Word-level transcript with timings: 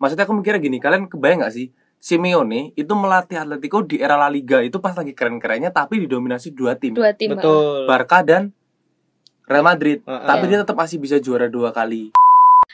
maksudnya 0.00 0.24
aku 0.24 0.34
mikirnya 0.34 0.58
gini 0.58 0.80
kalian 0.80 1.06
kebayang 1.06 1.44
gak 1.44 1.54
sih 1.54 1.68
Simeone 2.00 2.72
itu 2.74 2.88
melatih 2.96 3.44
Atletico 3.44 3.84
di 3.84 4.00
era 4.00 4.16
La 4.16 4.32
Liga 4.32 4.64
itu 4.64 4.80
pas 4.80 4.96
lagi 4.96 5.12
keren-kerennya 5.12 5.68
tapi 5.68 6.00
didominasi 6.08 6.56
dua 6.56 6.72
tim 6.72 6.96
Dua 6.96 7.12
tim. 7.12 7.36
Betul. 7.36 7.84
Barca 7.84 8.24
dan 8.24 8.56
Real 9.44 9.60
Madrid 9.60 10.00
Heeh. 10.02 10.24
tapi 10.24 10.44
dia 10.48 10.58
tetap 10.64 10.74
masih 10.74 10.96
bisa 10.96 11.20
juara 11.20 11.46
dua 11.46 11.70
kali 11.76 12.08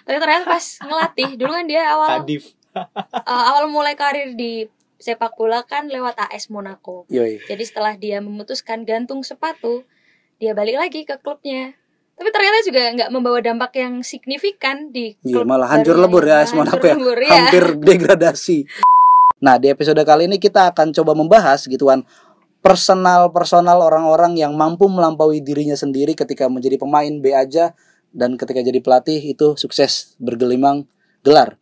Tapi 0.06 0.16
ternyata 0.22 0.46
pas 0.46 0.64
ngelatih 0.78 1.34
dulu 1.34 1.50
kan 1.50 1.66
dia 1.66 1.82
awal 1.90 2.22
Kadif. 2.22 2.54
uh, 2.78 3.44
awal 3.50 3.66
mulai 3.66 3.98
karir 3.98 4.38
di 4.38 4.70
sepak 4.96 5.36
bola 5.36 5.60
kan 5.64 5.88
lewat 5.92 6.16
AS 6.16 6.48
Monaco. 6.48 7.04
Yoi. 7.12 7.40
Jadi 7.44 7.64
setelah 7.64 7.94
dia 8.00 8.18
memutuskan 8.24 8.84
gantung 8.88 9.20
sepatu, 9.20 9.84
dia 10.40 10.56
balik 10.56 10.80
lagi 10.80 11.04
ke 11.04 11.20
klubnya. 11.20 11.76
Tapi 12.16 12.28
ternyata 12.32 12.58
juga 12.64 12.82
nggak 12.96 13.10
membawa 13.12 13.38
dampak 13.44 13.76
yang 13.76 14.00
signifikan 14.00 14.88
di 14.88 15.12
Iya, 15.20 15.44
klub 15.44 15.52
malah 15.52 15.68
hancur 15.68 16.00
lebur 16.00 16.24
ya 16.24 16.48
Monaco 16.56 16.80
hancur 16.80 17.18
ya. 17.20 17.28
ya. 17.28 17.32
Hampir 17.44 17.64
degradasi. 17.92 18.58
Nah, 19.44 19.60
di 19.60 19.68
episode 19.68 20.00
kali 20.00 20.24
ini 20.24 20.40
kita 20.40 20.72
akan 20.72 20.96
coba 20.96 21.12
membahas 21.12 21.68
gituan 21.68 22.08
personal-personal 22.64 23.78
orang-orang 23.84 24.34
yang 24.40 24.56
mampu 24.56 24.88
melampaui 24.88 25.44
dirinya 25.44 25.76
sendiri 25.76 26.16
ketika 26.16 26.48
menjadi 26.48 26.80
pemain 26.80 27.12
B 27.20 27.36
aja 27.36 27.76
dan 28.16 28.40
ketika 28.40 28.64
jadi 28.64 28.80
pelatih 28.80 29.20
itu 29.20 29.54
sukses 29.60 30.16
bergelimang 30.16 30.88
gelar. 31.20 31.60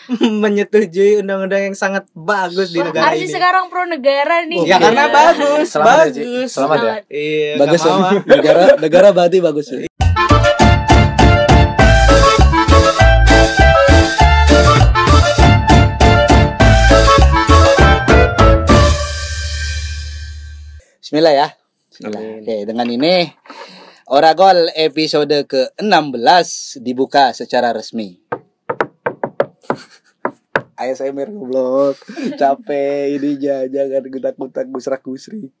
Menyetujui 0.42 1.22
undang-undang 1.22 1.72
yang 1.72 1.76
sangat 1.78 2.08
bagus 2.10 2.74
di 2.74 2.82
negara 2.82 3.14
Arsi 3.14 3.26
ini. 3.26 3.32
sekarang 3.32 3.70
pro 3.70 3.86
negara 3.86 4.42
nih. 4.44 4.66
Ya 4.66 4.76
karena 4.82 5.06
bagus, 5.08 5.66
Selamat 5.70 6.10
ya, 6.10 6.22
bagus. 6.22 6.48
Selamat 6.50 6.78
ya. 6.82 6.94
Iya, 7.08 7.50
bagus 7.60 7.80
mau, 7.86 7.98
ah. 8.02 8.12
negara 8.26 8.64
negara 8.80 9.08
berarti 9.14 9.38
bagus 9.38 9.66
ya. 9.70 9.80
Bismillah 21.02 21.34
ya. 21.36 21.48
Bismillah. 21.92 22.22
Amin. 22.24 22.40
Oke, 22.40 22.56
dengan 22.64 22.88
ini 22.88 23.16
Oragol 24.12 24.68
episode 24.76 25.44
ke-16 25.48 26.80
dibuka 26.84 27.32
secara 27.36 27.72
resmi. 27.72 28.20
ASMR 30.82 31.30
goblok. 31.30 31.94
Capek 32.34 33.14
ini 33.14 33.38
jangan 33.38 34.02
gutak-gutak 34.10 34.66
gusrak-gusrik. 34.66 35.54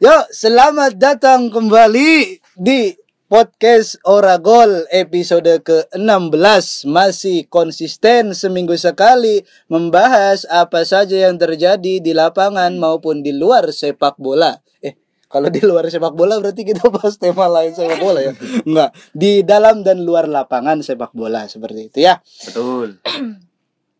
Yuk, 0.00 0.24
selamat 0.32 0.96
datang 0.96 1.52
kembali 1.52 2.40
di 2.56 2.96
podcast 3.28 4.00
Oragol 4.08 4.88
episode 4.88 5.60
ke-16 5.60 6.88
masih 6.88 7.44
konsisten 7.52 8.32
seminggu 8.32 8.72
sekali 8.80 9.44
membahas 9.68 10.48
apa 10.48 10.88
saja 10.88 11.28
yang 11.28 11.36
terjadi 11.36 12.00
di 12.00 12.12
lapangan 12.16 12.72
maupun 12.80 13.20
di 13.20 13.36
luar 13.36 13.68
sepak 13.68 14.16
bola. 14.16 14.56
Eh, 14.80 14.96
kalau 15.28 15.52
di 15.52 15.60
luar 15.60 15.84
sepak 15.92 16.16
bola 16.16 16.40
berarti 16.40 16.64
kita 16.64 16.88
bahas 16.88 17.20
tema 17.20 17.44
lain 17.44 17.76
sepak 17.76 18.00
bola 18.00 18.24
ya? 18.24 18.32
Enggak, 18.64 18.96
di 19.12 19.44
dalam 19.44 19.84
dan 19.84 20.00
luar 20.00 20.24
lapangan 20.24 20.80
sepak 20.80 21.12
bola 21.12 21.44
seperti 21.44 21.92
itu 21.92 21.98
ya. 22.08 22.24
betul 22.48 22.96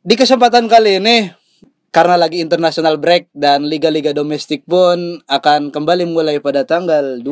Di 0.09 0.17
kesempatan 0.17 0.73
kali 0.73 1.05
ini 1.05 1.28
karena 1.92 2.17
lagi 2.17 2.41
international 2.41 2.97
break 2.97 3.28
dan 3.37 3.69
liga-liga 3.69 4.17
domestik 4.17 4.64
pun 4.64 5.20
akan 5.28 5.69
kembali 5.69 6.09
mulai 6.09 6.41
pada 6.41 6.64
tanggal 6.64 7.20
20 7.20 7.28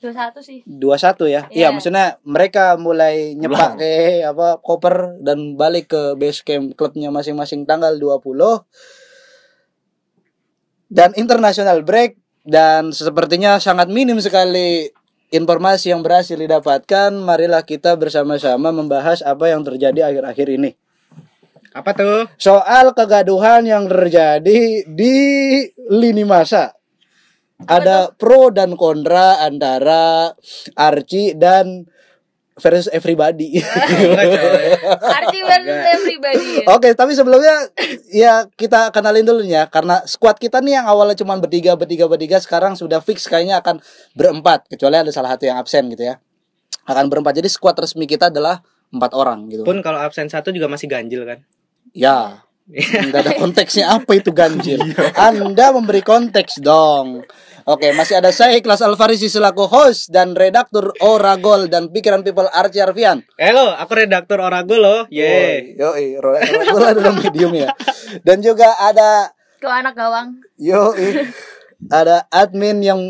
21 0.00 0.40
sih. 0.40 0.64
21 0.64 1.28
ya. 1.28 1.44
Iya, 1.52 1.52
Iya. 1.52 1.68
maksudnya 1.68 2.16
mereka 2.24 2.80
mulai 2.80 3.36
nyepak 3.36 3.76
ke 3.76 4.24
apa 4.24 4.56
koper 4.64 5.20
dan 5.20 5.60
balik 5.60 5.92
ke 5.92 6.16
base 6.16 6.40
camp 6.40 6.72
klubnya 6.80 7.12
masing-masing 7.12 7.68
tanggal 7.68 7.92
20. 8.00 8.64
Dan 10.88 11.12
international 11.20 11.84
break 11.84 12.16
dan 12.48 12.88
sepertinya 12.88 13.60
sangat 13.60 13.92
minim 13.92 14.16
sekali 14.16 14.88
informasi 15.28 15.92
yang 15.92 16.00
berhasil 16.00 16.40
didapatkan. 16.40 17.12
Marilah 17.12 17.68
kita 17.68 18.00
bersama-sama 18.00 18.72
membahas 18.72 19.20
apa 19.20 19.52
yang 19.52 19.60
terjadi 19.60 20.08
akhir-akhir 20.08 20.48
ini. 20.48 20.72
Apa 21.74 21.90
tuh? 21.90 22.30
Soal 22.38 22.94
kegaduhan 22.94 23.66
yang 23.66 23.90
terjadi 23.90 24.86
di 24.86 25.16
lini 25.90 26.22
masa. 26.22 26.70
Ada 27.66 28.14
pro 28.14 28.54
dan 28.54 28.78
kontra 28.78 29.42
antara 29.42 30.30
Archie 30.78 31.34
dan 31.34 31.90
versus 32.54 32.86
everybody. 32.94 33.58
Coy. 33.58 34.66
Arti 35.02 35.38
versus 35.42 35.80
everybody. 35.98 36.46
ya. 36.62 36.66
Oke, 36.70 36.94
tapi 36.94 37.18
sebelumnya 37.18 37.66
ya 38.14 38.46
kita 38.54 38.94
kenalin 38.94 39.26
dulu 39.26 39.42
ya 39.42 39.66
karena 39.66 40.02
squad 40.06 40.38
kita 40.38 40.62
nih 40.62 40.78
yang 40.82 40.86
awalnya 40.86 41.18
cuma 41.18 41.34
bertiga, 41.38 41.74
bertiga, 41.74 42.06
bertiga 42.06 42.38
sekarang 42.38 42.78
sudah 42.78 43.02
fix 43.02 43.26
kayaknya 43.26 43.58
akan 43.58 43.82
berempat 44.14 44.70
kecuali 44.70 45.02
ada 45.02 45.10
salah 45.10 45.34
satu 45.34 45.50
yang 45.50 45.58
absen 45.58 45.90
gitu 45.90 46.06
ya. 46.14 46.22
Akan 46.86 47.10
berempat. 47.10 47.34
Jadi 47.34 47.50
squad 47.50 47.74
resmi 47.82 48.06
kita 48.06 48.30
adalah 48.30 48.62
empat 48.94 49.10
orang 49.18 49.50
gitu. 49.50 49.66
Pun 49.66 49.82
kalau 49.82 49.98
absen 49.98 50.30
satu 50.30 50.54
juga 50.54 50.70
masih 50.70 50.86
ganjil 50.86 51.26
kan. 51.26 51.42
Ya, 51.94 52.42
nggak 52.66 53.22
ada 53.22 53.32
konteksnya 53.38 53.86
apa 53.86 54.18
itu 54.18 54.34
ganjil. 54.34 54.82
Anda 55.14 55.70
memberi 55.70 56.02
konteks 56.02 56.58
dong. 56.58 57.22
Oke, 57.64 57.94
masih 57.94 58.18
ada 58.18 58.34
saya 58.34 58.58
Ikhlas 58.58 58.82
Alfarisi 58.82 59.30
selaku 59.30 59.70
host 59.70 60.10
dan 60.10 60.34
redaktur 60.34 60.90
Oragol 61.00 61.70
dan 61.70 61.94
Pikiran 61.94 62.26
People 62.26 62.50
Archie 62.50 62.82
Arfian. 62.82 63.22
Halo, 63.38 63.72
aku 63.78 64.04
redaktur 64.04 64.42
Orago 64.42 64.74
loh. 64.74 65.06
Ye. 65.06 65.78
Yo, 65.78 65.94
Oragol 66.20 66.82
adalah 66.82 67.14
medium 67.14 67.54
ya. 67.54 67.70
Dan 68.26 68.42
juga 68.42 68.74
ada 68.76 69.30
Tuh 69.62 69.70
anak 69.70 69.94
gawang. 69.94 70.42
yo 70.58 70.92
ada 71.94 72.26
admin 72.28 72.82
yang 72.82 73.00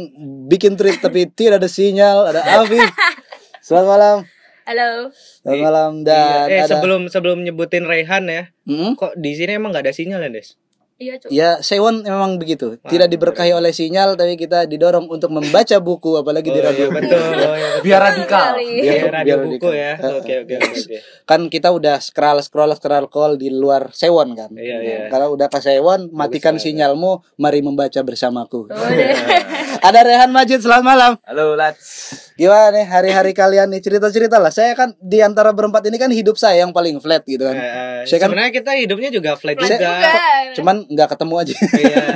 bikin 0.47 0.77
tweet 0.77 1.01
tapi 1.01 1.25
tidak 1.33 1.65
ada 1.65 1.71
sinyal, 1.73 2.31
ada 2.31 2.45
Afif. 2.63 2.85
Selamat 3.65 3.87
malam. 3.97 4.17
Halo. 4.65 5.13
Selamat 5.45 5.61
malam 5.61 5.93
dan 6.09 6.49
Iya, 6.49 6.57
eh 6.57 6.61
ada 6.65 6.69
sebelum 6.73 7.13
sebelum 7.13 7.45
nyebutin 7.45 7.85
Rehan 7.85 8.25
ya, 8.33 8.49
Hmm? 8.65 8.97
kok 8.97 9.13
di 9.21 9.37
sini 9.37 9.61
emang 9.61 9.77
nggak 9.77 9.85
ada 9.85 9.93
sinyal 9.93 10.25
ya, 10.25 10.31
Des? 10.33 10.57
Iya, 10.95 11.19
Cuk. 11.19 11.29
Ya, 11.29 11.59
Sewon 11.59 12.01
memang 12.01 12.39
begitu. 12.39 12.79
Tidak 12.81 13.09
diberkahi 13.09 13.51
oleh 13.51 13.71
sinyal, 13.71 14.15
tapi 14.15 14.35
kita 14.35 14.63
didorong 14.65 15.07
untuk 15.07 15.27
membaca 15.29 15.75
buku, 15.77 16.15
apalagi 16.17 16.49
di 16.49 16.57
Oh, 16.57 16.65
radio. 16.65 16.87
iya, 16.87 16.95
betul. 16.95 17.19
Oh, 17.19 17.35
iya, 17.35 17.69
betul. 17.69 17.83
biar 17.83 18.01
radikal. 18.01 18.45
Iya, 18.55 18.83
Biar- 18.95 19.11
radio 19.13 19.27
biar 19.27 19.39
buku 19.43 19.67
radikal. 19.67 19.75
ya. 19.75 19.93
Oke, 20.15 20.35
oke, 20.41 20.55
oke. 20.57 20.97
Kan 21.25 21.41
kita 21.49 21.69
udah 21.69 21.99
scroll 21.99 22.39
scroll 22.41 22.71
scroll 22.73 23.07
call 23.09 23.35
di 23.35 23.51
luar 23.51 23.91
Sewon 23.91 24.33
kan. 24.33 24.55
Iya, 24.55 24.77
iya. 24.81 24.99
Kalau 25.09 25.35
udah 25.35 25.47
ke 25.47 25.59
Sewon, 25.59 26.09
matikan 26.11 26.55
banget. 26.55 26.71
sinyalmu, 26.71 27.13
mari 27.37 27.59
membaca 27.59 28.01
bersamaku. 28.01 28.71
Deh. 28.71 29.19
Ada 29.85 30.01
Rehan 30.01 30.31
Majid, 30.31 30.63
selamat 30.63 30.85
malam. 30.87 31.13
halo 31.21 31.53
lads 31.55 32.23
Gimana 32.35 32.73
nih 32.73 32.83
hari-hari 32.85 33.31
kalian 33.31 33.69
nih? 33.69 33.79
Cerita-cerita 33.79 34.39
lah. 34.39 34.51
Saya 34.51 34.75
kan 34.75 34.95
di 34.97 35.19
antara 35.19 35.51
berempat 35.51 35.85
ini 35.85 35.95
kan 35.97 36.09
hidup 36.09 36.35
saya 36.35 36.63
yang 36.63 36.73
paling 36.73 36.99
flat 36.99 37.23
gitu 37.23 37.43
kan. 37.43 37.55
Eh, 37.55 38.03
Saya 38.05 38.19
kan- 38.19 38.31
sebenarnya 38.31 38.51
kita 38.51 38.71
hidupnya 38.75 39.11
juga 39.11 39.35
flat 39.35 39.55
Flat 39.55 39.71
juga. 39.71 39.87
juga. 39.87 40.11
Cuman 40.55 40.77
nggak 40.91 41.09
ketemu 41.17 41.35
aja. 41.41 41.55
Iya. 41.79 42.03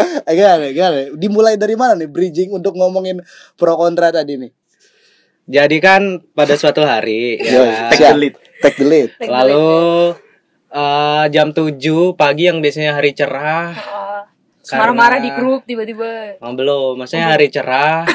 Eh, 0.00 0.32
Gimana, 0.32 0.72
gimana? 0.72 0.98
Dimulai 1.12 1.54
dari 1.60 1.76
mana 1.76 1.92
nih 1.92 2.08
bridging 2.08 2.56
untuk 2.56 2.72
ngomongin 2.72 3.20
pro 3.60 3.76
kontra 3.76 4.08
tadi 4.08 4.40
nih? 4.40 4.48
Jadi 5.44 5.76
kan 5.76 6.24
pada 6.32 6.56
suatu 6.56 6.80
hari 6.80 7.36
ya. 7.36 7.92
siap. 7.92 8.16
Take 8.64 8.80
the 8.80 8.86
lead. 8.86 9.08
Take 9.20 9.28
the 9.28 9.28
Lalu 9.28 9.68
eh, 10.72 11.24
jam 11.28 11.52
7 11.52 12.16
pagi 12.16 12.48
yang 12.48 12.64
biasanya 12.64 12.96
hari 12.96 13.12
cerah. 13.12 13.76
Oh, 13.76 14.22
Marah-marah 14.72 15.20
di 15.20 15.30
grup 15.34 15.66
tiba-tiba. 15.66 16.38
Oh, 16.40 16.52
belum, 16.54 16.96
maksudnya 17.00 17.36
hari 17.36 17.52
cerah. 17.52 18.06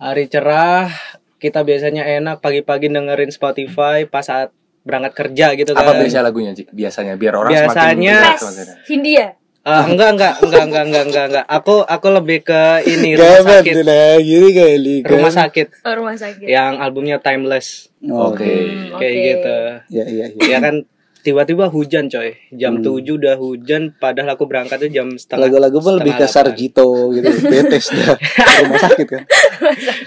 Hari 0.00 0.32
cerah 0.32 0.88
kita 1.36 1.60
biasanya 1.60 2.08
enak 2.08 2.40
pagi-pagi 2.40 2.88
dengerin 2.88 3.28
Spotify 3.28 4.08
pas 4.08 4.24
saat 4.24 4.48
berangkat 4.90 5.12
kerja 5.14 5.46
gitu 5.54 5.70
kan. 5.70 5.80
apa 5.80 5.92
biasa 5.96 6.18
lagunya 6.20 6.50
Ci? 6.50 6.66
biasanya 6.66 7.14
biar 7.14 7.34
orang 7.34 7.50
Biasanya- 7.50 7.72
semakin 7.72 7.96
Mes. 8.02 8.26
maksudnya. 8.34 8.74
Hindia. 8.84 9.26
Eh, 9.60 9.84
enggak, 9.86 10.08
enggak, 10.10 10.34
enggak, 10.40 10.62
enggak, 10.64 10.82
enggak, 10.82 11.04
enggak, 11.04 11.24
enggak. 11.26 11.44
Aku 11.46 11.74
aku 11.86 12.06
lebih 12.10 12.38
ke 12.40 12.60
ini 12.82 13.12
rumah 13.20 13.60
sakit. 13.60 13.74
gini 14.18 14.48
kali. 14.50 14.94
kan. 14.98 15.10
Rumah 15.12 15.32
sakit 15.34 15.66
Oh, 15.80 15.94
rumah 15.94 16.16
sakit. 16.16 16.46
yang 16.46 16.76
albumnya 16.76 17.16
Timeless 17.18 17.92
Oke. 18.00 18.40
Oke. 18.40 18.48
Hmm, 18.48 18.96
kayak 18.96 19.12
oke. 19.12 19.20
gitu. 19.22 19.56
Ya, 19.92 20.04
iya, 20.06 20.26
iya. 20.32 20.48
Ya 20.48 20.58
kan 20.58 20.88
tiba-tiba 21.20 21.68
hujan 21.68 22.08
coy. 22.08 22.32
Jam 22.50 22.80
Hmm. 22.80 23.04
7 23.04 23.12
udah 23.12 23.36
hujan 23.36 23.92
padahal 23.94 24.32
aku 24.32 24.48
berangkatnya 24.48 24.88
jam 24.90 25.12
setengah. 25.12 25.44
Lagu-lagu 25.44 25.76
pun 25.78 25.92
lebih 25.94 26.16
ke. 26.16 26.24
Sarjito 26.24 26.88
gitu, 27.12 27.28
betes 27.44 27.92
dah. 27.92 28.16
Rumah 28.64 28.78
sakit 28.80 29.06
kan. 29.06 29.22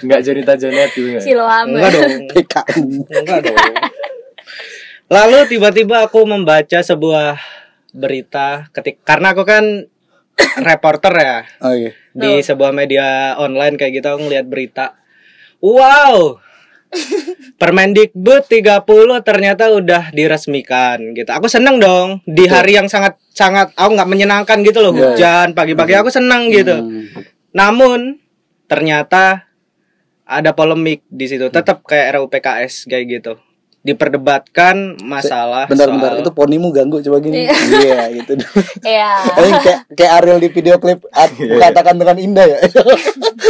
nggak 0.02 0.20
cerita 0.20 0.52
Janet 0.56 0.90
gitu 0.90 1.06
nggak? 1.08 1.22
Siloam. 1.22 1.66
Enggak 1.70 1.90
dong. 1.94 2.10
PKU. 2.34 2.82
Enggak 3.06 3.38
dong. 3.46 3.58
Lalu 5.14 5.38
tiba-tiba 5.46 6.10
aku 6.10 6.26
membaca 6.26 6.82
sebuah 6.82 7.38
berita 7.94 8.66
ketik 8.74 9.06
karena 9.06 9.30
aku 9.30 9.46
kan 9.46 9.86
reporter 10.68 11.14
ya 11.14 11.38
Oke. 11.62 11.94
di 12.10 12.42
sebuah 12.42 12.74
media 12.74 13.38
online 13.38 13.78
kayak 13.78 14.02
gitu 14.02 14.10
aku 14.10 14.26
ngeliat 14.26 14.46
berita. 14.50 14.98
Wow. 15.62 16.42
Permendikbud 17.62 18.50
30 18.50 18.82
ternyata 19.22 19.70
udah 19.70 20.10
diresmikan 20.10 21.14
gitu. 21.14 21.30
Aku 21.30 21.46
seneng 21.46 21.78
dong 21.78 22.18
di 22.26 22.50
hari 22.50 22.74
yang 22.74 22.90
sangat 22.90 23.14
sangat 23.30 23.70
aku 23.78 23.94
nggak 23.94 24.10
menyenangkan 24.10 24.62
gitu 24.66 24.82
loh 24.82 24.90
Iya, 24.94 24.98
iya. 24.98 25.06
hujan 25.14 25.48
pagi-pagi 25.54 25.94
aku 25.94 26.10
seneng 26.10 26.50
gitu. 26.50 26.74
Hmm. 26.74 27.06
Namun 27.54 28.18
ternyata 28.66 29.46
ada 30.26 30.50
polemik 30.58 31.06
di 31.06 31.30
situ. 31.30 31.50
Tetap 31.54 31.86
kayak 31.86 32.18
RUU 32.18 32.26
PKS 32.30 32.90
kayak 32.90 33.06
gitu. 33.06 33.34
Diperdebatkan 33.84 34.96
masalah 35.04 35.68
Bentar-bentar, 35.68 36.16
soal- 36.16 36.22
itu 36.24 36.30
ponimu 36.32 36.72
ganggu 36.72 36.98
coba 36.98 37.20
gini. 37.20 37.44
Iya, 37.44 38.08
gitu. 38.16 38.32
Iya. 38.82 39.10
Eh, 39.36 39.50
kayak 39.60 39.78
kayak 39.92 40.12
Ariel 40.18 40.40
di 40.40 40.48
video 40.48 40.80
klip 40.80 41.04
at- 41.10 41.36
katakan 41.36 41.94
dengan 41.94 42.16
indah 42.16 42.48
ya. 42.48 42.58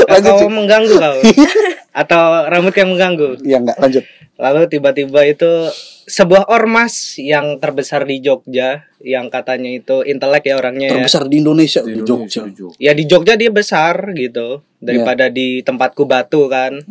lanjut 0.05 0.35
atau 0.35 0.51
mengganggu 0.51 0.95
kau 0.95 1.17
atau 2.03 2.23
rambut 2.45 2.75
yang 2.75 2.91
mengganggu. 2.91 3.29
Iya 3.41 3.57
enggak, 3.63 3.79
lanjut. 3.79 4.05
Lalu 4.35 4.61
tiba-tiba 4.67 5.21
itu 5.23 5.71
sebuah 6.05 6.51
ormas 6.51 7.15
yang 7.17 7.57
terbesar 7.57 8.03
di 8.03 8.19
Jogja 8.19 8.83
yang 9.01 9.31
katanya 9.31 9.71
itu 9.71 10.03
intelek 10.03 10.45
ya 10.45 10.59
orangnya 10.59 10.91
ya. 10.91 10.95
Terbesar 10.99 11.31
di 11.31 11.39
Indonesia, 11.39 11.81
di 11.81 11.95
Di 11.95 12.03
Jogja. 12.03 12.43
Jogja. 12.45 12.75
Ya 12.77 12.93
di 12.93 13.07
Jogja 13.07 13.39
dia 13.39 13.49
besar 13.49 14.11
gitu 14.13 14.61
daripada 14.83 15.31
di 15.31 15.63
tempatku 15.63 16.03
Batu 16.05 16.51
kan. 16.51 16.83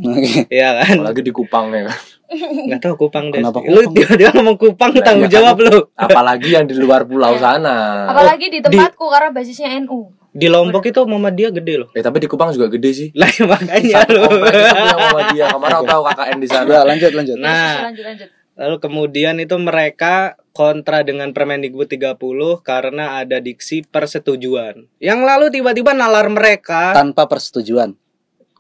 Iya 0.48 0.80
kan? 0.80 1.04
Apalagi 1.04 1.22
di 1.22 1.34
Kupang 1.36 1.70
ya 1.70 1.92
kan. 1.92 2.00
Nggak 2.34 2.82
tahu 2.82 2.96
Kupang 3.00 3.30
deh. 3.30 3.40
Kenapa 3.40 3.60
Lu 3.62 3.82
Kupang? 3.82 3.94
dia, 3.94 4.08
dia 4.18 4.30
ngomong 4.32 4.56
Kupang 4.56 4.92
Nah, 4.92 5.02
tanggung 5.02 5.26
iya 5.26 5.32
kan. 5.32 5.38
jawab 5.40 5.56
lu. 5.60 5.78
Apalagi 5.94 6.50
yang 6.52 6.66
di 6.66 6.74
luar 6.74 7.04
pulau 7.04 7.34
sana. 7.38 8.08
Apalagi 8.08 8.50
di 8.50 8.60
tempatku 8.60 9.06
karena 9.08 9.30
basisnya 9.30 9.70
NU. 9.80 10.10
Di 10.30 10.50
Lombok 10.50 10.82
itu 10.84 10.98
Muhammadiyah 11.00 11.54
gede 11.54 11.74
loh. 11.78 11.90
Eh 11.92 12.02
tapi 12.02 12.18
di 12.18 12.26
Kupang 12.26 12.50
juga 12.50 12.66
gede 12.68 12.90
sih. 12.90 13.08
Lah 13.14 13.30
ya 13.30 13.46
makanya 13.46 14.02
lu. 14.08 14.26
Muhammadiyah. 14.26 15.50
Kemarin 15.52 15.76
aku 15.76 15.86
tahu 15.88 16.02
KKN 16.04 16.38
di 16.38 16.48
sana. 16.48 16.66
Udah, 16.66 16.84
lanjut, 16.84 17.12
lanjut. 17.12 17.38
Nah, 17.38 17.74
lanjut 17.86 18.02
lanjut. 18.04 18.30
Lalu 18.54 18.76
kemudian 18.80 19.36
itu 19.38 19.58
mereka 19.58 20.14
kontra 20.50 21.02
dengan 21.02 21.34
Permendikbud 21.34 21.90
30 21.90 22.18
karena 22.62 23.18
ada 23.18 23.38
diksi 23.38 23.82
persetujuan. 23.84 24.86
Yang 24.98 25.20
lalu 25.22 25.46
tiba-tiba 25.52 25.94
nalar 25.94 26.30
mereka 26.30 26.94
Tanpa 26.94 27.26
persetujuan. 27.26 27.98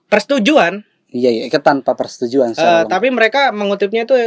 persetujuan, 0.07 0.81
Iya, 1.13 1.29
iya, 1.29 1.43
itu 1.45 1.59
tanpa 1.61 1.93
persetujuan. 1.93 2.51
eh, 2.51 2.57
secara 2.57 2.89
tapi 2.89 3.13
mereka 3.13 3.53
mengutipnya 3.53 4.09
itu 4.09 4.17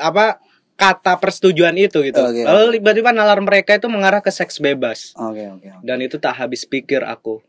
apa 0.00 0.40
kata 0.76 1.20
persetujuan 1.20 1.76
itu 1.76 2.00
gitu. 2.04 2.20
Oke, 2.20 2.44
Lalu 2.44 2.80
tiba-tiba 2.80 3.12
nalar 3.12 3.40
mereka 3.40 3.76
itu 3.76 3.88
mengarah 3.88 4.24
ke 4.24 4.32
seks 4.32 4.60
bebas. 4.60 5.12
Oke, 5.16 5.44
oke. 5.48 5.68
oke. 5.68 5.84
Dan 5.84 6.00
itu 6.00 6.16
tak 6.16 6.36
habis 6.36 6.64
pikir 6.64 7.04
aku 7.04 7.40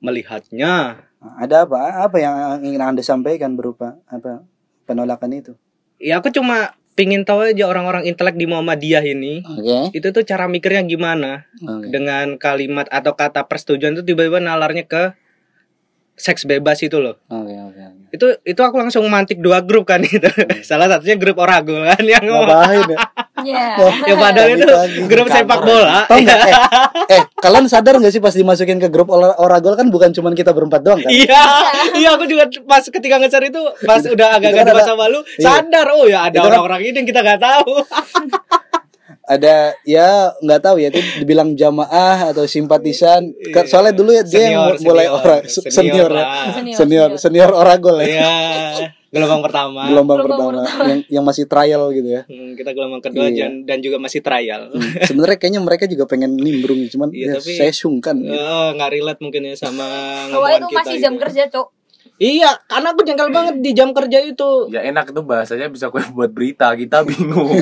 melihatnya. 0.00 1.00
Nah, 1.20 1.34
Ada 1.40 1.64
apa? 1.64 2.04
Apa 2.04 2.16
yang 2.20 2.60
ingin 2.60 2.80
Anda 2.84 3.00
sampaikan 3.00 3.56
berupa 3.56 3.96
apa 4.04 4.44
penolakan 4.84 5.32
itu? 5.32 5.52
Ya 5.96 6.20
aku 6.20 6.28
cuma 6.28 6.76
pingin 6.94 7.24
tahu 7.24 7.48
aja 7.48 7.64
orang-orang 7.66 8.04
intelek 8.06 8.36
di 8.38 8.46
Muhammadiyah 8.46 9.02
ini 9.02 9.42
Oke. 9.42 9.98
itu 9.98 10.08
tuh 10.14 10.22
cara 10.22 10.46
mikirnya 10.46 10.84
gimana 10.86 11.48
Oke. 11.58 11.90
dengan 11.90 12.38
kalimat 12.38 12.86
atau 12.92 13.18
kata 13.18 13.48
persetujuan 13.50 13.98
itu 13.98 14.06
tiba-tiba 14.06 14.38
nalarnya 14.38 14.86
ke 14.86 15.16
seks 16.14 16.46
bebas 16.46 16.78
itu 16.78 16.94
loh 16.96 17.18
Oke, 17.26 17.50
oke, 17.50 17.80
oke. 17.80 18.04
itu 18.14 18.26
itu 18.46 18.60
aku 18.62 18.76
langsung 18.78 19.02
mantik 19.06 19.42
dua 19.42 19.58
grup 19.58 19.84
kan 19.84 19.98
itu 19.98 20.22
salah 20.68 20.86
satunya 20.86 21.18
grup 21.18 21.36
oragul 21.36 21.82
kan 21.82 21.98
yang 22.00 22.22
ngomong 22.22 22.46
Ngapain 22.46 22.86
ya? 22.86 22.98
Iya. 23.44 23.64
ya 24.08 24.14
padahal 24.14 24.48
itu 24.54 24.66
grup 25.04 25.26
sepak 25.26 25.60
bola 25.60 26.06
Tahu 26.06 26.18
nggak? 26.22 26.38
Eh, 27.04 27.20
eh, 27.20 27.22
kalian 27.36 27.66
sadar 27.66 27.98
nggak 27.98 28.08
sih 28.10 28.22
pas 28.22 28.32
dimasukin 28.32 28.78
ke 28.78 28.88
grup 28.88 29.10
oragol 29.12 29.74
kan 29.74 29.90
bukan 29.90 30.08
cuman 30.10 30.32
kita 30.32 30.54
berempat 30.54 30.80
doang 30.80 31.02
kan? 31.02 31.10
iya 31.10 31.44
iya 31.94 32.08
aku 32.14 32.24
juga 32.24 32.46
pas 32.64 32.80
ketika 32.80 33.18
ngecer 33.18 33.44
itu 33.44 33.60
pas 33.82 34.00
udah 34.00 34.38
agak-agak 34.38 34.64
Itu 34.64 34.86
kan 34.86 34.96
malu 34.96 35.20
iya. 35.36 35.44
sadar 35.44 35.86
oh 35.92 36.06
ya 36.06 36.30
ada 36.30 36.38
kan- 36.38 36.48
orang-orang 36.48 36.80
ini 36.86 36.96
yang 37.02 37.08
kita 37.10 37.20
nggak 37.20 37.42
tahu 37.42 37.72
Ada 39.26 39.54
ya 39.82 40.08
nggak 40.36 40.60
tahu 40.60 40.76
ya 40.78 40.88
itu 40.88 41.00
dibilang 41.16 41.52
jamaah 41.52 42.28
atau 42.28 42.44
simpatisan. 42.44 43.32
Ke- 43.46 43.64
Soalnya 43.64 43.92
dulu 43.92 44.10
ya 44.10 44.20
dia 44.20 44.40
yang 44.46 44.54
Senior, 44.70 44.84
mulai 44.84 45.06
senior. 45.06 45.18
ora 45.18 45.36
Senior 45.42 45.72
senior, 45.72 46.10
ya. 46.10 46.14
lah. 46.14 46.26
Senior, 46.52 46.76
senior 46.76 47.08
senior 47.16 47.50
oragol 47.50 47.96
ya. 47.98 48.06
iya 48.06 48.34
gelombang 49.08 49.46
pertama 49.46 49.86
Gelombang 49.86 50.18
Gelombang 50.18 50.50
pertama 50.58 50.82
yang 50.84 51.00
yang 51.08 51.24
masih 51.24 51.46
trial 51.46 51.86
gitu 51.88 52.08
ya. 52.10 52.22
Hmm, 52.26 52.52
kita 52.52 52.70
gelombang 52.72 52.98
kedua 53.00 53.24
Iya. 53.24 53.46
dan, 53.46 53.52
dan 53.62 53.78
juga 53.78 53.96
masih 53.96 54.20
trial 54.20 54.68
Hmm, 54.68 54.90
Sebenarnya 55.00 55.38
kayaknya 55.38 55.60
mereka 55.62 55.84
juga 55.86 56.04
pengen 56.04 56.34
nimbrung 56.34 56.82
cuman 56.84 57.08
Iya, 57.08 57.24
ya, 57.24 57.34
tapi- 57.38 57.54
saya 57.54 57.70
sungkan. 57.70 58.18
gitu. 58.18 58.34
Eh, 58.34 58.68
nggak 58.74 58.90
relate 58.90 59.20
mungkin 59.20 59.40
ya 59.44 59.54
sama 59.54 59.86
ngomongan 60.28 60.58
itu 60.58 60.66
kita 60.68 60.80
masih 60.82 60.98
jam 60.98 61.14
itu. 61.14 61.22
kerja, 61.22 61.42
Cok. 61.48 61.66
Iya, 62.14 62.62
karena 62.70 62.94
aku 62.94 63.02
jengkel 63.02 63.34
banget 63.34 63.58
di 63.58 63.74
jam 63.74 63.90
kerja 63.90 64.22
itu. 64.22 64.70
Ya 64.70 64.86
enak 64.86 65.10
itu 65.10 65.20
bahasanya 65.26 65.66
bisa 65.66 65.90
gue 65.90 65.98
buat 66.14 66.30
berita. 66.30 66.70
Kita 66.78 67.02
bingung. 67.02 67.58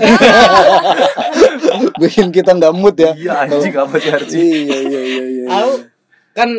Bikin 2.02 2.28
kita 2.28 2.52
nggak 2.52 2.74
mood 2.76 3.00
ya. 3.00 3.16
iya 3.16 3.48
anjing 3.48 3.72
apa 3.72 3.96
sih 3.96 4.12
Arci? 4.12 4.36
Iya 4.68 4.78
iya 4.84 5.00
iya 5.00 5.24
iya. 5.24 5.44
Aku 5.48 5.72
kan 6.36 6.50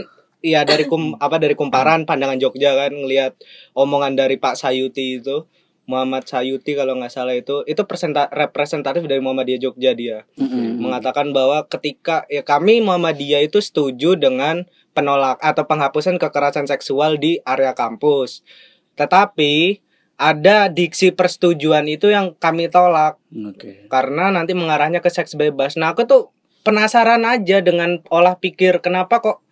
Iya 0.44 0.68
dari 0.68 0.84
kum 0.84 1.16
apa 1.24 1.40
dari 1.40 1.56
kumparan 1.56 2.04
pandangan 2.04 2.36
Jogja 2.36 2.75
kan 2.75 2.92
ngelihat 2.92 3.40
omongan 3.80 4.19
dari 4.19 4.36
Pak 4.36 4.60
Sayuti 4.60 5.24
itu 5.24 5.48
Muhammad 5.88 6.28
Sayuti 6.28 6.75
kalau 6.75 7.00
nggak 7.00 7.16
salah 7.16 7.31
itu 7.31 7.63
itu 7.63 7.80
presenta, 7.88 8.28
representatif 8.28 9.07
dari 9.07 9.24
Muhammadiyah 9.24 9.60
Jogja 9.63 9.95
dia 9.95 10.28
Mm-mm. 10.36 10.84
mengatakan 10.84 11.31
bahwa 11.31 11.63
ketika 11.72 12.28
ya 12.28 12.44
kami 12.44 12.84
Muhammadiyah 12.84 13.48
itu 13.48 13.63
setuju 13.63 14.19
dengan 14.19 14.68
penolak 14.94 15.42
atau 15.42 15.66
penghapusan 15.66 16.22
kekerasan 16.22 16.69
seksual 16.69 17.18
di 17.18 17.42
area 17.44 17.74
kampus. 17.74 18.45
Tetapi 18.94 19.81
ada 20.18 20.69
diksi 20.69 21.12
persetujuan 21.12 21.90
itu 21.90 22.13
yang 22.13 22.38
kami 22.38 22.69
tolak 22.69 23.18
Oke. 23.34 23.90
karena 23.90 24.30
nanti 24.30 24.54
mengarahnya 24.54 25.01
ke 25.01 25.10
seks 25.10 25.34
bebas. 25.34 25.75
Nah, 25.75 25.92
aku 25.92 26.06
tuh 26.06 26.22
penasaran 26.62 27.25
aja 27.25 27.60
dengan 27.60 28.00
olah 28.07 28.38
pikir 28.38 28.80
kenapa 28.80 29.19
kok 29.19 29.44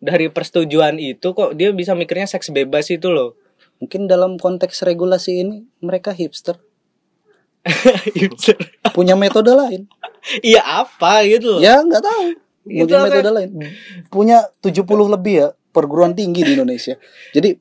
dari 0.00 0.32
persetujuan 0.32 0.96
itu 0.98 1.36
kok 1.36 1.54
dia 1.54 1.70
bisa 1.76 1.92
mikirnya 1.92 2.26
seks 2.26 2.50
bebas 2.50 2.88
itu 2.88 3.12
loh. 3.12 3.36
Mungkin 3.78 4.10
dalam 4.10 4.40
konteks 4.40 4.82
regulasi 4.82 5.44
ini 5.44 5.62
mereka 5.78 6.10
hipster 6.10 6.58
punya 8.96 9.14
metode 9.14 9.52
lain. 9.52 9.86
Iya 10.40 10.62
apa 10.64 11.22
gitu 11.28 11.58
loh. 11.58 11.60
Ya 11.60 11.78
nggak 11.84 12.02
tahu. 12.02 12.47
Apa? 12.68 13.08
metode 13.08 13.30
lain. 13.30 13.50
Punya 14.06 14.38
70 14.60 14.84
lebih 15.08 15.34
ya 15.36 15.48
perguruan 15.68 16.12
tinggi 16.12 16.42
di 16.42 16.52
Indonesia. 16.52 16.94
Jadi 17.30 17.56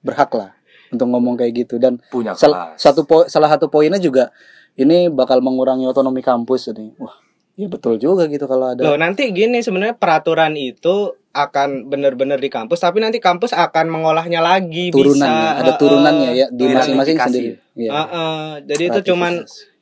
berhak 0.00 0.32
lah 0.32 0.50
untuk 0.88 1.06
ngomong 1.06 1.36
kayak 1.36 1.52
gitu 1.56 1.76
dan 1.76 2.00
Punya 2.08 2.32
sal- 2.32 2.50
kelas. 2.50 2.76
satu 2.76 3.04
po- 3.04 3.26
salah 3.26 3.46
satu 3.46 3.68
poinnya 3.68 3.96
juga 3.96 4.32
ini 4.74 5.06
bakal 5.06 5.38
mengurangi 5.38 5.84
otonomi 5.84 6.18
kampus 6.20 6.72
jadi 6.72 6.90
wah 6.96 7.14
ya 7.52 7.68
betul 7.68 7.94
juga 7.94 8.24
gitu 8.24 8.42
kalau 8.44 8.72
ada 8.72 8.80
Loh, 8.80 8.96
nanti 8.96 9.28
gini 9.28 9.60
sebenarnya 9.60 9.94
peraturan 9.94 10.50
itu 10.52 11.14
akan 11.30 11.86
benar-benar 11.86 12.36
di 12.36 12.48
kampus 12.48 12.80
tapi 12.80 12.98
nanti 12.98 13.20
kampus 13.20 13.52
akan 13.52 13.86
mengolahnya 13.86 14.40
lagi 14.40 14.90
turunannya 14.90 15.30
bisa 15.46 15.60
ada 15.60 15.70
eh, 15.70 15.78
turunannya 15.78 16.30
ya 16.34 16.46
di 16.48 16.64
masing-masing 16.66 17.16
sendiri 17.20 17.48
Iya. 17.76 17.90
eh, 17.92 18.08
eh, 18.10 18.48
jadi 18.66 18.82
itu 18.88 19.00
cuman 19.06 19.32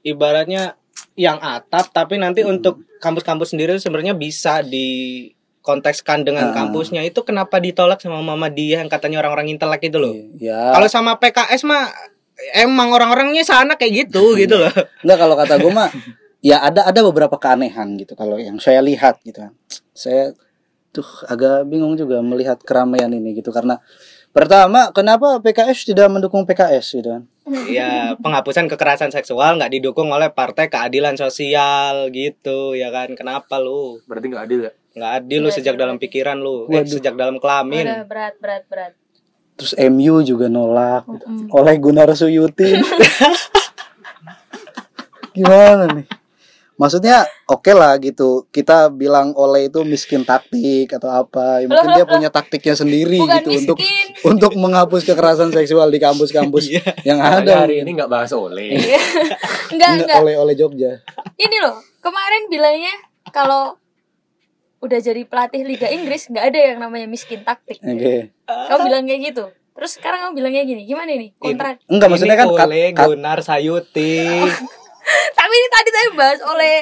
ibaratnya 0.02 0.76
yang 1.18 1.37
atap 1.37 1.90
tapi 1.90 2.14
nanti 2.14 2.40
Hmm. 2.40 2.56
untuk 2.56 2.78
kampus-kampus 2.98 3.50
sendiri 3.50 3.75
sebenarnya 3.76 4.14
bisa 4.14 4.62
di 4.62 5.26
kontekskan 5.60 6.22
dengan 6.22 6.48
Ah. 6.50 6.54
kampusnya 6.54 7.02
itu 7.02 7.20
kenapa 7.20 7.58
ditolak 7.58 7.98
sama 7.98 8.22
Muhammadiyah 8.22 8.80
yang 8.80 8.88
katanya 8.88 9.18
orang-orang 9.18 9.50
intelek 9.50 9.84
itu 9.84 9.98
loh. 9.98 10.14
ya 10.38 10.72
Kalau 10.72 10.87
sama 10.87 11.18
PKS 11.18 11.66
mah 11.66 11.90
emang 12.54 12.88
orang-orangnya 12.88 13.42
sana 13.42 13.75
kayak 13.75 14.08
gitu 14.08 14.32
Hmm. 14.32 14.38
gitu 14.38 14.54
loh. 14.56 14.70
Enggak 15.04 15.18
kalau 15.18 15.34
kata 15.34 15.58
gue 15.58 15.68
mah 15.68 15.90
ya 16.38 16.62
ada 16.62 16.87
ada 16.87 17.00
beberapa 17.02 17.34
keanehan 17.34 17.98
gitu 17.98 18.14
kalau 18.14 18.38
yang 18.38 18.56
saya 18.56 18.78
lihat 18.78 19.18
gitu 19.20 19.42
kan. 19.42 19.52
Saya 19.90 20.30
tuh 20.88 21.04
agak 21.26 21.66
bingung 21.66 21.98
juga 21.98 22.22
melihat 22.22 22.62
keramaian 22.62 23.10
ini 23.10 23.37
gitu 23.37 23.50
karena 23.50 23.76
pertama 24.32 24.92
kenapa 24.94 25.40
PKS 25.42 25.88
tidak 25.88 26.08
mendukung 26.12 26.44
PKS 26.44 26.87
gitu 27.00 27.08
kan. 27.16 27.23
ya 27.64 28.12
penghapusan 28.20 28.68
kekerasan 28.68 29.08
seksual 29.08 29.56
nggak 29.56 29.73
didukung 29.73 30.12
oleh 30.12 30.28
Partai 30.28 30.68
Keadilan 30.68 31.16
Sosial 31.16 32.12
gitu 32.12 32.76
ya 32.76 32.92
kan. 32.92 33.12
Kenapa 33.16 33.56
lu? 33.56 33.99
Berarti 34.04 34.26
nggak 34.28 34.44
adil 34.44 34.61
ya? 34.68 34.73
nggak 34.99 35.12
adil 35.23 35.38
lu 35.47 35.50
sejak 35.54 35.78
dalam 35.78 35.97
pikiran 35.97 36.35
lu, 36.35 36.66
eh, 36.75 36.82
sejak 36.82 37.14
dalam 37.14 37.38
kelamin. 37.38 37.87
Udah 37.87 38.02
berat 38.02 38.35
berat 38.42 38.64
berat. 38.66 38.92
Terus 39.58 39.75
MU 39.90 40.23
juga 40.26 40.50
nolak 40.50 41.06
gitu. 41.06 41.26
Mm-mm. 41.26 41.54
oleh 41.54 41.75
Gunar 41.78 42.11
Suyuti. 42.14 42.75
Gimana 45.38 45.87
nih? 45.87 46.06
Maksudnya 46.78 47.26
oke 47.44 47.75
lah 47.75 47.99
gitu 47.99 48.47
kita 48.49 48.87
bilang 48.88 49.35
oleh 49.35 49.66
itu 49.66 49.82
miskin 49.82 50.23
taktik 50.23 50.87
atau 50.88 51.11
apa 51.12 51.58
ya, 51.58 51.66
mungkin 51.66 51.90
dia 51.92 52.06
punya 52.06 52.28
taktiknya 52.28 52.73
sendiri 52.73 53.18
Bukan 53.18 53.35
gitu 53.37 53.50
untuk 53.52 53.76
miskin. 53.76 54.06
untuk 54.23 54.52
menghapus 54.54 55.02
kekerasan 55.04 55.50
seksual 55.50 55.90
di 55.90 55.99
kampus-kampus 55.99 56.70
Iya. 56.70 56.82
yang 57.04 57.18
ada 57.18 57.66
hari 57.66 57.82
ini 57.82 57.92
nggak 57.92 58.06
bahas 58.06 58.30
oleh. 58.30 58.78
Enggak 58.78 58.94
Nggak 59.75 59.90
enggak. 60.06 60.18
oleh 60.23 60.35
oleh 60.38 60.54
Jogja 60.54 61.02
Ini 61.35 61.56
loh, 61.61 61.82
kemarin 61.99 62.47
bilangnya 62.47 62.94
kalau 63.28 63.75
udah 64.78 64.99
jadi 64.99 65.26
pelatih 65.26 65.66
Liga 65.66 65.90
Inggris 65.90 66.30
nggak 66.30 66.44
ada 66.47 66.58
yang 66.64 66.78
namanya 66.78 67.04
miskin 67.04 67.42
taktik. 67.42 67.82
oke 67.82 68.30
Kamu 68.47 68.80
bilang 68.87 69.02
kayak 69.02 69.23
gitu. 69.26 69.44
Terus 69.75 69.94
sekarang 69.94 70.18
kamu 70.20 70.35
bilangnya 70.37 70.62
gini, 70.64 70.82
gimana 70.85 71.11
nih? 71.11 71.35
Kontra. 71.35 71.75
Enggak 71.87 72.06
maksudnya 72.08 72.35
kan 72.37 72.47
oleh 72.49 72.90
Gunar 72.92 73.42
Sayuti. 73.42 74.14
Tapi 75.38 75.52
ini 75.52 75.68
tadi 75.68 75.88
saya 75.90 76.08
bahas 76.12 76.40
oleh 76.42 76.74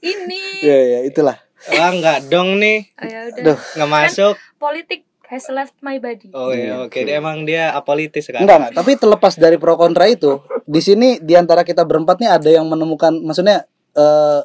ini. 0.00 0.42
Iya 0.60 0.78
iya 0.80 1.00
itulah. 1.04 1.36
Wah 1.64 1.90
enggak 1.90 2.28
dong 2.28 2.60
nih. 2.60 2.92
Oh, 2.94 3.06
ya 3.06 3.20
udah. 3.30 3.42
Duh. 3.42 3.58
Nggak 3.74 3.90
masuk. 3.90 4.34
Politik 4.56 5.00
has 5.24 5.48
left 5.48 5.72
my 5.80 5.96
body. 5.96 6.28
Oh 6.30 6.52
iya, 6.52 6.60
Iya, 6.60 6.74
oke. 6.84 6.98
Dia 7.00 7.16
emang 7.16 7.48
dia 7.48 7.72
apolitis 7.72 8.28
sekarang. 8.28 8.44
Enggak, 8.44 8.58
enggak. 8.60 8.72
tapi 8.76 8.90
terlepas 8.94 9.32
dari 9.34 9.56
pro 9.56 9.74
kontra 9.74 10.04
itu, 10.04 10.38
di 10.62 10.80
sini 10.84 11.16
di 11.18 11.32
antara 11.32 11.64
kita 11.64 11.82
berempat 11.82 12.20
nih 12.20 12.30
ada 12.30 12.50
yang 12.52 12.68
menemukan 12.68 13.16
maksudnya 13.18 13.64
eh 13.96 14.40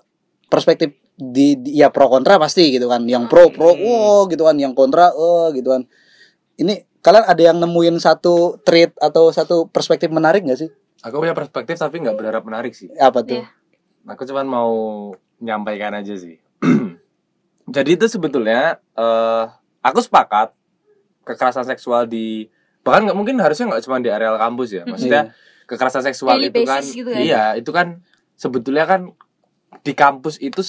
perspektif 0.47 0.95
di, 1.13 1.59
di- 1.59 1.75
ya 1.75 1.91
pro 1.91 2.07
kontra 2.07 2.39
pasti 2.39 2.71
gitu 2.71 2.87
kan. 2.87 3.03
Yang 3.03 3.27
pro 3.27 3.51
pro 3.51 3.75
Hmm. 3.75 3.83
oh 3.83 4.19
gitu 4.31 4.47
kan, 4.47 4.55
yang 4.55 4.71
kontra 4.71 5.11
oh 5.11 5.51
gitu 5.51 5.75
kan. 5.75 5.83
Ini 6.55 6.87
kalian 6.99 7.25
ada 7.27 7.41
yang 7.43 7.57
nemuin 7.59 7.99
satu 7.99 8.59
trait 8.63 8.95
atau 8.99 9.31
satu 9.31 9.67
perspektif 9.67 10.07
menarik 10.07 10.47
nggak 10.47 10.59
sih? 10.59 10.71
Aku 11.05 11.23
punya 11.23 11.35
perspektif 11.35 11.79
tapi 11.79 12.03
nggak 12.03 12.17
berharap 12.17 12.43
menarik 12.43 12.75
sih. 12.75 12.91
Apa 12.99 13.23
tuh? 13.23 13.39
Iya. 13.39 13.47
Aku 14.09 14.27
cuman 14.27 14.45
mau 14.47 14.71
nyampaikan 15.39 15.95
aja 15.95 16.15
sih. 16.19 16.39
Jadi 17.75 17.89
itu 17.95 18.05
sebetulnya 18.09 18.81
eh 18.97 19.43
aku 19.79 19.99
sepakat 20.03 20.51
kekerasan 21.23 21.63
seksual 21.69 22.09
di 22.09 22.49
bahkan 22.83 23.05
nggak 23.05 23.17
mungkin 23.17 23.37
harusnya 23.39 23.69
nggak 23.69 23.83
cuma 23.85 24.03
di 24.03 24.11
areal 24.11 24.35
kampus 24.35 24.69
ya. 24.75 24.83
Maksudnya 24.83 25.31
kekerasan 25.69 26.03
seksual 26.03 26.41
Daily 26.41 26.49
itu 26.49 26.61
kan, 26.65 26.81
gitu 26.81 27.09
kan? 27.13 27.21
iya 27.21 27.43
itu 27.53 27.69
kan 27.69 27.87
sebetulnya 28.33 28.89
kan 28.89 29.13
di 29.85 29.93
kampus 29.93 30.41
itu 30.41 30.65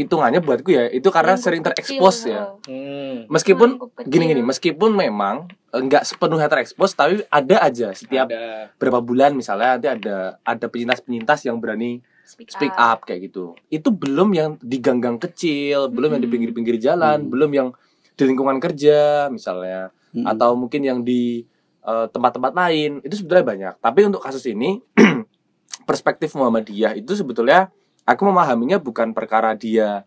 hitungannya 0.00 0.40
buatku 0.40 0.68
ya 0.68 0.88
itu 0.88 1.08
karena 1.08 1.34
Lingkup 1.34 1.44
sering 1.44 1.62
kecil, 1.62 1.74
terekspos 2.00 2.16
ya. 2.24 2.42
oh. 2.48 2.58
Hmm. 2.64 3.28
Meskipun 3.28 3.68
gini-gini, 4.04 4.40
meskipun 4.40 4.90
memang 4.92 5.46
eh, 5.70 5.80
nggak 5.80 6.02
sepenuhnya 6.02 6.48
terekspos, 6.48 6.92
tapi 6.92 7.20
ada 7.26 7.56
aja 7.60 7.92
setiap 7.92 8.26
Ada. 8.26 8.72
berapa 8.76 8.98
bulan 8.98 9.34
misalnya 9.34 9.76
nanti 9.76 9.88
ada 9.88 10.40
ada 10.40 10.66
penyintas-penyintas 10.66 11.44
yang 11.44 11.58
berani 11.58 12.00
Speak, 12.24 12.46
speak 12.46 12.74
up 12.74 13.02
kayak 13.02 13.26
gitu. 13.26 13.58
Itu 13.66 13.90
belum 13.90 14.30
yang 14.30 14.50
di 14.62 14.78
gang-gang 14.78 15.18
kecil, 15.18 15.90
belum 15.90 16.14
yang 16.14 16.22
di 16.22 16.28
Hmm. 16.30 16.34
pinggir-pinggir 16.38 16.76
jalan, 16.78 17.26
Hmm. 17.26 17.30
belum 17.30 17.50
yang 17.50 17.68
di 18.14 18.22
lingkungan 18.22 18.62
kerja 18.62 19.26
misalnya, 19.28 19.90
Mm-mm. 20.12 20.28
atau 20.28 20.54
mungkin 20.54 20.78
yang 20.80 21.00
di 21.02 21.42
eh, 21.80 22.06
tempat-tempat 22.06 22.52
lain. 22.52 23.00
Itu 23.00 23.18
sebetulnya 23.18 23.42
banyak. 23.42 23.74
Tapi 23.80 24.00
untuk 24.04 24.20
kasus 24.20 24.44
ini 24.46 24.78
perspektif 25.88 26.36
Muhammadiyah 26.36 26.92
itu 26.94 27.16
sebetulnya 27.16 27.72
aku 28.10 28.22
memahaminya 28.26 28.82
bukan 28.82 29.14
perkara 29.14 29.54
dia 29.54 30.02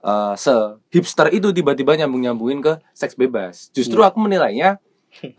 eh, 0.00 0.34
se 0.40 0.52
hipster 0.88 1.28
itu 1.32 1.52
tiba-tiba 1.52 1.96
nyambung-nyambungin 2.00 2.60
ke 2.64 2.72
seks 2.96 3.14
bebas. 3.16 3.68
Justru 3.76 4.00
Iya. 4.00 4.08
aku 4.12 4.18
menilainya 4.24 4.68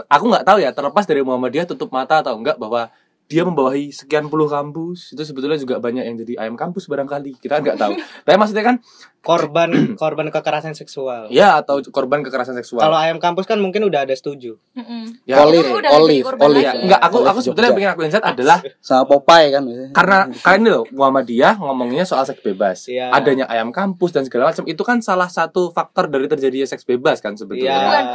aku 0.07 0.31
nggak 0.31 0.45
tahu 0.47 0.57
ya 0.63 0.71
terlepas 0.71 1.03
dari 1.03 1.21
Muhammadiyah 1.25 1.67
tutup 1.67 1.91
mata 1.91 2.24
atau 2.24 2.38
enggak 2.39 2.55
bahwa 2.55 2.88
dia 3.25 3.41
membawahi 3.41 3.89
sekian 3.89 4.25
puluh 4.25 4.46
kampus 4.46 5.12
itu 5.12 5.22
sebetulnya 5.22 5.58
juga 5.58 5.77
banyak 5.77 6.03
yang 6.03 6.15
jadi 6.15 6.34
ayam 6.39 6.53
kampus 6.53 6.86
barangkali 6.86 7.38
kita 7.38 7.58
nggak 7.58 7.75
tahu 7.75 7.94
tapi 8.24 8.36
maksudnya 8.36 8.63
kan 8.63 8.77
Korban 9.20 9.74
korban 9.98 10.29
kekerasan 10.29 10.77
seksual. 10.77 11.25
ya 11.27 11.58
atau 11.58 11.82
korban 11.89 12.22
kekerasan 12.22 12.53
seksual 12.53 12.77
Kalau 12.79 12.94
ayam 12.94 13.17
kampus 13.17 13.44
kan 13.44 13.58
mungkin 13.58 13.82
udah 13.82 14.05
ada 14.05 14.13
setuju. 14.13 14.53
Mm-mm. 14.72 15.25
ya 15.25 15.41
Olive, 15.41 15.65
Itu 15.65 15.74
udah 15.75 15.89
jadi 15.89 15.98
olive, 15.98 16.24
korban 16.24 16.46
olive. 16.46 16.62
ya, 16.62 16.70
lagi. 16.70 16.84
enggak 16.86 17.01
aku 17.01 17.15
Olive 17.15 17.25
aku 17.25 17.39
sebetulnya 17.41 17.65
yang 17.65 17.75
pengen 17.75 17.89
aku 17.89 18.01
insight 18.05 18.25
adalah 18.27 18.58
Sama 18.79 19.03
Popeye 19.03 19.50
kan 19.50 19.63
karena 19.91 20.17
kalian 20.39 20.62
ini 20.62 20.70
loh 20.70 20.86
Muhammadiyah 20.91 21.53
ngomongnya 21.58 22.05
soal 22.05 22.22
seks 22.24 22.38
bebas 22.39 22.86
Iya. 22.86 23.10
adanya 23.10 23.50
ayam 23.50 23.74
kampus 23.74 24.13
dan 24.13 24.22
segala 24.22 24.53
macam 24.53 24.62
itu 24.63 24.84
kan 24.84 25.01
salah 25.01 25.25
satu 25.27 25.74
faktor 25.74 26.05
dari 26.05 26.29
terjadinya 26.29 26.70
seks 26.70 26.86
bebas 26.86 27.17
kan 27.17 27.34
sebetulnya 27.34 27.74
Bukan. 27.82 28.05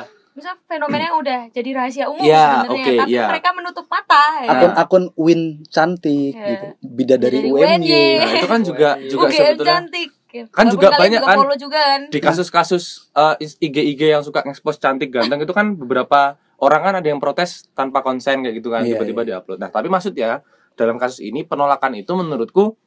Misal 0.41 0.57
fenomenanya 0.65 1.13
udah 1.15 1.41
jadi 1.53 1.71
rahasia 1.71 2.05
umum 2.09 2.25
Ya, 2.25 2.65
sebenarnya, 2.65 2.81
oke, 2.83 2.93
tapi 2.99 3.13
ya. 3.13 3.27
mereka 3.29 3.49
menutup 3.53 3.87
mata 3.87 4.25
ya. 4.41 4.49
akun-akun 4.51 5.05
win 5.15 5.41
cantik 5.67 6.33
Ya. 6.33 6.47
gitu. 6.51 6.67
Bidadari 6.81 7.39
Bidadari 7.39 7.79
UMY. 7.79 7.93
Nah 8.17 8.33
itu 8.35 8.49
kan 8.49 8.61
juga 8.61 8.89
juga 9.03 9.27
UGM 9.27 9.37
sebetulnya 9.37 9.73
cantik. 9.77 10.09
Kan 10.31 10.47
Walaupun 10.47 10.71
juga 10.71 10.89
banyak 10.95 11.21
juga 11.21 11.27
kan. 11.27 11.59
juga 11.59 11.81
kan. 11.85 12.01
di 12.09 12.19
kasus-kasus 12.19 12.85
eh, 13.13 13.35
IG-IG 13.61 14.03
yang 14.09 14.23
suka 14.23 14.41
ngekspos 14.41 14.79
cantik 14.79 15.11
ganteng 15.11 15.39
itu 15.39 15.51
kan 15.51 15.75
beberapa 15.75 16.35
orang 16.57 16.81
kan 16.81 16.95
ada 16.97 17.05
yang 17.05 17.19
protes 17.19 17.67
tanpa 17.71 18.01
konsen 18.01 18.41
kayak 18.41 18.57
gitu 18.57 18.69
kan 18.69 18.81
Iya, 18.81 18.95
tiba-tiba 18.95 19.21
iya. 19.21 19.29
diupload. 19.37 19.59
Nah 19.59 19.69
tapi 19.69 19.87
maksudnya 19.87 20.41
dalam 20.73 20.97
kasus 20.97 21.19
ini 21.19 21.43
penolakan 21.43 21.93
itu 21.95 22.15
menurutku 22.15 22.79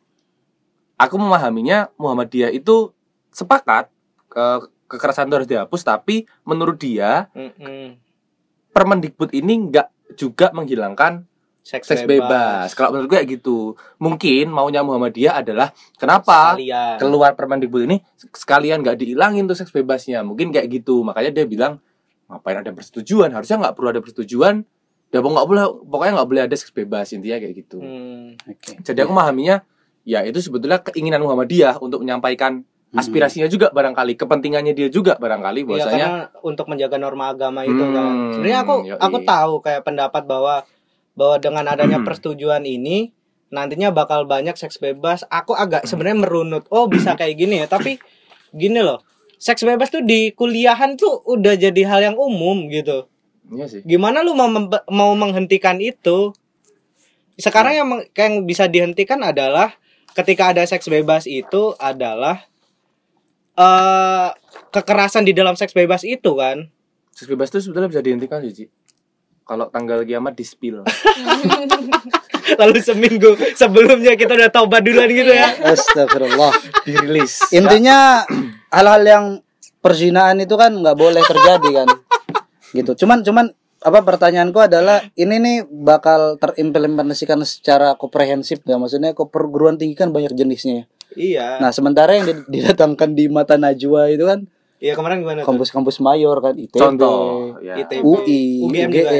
aku 0.96 1.16
memahaminya 1.16 1.92
Muhammadiyah 1.96 2.50
itu 2.50 2.96
sepakat 3.30 3.92
eh, 4.32 4.60
kekerasan 4.94 5.26
itu 5.26 5.36
harus 5.36 5.50
dihapus 5.50 5.82
tapi 5.82 6.16
menurut 6.46 6.78
dia 6.78 7.26
Mm-mm. 7.34 7.98
Permendikbud 8.70 9.34
ini 9.34 9.70
nggak 9.70 9.88
juga 10.16 10.50
menghilangkan 10.52 11.26
Seks, 11.64 11.88
seks 11.88 12.04
bebas. 12.04 12.76
Kalau 12.76 12.92
menurut 12.92 13.08
gue 13.08 13.18
kayak 13.24 13.30
gitu. 13.40 13.80
Mungkin 13.96 14.52
maunya 14.52 14.84
Muhammadiyah 14.84 15.40
adalah 15.40 15.72
kenapa 15.96 16.60
Sekalian. 16.60 17.00
keluar 17.00 17.32
Permendikbud 17.40 17.88
ini 17.88 18.04
sekalian 18.20 18.84
nggak 18.84 19.00
dihilangin 19.00 19.48
tuh 19.48 19.56
seks 19.56 19.72
bebasnya 19.72 20.28
mungkin 20.28 20.52
kayak 20.52 20.68
gitu 20.68 21.08
makanya 21.08 21.32
dia 21.32 21.46
bilang 21.48 21.80
ngapain 22.28 22.60
ada 22.60 22.68
persetujuan 22.76 23.32
harusnya 23.32 23.64
nggak 23.64 23.74
perlu 23.80 23.96
ada 23.96 24.04
persetujuan 24.04 24.68
ya 25.08 25.24
nggak 25.24 25.48
boleh 25.48 25.64
pokoknya 25.88 26.12
nggak 26.20 26.30
boleh 26.36 26.42
ada 26.44 26.56
seks 26.60 26.76
bebas 26.76 27.16
intinya 27.16 27.40
kayak 27.40 27.54
gitu 27.56 27.78
Hmm. 27.80 28.36
Oke. 28.44 28.84
jadi 28.84 29.08
aku 29.08 29.16
memahaminya 29.16 29.64
ya 30.04 30.20
itu 30.28 30.44
sebetulnya 30.44 30.84
keinginan 30.84 31.24
Muhammadiyah 31.24 31.80
untuk 31.80 32.04
menyampaikan 32.04 32.68
aspirasinya 32.94 33.48
juga 33.48 33.70
barangkali 33.70 34.14
kepentingannya 34.16 34.72
dia 34.72 34.88
juga 34.88 35.18
barangkali 35.18 35.60
Iya 35.60 35.68
bahwasanya 35.68 36.08
karena 36.08 36.24
untuk 36.42 36.66
menjaga 36.68 36.98
norma 36.98 37.30
agama 37.30 37.62
itu 37.62 37.74
Hmm, 37.76 37.92
kan. 37.92 38.14
Sebenarnya 38.32 38.60
aku 38.62 38.76
yoi. 38.86 39.00
aku 39.00 39.18
tahu 39.24 39.54
kayak 39.60 39.82
pendapat 39.82 40.24
bahwa 40.24 40.56
bahwa 41.14 41.36
dengan 41.38 41.66
adanya 41.68 41.98
Hmm. 41.98 42.06
persetujuan 42.06 42.64
ini 42.64 43.10
nantinya 43.50 43.90
bakal 43.90 44.26
banyak 44.26 44.54
seks 44.54 44.78
bebas. 44.78 45.26
Aku 45.28 45.54
agak 45.54 45.86
sebenarnya 45.86 46.22
merunut. 46.22 46.64
Oh, 46.70 46.86
bisa 46.86 47.14
kayak 47.20 47.34
gini 47.36 47.62
ya. 47.62 47.68
Tapi 47.68 47.98
gini 48.52 48.80
loh. 48.80 49.02
Seks 49.38 49.62
bebas 49.62 49.90
tuh 49.90 50.02
di 50.02 50.32
kuliahan 50.32 50.94
tuh 50.94 51.22
udah 51.24 51.54
jadi 51.54 51.82
hal 51.84 52.02
yang 52.04 52.16
umum 52.16 52.66
gitu. 52.68 53.06
iya 53.50 53.68
sih 53.68 53.84
Gimana 53.84 54.22
lu 54.22 54.32
mau 54.32 54.48
mau 54.88 55.12
menghentikan 55.14 55.78
itu? 55.78 56.32
Sekarang 57.36 57.74
yang 57.74 57.88
yang 58.14 58.34
bisa 58.46 58.66
dihentikan 58.66 59.20
adalah 59.20 59.74
ketika 60.14 60.54
ada 60.54 60.62
seks 60.64 60.86
bebas 60.86 61.26
itu 61.26 61.74
adalah 61.76 62.46
eh 63.54 64.30
kekerasan 64.74 65.24
di 65.26 65.34
dalam 65.38 65.54
seks 65.54 65.74
bebas 65.78 66.02
itu 66.02 66.34
kan. 66.38 66.66
seks 67.14 67.30
bebas 67.30 67.54
itu 67.54 67.70
sebetulnya 67.70 67.90
bisa 67.94 68.02
dihentikan 68.02 68.42
sih 68.42 68.54
Ci. 68.54 68.66
kalau 69.46 69.70
tanggal 69.70 70.02
kiamat 70.02 70.34
di 70.34 70.46
spill 70.48 70.82
Lalu 72.60 72.80
seminggu 72.84 73.40
sebelumnya 73.56 74.14
kita 74.20 74.36
udah 74.36 74.52
taubat 74.52 74.84
duluan 74.84 75.08
gitu 75.10 75.32
ya. 75.32 75.48
Astagfirullah. 75.64 76.52
dirilis 76.84 77.40
Intinya 77.56 78.28
hal-hal 78.68 79.04
yang 79.04 79.26
perzinaan 79.80 80.44
itu 80.44 80.56
kan 80.60 80.76
nggak 80.76 80.98
boleh 80.98 81.24
terjadi 81.24 81.70
kan. 81.84 81.88
Gitu. 82.76 82.92
Cuman 83.06 83.24
cuman 83.24 83.46
apa 83.84 84.00
pertanyaanku 84.00 84.60
adalah 84.64 85.04
ini 85.20 85.36
nih 85.44 85.58
bakal 85.68 86.40
terimplementasikan 86.40 87.44
secara 87.44 88.00
komprehensif 88.00 88.64
nggak 88.64 88.80
maksudnya 88.80 89.12
ke 89.12 89.24
perguruan 89.28 89.76
tinggi 89.76 89.96
kan 89.96 90.12
banyak 90.12 90.32
jenisnya 90.36 90.74
ya. 90.74 90.86
Iya. 91.16 91.58
Nah 91.58 91.70
sementara 91.70 92.12
yang 92.12 92.26
di- 92.26 92.46
didatangkan 92.52 93.10
di 93.12 93.26
mata 93.28 93.56
Najwa 93.56 94.08
itu 94.08 94.24
kan 94.24 94.46
Iya 94.78 95.00
kemarin 95.00 95.24
gimana 95.24 95.48
kampus-kampus 95.48 95.98
mayor 95.98 96.38
kan 96.38 96.54
ITB, 96.54 96.76
contoh 96.76 97.56
ya 97.58 97.80
ITB. 97.80 98.04
UI, 98.04 98.44
UGM 98.62 98.90
UGM, 98.90 98.92
ya? 98.92 99.12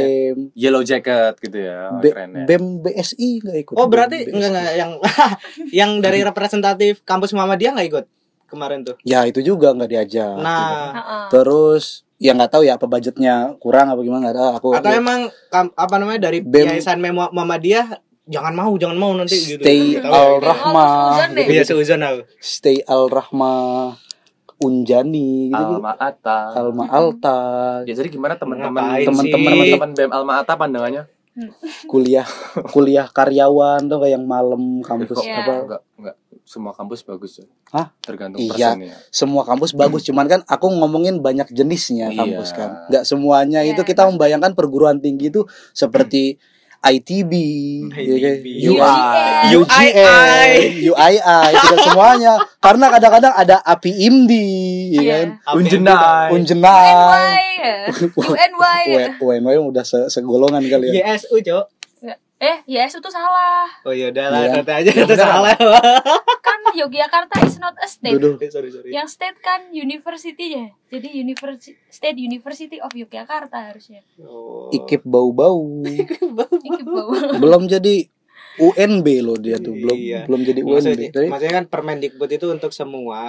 yellow 0.60 0.84
jacket 0.84 1.40
gitu 1.40 1.56
ya 1.58 1.88
B- 1.96 2.12
keren 2.12 2.36
ya 2.36 2.44
BEM 2.44 2.64
BSI 2.82 3.30
nggak 3.40 3.58
ikut. 3.62 3.74
Oh 3.74 3.88
berarti 3.88 4.28
enggak 4.28 4.52
enggak 4.52 4.76
yang 4.76 4.92
yang 5.80 5.92
dari 5.98 6.20
representatif 6.20 7.00
kampus 7.02 7.32
Muhammadiyah 7.32 7.80
nggak 7.80 7.90
ikut 7.90 8.06
kemarin 8.46 8.84
tuh. 8.84 9.00
Ya 9.02 9.24
itu 9.24 9.40
juga 9.40 9.72
nggak 9.72 9.88
diajak. 9.88 10.36
gitu. 10.36 10.44
Nah, 10.44 10.92
Heeh. 10.92 11.24
Terus 11.32 11.84
ya 12.20 12.36
nggak 12.36 12.52
tahu 12.52 12.64
ya 12.64 12.76
apa 12.76 12.84
budgetnya 12.84 13.36
kurang 13.58 13.88
apa 13.88 14.00
gimana 14.00 14.20
nggak 14.22 14.36
tahu 14.36 14.50
aku. 14.54 14.70
atau 14.76 14.92
emang 14.92 15.20
kam- 15.48 15.72
apa 15.74 15.96
namanya 15.96 16.28
dari 16.28 16.44
BEM. 16.44 16.76
yayasan 16.76 17.00
Muhammadiyah 17.00 18.04
jangan 18.24 18.54
mau 18.54 18.72
jangan 18.76 18.98
mau 18.98 19.12
nanti 19.14 19.36
gitu. 19.36 19.60
Stay 19.60 20.00
Nggak 20.00 20.08
tahu 20.08 20.16
Al. 20.16 20.34
Rahma. 20.40 20.88
Iya 21.36 21.64
seuzon 21.64 22.02
aku. 22.02 22.22
Stay 22.40 22.80
Al 22.86 23.12
Rahma 23.12 23.54
Unjani 24.64 25.52
gitu. 25.52 25.60
gitu. 25.60 25.76
Alma 25.76 25.92
Ata 26.00 26.40
Alma 26.56 26.84
Alta, 26.88 27.40
ya 27.84 27.94
jadi 27.94 28.08
gimana 28.08 28.40
teman-teman 28.40 29.04
teman-teman 29.04 29.44
teman-teman 29.44 29.90
BEM 29.92 30.12
Alma 30.14 30.34
Ata 30.40 30.56
pandangannya 30.56 31.04
kuliah 31.90 32.24
kuliah 32.70 33.10
karyawan 33.10 33.90
tuh 33.90 33.98
kayak 34.00 34.16
yang 34.16 34.24
malam 34.24 34.80
kampus 34.80 35.18
Iya. 35.20 35.42
apa 35.42 35.52
enggak 35.66 35.82
enggak 35.98 36.16
semua 36.46 36.72
kampus 36.72 37.02
bagus 37.02 37.42
ya 37.42 37.46
Hah? 37.74 37.90
tergantung 38.00 38.38
Iya. 38.40 38.54
persennya 38.78 38.96
semua 39.10 39.42
kampus 39.42 39.74
bagus 39.74 40.06
cuman 40.06 40.30
kan 40.30 40.40
aku 40.46 40.70
ngomongin 40.70 41.20
banyak 41.20 41.50
jenisnya 41.50 42.14
Iya. 42.14 42.20
kampus 42.22 42.50
kan 42.54 42.86
nggak 42.88 43.04
semuanya 43.04 43.66
Iya, 43.66 43.74
itu 43.74 43.82
kita 43.82 44.06
membayangkan 44.06 44.54
perguruan 44.54 45.02
tinggi 45.02 45.28
itu 45.28 45.42
seperti 45.74 46.38
ITB, 46.84 47.32
ya 47.90 48.16
kan? 48.20 48.34
ITB. 48.36 48.48
UI, 48.66 48.96
UII. 49.56 50.84
UII, 50.84 51.16
tidak 51.56 51.80
semuanya. 51.82 52.34
Karena 52.60 52.86
kadang-kadang 52.90 53.34
ada 53.34 53.56
API 53.64 53.92
IMDI, 54.04 54.52
ya 54.92 55.00
Iya. 55.00 55.16
kan? 55.16 55.28
Unjenai. 55.56 56.28
Unjenai. 56.30 57.40
UNY. 58.20 58.84
UNY. 58.92 59.16
UNY 59.18 59.56
udah 59.64 59.84
se- 59.84 60.12
segolongan 60.12 60.60
kali 60.62 60.92
ya. 60.92 61.16
YSU, 61.16 61.40
Cok. 61.40 61.66
Eh, 62.44 62.58
yes 62.68 62.92
itu 62.92 63.08
salah. 63.08 63.72
Oh 63.82 63.96
iya 63.96 64.12
udah 64.12 64.26
lah, 64.28 64.42
Iya. 64.44 64.54
kata 64.60 64.72
aja 64.76 64.92
Ya 64.92 65.00
itu 65.00 65.16
udah. 65.16 65.24
salah. 65.24 65.56
Kan 66.44 66.60
Yogyakarta 66.76 67.40
is 67.40 67.56
not 67.56 67.72
a 67.78 67.88
state. 67.88 68.12
Duduh. 68.14 68.36
sorry, 68.52 68.68
sorry. 68.68 68.92
Yang 68.92 69.16
state 69.16 69.40
kan 69.40 69.72
university 69.72 70.52
ya. 70.52 70.66
Jadi 70.90 71.08
university 71.16 71.78
State 71.88 72.20
University 72.20 72.78
of 72.78 72.92
Yogyakarta 72.92 73.72
harusnya. 73.72 74.04
Oh. 74.20 74.68
Ikip 74.76 75.06
bau-bau. 75.06 75.86
Belum 77.40 77.64
jadi 77.66 78.10
UNB 78.54 79.08
loh 79.24 79.34
dia 79.34 79.58
tuh, 79.58 79.74
belum 79.74 79.98
Iya. 79.98 80.20
belum 80.28 80.42
jadi 80.44 80.62
UNB. 80.62 80.74
Maksudnya, 80.76 81.10
Jadi, 81.10 81.28
maksudnya 81.32 81.54
kan 81.56 81.66
Permendikbud 81.66 82.30
itu 82.30 82.46
untuk 82.50 82.70
semua 82.70 83.20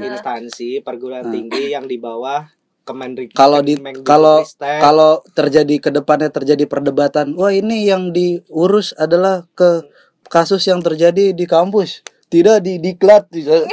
instansi 0.00 0.80
perguruan 0.80 1.22
Hmm. 1.22 1.34
tinggi 1.34 1.70
yang 1.70 1.84
di 1.84 1.94
bawah 1.94 2.48
Kemendikbud. 2.84 3.32
kalau 3.32 3.64
di 3.64 3.80
kalau 4.04 4.44
kalau 4.60 5.12
terjadi 5.32 5.80
ke 5.80 5.88
depannya 5.88 6.28
terjadi 6.28 6.68
perdebatan, 6.68 7.32
wah 7.32 7.48
ini 7.48 7.88
yang 7.88 8.12
diurus 8.12 8.92
adalah 9.00 9.48
ke 9.56 9.88
kasus 10.28 10.68
yang 10.68 10.84
terjadi 10.84 11.32
di 11.32 11.48
kampus, 11.48 12.04
tidak 12.28 12.60
di 12.60 12.76
diklat 12.76 13.24
bisa. 13.32 13.64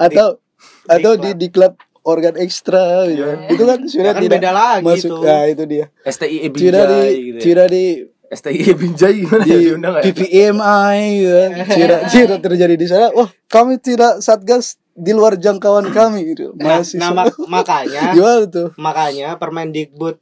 atau 0.00 0.40
atau 0.96 1.12
di 1.20 1.36
diklat 1.36 1.76
organ 2.06 2.34
ekstra 2.38 3.04
gitu. 3.10 3.26
itu 3.50 3.64
kan 3.66 3.78
Ya 3.82 3.90
sudah 3.90 4.12
kan 4.14 4.22
tidak 4.22 4.38
beda 4.38 4.52
lagi 4.54 4.86
masuk 4.86 5.10
tuh. 5.10 5.22
nah 5.26 5.42
itu 5.50 5.62
dia 5.66 5.84
STI 6.06 6.36
tidak 6.54 6.54
di 6.54 6.54
Binjai 6.54 7.10
gitu 7.18 7.36
ya. 7.36 7.42
tidak 7.42 7.66
di 7.66 7.84
STI 8.26 8.62
Binjai 8.78 9.14
gimana 9.26 9.42
ya 9.42 9.56
di 9.58 9.64
diundang 9.66 9.92
nggak 9.92 10.04
ya? 10.04 10.12
PPMI 10.14 10.98
gitu 11.10 11.34
kan. 11.34 11.50
tidak 11.74 12.00
tidak 12.14 12.38
terjadi 12.46 12.74
di 12.78 12.86
sana 12.86 13.06
wah 13.10 13.28
kami 13.50 13.74
tidak 13.82 14.22
satgas 14.22 14.78
di 14.96 15.12
luar 15.12 15.36
jangkauan 15.36 15.92
kami 15.92 16.32
gitu 16.32 16.56
Nah, 16.56 16.80
masih 16.80 16.96
nah, 16.96 17.12
mak- 17.12 17.36
makanya 17.46 18.02
gimana 18.16 18.44
tuh 18.46 18.68
makanya 18.74 19.36
Permendikbud 19.36 20.16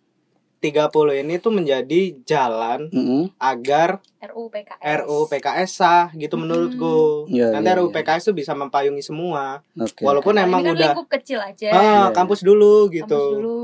30 0.60 1.20
ini 1.20 1.36
tuh 1.36 1.52
menjadi 1.52 2.00
jalan 2.22 2.88
Mm-mm. 2.88 3.36
agar 3.36 4.00
RUU 4.18 4.48
PKS. 4.48 4.80
RUU 4.98 5.22
PKS 5.28 5.70
sah 5.70 6.08
gitu 6.10 6.40
menurutku. 6.40 7.28
Iya, 7.28 7.52
Nanti 7.52 7.68
iya, 7.68 7.76
RUU 7.76 7.92
iya. 7.92 7.94
PKS 7.94 8.22
tuh 8.24 8.34
bisa 8.34 8.56
mempayungi 8.56 9.04
semua. 9.04 9.60
Oke. 9.76 10.00
Walaupun 10.00 10.32
Nah, 10.32 10.48
emang 10.48 10.64
ini 10.64 10.66
kan 10.66 10.74
udah 10.74 10.88
lingkup 10.88 11.08
kecil 11.12 11.36
aja. 11.38 11.68
ah, 11.68 11.76
Iya, 11.76 12.16
kampus 12.16 12.40
dulu 12.40 12.88
Kampus 12.88 12.96
gitu. 12.96 13.22
dulu. 13.36 13.60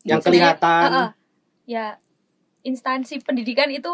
Yang 0.00 0.20
Sebenarnya, 0.24 0.56
kelihatan. 0.56 0.80
ah, 0.80 0.96
ah. 0.96 1.08
ya 1.68 1.84
instansi 2.62 3.20
pendidikan 3.20 3.68
itu 3.68 3.92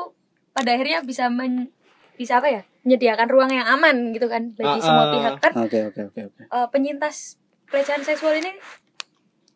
pada 0.52 0.70
akhirnya 0.70 1.02
bisa 1.02 1.26
men 1.26 1.74
bisa 2.16 2.40
apa 2.40 2.48
ya 2.50 2.62
menyediakan 2.82 3.28
ruang 3.28 3.50
yang 3.52 3.66
aman 3.68 4.12
gitu 4.12 4.26
kan 4.26 4.52
bagi 4.56 4.78
Ah, 4.78 4.82
semua 4.82 5.04
ah. 5.06 5.12
pihak 5.12 5.34
kan 5.38 5.52
Oke 5.60 5.78
oke 5.84 6.00
oke 6.08 6.20
oke. 6.26 6.42
eh, 6.42 6.66
penyintas 6.72 7.36
pelecehan 7.68 8.00
seksual 8.00 8.36
ini 8.36 8.56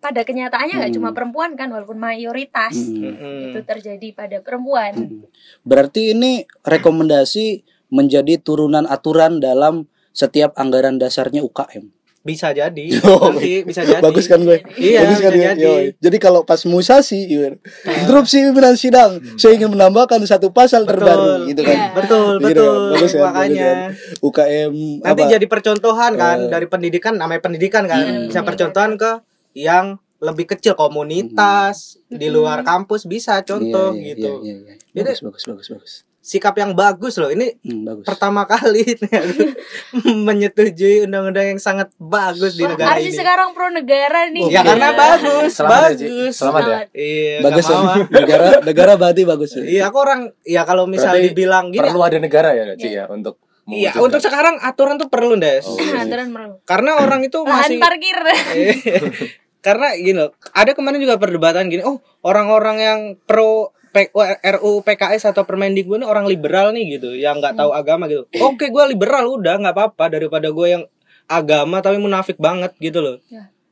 pada 0.00 0.24
kenyataannya 0.24 0.80
nggak 0.80 0.92
Hmm. 0.92 0.98
cuma 1.00 1.10
perempuan 1.12 1.52
kan 1.54 1.68
walaupun 1.68 2.00
mayoritas 2.00 2.72
Mm-mm. 2.72 3.20
Mm-mm. 3.20 3.52
itu 3.52 3.58
terjadi 3.62 4.08
pada 4.12 4.40
perempuan 4.40 4.92
Mm-mm. 4.96 5.28
Berarti 5.60 6.16
ini 6.16 6.48
rekomendasi 6.64 7.62
menjadi 7.92 8.40
turunan 8.40 8.86
aturan 8.86 9.38
dalam 9.38 9.86
setiap 10.10 10.56
anggaran 10.56 10.96
dasarnya 10.96 11.44
UKM. 11.44 11.90
Bisa 12.20 12.52
jadi. 12.52 12.86
Oh, 13.02 13.32
Nanti 13.32 13.64
bisa 13.64 13.80
jadi. 13.80 13.98
Bagus 13.98 14.28
kan 14.28 14.40
gue? 14.40 14.60
Iya, 14.76 15.02
Bagus 15.02 15.18
kan 15.18 15.32
bisa 15.32 15.40
gue? 15.40 15.46
jadi. 15.50 15.62
Yoi. 15.64 15.86
Jadi 15.96 16.16
kalau 16.16 16.40
pas 16.42 16.60
musasi, 16.64 17.24
yoi. 17.26 17.56
interupsi 17.96 18.44
pimpinan 18.44 18.76
sidang, 18.76 19.18
saya 19.34 19.56
ingin 19.56 19.70
menambahkan 19.70 20.20
satu 20.22 20.50
pasal 20.50 20.84
Betul. 20.84 21.00
terbaru, 21.00 21.26
gitu 21.48 21.62
kan? 21.62 21.72
Iya. 21.74 21.88
Betul, 21.94 22.32
Gitu 22.36 22.44
betul. 22.46 22.68
kan? 22.76 22.92
Bagus 22.92 23.10
kan? 23.10 23.22
Makanya. 23.26 23.70
Bagus 23.88 24.20
UKM 24.20 24.72
Nanti 25.00 25.22
apa? 25.22 25.30
jadi 25.30 25.46
percontohan 25.46 26.12
kan 26.14 26.38
Eh. 26.38 26.48
dari 26.48 26.66
pendidikan 26.66 27.14
namanya 27.14 27.40
pendidikan 27.40 27.84
kan. 27.84 28.00
Iya, 28.00 28.28
bisa 28.28 28.40
iya. 28.40 28.46
percontohan 28.46 28.90
ke 28.94 29.10
yang 29.54 29.86
lebih 30.20 30.44
kecil 30.46 30.76
komunitas 30.76 31.96
di 32.06 32.28
Mm-mm. 32.28 32.36
luar 32.36 32.60
kampus 32.60 33.08
bisa 33.08 33.40
contoh 33.40 33.90
Iya, 33.90 33.98
iya, 33.98 34.08
gitu. 34.12 34.32
Iya, 34.38 34.54
iya, 34.54 34.56
iya. 34.60 34.74
Jadi- 34.92 35.08
Bagus, 35.08 35.20
bagus, 35.22 35.44
bagus, 35.46 35.68
bagus. 35.70 35.94
Sikap 36.20 36.52
yang 36.54 36.72
bagus 36.72 37.16
loh. 37.16 37.28
Ini 37.28 37.56
Hmm, 37.60 37.80
bagus. 37.82 38.04
pertama 38.04 38.44
kali 38.44 38.84
menyetujui 40.20 41.04
undang-undang 41.04 41.46
yang 41.48 41.58
sangat 41.58 41.88
bagus 41.96 42.54
di 42.54 42.62
Wah, 42.62 42.74
negara 42.74 42.88
Arsi 42.94 43.08
ini. 43.08 43.16
sekarang 43.16 43.48
pro 43.50 43.68
negara 43.68 44.28
nih 44.28 44.44
Ya 44.46 44.60
karena 44.60 44.92
bagus, 44.92 45.50
Selamat 45.50 45.72
ya, 45.72 45.88
bagus. 45.90 46.32
Selamat 46.34 46.62
ya. 46.62 46.78
Iya, 46.92 47.34
bagus 47.40 47.64
ya. 47.64 47.76
negara 48.06 48.46
negara 48.62 48.92
berarti 48.94 49.22
bagus 49.24 49.50
ya. 49.50 49.62
Iya, 49.62 49.82
aku 49.86 49.96
orang 49.98 50.20
ya 50.42 50.62
kalau 50.62 50.84
misal 50.84 51.12
Berarti 51.12 51.26
dibilang 51.26 51.64
gini, 51.68 51.80
Perlu 51.82 52.00
ada 52.00 52.18
negara 52.18 52.48
ya, 52.52 52.64
Ci 52.74 52.88
ya, 52.90 53.04
untuk 53.08 53.40
iya 53.66 53.94
untuk 53.94 54.18
sekarang 54.18 54.58
aturan 54.58 54.96
tuh 54.96 55.06
perlu, 55.06 55.36
Des. 55.36 55.62
Oh, 55.62 55.78
iya. 55.80 56.02
aturan 56.02 56.28
perlu 56.30 56.54
Karena 56.64 56.98
orang 56.98 57.20
itu 57.22 57.38
lahan 57.40 57.64
masih 57.64 57.78
parkir 57.78 58.16
Eh, 58.50 58.76
karena 59.66 59.92
gini 59.94 60.16
loh, 60.18 60.32
ada 60.50 60.72
kemarin 60.72 60.98
juga 60.98 61.16
perdebatan 61.16 61.68
gini, 61.68 61.80
oh 61.80 61.96
orang-orang 62.20 62.76
yang 62.76 63.00
pro 63.20 63.72
RUU 63.92 64.80
PKS 64.80 65.30
atau 65.30 65.42
Permendikbud 65.42 65.98
ini 65.98 66.06
orang 66.06 66.24
liberal 66.24 66.70
nih 66.70 66.98
gitu, 66.98 67.10
yang 67.12 67.38
nggak 67.38 67.54
tahu 67.54 67.70
agama 67.70 68.06
gitu. 68.06 68.22
Oke, 68.40 68.70
gue 68.70 68.84
liberal 68.86 69.26
udah 69.28 69.58
nggak 69.58 69.74
apa-apa 69.74 70.04
daripada 70.10 70.48
gue 70.48 70.66
yang 70.68 70.84
agama 71.26 71.78
tapi 71.78 71.98
munafik 71.98 72.36
banget 72.36 72.74
gitu 72.78 72.98
loh. 72.98 73.16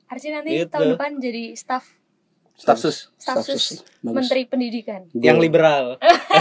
Arsi 0.08 0.32
nanti 0.32 0.56
Gitu. 0.56 0.72
tahun 0.72 0.96
depan 0.96 1.10
jadi 1.20 1.52
staff 1.52 1.84
staff 2.58 2.74
sus 2.74 3.86
menteri 4.02 4.48
pendidikan 4.48 5.06
Yang 5.12 5.38
liberal. 5.38 5.84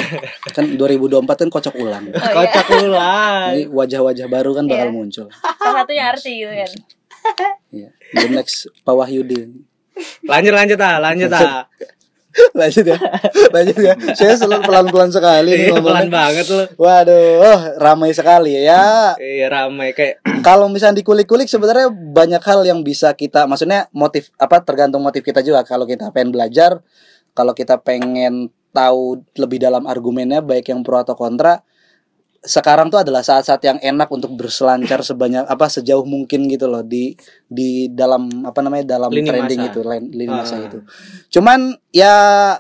kan 0.55 0.65
2024 0.65 1.27
kan 1.27 1.49
kocok 1.51 1.75
ulang. 1.77 2.09
oh, 2.09 2.15
iya. 2.15 2.31
Kocak 2.33 2.67
ulang. 2.79 3.49
Jadi 3.51 3.63
wajah-wajah 3.69 4.25
baru 4.25 4.51
kan 4.55 4.63
bakal 4.65 4.89
Iya. 4.89 4.95
muncul. 4.95 5.27
salah 5.29 5.83
satunya 5.83 6.03
Arsi 6.09 6.31
gitu 6.37 6.53
kan 6.53 6.71
Iya. 7.69 7.89
The 8.15 8.27
next 8.31 8.71
Pak 8.81 8.95
Wahyudi. 8.95 9.51
Lanjut 10.23 10.53
lanjut 10.53 10.79
ah, 10.79 10.97
lanjut 10.97 11.29
ah. 11.29 11.67
Lanjut 12.59 12.85
ya. 12.85 12.97
Lanjut 13.53 13.77
ya. 13.81 13.93
Saya 14.13 14.33
selalu 14.37 14.63
pelan-pelan 14.65 15.09
sekali 15.09 15.49
nih 15.53 15.69
Iya, 15.73 15.81
pelan 15.81 16.09
banget 16.09 16.45
loh. 16.49 16.67
Waduh, 16.77 17.33
oh, 17.41 17.59
ramai 17.81 18.11
sekali 18.13 18.57
ya. 18.57 19.13
Iya 19.17 19.47
ramai 19.49 19.93
kayak 19.93 20.21
Kalau 20.47 20.69
misalnya 20.69 21.01
dikulik-kulik 21.01 21.49
sebenarnya 21.49 21.89
banyak 21.91 22.41
hal 22.43 22.63
yang 22.63 22.81
bisa 22.85 23.13
kita 23.13 23.49
maksudnya 23.49 23.89
motif 23.91 24.29
apa 24.37 24.61
tergantung 24.61 25.01
motif 25.03 25.25
kita 25.25 25.41
juga. 25.41 25.65
Kalau 25.65 25.89
kita 25.89 26.13
pengen 26.13 26.33
belajar, 26.33 26.81
kalau 27.33 27.53
kita 27.53 27.81
pengen 27.81 28.53
tahu 28.73 29.25
lebih 29.37 29.57
dalam 29.57 29.89
argumennya 29.89 30.45
baik 30.45 30.69
yang 30.69 30.85
pro 30.85 31.01
atau 31.01 31.17
kontra, 31.17 31.65
sekarang 32.39 32.87
tuh 32.87 33.01
adalah 33.01 33.21
saat-saat 33.21 33.59
yang 33.61 33.77
enak 33.77 34.07
untuk 34.07 34.33
berselancar 34.33 35.01
sebanyak 35.01 35.43
apa 35.43 35.65
sejauh 35.67 36.05
mungkin 36.05 36.45
gitu 36.47 36.65
loh 36.65 36.81
di 36.81 37.17
di 37.45 37.89
dalam 37.89 38.29
apa 38.43 38.59
namanya 38.61 38.97
dalam 38.97 39.09
Lini 39.09 39.25
trending 39.25 39.59
masa. 39.59 39.71
itu 39.71 39.79
lin- 39.81 40.11
lini 40.11 40.31
masa 40.31 40.55
Ah. 40.55 40.65
itu. 40.65 40.79
Cuman 41.29 41.59
ya 41.89 42.13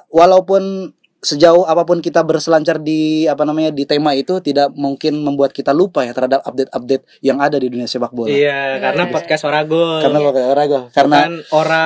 walaupun 0.09 0.91
sejauh 1.27 1.67
apa 1.67 1.83
pun 1.83 1.99
kita 1.99 2.23
berselancar 2.23 2.79
di 2.79 3.27
apa 3.27 3.43
namanya 3.43 3.67
di 3.69 3.83
tema 3.83 4.15
itu 4.15 4.39
tidak 4.39 4.71
mungkin 4.73 5.19
membuat 5.19 5.51
kita 5.51 5.69
lupa 5.71 6.01
ya 6.01 6.15
terhadap 6.15 6.39
update-update 6.41 7.03
yang 7.19 7.37
ada 7.37 7.59
di 7.59 7.67
dunia 7.67 7.83
sepak 7.83 8.11
bola. 8.11 8.31
iya 8.31 8.79
karena 8.79 9.03
Iya. 9.03 9.11
podcast 9.11 9.43
Oragol. 9.43 9.99
Karena 9.99 10.19
pakai 10.21 10.41
olahraga. 10.45 10.81
Karena 10.89 11.15
kan 11.19 11.33
ora 11.51 11.85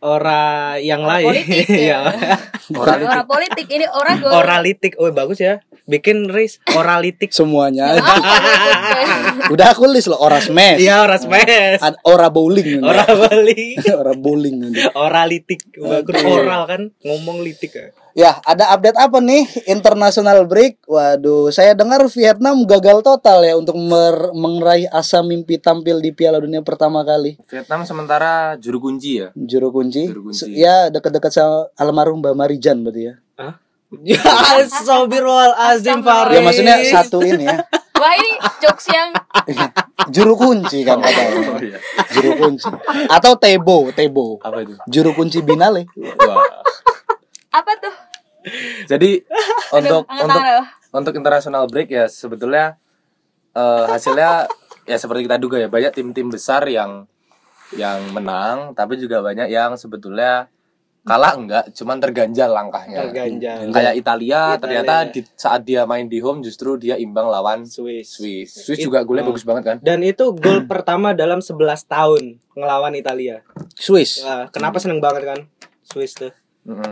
ora 0.00 0.42
yang 0.78 1.02
Ora 1.02 1.10
lain. 1.18 1.26
politik, 1.28 1.66
Iya. 1.84 1.98
Bukan 2.70 2.98
orang 3.02 3.26
politik 3.26 3.66
ini 3.68 3.84
orang 3.84 4.16
gue 4.16 4.30
Oralitik. 4.32 4.92
Oh 4.96 5.10
bagus 5.10 5.36
ya. 5.38 5.60
Bikin 5.84 6.30
ris 6.30 6.62
oralitik. 6.70 7.34
semuanya 7.34 7.98
Ah, 7.98 9.50
udah 9.52 9.74
aku 9.74 9.90
list 9.90 10.06
loh 10.06 10.16
ora 10.16 10.38
smash. 10.38 10.78
Iya, 10.78 11.02
ora 11.02 11.18
smash. 11.18 11.82
Ad- 11.82 11.98
ora 12.06 12.30
bowling. 12.30 12.78
Ora 12.80 13.02
bali. 13.04 13.74
ora 13.90 14.14
bowling. 14.14 14.70
Oralitik. 14.94 15.66
Bagus 15.74 16.14
oral 16.22 16.62
kan 16.64 16.82
ngomong 17.02 17.42
litik 17.42 17.74
ya. 17.74 17.90
Ya, 18.14 18.42
ada 18.42 18.74
update 18.74 18.98
apa 18.98 19.18
nih? 19.22 19.46
International 19.70 20.42
break. 20.46 20.82
Waduh, 20.86 21.54
saya 21.54 21.78
dengar 21.78 22.02
Vietnam 22.10 22.66
gagal 22.66 23.06
total 23.06 23.46
ya 23.46 23.54
untuk 23.54 23.78
mer- 23.78 24.34
meraih 24.34 24.90
asa 24.90 25.22
mimpi 25.22 25.56
tampil 25.62 26.02
di 26.02 26.10
Piala 26.10 26.42
Dunia 26.42 26.60
pertama 26.64 27.06
kali. 27.06 27.38
Vietnam 27.46 27.86
sementara 27.86 28.58
juru 28.58 28.90
kunci 28.90 29.22
ya. 29.22 29.30
Juru 29.38 29.70
kunci. 29.70 30.10
Juru 30.10 30.30
kunci. 30.30 30.50
Ya, 30.58 30.90
dekat-dekat 30.90 31.30
sama 31.30 31.70
almarhum 31.78 32.18
Mbak 32.18 32.34
Marijan 32.34 32.82
berarti 32.82 33.10
ya. 33.10 33.14
Ya, 34.06 34.22
Sobirwal 34.86 35.50
Azim 35.58 35.98
Faris. 36.06 36.38
Ya 36.38 36.40
maksudnya 36.46 36.76
satu 36.86 37.26
ini 37.26 37.42
ya. 37.42 37.58
wah 37.98 38.14
ini 38.14 38.38
jokes 38.62 38.86
yang 38.86 39.10
Juru 40.14 40.38
kunci 40.38 40.86
kan 40.86 41.02
katanya. 41.02 41.50
Oh 41.50 41.58
iya. 41.58 41.78
Juru 42.14 42.30
kunci. 42.38 42.70
Atau 43.10 43.34
Tebo, 43.34 43.90
Tebo. 43.90 44.38
Apa 44.46 44.62
itu? 44.62 44.78
Juru 44.86 45.10
kunci 45.14 45.42
Binale. 45.42 45.90
Wah. 45.98 46.38
Apa 47.50 47.72
tuh 47.78 47.94
Jadi 48.88 49.20
untuk 49.78 50.08
Angkat 50.08 50.24
untuk 50.24 50.42
loh. 50.42 50.66
untuk 50.96 51.14
international 51.18 51.64
break 51.68 51.92
ya 51.92 52.06
sebetulnya 52.08 52.80
eh, 53.52 53.84
hasilnya 53.90 54.48
ya 54.90 54.96
seperti 54.96 55.28
kita 55.28 55.36
duga 55.36 55.60
ya 55.60 55.68
banyak 55.68 55.92
tim-tim 55.92 56.32
besar 56.32 56.64
yang 56.70 57.04
yang 57.76 58.00
menang 58.10 58.74
tapi 58.74 58.98
juga 58.98 59.22
banyak 59.22 59.46
yang 59.46 59.78
sebetulnya 59.78 60.50
kalah 61.00 61.32
enggak, 61.32 61.64
cuman 61.72 61.96
terganjal 61.96 62.52
langkahnya. 62.52 63.08
Terganjal. 63.08 63.72
Kayak 63.72 63.94
Italia, 63.96 64.40
Italia. 64.52 64.60
ternyata 64.60 64.94
di, 65.08 65.20
saat 65.32 65.64
dia 65.64 65.88
main 65.88 66.04
di 66.04 66.20
home 66.20 66.44
justru 66.44 66.76
dia 66.76 67.00
imbang 67.00 67.24
lawan 67.24 67.64
Swiss. 67.64 68.20
Swiss. 68.20 68.52
Swiss 68.52 68.84
It- 68.84 68.84
juga 68.84 69.00
golnya 69.08 69.24
oh. 69.24 69.32
bagus 69.32 69.44
banget 69.48 69.64
kan? 69.64 69.76
Dan 69.80 70.04
itu 70.04 70.36
gol 70.36 70.68
pertama 70.68 71.16
dalam 71.16 71.40
11 71.40 71.56
tahun 71.88 72.36
ngelawan 72.52 72.92
Italia. 72.92 73.40
Swiss. 73.80 74.20
Wah, 74.20 74.52
kenapa 74.52 74.76
seneng 74.76 75.00
banget 75.00 75.24
kan 75.24 75.40
Swiss 75.88 76.12
tuh? 76.12 76.32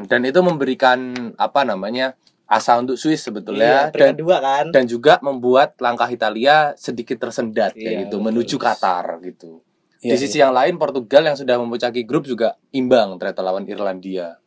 Dan 0.04 0.24
itu 0.24 0.40
memberikan 0.40 0.98
apa 1.36 1.62
namanya 1.62 2.16
asa 2.44 2.80
untuk 2.80 2.96
Swiss 2.96 3.20
sebetulnya 3.20 3.92
Iya, 3.92 4.08
dan 4.08 4.12
dua 4.16 4.40
kan. 4.40 4.64
dan 4.72 4.88
juga 4.88 5.20
membuat 5.20 5.76
langkah 5.78 6.08
Italia 6.08 6.72
sedikit 6.74 7.20
tersendat 7.20 7.76
Iya, 7.76 7.84
kayak 7.84 7.96
gitu 8.08 8.16
betul. 8.16 8.24
menuju 8.24 8.56
Qatar 8.56 9.20
gitu. 9.20 9.60
Iya, 10.00 10.14
di 10.14 10.16
sisi 10.16 10.38
yang 10.38 10.56
lain 10.56 10.80
Portugal 10.80 11.26
yang 11.26 11.36
sudah 11.36 11.60
memuncaki 11.60 12.08
grup 12.08 12.24
juga 12.24 12.56
imbang 12.70 13.20
ternyata 13.20 13.42
lawan 13.42 13.68
Irlandia. 13.68 14.40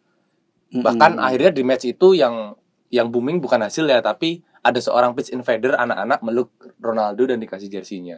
Mm-mm. 0.72 0.82
Bahkan 0.82 1.20
akhirnya 1.20 1.52
di 1.52 1.62
match 1.62 1.86
itu 1.86 2.16
yang 2.16 2.58
yang 2.90 3.08
booming 3.08 3.38
bukan 3.38 3.62
hasil 3.62 3.86
ya 3.86 4.02
tapi 4.02 4.42
ada 4.62 4.78
seorang 4.78 5.14
pitch 5.14 5.32
invader 5.32 5.76
anak-anak 5.76 6.20
meluk 6.22 6.50
Ronaldo 6.78 7.24
dan 7.24 7.38
dikasih 7.38 7.70
jersinya. 7.70 8.18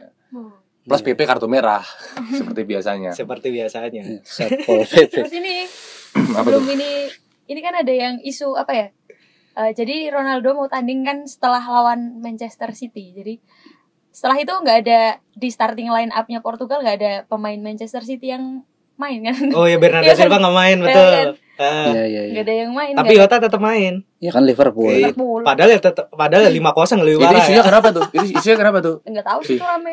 Plus 0.80 1.00
Iya. 1.00 1.06
PP 1.10 1.20
kartu 1.24 1.44
merah 1.44 1.84
seperti 2.38 2.64
biasanya. 2.64 3.12
Seperti 3.12 3.48
biasanya. 3.50 4.00
Iya, 4.00 4.20
Satpol 4.24 4.80
PP. 4.82 5.12
Terus 5.12 5.34
ini 5.34 5.54
sebelum 6.34 6.64
ini 6.68 7.10
ini 7.44 7.60
kan 7.60 7.74
ada 7.74 7.90
yang 7.90 8.18
isu 8.18 8.54
apa 8.54 8.72
ya? 8.72 8.86
Eh, 9.54 9.70
jadi 9.72 10.10
Ronaldo 10.10 10.50
mau 10.52 10.66
tanding 10.66 11.02
kan 11.02 11.18
setelah 11.24 11.60
lawan 11.60 12.18
Manchester 12.18 12.72
City. 12.72 13.12
Jadi 13.12 13.38
setelah 14.08 14.34
itu 14.36 14.50
nggak 14.50 14.78
ada 14.80 15.00
di 15.30 15.48
starting 15.48 15.88
line 15.88 16.10
up-nya 16.10 16.38
Portugal 16.38 16.80
nggak 16.80 16.96
ada 16.96 17.12
pemain 17.24 17.54
Manchester 17.56 18.02
City 18.02 18.30
yang 18.30 18.62
main 18.94 19.20
kan? 19.22 19.36
Oh 19.54 19.66
ya 19.66 19.76
Bernardo 19.76 20.04
Iya 20.04 20.14
kan? 20.14 20.20
Silva 20.20 20.36
nggak 20.38 20.56
main 20.56 20.76
Iya 20.76 20.84
betul. 20.84 21.10
kan? 21.12 21.28
Ah. 21.54 21.86
Iya 21.86 22.02
iya 22.04 22.20
iya. 22.20 22.32
Nggak 22.32 22.42
ada 22.42 22.54
yang 22.56 22.72
main. 22.72 22.92
Tapi 22.94 23.12
Yota 23.14 23.36
tetap 23.38 23.60
main. 23.60 23.92
Ya 24.18 24.30
kan 24.30 24.42
Liverpool. 24.42 24.90
Iya. 24.90 24.98
Liverpool. 25.10 25.40
Padahal 25.42 25.70
ya 25.70 25.80
tetap 25.80 26.06
padahal 26.10 26.42
5-0 26.46 26.58
lebih 27.00 27.16
Ini 27.16 27.24
parah. 27.24 27.38
isunya 27.40 27.58
Ya. 27.58 27.64
kenapa 27.64 27.88
tuh? 27.90 28.04
Isunya 28.10 28.56
kenapa 28.56 28.78
tuh? 28.80 28.96
nggak 29.04 29.22
tahu 29.24 29.40
Sih. 29.42 29.54
itu 29.54 29.64
rame 29.64 29.92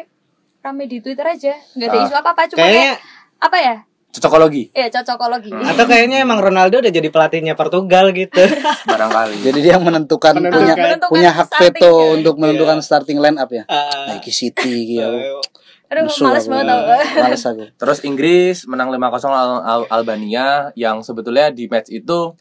rame 0.62 0.84
di 0.86 0.98
Twitter 1.02 1.26
aja 1.26 1.54
nggak 1.74 1.86
ada 1.86 1.98
Ah. 1.98 2.06
isu 2.06 2.14
apa 2.16 2.30
apa 2.34 2.42
cuma 2.46 2.58
Kayaknya 2.60 2.82
kayak 2.84 2.98
apa 3.42 3.58
ya 3.58 3.76
Cocokologi 4.12 4.68
ya 4.72 4.92
cocokologi 4.92 5.48
Hmm. 5.48 5.64
atau 5.66 5.86
kayaknya 5.86 6.20
emang 6.20 6.38
Ronaldo 6.38 6.80
udah 6.80 6.92
jadi 6.92 7.08
pelatihnya 7.08 7.56
Portugal 7.56 8.12
gitu. 8.12 8.44
barangkali. 8.92 9.40
Jadi 9.40 9.60
dia 9.60 9.74
yang 9.74 9.84
menentukan, 9.84 10.36
Menentukan. 10.36 10.60
punya 10.62 10.74
Menentukan 10.76 11.10
punya 11.10 11.32
hak 11.32 11.50
veto 11.50 11.94
untuk 12.14 12.36
menentukan 12.36 12.78
starting 12.80 13.18
line 13.18 13.36
up 13.36 13.48
ya. 13.48 13.64
Nike 14.08 14.30
City 14.30 14.96
gitu. 14.96 15.40
aduh 15.88 16.08
Musuh 16.08 16.24
males 16.26 16.44
aku. 16.44 16.52
banget 16.52 16.66
tau 16.68 16.82
Males 17.24 17.44
aku. 17.46 17.64
Terus 17.74 18.00
Inggris 18.02 18.58
menang 18.64 18.88
5-0 18.90 19.00
Al- 19.28 19.60
Al- 19.62 19.90
Albania 19.90 20.48
yang 20.74 21.00
sebetulnya 21.02 21.48
di 21.48 21.68
match 21.68 21.88
itu 21.90 22.32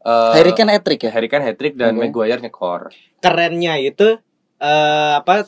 eh, 0.00 0.32
Harry 0.34 0.52
Kane 0.52 0.72
hat-trick 0.72 1.00
ya? 1.02 1.10
Harry 1.10 1.28
Kane 1.28 1.44
hat-trick 1.44 1.72
dan 1.74 1.96
Oke. 1.96 2.04
Maguire 2.04 2.40
nyekor. 2.40 2.92
Kerennya 3.18 3.76
itu 3.76 4.16
eh 4.56 5.12
apa 5.14 5.44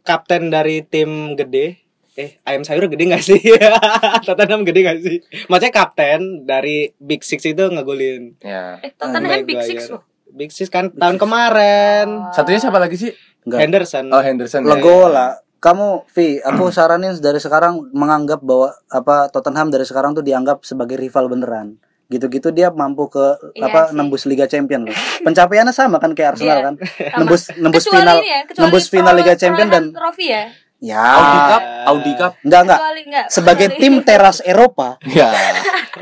kapten 0.00 0.48
dari 0.48 0.80
tim 0.82 1.32
gede 1.34 1.80
eh 2.20 2.36
ayam 2.44 2.60
sayur 2.60 2.84
gede 2.86 3.08
gak 3.08 3.22
sih? 3.22 3.40
Tottenham 4.26 4.62
gede 4.62 4.80
gak 4.82 4.98
sih? 5.00 5.16
Maksudnya 5.46 5.72
kapten 5.72 6.20
dari 6.44 6.92
Big 6.96 7.22
Six 7.22 7.40
itu 7.42 7.64
ngegolin. 7.64 8.36
Ya. 8.38 8.76
eh 8.78 8.92
Tottenham 8.92 9.40
Big. 9.42 9.56
Six 9.62 9.88
loh 9.88 10.04
Big 10.30 10.50
Six 10.50 10.68
kan 10.68 10.92
tahun 10.92 11.16
kemarin. 11.16 12.30
Satunya 12.30 12.60
siapa 12.60 12.78
lagi 12.78 12.94
sih? 12.94 13.10
Enggak. 13.42 13.58
Henderson. 13.60 14.04
Oh 14.08 14.20
Henderson. 14.20 14.62
ya, 14.62 14.68
Lego 14.70 15.08
ya. 15.08 15.08
lah. 15.08 15.30
Kamu 15.58 16.08
Vi, 16.08 16.40
aku 16.40 16.72
saranin 16.72 17.12
dari 17.18 17.36
sekarang 17.36 17.92
menganggap 17.92 18.40
bahwa 18.40 18.72
apa 18.88 19.28
Tottenham 19.28 19.68
dari 19.68 19.84
sekarang 19.84 20.14
tuh 20.14 20.24
dianggap 20.24 20.62
sebagai 20.62 20.96
rival 20.96 21.28
beneran. 21.28 21.76
Gitu-gitu 22.06 22.50
dia 22.50 22.72
mampu 22.72 23.06
ke 23.06 23.38
Iya 23.54 23.68
apa 23.68 23.80
sih. 23.86 23.94
nembus 23.94 24.24
Liga 24.24 24.42
Champion 24.44 24.82
loh. 24.82 24.96
Pencapaiannya 25.20 25.70
sama 25.70 26.00
kan 26.00 26.10
kayak 26.10 26.34
Arsenal 26.34 26.56
Iya. 26.56 26.64
kan. 26.64 26.74
Nembus 27.18 27.42
nembus 27.54 27.84
kecuali 27.84 28.02
final 28.02 28.16
ya 28.18 28.40
nembus 28.56 28.86
final 28.88 29.14
Liga 29.14 29.34
Champion 29.36 29.68
dan 29.68 29.84
trofi 29.92 30.26
ya 30.26 30.48
ya. 30.80 30.98
Audi 30.98 31.38
Cup, 31.46 31.62
Audi 31.86 32.12
Cup. 32.16 32.32
enggak 32.42 32.60
enggak. 32.64 32.80
Sebagai 33.28 33.68
tim 33.76 34.00
teras 34.00 34.40
Eropa. 34.42 34.96
Ya. 35.06 35.28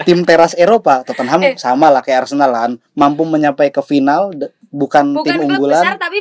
tim 0.04 0.22
teras 0.22 0.54
Eropa 0.54 1.02
Tottenham 1.02 1.42
Eh. 1.42 1.54
sama 1.56 1.88
lah 1.88 2.00
kayak 2.00 2.24
Arsenal 2.24 2.50
kan 2.50 2.72
mampu 2.92 3.24
menyampai 3.24 3.68
ke 3.68 3.80
final 3.80 4.30
bukan, 4.68 5.16
bukan 5.16 5.24
tim 5.24 5.48
klub 5.48 5.66
besar 5.66 5.96
unggulan 5.96 5.96
tapi 5.96 6.18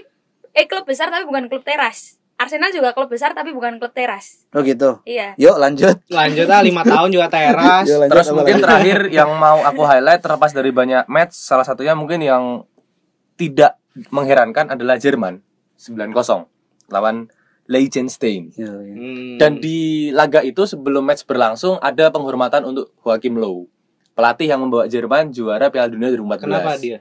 eh 0.52 0.66
klub 0.66 0.84
besar 0.84 1.08
tapi 1.08 1.24
bukan 1.24 1.46
klub 1.46 1.62
teras. 1.62 2.16
Arsenal 2.34 2.70
juga 2.70 2.94
klub 2.94 3.10
besar 3.10 3.34
tapi 3.34 3.50
bukan 3.50 3.78
klub 3.78 3.92
teras. 3.92 4.46
Oh 4.52 4.62
gitu. 4.62 5.02
Iya. 5.04 5.34
Yuk 5.36 5.58
lanjut. 5.58 5.98
Lanjut 6.08 6.46
ah 6.48 6.62
5 6.62 6.70
tahun 6.86 7.10
juga 7.10 7.28
teras. 7.28 7.86
Yuk, 7.90 7.98
lanjut, 8.00 8.12
Terus 8.14 8.28
mungkin 8.32 8.56
lagi? 8.56 8.64
terakhir 8.64 9.00
yang 9.10 9.30
mau 9.36 9.58
aku 9.60 9.82
highlight 9.84 10.22
terlepas 10.22 10.54
dari 10.54 10.70
banyak 10.70 11.06
match, 11.06 11.34
salah 11.34 11.66
satunya 11.66 11.94
mungkin 11.94 12.22
yang 12.22 12.62
tidak 13.36 13.78
mengherankan 14.10 14.70
adalah 14.70 14.98
Jerman. 14.98 15.42
9-0 15.78 16.14
lawan 16.90 17.30
Liechtenstein. 17.68 18.56
Iya, 18.56 18.72
iya. 18.80 18.96
Hmm. 18.96 19.36
Dan 19.38 19.60
di 19.60 20.10
laga 20.10 20.40
itu 20.42 20.64
sebelum 20.64 21.04
match 21.04 21.24
berlangsung 21.24 21.78
ada 21.78 22.08
penghormatan 22.08 22.64
untuk 22.64 22.96
Joachim 23.04 23.36
Low. 23.36 23.68
Pelatih 24.16 24.50
yang 24.50 24.66
membawa 24.66 24.90
Jerman 24.90 25.30
juara 25.30 25.70
Piala 25.70 25.92
Dunia 25.92 26.10
2014. 26.10 26.42
kenapa 26.42 26.72
dia? 26.80 27.00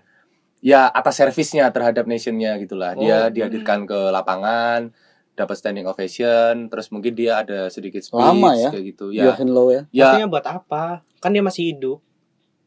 Ya 0.60 0.84
atas 0.84 1.16
servisnya 1.16 1.70
terhadap 1.70 2.04
nationnya 2.04 2.58
gitulah. 2.58 2.92
Dia 2.92 3.26
Oh. 3.26 3.32
dihadirkan 3.32 3.86
ke 3.86 4.10
lapangan, 4.10 4.90
dapat 5.32 5.54
standing 5.54 5.86
ovation, 5.86 6.66
terus 6.66 6.90
mungkin 6.90 7.12
dia 7.12 7.40
ada 7.40 7.68
sedikit 7.68 8.00
speech 8.00 8.18
Lama 8.18 8.52
ya? 8.52 8.68
kayak 8.68 8.84
gitu. 8.90 9.06
Ya, 9.14 9.30
Joachim 9.30 9.48
Low 9.48 9.70
ya 9.70 9.86
ya 9.90 10.10
Maksudnya 10.10 10.28
buat 10.28 10.44
apa? 10.44 11.06
Kan 11.22 11.30
dia 11.32 11.44
masih 11.44 11.72
hidup. 11.72 12.02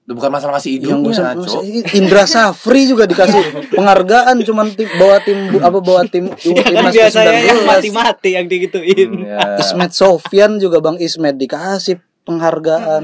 Bukan 0.09 0.29
masalah 0.33 0.57
masih 0.57 0.81
bosan 0.81 1.37
Cok. 1.37 1.61
Indra 1.93 2.25
Safri 2.25 2.89
juga 2.89 3.05
dikasih 3.05 3.41
penghargaan 3.77 4.41
cuman 4.41 4.73
tim 4.73 4.89
bawa 4.97 5.21
tim 5.21 5.37
apa 5.61 5.77
bawa 5.77 6.01
tim 6.09 6.33
Ya 6.41 6.65
kan 6.65 6.73
timnas 6.73 6.93
biasanya 6.97 7.31
yang 7.37 7.59
ke-19. 7.61 7.69
mati-mati 7.69 8.29
yang 8.33 8.45
digituin. 8.49 9.09
Hmm, 9.13 9.29
ya. 9.29 9.61
Ismet 9.61 9.91
Sofyan 9.93 10.57
juga 10.57 10.81
Bang 10.81 10.97
Ismet 10.97 11.37
dikasih 11.37 12.01
penghargaan 12.25 13.03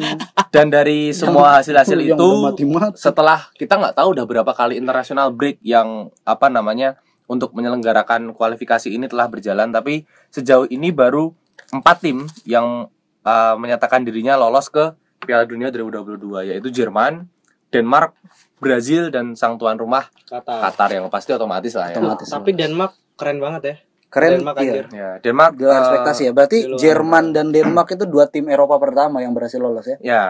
Dan 0.49 0.69
dari 0.69 1.13
semua 1.13 1.61
hasil-hasil 1.61 1.97
yang 1.99 2.17
itu 2.17 2.25
udah 2.25 2.51
mati-mati. 2.53 2.97
setelah 2.97 3.49
kita 3.53 3.77
nggak 3.77 3.95
tahu 3.97 4.07
udah 4.17 4.25
berapa 4.25 4.51
kali 4.53 4.77
international 4.77 5.29
break 5.29 5.61
yang 5.61 6.09
apa 6.25 6.49
namanya 6.49 6.97
untuk 7.25 7.53
menyelenggarakan 7.57 8.33
kualifikasi 8.33 8.89
ini 8.89 9.09
telah 9.09 9.25
berjalan 9.25 9.73
tapi 9.73 10.05
sejauh 10.29 10.69
ini 10.69 10.93
baru 10.93 11.33
empat 11.73 11.97
tim 12.05 12.29
yang 12.45 12.85
uh, 13.25 13.55
menyatakan 13.57 14.05
dirinya 14.05 14.37
lolos 14.37 14.69
ke 14.69 14.93
Piala 15.25 15.43
Dunia 15.43 15.67
2022 15.69 16.49
yaitu 16.49 16.69
Jerman, 16.69 17.25
Denmark, 17.67 18.13
Brazil 18.55 19.09
dan 19.09 19.35
sang 19.35 19.57
tuan 19.57 19.75
rumah 19.75 20.07
Kata. 20.23 20.61
Qatar 20.63 20.89
yang 20.93 21.09
pasti 21.09 21.33
otomatis 21.33 21.75
lah 21.75 21.91
ya. 21.91 21.97
Otomatis. 21.97 22.29
Tapi 22.29 22.53
Denmark 22.53 22.93
keren 23.15 23.37
banget 23.37 23.61
ya. 23.63 23.75
keren 24.05 24.31
Denmark 24.39 24.55
iya. 24.55 24.63
anjir. 24.63 24.85
Ya, 24.95 25.09
Denmark 25.19 25.53
di 25.53 25.63
luar 25.65 25.75
uh, 25.75 25.81
ekspektasi 25.83 26.21
ya 26.23 26.31
berarti. 26.31 26.57
Jerman 26.79 27.35
dan 27.35 27.51
Denmark 27.51 27.91
itu 27.91 28.07
dua 28.07 28.31
tim 28.31 28.47
Eropa 28.47 28.79
pertama 28.79 29.19
yang 29.19 29.35
berhasil 29.35 29.59
lolos 29.59 29.83
ya 29.85 29.97
Ya, 29.99 30.23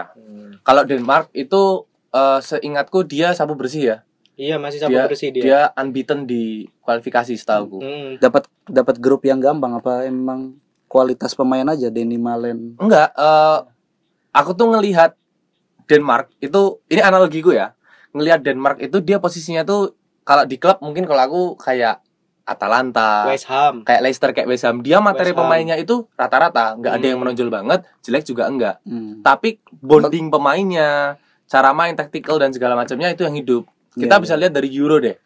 kalau 0.62 0.82
Denmark 0.82 1.30
itu 1.30 1.86
uh, 2.10 2.40
seingatku 2.40 3.06
dia 3.06 3.30
sapu 3.30 3.54
bersih 3.54 3.94
ya. 3.94 3.96
Iya 4.34 4.58
masih 4.58 4.82
sapu 4.82 4.92
Dia, 4.92 5.06
bersih 5.06 5.30
dia. 5.30 5.42
dia 5.42 5.60
unbeaten 5.78 6.26
di 6.26 6.66
kualifikasi 6.82 7.32
setahu 7.32 7.78
Hmm. 7.78 8.10
dapat 8.18 8.44
dapat 8.66 8.98
grup 8.98 9.22
yang 9.22 9.38
gampang 9.38 9.72
apa 9.72 10.04
emang 10.04 10.58
kualitas 10.86 11.32
pemain 11.32 11.64
aja 11.64 11.88
Denny 11.88 12.18
Malen 12.18 12.76
Enggak, 12.76 13.16
eh 13.16 13.58
aku 14.36 14.52
tuh 14.52 14.68
ngelihat 14.68 15.16
Denmark 15.88 16.28
itu 16.38 16.82
ini 16.86 17.00
analogiku 17.00 17.56
ya. 17.56 17.72
Ngelihat 18.12 18.44
Denmark 18.44 18.78
itu 18.78 19.00
dia 19.00 19.16
posisinya 19.16 19.64
tuh 19.64 19.96
kalau 20.22 20.44
di 20.44 20.60
klub 20.60 20.82
mungkin 20.82 21.08
kalau 21.08 21.22
aku 21.22 21.42
kayak 21.56 22.04
Atalanta, 22.46 23.26
West 23.26 23.50
Ham. 23.50 23.82
kayak 23.82 24.06
Leicester, 24.06 24.30
kayak 24.30 24.46
West 24.46 24.62
Ham, 24.62 24.78
dia 24.78 25.02
materi 25.02 25.34
West 25.34 25.38
Ham. 25.38 25.50
pemainnya 25.50 25.74
itu 25.74 26.06
rata-rata, 26.14 26.78
nggak 26.78 26.92
ada 26.94 27.02
yang 27.02 27.18
Hmm. 27.18 27.26
menonjol 27.26 27.50
banget, 27.50 27.80
jelek 28.06 28.22
juga 28.22 28.46
enggak. 28.46 28.78
Hmm. 28.86 29.18
Tapi 29.18 29.58
bonding 29.74 30.30
pemainnya, 30.30 31.18
cara 31.50 31.74
main 31.74 31.98
taktikal 31.98 32.38
dan 32.38 32.54
segala 32.54 32.78
macamnya 32.78 33.10
itu 33.10 33.26
yang 33.26 33.34
hidup. 33.34 33.66
Kita 33.98 34.14
Iya, 34.14 34.22
bisa 34.22 34.34
lihat 34.38 34.54
dari 34.54 34.70
Euro 34.70 35.02
deh. 35.02 35.18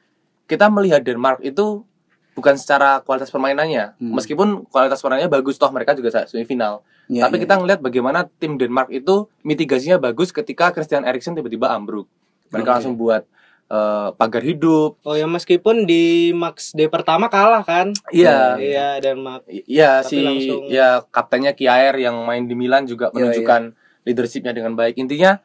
Kita 0.48 0.72
melihat 0.72 1.04
Denmark 1.04 1.44
itu 1.44 1.84
bukan 2.32 2.56
secara 2.56 3.04
kualitas 3.04 3.28
permainannya, 3.28 4.00
Hmm. 4.00 4.16
meskipun 4.16 4.64
kualitas 4.72 5.04
permainannya 5.04 5.28
bagus 5.28 5.60
toh 5.60 5.68
mereka 5.68 5.92
juga 5.92 6.24
semifinal. 6.24 6.80
Iya, 7.10 7.26
Tapi 7.26 7.36
iya. 7.36 7.42
kita 7.42 7.54
ngelihat 7.58 7.80
bagaimana 7.82 8.30
tim 8.38 8.54
Denmark 8.54 8.86
itu 8.88 9.26
mitigasinya 9.42 9.98
bagus 9.98 10.30
ketika 10.30 10.70
Christian 10.70 11.02
Eriksen 11.02 11.34
tiba-tiba 11.34 11.66
ambruk. 11.68 12.06
Mereka 12.48 12.64
Oke. 12.64 12.74
langsung 12.78 12.94
buat 12.94 13.26
eh, 13.66 14.08
pagar 14.14 14.42
hidup. 14.42 14.98
Oh 15.02 15.14
ya 15.14 15.26
meskipun 15.26 15.86
di 15.86 16.30
Max 16.30 16.70
Day 16.70 16.86
pertama 16.86 17.26
kalah 17.26 17.62
kan? 17.62 17.90
Iya. 18.10 18.54
Iya 18.56 18.88
Denmark. 19.00 19.46
I- 19.46 19.62
Iya 19.68 20.02
Tapi 20.02 20.08
si 20.08 20.16
langsung- 20.20 20.66
ya 20.66 21.02
kaptennya 21.06 21.54
Kjaer 21.54 21.94
yang 21.94 22.18
main 22.22 22.46
di 22.46 22.54
Milan 22.54 22.86
juga 22.86 23.10
Iya, 23.10 23.14
menunjukkan 23.30 23.62
leadershipnya 24.02 24.50
dengan 24.50 24.74
baik. 24.74 24.94
Intinya 24.96 25.38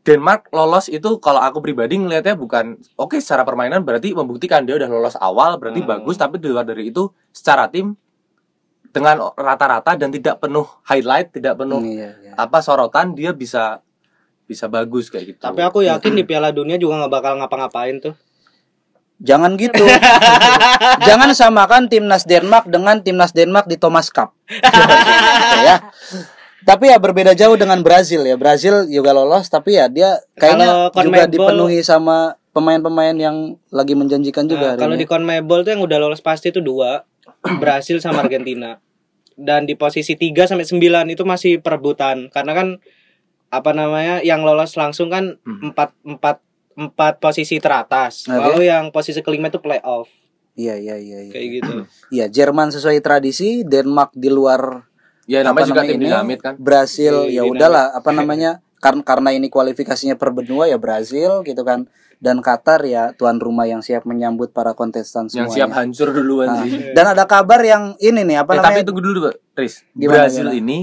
Denmark 0.00 0.48
lolos 0.50 0.88
itu 0.88 1.18
kalau 1.18 1.38
aku 1.38 1.60
pribadi 1.60 2.00
ngelihatnya 2.00 2.32
bukan 2.34 2.78
oke 2.94 3.18
secara 3.18 3.44
permainan 3.44 3.84
berarti 3.84 4.10
membuktikan 4.10 4.64
dia 4.64 4.74
udah 4.74 4.88
lolos 4.88 5.14
awal 5.14 5.54
berarti 5.54 5.78
Hmm. 5.78 5.90
bagus 5.92 6.16
tapi 6.16 6.40
di 6.40 6.48
luar 6.48 6.64
dari 6.64 6.88
itu 6.88 7.06
secara 7.28 7.68
tim 7.68 7.92
dengan 8.92 9.30
rata-rata 9.36 9.94
dan 9.94 10.08
tidak 10.08 10.40
penuh 10.40 10.64
highlight, 10.84 11.32
tidak 11.34 11.60
penuh 11.60 11.80
Iya, 11.84 12.10
iya. 12.24 12.32
apa 12.34 12.58
sorotan 12.64 13.12
dia 13.12 13.36
bisa 13.36 13.84
bisa 14.48 14.64
bagus 14.66 15.12
kayak 15.12 15.36
gitu. 15.36 15.40
Tapi 15.44 15.60
aku 15.60 15.84
yakin 15.84 16.16
di 16.16 16.24
Piala 16.24 16.48
Dunia 16.50 16.80
juga 16.80 17.04
nggak 17.04 17.12
bakal 17.12 17.32
ngapa-ngapain 17.36 18.00
tuh. 18.00 18.14
Jangan 19.20 19.58
gitu. 19.58 19.82
Jangan 21.08 21.34
samakan 21.34 21.90
timnas 21.90 22.24
Denmark 22.24 22.70
dengan 22.70 23.02
timnas 23.02 23.34
Denmark 23.34 23.68
di 23.68 23.76
Thomas 23.76 24.08
Cup. 24.08 24.32
ya. 25.68 25.90
Tapi 26.64 26.92
ya 26.92 26.96
berbeda 26.96 27.36
jauh 27.36 27.58
dengan 27.60 27.82
Brazil 27.84 28.24
ya. 28.24 28.40
Brazil 28.40 28.88
juga 28.88 29.12
lolos 29.12 29.50
tapi 29.52 29.76
ya 29.76 29.90
dia 29.90 30.16
kayaknya 30.38 30.94
juga 30.94 31.24
dipenuhi 31.28 31.84
sama 31.84 32.38
pemain-pemain 32.56 33.14
yang 33.14 33.36
lagi 33.70 33.94
menjanjikan 33.94 34.48
juga. 34.50 34.74
Nah, 34.74 34.80
kalau 34.80 34.94
ini. 34.96 35.04
di 35.04 35.06
CONMEBOL 35.06 35.62
tuh 35.62 35.70
yang 35.76 35.82
udah 35.84 35.98
lolos 36.02 36.18
pasti 36.18 36.50
itu 36.50 36.58
dua, 36.58 37.06
Brasil 37.56 37.98
sama 37.98 38.20
Argentina. 38.20 38.78
Dan 39.32 39.64
di 39.64 39.74
posisi 39.74 40.14
3 40.14 40.44
sampai 40.44 40.66
9 40.66 40.82
itu 41.08 41.22
masih 41.22 41.58
perebutan 41.58 42.26
karena 42.28 42.52
kan 42.52 42.68
apa 43.48 43.70
namanya 43.70 44.20
yang 44.20 44.42
lolos 44.42 44.74
langsung 44.74 45.08
kan 45.08 45.38
Hmm. 45.40 45.70
empat 45.70 45.94
empat 46.02 46.36
empat 46.74 47.14
posisi 47.18 47.58
teratas. 47.58 48.26
Oke. 48.26 48.34
Lalu 48.34 48.62
yang 48.66 48.90
posisi 48.90 49.18
kelima 49.18 49.46
itu 49.46 49.58
playoff 49.58 50.10
Iya 50.52 50.74
iya 50.74 50.94
iya 50.94 51.18
iya. 51.22 51.32
kayak 51.32 51.48
gitu. 51.54 51.72
Iya, 52.14 52.26
Jerman 52.26 52.68
sesuai 52.68 52.98
tradisi, 52.98 53.62
Denmark 53.62 54.10
di 54.12 54.26
luar 54.26 54.82
ya 55.24 55.44
namanya 55.44 55.66
juga 55.66 55.80
namanya 55.80 55.92
tim 55.92 55.98
ini, 55.98 56.06
dinamit 56.08 56.38
kan. 56.40 56.54
Brasil 56.58 57.14
Iya, 57.24 57.30
ya 57.30 57.42
dinamit. 57.44 57.52
udahlah 57.54 57.84
apa 57.94 58.10
namanya 58.10 58.50
karena 58.78 59.02
karena 59.02 59.30
ini 59.30 59.46
kualifikasinya 59.46 60.14
per 60.14 60.30
benua 60.30 60.64
ya 60.64 60.76
Brasil 60.76 61.42
gitu 61.42 61.60
kan 61.60 61.86
dan 62.16 62.38
Qatar 62.38 62.82
ya 62.82 63.10
tuan 63.12 63.38
rumah 63.38 63.62
yang 63.62 63.78
siap 63.78 64.02
menyambut 64.02 64.50
para 64.50 64.72
kontestan 64.72 65.26
Yang 65.26 65.50
semuanya. 65.50 65.54
siap 65.54 65.70
hancur 65.72 66.08
duluan 66.10 66.48
Nah, 66.48 66.62
sih. 66.62 66.90
dan 66.90 67.06
ada 67.08 67.24
kabar 67.24 67.60
yang 67.60 67.94
ini 67.98 68.22
nih 68.24 68.38
apa 68.38 68.50
Eh, 68.50 68.56
namanya? 68.56 68.74
tapi 68.74 68.80
tunggu 68.82 69.02
dulu, 69.02 69.18
Pak. 69.24 69.34
Tris. 69.52 69.86
Gimana, 69.92 70.14
Brazil 70.20 70.46
gimana? 70.48 70.58
ini 70.60 70.78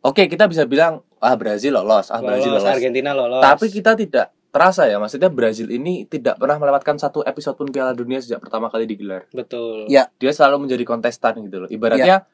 Oke, 0.00 0.24
kita 0.24 0.46
bisa 0.46 0.62
bilang 0.62 1.02
ah 1.18 1.34
Brazil 1.34 1.74
lolos, 1.74 2.08
ah 2.08 2.18
Brazil 2.18 2.48
Lolos, 2.48 2.62
lolos. 2.62 2.72
Argentina 2.72 3.10
lolos. 3.10 3.42
Tapi 3.42 3.66
kita 3.68 3.92
tidak 3.92 4.30
terasa 4.48 4.86
ya, 4.86 4.96
maksudnya 4.96 5.28
Brazil 5.28 5.68
ini 5.68 6.06
tidak 6.06 6.36
pernah 6.36 6.56
melewatkan 6.56 6.96
satu 6.96 7.20
episode 7.20 7.52
pun 7.54 7.68
Piala 7.68 7.92
Dunia 7.92 8.16
sejak 8.16 8.38
pertama 8.38 8.68
kali 8.68 8.86
digelar. 8.86 9.26
betul. 9.28 9.84
Ya. 9.86 10.08
Dia 10.16 10.30
selalu 10.30 10.64
menjadi 10.64 10.84
kontestan 10.84 11.36
gitu 11.42 11.60
loh. 11.60 11.68
Ibaratnya 11.68 12.24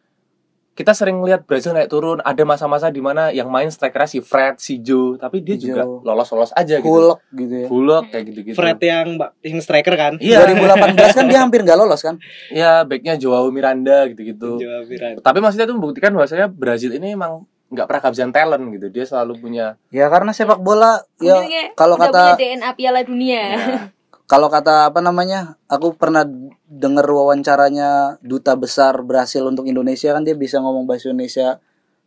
kita 0.75 0.91
sering 0.91 1.23
lihat 1.23 1.47
Brazil 1.47 1.71
naik 1.71 1.87
turun, 1.87 2.19
ada 2.19 2.43
masa-masa 2.43 2.91
di 2.91 2.99
mana 2.99 3.31
yang 3.31 3.47
main 3.47 3.67
strikernya 3.67 4.07
si 4.07 4.19
Fred, 4.19 4.59
si 4.59 4.79
Joe, 4.79 5.15
tapi 5.15 5.39
dia 5.39 5.55
Si 5.55 5.65
juga 5.65 5.87
Joe. 5.87 6.03
lolos-lolos 6.03 6.51
aja 6.51 6.77
gitu. 6.77 6.91
Hulk 6.91 7.19
gitu 7.31 7.55
ya. 7.57 7.67
Hulk 7.71 8.05
kayak 8.11 8.25
gitu-gitu. 8.27 8.57
Fred 8.59 8.79
yang 8.79 9.07
yang 9.41 9.59
striker 9.59 9.95
kan? 9.95 10.13
Iya. 10.19 10.43
2018 10.45 11.15
kan 11.15 11.25
dia 11.25 11.39
hampir 11.39 11.63
nggak 11.63 11.79
lolos 11.79 12.03
kan? 12.03 12.19
Iya, 12.51 12.83
backnya 12.83 13.15
Joao 13.15 13.49
Miranda 13.49 14.11
gitu-gitu. 14.11 14.59
Jawa 14.59 14.83
Viran. 14.83 15.19
Tapi 15.19 15.39
maksudnya 15.39 15.65
itu 15.65 15.75
membuktikan 15.75 16.11
bahwasanya 16.11 16.47
Brazil 16.47 16.91
ini 16.91 17.15
emang 17.15 17.47
nggak 17.71 17.87
pernah 17.87 18.01
kehabisan 18.03 18.31
talent 18.31 18.65
gitu. 18.71 18.87
Dia 18.89 19.05
selalu 19.05 19.33
punya 19.39 19.67
Ya 19.89 20.07
karena 20.07 20.31
sepak 20.31 20.59
bola 20.59 21.03
ya 21.17 21.39
kalau 21.73 21.95
kata 21.95 22.35
punya 22.35 22.59
DNA 22.59 22.71
Piala 22.75 23.01
Dunia. 23.03 23.41
ya, 23.41 23.59
kalau 24.25 24.49
kata 24.49 24.89
apa 24.89 25.05
namanya? 25.05 25.61
Aku 25.69 25.93
pernah 25.95 26.25
dengar 26.65 27.05
wawancaranya 27.05 28.17
duta 28.25 28.57
besar 28.57 28.97
Brasil 29.05 29.45
untuk 29.45 29.69
Indonesia 29.69 30.17
kan 30.17 30.25
dia 30.25 30.33
bisa 30.33 30.59
ngomong 30.59 30.89
bahasa 30.89 31.13
Indonesia 31.13 31.61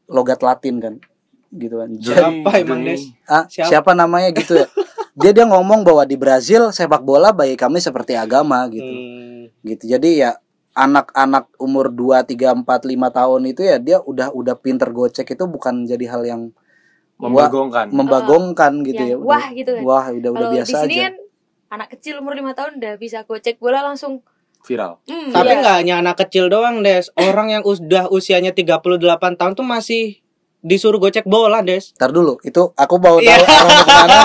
logat 0.09 0.41
Latin 0.41 0.81
kan. 0.81 0.93
Gitu 1.47 1.77
kan. 1.77 1.89
Jadi, 1.93 2.17
Siapa 2.17 2.49
emang, 2.57 2.81
Des? 2.83 3.13
Ah, 3.23 3.45
Siapa? 3.45 3.69
siapa? 3.69 3.91
namanya 3.93 4.33
gitu 4.33 4.57
ya? 4.57 4.67
dia 5.17 5.33
dia 5.33 5.45
ngomong 5.45 5.81
bahwa 5.81 6.05
di 6.05 6.13
Brazil 6.13 6.69
sepak 6.69 7.01
bola 7.01 7.33
bagi 7.33 7.57
kami 7.57 7.81
seperti 7.81 8.13
agama 8.13 8.65
gitu. 8.69 8.85
Hmm, 8.85 9.49
Gitu. 9.65 9.89
Jadi 9.89 10.21
ya 10.21 10.37
anak-anak 10.73 11.49
umur 11.57 11.89
2 11.89 12.21
3 12.21 12.53
4 12.53 12.65
5 12.85 13.09
tahun 13.09 13.41
itu 13.49 13.61
ya 13.65 13.77
dia 13.81 13.97
udah 13.97 14.29
udah 14.29 14.55
pinter 14.61 14.93
gocek 14.93 15.25
itu 15.33 15.43
bukan 15.49 15.89
jadi 15.89 16.05
hal 16.05 16.21
yang 16.21 16.41
membagongkan. 17.17 17.89
membagongkan 17.89 18.85
gitu 18.85 19.01
ya. 19.01 19.17
Yang 19.17 19.25
wah 19.25 19.45
gitu 19.49 19.71
kan. 19.73 19.81
Wah, 19.83 20.05
udah 20.13 20.29
udah 20.29 20.31
Kalau 20.37 20.53
di 20.53 20.55
biasa 20.61 20.77
sini 20.85 20.93
aja. 20.93 21.01
kan 21.09 21.13
anak 21.67 21.87
kecil 21.93 22.19
umur 22.19 22.33
5 22.33 22.53
tahun 22.53 22.71
udah 22.79 22.93
bisa 22.95 23.23
gocek 23.23 23.59
bola 23.59 23.83
langsung 23.83 24.23
Viral. 24.65 24.99
hmm, 25.07 25.31
Tapi 25.31 25.47
iya. 25.47 25.59
nggak 25.63 25.75
hanya 25.79 25.95
anak 26.01 26.15
kecil 26.19 26.51
doang, 26.51 26.83
Des. 26.83 27.07
Orang 27.15 27.47
yang 27.47 27.63
udah 27.63 28.11
usianya 28.11 28.51
38 28.51 28.83
tahun 29.39 29.53
tuh 29.55 29.63
masih 29.63 30.19
disuruh 30.59 30.99
gocek 30.99 31.23
bola, 31.23 31.63
Des. 31.63 31.95
Ntar 31.95 32.11
dulu, 32.11 32.35
itu 32.43 32.75
aku 32.75 32.95
mau 32.99 33.15
tahu 33.15 33.23
Iya. 33.23 33.37
arahnya 33.39 33.77
ke 33.79 33.93
mana 33.95 34.19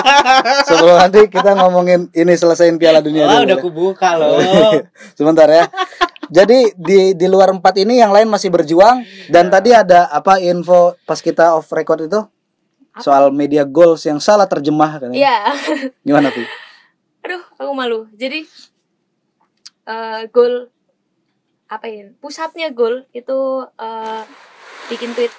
Sebelum 0.67 0.95
nanti 0.99 1.19
kita 1.31 1.51
ngomongin 1.55 1.99
ini 2.11 2.33
selesaiin 2.35 2.75
Piala 2.75 2.99
Dunia 2.99 3.23
Wah, 3.23 3.39
dulu 3.39 3.45
udah 3.47 3.55
ya. 3.55 3.63
kubuka 3.63 4.09
loh. 4.19 4.35
Sebentar 5.19 5.47
ya. 5.47 5.63
Jadi 6.27 6.75
di 6.75 7.13
di 7.15 7.27
luar 7.29 7.53
empat 7.53 7.79
ini 7.79 8.01
yang 8.01 8.11
lain 8.11 8.27
masih 8.27 8.49
berjuang 8.49 8.99
dan 9.29 9.47
tadi 9.47 9.71
ada 9.71 10.09
apa 10.09 10.41
info 10.41 10.97
pas 11.05 11.19
kita 11.19 11.55
off 11.55 11.69
record 11.69 12.03
itu 12.03 12.19
soal 12.99 13.29
media 13.29 13.63
goals 13.63 14.01
yang 14.03 14.19
salah 14.19 14.49
terjemah 14.49 14.99
kan? 14.99 15.11
Iya. 15.13 15.55
Gimana 16.01 16.33
tuh? 16.33 16.43
Aduh, 17.23 17.43
aku 17.59 17.71
malu. 17.71 17.99
Jadi 18.15 18.45
eh 19.83 20.21
gol 20.31 20.71
apa 21.67 21.85
ya? 21.87 22.11
Pusatnya 22.19 22.71
gol 22.75 23.07
itu 23.15 23.67
eh 23.79 24.23
bikin 24.91 25.15
tweet 25.15 25.33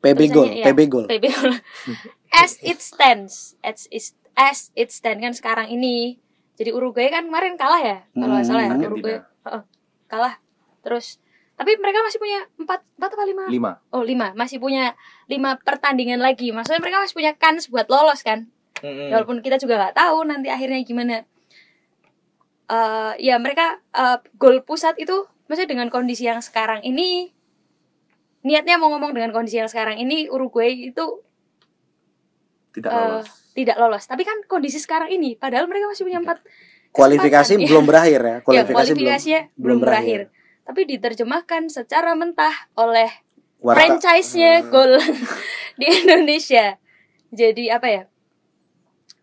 PB 0.00 0.20
goal, 0.32 0.48
iya, 0.48 0.64
PB 0.72 0.80
goal. 0.88 1.04
PB 1.04 1.24
goal. 1.28 1.52
as 2.40 2.56
it 2.64 2.80
stands, 2.80 3.60
as 3.60 3.84
it 3.92 4.16
as 4.32 4.72
it 4.72 4.88
stand 4.88 5.20
kan 5.20 5.36
sekarang 5.36 5.68
ini. 5.68 6.16
Jadi 6.56 6.72
Uruguay 6.72 7.08
kan 7.08 7.28
kemarin 7.28 7.56
kalah 7.56 7.80
ya, 7.80 7.98
kalau 8.12 8.36
nggak 8.36 8.48
salah 8.48 8.64
ya. 8.64 8.70
Argentina. 8.72 8.92
Uruguay 8.92 9.16
Heeh, 9.20 9.62
kalah. 10.08 10.34
Terus 10.80 11.20
tapi 11.56 11.76
mereka 11.76 12.00
masih 12.00 12.16
punya 12.16 12.40
empat 12.56 12.80
empat 12.96 13.10
apa 13.12 13.24
lima? 13.28 13.44
Lima. 13.52 13.70
Oh 13.92 14.00
lima, 14.00 14.32
masih 14.32 14.56
punya 14.56 14.96
lima 15.28 15.60
pertandingan 15.60 16.20
lagi. 16.20 16.48
Maksudnya 16.52 16.80
mereka 16.80 17.04
masih 17.04 17.16
punya 17.16 17.32
kans 17.36 17.68
buat 17.68 17.84
lolos 17.92 18.24
kan? 18.24 18.48
Mm-mm. 18.80 19.08
walaupun 19.10 19.38
kita 19.38 19.56
juga 19.56 19.76
nggak 19.78 19.94
tahu 19.94 20.24
nanti 20.24 20.48
akhirnya 20.48 20.80
gimana 20.80 21.24
Eh 22.66 23.12
ya 23.18 23.34
mereka 23.36 23.82
eh, 23.90 24.18
gol 24.34 24.62
pusat 24.62 24.94
itu 24.96 25.12
maksudnya 25.44 25.66
dengan 25.68 25.88
kondisi 25.88 26.22
yang 26.22 26.38
sekarang 26.38 26.78
ini 26.80 27.34
niatnya 28.40 28.78
mau 28.78 28.88
ngomong 28.88 29.10
dengan 29.10 29.30
kondisi 29.30 29.58
yang 29.58 29.66
sekarang 29.66 29.98
ini 29.98 30.24
Uruguay 30.26 30.86
itu 30.86 31.06
Tidak 32.70 32.86
eh, 32.86 32.98
lolos. 33.18 33.26
tidak 33.52 33.76
lolos 33.76 34.04
tapi 34.06 34.22
kan 34.22 34.38
kondisi 34.46 34.78
sekarang 34.78 35.10
ini 35.10 35.34
padahal 35.34 35.66
mereka 35.66 35.90
masih 35.90 36.06
punya 36.06 36.18
empat 36.18 36.38
Kualifikasi 36.90 37.54
kesempatan. 37.54 37.66
belum 37.66 37.84
berakhir 37.84 38.20
ya. 38.20 38.30
ya, 38.30 38.36
Kualifikasi 38.40 38.70
belum 38.70 38.74
kualifikasinya 38.94 39.40
belum 39.56 39.78
berakhir. 39.80 40.20
tapi 40.62 40.80
diterjemahkan 40.86 41.62
secara 41.68 42.14
mentah 42.14 42.54
oleh 42.74 43.10
Warta- 43.58 43.98
franchise-nya 43.98 44.52
Hmm. 44.60 44.70
gol 44.70 44.92
di 45.80 45.86
Indonesia. 45.86 46.78
Jadi 47.28 47.66
apa 47.66 47.86
ya? 47.86 48.02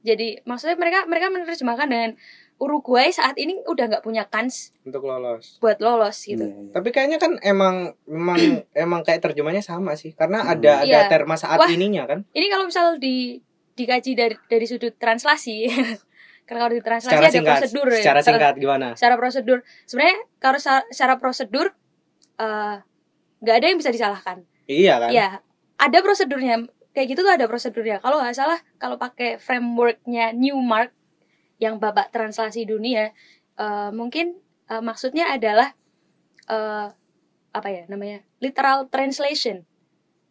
Jadi 0.02 0.42
maksudnya 0.44 0.76
mereka 0.76 1.06
mereka 1.06 1.28
menerjemahkan 1.28 1.88
dengan 1.88 2.12
Uruguay 2.58 3.14
saat 3.14 3.38
ini 3.38 3.62
udah 3.64 3.86
nggak 3.86 4.02
punya 4.02 4.26
kans 4.26 4.74
Untuk 4.82 5.06
lolos. 5.06 5.62
buat 5.62 5.78
lolos 5.78 6.26
gitu. 6.26 6.42
Iya, 6.42 6.58
iya. 6.58 6.72
Tapi 6.74 6.90
kayaknya 6.90 7.22
kan 7.22 7.38
emang 7.40 7.94
memang 8.10 8.38
emang 8.74 9.02
kayak 9.02 9.22
terjemahnya 9.22 9.62
sama 9.62 9.94
sih. 9.94 10.18
Karena 10.18 10.42
ada 10.44 10.82
ada 10.82 11.06
Iya. 11.06 11.06
terma 11.06 11.38
saat 11.38 11.58
Wah. 11.58 11.70
ininya 11.70 12.10
kan. 12.10 12.26
Ini 12.32 12.48
kalau 12.50 12.66
misal 12.66 12.98
di 12.98 13.38
dikaji 13.78 14.18
dari 14.18 14.34
dari 14.50 14.66
sudut 14.66 14.98
translasi, 14.98 15.70
karena 16.50 16.60
kalau 16.66 16.74
di 16.74 16.82
translasi 16.82 17.14
Secara 17.14 17.22
ada 17.24 17.34
singkat. 17.34 17.54
prosedur 17.62 17.88
ya. 17.88 17.98
Secara 18.02 18.20
singkat 18.26 18.54
gimana? 18.58 18.88
Secara 18.98 19.16
prosedur. 19.16 19.58
Sebenarnya 19.86 20.18
kalau 20.42 20.58
secara 20.90 21.14
prosedur 21.18 21.68
eh, 22.38 22.76
nggak 23.38 23.56
ada 23.56 23.66
yang 23.66 23.78
bisa 23.78 23.94
disalahkan. 23.94 24.42
Iya 24.66 24.98
kan? 24.98 25.10
Ya, 25.14 25.28
ada 25.78 25.98
prosedurnya. 26.02 26.66
Kayak 26.98 27.14
gitu 27.14 27.22
tuh 27.22 27.30
ada 27.30 27.46
prosedurnya. 27.46 28.02
Kalau 28.02 28.18
nggak 28.18 28.34
salah, 28.34 28.58
kalau 28.82 28.98
pakai 28.98 29.38
frameworknya 29.38 30.34
Newmark 30.34 30.90
yang 31.62 31.78
babak 31.78 32.10
translasi 32.10 32.66
dunia, 32.66 33.14
eh, 33.54 33.90
mungkin 33.94 34.34
eh, 34.66 34.82
maksudnya 34.82 35.30
adalah 35.30 35.78
eh, 36.50 36.88
apa 37.54 37.68
ya 37.70 37.86
namanya 37.86 38.26
literal 38.42 38.90
translation. 38.90 39.62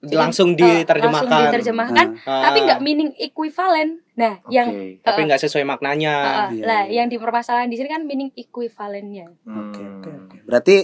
Jadi, 0.02 0.12
Langsung 0.18 0.58
diterjemahkan. 0.58 1.22
langsung 1.24 1.40
diterjemahkan, 1.48 2.06
Ah, 2.26 2.50
tapi 2.50 2.58
nggak 2.66 2.80
meaning 2.82 3.10
equivalent. 3.16 4.02
Nah, 4.14 4.42
yang 4.50 4.68
Oke. 4.68 5.00
tapi 5.00 5.20
nggak 5.24 5.40
sesuai 5.40 5.62
maknanya. 5.64 6.12
eh, 6.12 6.26
eh, 6.26 6.48
Iya, 6.52 6.64
lah, 6.66 6.82
iya. 6.84 6.94
yang 7.02 7.08
dipermasalahan 7.08 7.70
di 7.70 7.78
sini 7.78 7.88
kan 7.88 8.02
meaning 8.02 8.34
equivalentnya. 8.34 9.30
Hmm. 9.46 9.70
Oke, 9.70 9.82
oke, 9.82 10.10
oke. 10.26 10.36
Berarti 10.44 10.76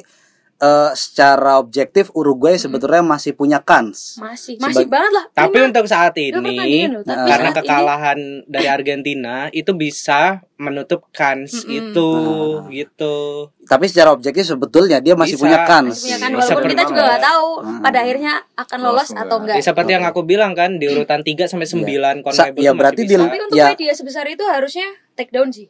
eh, 0.62 0.90
secara 0.94 1.58
objektif 1.58 2.08
Uruguay 2.12 2.54
sebetulnya 2.54 3.02
masih 3.02 3.32
punya 3.32 3.58
kans. 3.58 4.14
Masih, 4.16 4.54
masih 4.56 4.86
Sebag- 4.86 4.92
banget 4.92 5.12
lah. 5.12 5.24
Tapi 5.34 5.56
Lima- 5.56 5.68
untuk 5.68 5.84
saat 5.84 6.14
lima 6.14 6.38
ini 6.62 6.86
tapi 6.94 7.26
karena 7.26 7.50
saat 7.50 7.56
ini- 7.56 7.58
kekalahan 7.58 8.18
dari 8.46 8.68
Argentina 8.68 9.34
itu 9.50 9.72
bisa 9.72 10.20
menutup 10.56 11.10
kans 11.10 11.50
Mm-mm. 11.60 11.74
itu 11.74 12.10
Ah. 12.14 12.70
gitu. 12.70 13.16
Tapi 13.64 13.84
secara 13.84 14.10
objektif 14.10 14.46
sebetulnya 14.46 14.98
dia 14.98 15.12
masih 15.12 15.34
Bisa. 15.34 15.42
punya 15.42 15.58
kans. 15.64 15.90
masih 15.92 16.04
punya 16.04 16.16
kan 16.16 16.30
Bisa 16.30 16.38
walaupun 16.44 16.62
kita 16.64 16.74
bermain. 16.76 16.86
juga 16.88 17.02
nggak 17.04 17.22
tahu 17.24 17.48
Hmm. 17.58 17.80
pada 17.82 17.98
akhirnya 17.98 18.32
akan 18.54 18.78
Lolos 18.78 18.90
lolos 18.92 19.10
atau 19.18 19.36
enggak. 19.36 19.56
Ya, 19.56 19.62
seperti 19.64 19.90
yang 19.92 20.04
aku 20.04 20.20
bilang 20.22 20.52
kan 20.52 20.70
di 20.76 20.86
urutan 20.86 21.20
3 21.20 21.44
sampai 21.44 21.66
9 21.66 22.22
Sa- 22.24 22.46
CONMEBOL 22.46 22.62
ya, 22.62 22.70
berarti 22.72 23.02
masih 23.02 23.10
di-. 23.10 23.26
Tapi 23.26 23.38
untuk 23.42 23.56
Ya. 23.56 23.66
media 23.68 23.92
sebesar 23.92 24.24
itu 24.26 24.44
harusnya 24.44 24.86
take 25.12 25.30
down 25.30 25.50
sih. 25.50 25.66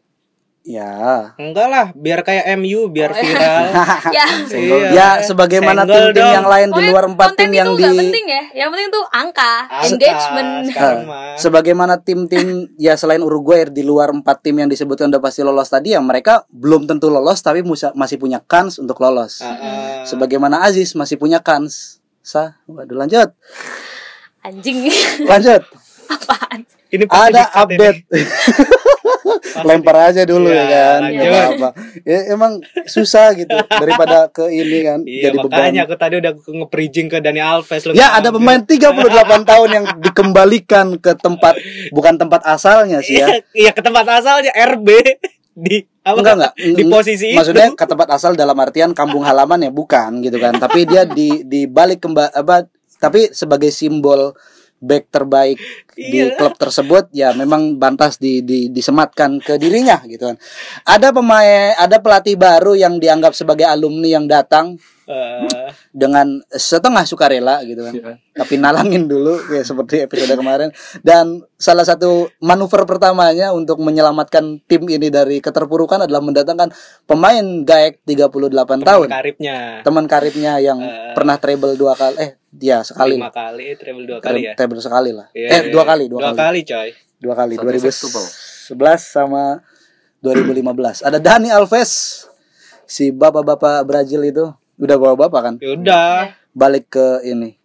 Ya. 0.63 1.35
Enggak 1.43 1.67
lah, 1.67 1.87
biar 1.91 2.23
kayak 2.23 2.47
MU, 2.55 2.87
biar 2.87 3.11
Oh, 3.11 3.19
iya. 3.19 3.27
viral. 3.27 3.63
ya 4.17 4.27
Senggol. 4.47 4.79
Iya. 4.79 4.91
Ya, 4.95 5.09
sebagaimana 5.27 5.83
tim-tim 5.83 6.23
yang 6.23 6.47
lain 6.47 6.69
di 6.71 6.83
luar 6.87 7.05
empat 7.11 7.35
tim 7.35 7.51
yang 7.51 7.75
itu 7.75 7.83
di 7.83 7.99
penting 7.99 8.27
ya 8.31 8.43
yang 8.63 8.69
penting 8.71 8.89
tuh 8.95 9.05
angka, 9.11 9.67
Angka, 9.67 9.87
engagement 9.91 10.51
sebagaimana 11.43 11.99
tim-tim 11.99 12.71
ya 12.79 12.95
selain 12.95 13.27
Uruguay 13.27 13.67
di 13.67 13.83
luar 13.83 14.15
empat 14.15 14.47
tim 14.47 14.55
yang 14.63 14.71
disebutkan 14.71 15.11
udah 15.11 15.19
pasti 15.19 15.43
lolos 15.43 15.67
tadi 15.67 15.99
ya 15.99 16.01
mereka 16.01 16.47
belum 16.55 16.87
tentu 16.87 17.11
lolos 17.11 17.43
tapi 17.43 17.67
masih 17.67 18.17
punya 18.23 18.39
kans 18.47 18.79
untuk 18.79 19.03
lolos. 19.03 19.43
Ah, 19.43 19.51
ah. 19.51 19.59
Sebagaimana 20.07 20.63
Aziz 20.63 20.95
masih 20.95 21.19
punya 21.19 21.43
kans. 21.43 21.99
Sah, 22.23 22.55
waduh 22.71 22.95
lanjut. 22.95 23.35
anjing 24.47 24.87
Lanjut. 25.27 25.63
apaan 26.15 26.63
Ini 26.93 27.05
Ada 27.09 27.49
update. 27.57 27.99
Lempar 29.63 30.11
aja 30.11 30.25
dulu 30.25 30.49
ya, 30.49 30.65
Ya, 30.65 30.69
kan. 30.69 31.01
apa-apa. 31.13 31.69
Ya, 32.03 32.19
emang 32.33 32.59
susah 32.85 33.33
gitu 33.33 33.53
daripada 33.69 34.27
ke 34.29 34.49
ini 34.49 34.83
kan 34.83 34.99
Iya, 35.05 35.29
jadi 35.29 35.37
beban. 35.39 35.51
makanya 35.53 35.81
aku 35.85 35.95
tadi 35.95 36.15
udah 36.19 36.33
nge-bridging 36.35 37.09
ke 37.09 37.19
Dani 37.21 37.39
Alves 37.39 37.83
Ya 37.93 38.13
ada 38.13 38.33
ngambil. 38.33 38.33
pemain 38.33 38.61
38 38.65 39.45
tahun 39.51 39.69
yang 39.71 39.85
dikembalikan 40.01 40.87
ke 40.97 41.13
tempat 41.15 41.55
bukan 41.91 42.15
tempat 42.17 42.41
asalnya 42.45 43.01
sih 43.01 43.21
ya. 43.21 43.29
Iya, 43.29 43.37
iya 43.53 43.71
ke 43.71 43.81
tempat 43.81 44.05
asalnya 44.09 44.51
RB 44.53 44.89
di 45.53 45.85
apa? 46.03 46.17
Enggak 46.19 46.35
enggak. 46.35 46.53
Di 46.57 46.83
posisi 46.89 47.29
Maksudnya 47.33 47.67
itu. 47.69 47.77
ke 47.77 47.85
tempat 47.85 48.09
asal 48.11 48.33
dalam 48.33 48.57
artian 48.57 48.91
kampung 48.91 49.23
halaman 49.23 49.61
ya 49.61 49.71
bukan 49.71 50.21
gitu 50.21 50.37
kan. 50.37 50.57
Tapi 50.57 50.89
dia 50.89 51.05
di 51.05 51.45
di 51.45 51.69
balik 51.69 52.01
kembali 52.01 52.33
apa 52.33 52.67
tapi 52.97 53.31
sebagai 53.31 53.69
simbol 53.69 54.33
back 54.83 55.09
terbaik 55.09 55.57
di 55.95 56.19
Iya. 56.21 56.35
klub 56.35 56.59
tersebut 56.59 57.09
ya 57.15 57.31
memang 57.33 57.79
bantas 57.79 58.19
di, 58.19 58.43
di 58.43 58.67
disematkan 58.69 59.39
ke 59.39 59.55
dirinya 59.57 60.03
gitu 60.05 60.27
kan. 60.27 60.37
Ada 60.83 61.15
pemain 61.15 61.79
ada 61.79 62.03
pelatih 62.03 62.35
baru 62.35 62.75
yang 62.75 62.99
dianggap 62.99 63.33
sebagai 63.33 63.65
alumni 63.65 64.09
yang 64.11 64.27
datang 64.27 64.77
Eh, 65.03 65.75
dengan 65.91 66.39
setengah 66.49 67.03
sukarela 67.03 67.59
gitu 67.67 67.83
kan. 67.83 67.91
Iya. 67.93 68.13
Tapi 68.33 68.55
nalangin 68.57 69.11
dulu 69.11 69.35
kayak 69.45 69.67
seperti 69.67 70.07
episode 70.07 70.31
kemarin 70.33 70.71
dan 71.03 71.43
salah 71.53 71.83
satu 71.83 72.31
manuver 72.39 72.87
pertamanya 72.87 73.51
untuk 73.51 73.83
menyelamatkan 73.83 74.63
tim 74.65 74.87
ini 74.87 75.11
dari 75.11 75.43
keterpurukan 75.43 76.07
adalah 76.07 76.23
mendatangkan 76.23 76.71
pemain 77.05 77.45
gaek 77.61 78.07
38 78.07 78.79
tahun. 78.81 79.09
karibnya 79.11 79.83
Teman 79.83 80.07
karibnya 80.07 80.63
yang 80.63 80.79
Eh. 80.81 81.13
pernah 81.13 81.37
treble 81.37 81.75
dua 81.75 81.93
kali 81.93 82.17
eh 82.17 82.31
dia 82.53 82.85
sekali. 82.85 83.17
lima 83.17 83.33
kali 83.33 83.73
treble 83.81 84.05
dua 84.05 84.21
kali 84.21 84.45
ya 84.45 84.53
Treble 84.53 84.77
sekali 84.85 85.11
lah. 85.17 85.33
Iya, 85.33 85.49
eh 85.49 85.61
iya. 85.65 85.73
dua 85.73 85.85
kali, 85.89 86.05
dua, 86.13 86.21
kali. 86.21 86.37
kali 86.37 86.61
coy 86.69 86.89
Dua 87.17 87.35
kali 87.39 87.55
Satu 87.57 87.65
2011 88.77 88.77
sama 89.01 89.43
2015. 90.21 91.01
Ada 91.09 91.17
Dani 91.17 91.49
Alves 91.49 92.25
si 92.85 93.09
bapak-bapak 93.09 93.89
Brazil 93.89 94.21
itu 94.21 94.53
udah 94.77 94.97
bapak-bapak 95.01 95.41
kan 95.41 95.55
ya 95.65 95.73
udah 95.73 96.37
balik 96.53 96.93
ke 96.93 97.25
ini 97.25 97.57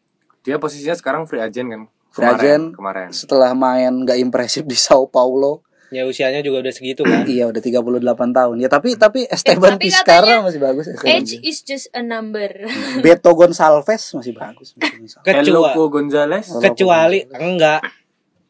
Dia 0.47 0.55
posisinya 0.55 0.95
sekarang 0.95 1.27
free 1.27 1.43
agent 1.43 1.67
kan? 1.67 1.81
Free 2.15 2.23
Kemarin, 2.23 2.39
agent. 2.39 2.65
Kemarin. 2.79 3.07
setelah 3.11 3.51
main 3.51 3.91
nggak 4.07 4.15
impresif 4.23 4.63
di 4.63 4.79
Sao 4.79 5.03
Paulo 5.11 5.66
ya 5.87 6.03
usianya 6.03 6.43
juga 6.43 6.67
udah 6.67 6.73
segitu 6.75 7.01
kan? 7.01 7.23
Iya 7.23 7.47
udah 7.47 7.61
38 7.63 7.87
tahun. 8.35 8.55
Ya 8.59 8.67
tapi 8.67 8.99
tapi 8.99 9.23
Esteban 9.25 9.79
tapi 9.79 9.87
Vizcarra 9.87 10.23
katanya 10.27 10.43
masih 10.43 10.59
bagus 10.59 10.85
Esteban. 10.91 11.15
age 11.15 11.33
is 11.41 11.63
just 11.63 11.87
a 11.95 12.03
number. 12.03 12.49
Beto 13.03 13.31
Gonçalves 13.31 14.03
masih 14.11 14.33
bagus 14.35 14.75
kecuali 15.23 15.47
Eloco 15.47 15.83
Gonzalez. 15.87 16.45
kecuali 16.59 17.23
enggak. 17.31 17.81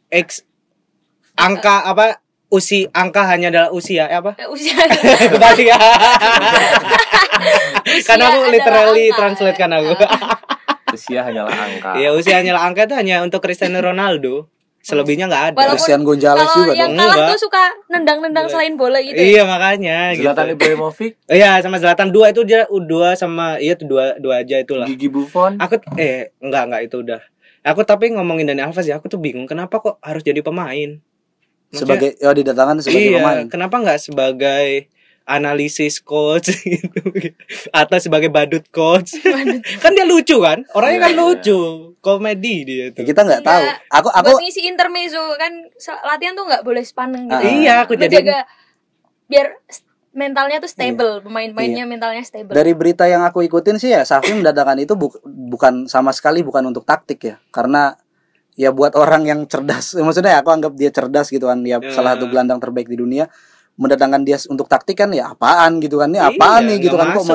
X 0.10 0.41
angka 1.36 1.86
apa? 1.86 2.17
Usi 2.47 2.88
angka 2.89 3.28
hanya 3.28 3.52
adalah 3.52 3.69
usia 3.76 4.08
eh, 4.08 4.17
apa? 4.17 4.32
Eh, 4.39 4.47
usia 4.47 4.71
kebalik 5.28 5.67
ya 5.71 5.78
karena 8.08 8.23
aku 8.32 8.39
literally 8.50 9.06
angka. 9.12 9.17
translate 9.19 9.58
kan 9.60 9.71
aku. 9.73 9.93
Usia 10.88 11.19
hanyalah 11.19 11.52
angka. 11.52 12.00
Iya 12.00 12.15
usia 12.15 12.39
hanyalah 12.39 12.63
angka 12.63 12.88
itu 12.88 12.95
hanya 12.95 13.19
untuk 13.19 13.43
Cristiano 13.43 13.84
Ronaldo 13.84 14.47
selebihnya 14.88 15.26
nggak 15.28 15.43
ada. 15.43 15.56
Walaupun- 15.60 15.71
Christian 15.76 16.02
Gonzalez 16.08 16.47
kalau 16.47 16.58
juga 16.63 16.73
yang 16.73 16.91
dong. 16.91 17.00
kalah 17.04 17.15
Enggak. 17.19 17.30
tuh 17.36 17.39
suka 17.43 17.63
nendang-nendang 17.91 18.45
selain 18.47 18.73
bola 18.73 19.00
gitu 19.04 19.19
ya? 19.19 19.28
iya 19.28 19.41
makanya 19.43 19.97
gitu. 20.15 20.23
Zlatan 20.23 20.45
Ibrahimovic, 20.56 21.12
iya 21.28 21.52
sama 21.60 21.76
Zlatan. 21.76 22.08
Dua 22.10 22.32
itu 22.32 22.41
dia 22.47 22.63
dua 22.69 23.10
sama 23.13 23.60
iya 23.60 23.76
tuh 23.76 23.84
dua 23.84 24.15
dua 24.15 24.47
aja 24.47 24.56
itulah. 24.56 24.88
Gigi 24.88 25.12
Buffon. 25.12 25.60
aku 25.60 25.76
eh 26.00 26.32
enggak 26.39 26.63
enggak 26.71 26.82
itu 26.88 26.95
udah. 27.04 27.19
Aku 27.67 27.84
tapi 27.84 28.15
ngomongin 28.15 28.47
Dani 28.47 28.63
Alves 28.63 28.88
ya 28.88 28.95
aku 28.95 29.12
tuh 29.12 29.19
bingung 29.19 29.43
kenapa 29.43 29.84
kok 29.84 30.00
harus 30.00 30.23
jadi 30.23 30.39
pemain. 30.39 31.04
Maksudnya, 31.67 31.80
sebagai 32.00 32.10
ya 32.15 32.32
didatangkan 32.32 32.76
sebagai 32.80 33.04
iya 33.04 33.19
pemain? 33.19 33.45
kenapa 33.52 33.76
nggak 33.76 34.00
sebagai 34.00 34.88
analisis 35.28 36.00
coach. 36.00 36.50
Gitu 36.63 37.04
atau 37.70 37.98
sebagai 38.00 38.28
badut 38.28 38.63
coach. 38.70 39.13
Kan 39.84 39.92
dia 39.92 40.04
lucu 40.04 40.40
kan? 40.40 40.63
Orangnya 40.72 40.98
Iya, 40.98 41.04
kan 41.04 41.12
iya. 41.12 41.20
lucu. 41.20 41.60
Komedi 42.00 42.56
dia 42.63 42.78
Ya, 42.80 42.86
tuh. 42.90 43.04
Kita 43.04 43.22
nggak 43.22 43.44
tahu. 43.44 43.62
Enggak. 43.62 43.78
aku 43.92 44.10
aku 44.10 44.28
buat 44.32 44.42
ngisi 44.42 44.62
intermezzo 44.63 45.20
kan 45.36 45.52
latihan 46.06 46.34
tuh 46.34 46.46
nggak 46.46 46.63
boleh 46.63 46.82
sepaneng 46.82 47.28
gitu. 47.28 47.36
Ah. 47.36 47.44
iya 47.44 47.74
aku 47.84 47.94
jadi 47.94 48.08
menjaga 48.18 48.40
biar 49.28 49.48
mentalnya 50.13 50.58
tuh 50.58 50.66
stable 50.66 51.22
pemain-pemainnya 51.22 51.84
Iya. 51.84 51.86
mentalnya 51.86 52.24
stable. 52.24 52.50
Dari 52.50 52.72
berita 52.72 53.06
yang 53.06 53.22
aku 53.22 53.44
ikutin 53.44 53.76
sih 53.76 53.92
ya 53.92 54.02
Safi 54.02 54.34
mendatangkan 54.34 54.80
itu 54.80 54.96
bu- 54.96 55.13
bukan 55.22 55.86
sama 55.86 56.10
sekali 56.10 56.42
bukan 56.42 56.63
untuk 56.66 56.82
taktik 56.82 57.20
ya. 57.22 57.36
Karena 57.50 57.94
ya 58.54 58.72
buat 58.72 58.96
orang 58.96 59.28
yang 59.28 59.40
cerdas. 59.44 59.94
Maksudnya 59.94 60.40
aku 60.40 60.50
anggap 60.50 60.74
dia 60.74 60.90
cerdas 60.90 61.28
gitu 61.28 61.46
kan. 61.46 61.60
Ya 61.62 61.78
Ya. 61.78 61.92
salah 61.92 62.16
satu 62.16 62.26
gelandang 62.26 62.58
terbaik 62.58 62.88
di 62.88 62.96
dunia 62.96 63.28
mendatangkan 63.78 64.22
dia 64.22 64.38
untuk 64.46 64.66
taktik 64.66 64.98
kan 64.98 65.10
ya 65.10 65.32
apaan 65.32 65.78
gitu 65.78 65.98
kan 65.98 66.10
ini 66.10 66.18
apaan 66.18 66.66
Iya, 66.66 66.68
nih 66.68 66.78
gitu 66.84 66.96
kan 66.98 67.13
kok 67.13 67.26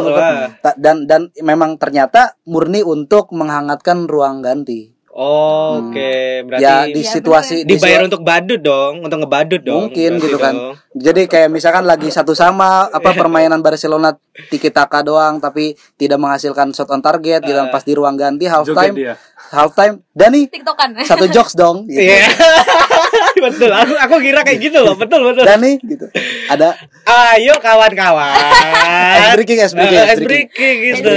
dan 0.76 1.07
dan 1.07 1.20
memang 1.38 1.78
ternyata 1.78 2.35
murni 2.44 2.83
untuk 2.83 3.31
menghangatkan 3.31 4.05
ruang 4.05 4.42
ganti 4.42 4.90
Oh, 5.12 5.92
Oke, 5.92 6.40
berarti 6.40 6.64
ya 6.64 6.88
di 6.88 7.05
Iya, 7.05 7.12
situasi 7.12 7.68
di 7.68 7.76
dibayar 7.76 8.00
situ- 8.00 8.09
untuk 8.09 8.22
badut 8.24 8.57
dong, 8.57 9.05
untuk 9.05 9.20
ngebadut 9.20 9.61
dong. 9.61 9.92
Mungkin 9.92 10.16
berarti 10.16 10.24
gitu 10.24 10.37
kan. 10.40 10.55
dong. 10.57 10.72
Jadi 10.96 11.22
kayak 11.28 11.52
misalkan 11.52 11.85
lagi 11.85 12.09
satu 12.09 12.33
sama 12.33 12.88
apa 12.88 13.12
permainan 13.20 13.61
Barcelona 13.61 14.16
tiki 14.48 14.72
taka 14.72 15.05
doang 15.05 15.37
tapi 15.37 15.76
tidak 16.00 16.16
menghasilkan 16.16 16.72
shot 16.72 16.88
on 16.88 17.05
target 17.05 17.44
gitu 17.44 17.52
kan. 17.55 17.68
pas 17.68 17.85
di 17.85 17.92
ruang 17.92 18.16
ganti 18.16 18.48
half 18.48 18.64
time 18.64 18.96
half 19.52 19.76
time 19.76 20.00
Dani 20.11 20.48
tiktokan 20.48 20.96
satu 21.05 21.28
jokes 21.28 21.52
dong 21.52 21.85
gitu. 21.85 22.09
Iya. 22.09 22.33
betul. 23.44 23.70
Aku 23.70 23.94
aku 23.94 24.14
kira 24.18 24.40
kayak 24.40 24.61
gitu 24.61 24.79
loh. 24.79 24.94
Betul 24.94 25.20
betul. 25.25 25.44
Dani 25.44 25.77
gitu. 25.79 26.07
Ada 26.46 26.75
Ayo 27.05 27.59
kawan-kawan. 27.59 28.33
ice 29.12 29.35
breaking 29.35 29.59
ice 29.59 29.75
breaking, 29.75 29.98
Eh, 29.98 30.05
ice 30.07 30.20
breaking. 30.20 30.48
breaking 30.48 30.77
gitu. 30.94 31.11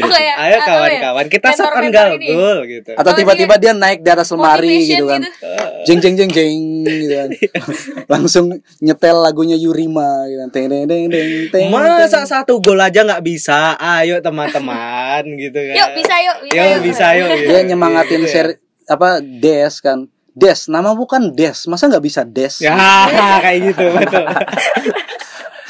Oh, 0.00 0.10
Ayo 0.10 0.32
apa 0.32 0.42
ya? 0.42 0.58
kawan-kawan, 0.60 1.26
kita 1.26 1.48
ini. 1.50 2.28
goal 2.28 2.58
gitu. 2.64 2.90
Atau 2.92 3.12
tiba-tiba 3.14 3.54
dia 3.56 3.72
naik 3.72 4.00
di 4.00 4.10
atas 4.10 4.28
lemari 4.28 4.84
gitu 4.84 5.06
kan. 5.06 5.20
gitu. 5.20 5.48
Jeng 5.86 5.98
jeng 6.00 6.14
jeng 6.16 6.30
jeng 6.30 6.58
gitu 6.84 7.14
kan. 7.14 7.30
Langsung 8.12 8.46
nyetel 8.78 9.16
lagunya 9.16 9.54
Yurima 9.54 10.26
gitu 10.26 10.38
kan. 10.40 10.50
Teng 10.50 10.66
teng 10.68 10.84
teng 10.86 11.06
teng. 11.48 11.66
Masa 11.68 12.24
satu 12.24 12.58
gol 12.58 12.78
aja 12.78 13.00
nggak 13.00 13.22
bisa? 13.22 13.74
Ayo 13.76 14.18
teman-teman 14.20 15.22
gitu 15.36 15.56
kan. 15.56 15.74
yuk 15.76 15.90
bisa 15.94 16.14
yuk 16.18 16.36
bisa 16.42 16.60
Yuk 16.66 16.80
bisa 16.82 17.06
yuk. 17.14 17.28
gitu. 17.30 17.48
Dia 17.48 17.60
nyemangatin 17.64 18.20
Gitu 18.20 18.26
ya. 18.26 18.32
seri 18.34 18.54
apa 18.86 19.08
Des 19.20 19.74
kan. 19.78 19.98
Des, 20.40 20.60
nama 20.72 20.96
bukan 20.96 21.36
Des. 21.36 21.68
Masa 21.68 21.92
nggak 21.92 22.04
bisa 22.04 22.24
Des? 22.24 22.64
Ya, 22.64 22.72
kayak 23.44 23.76
gitu 23.76 23.84
betul. 23.92 24.24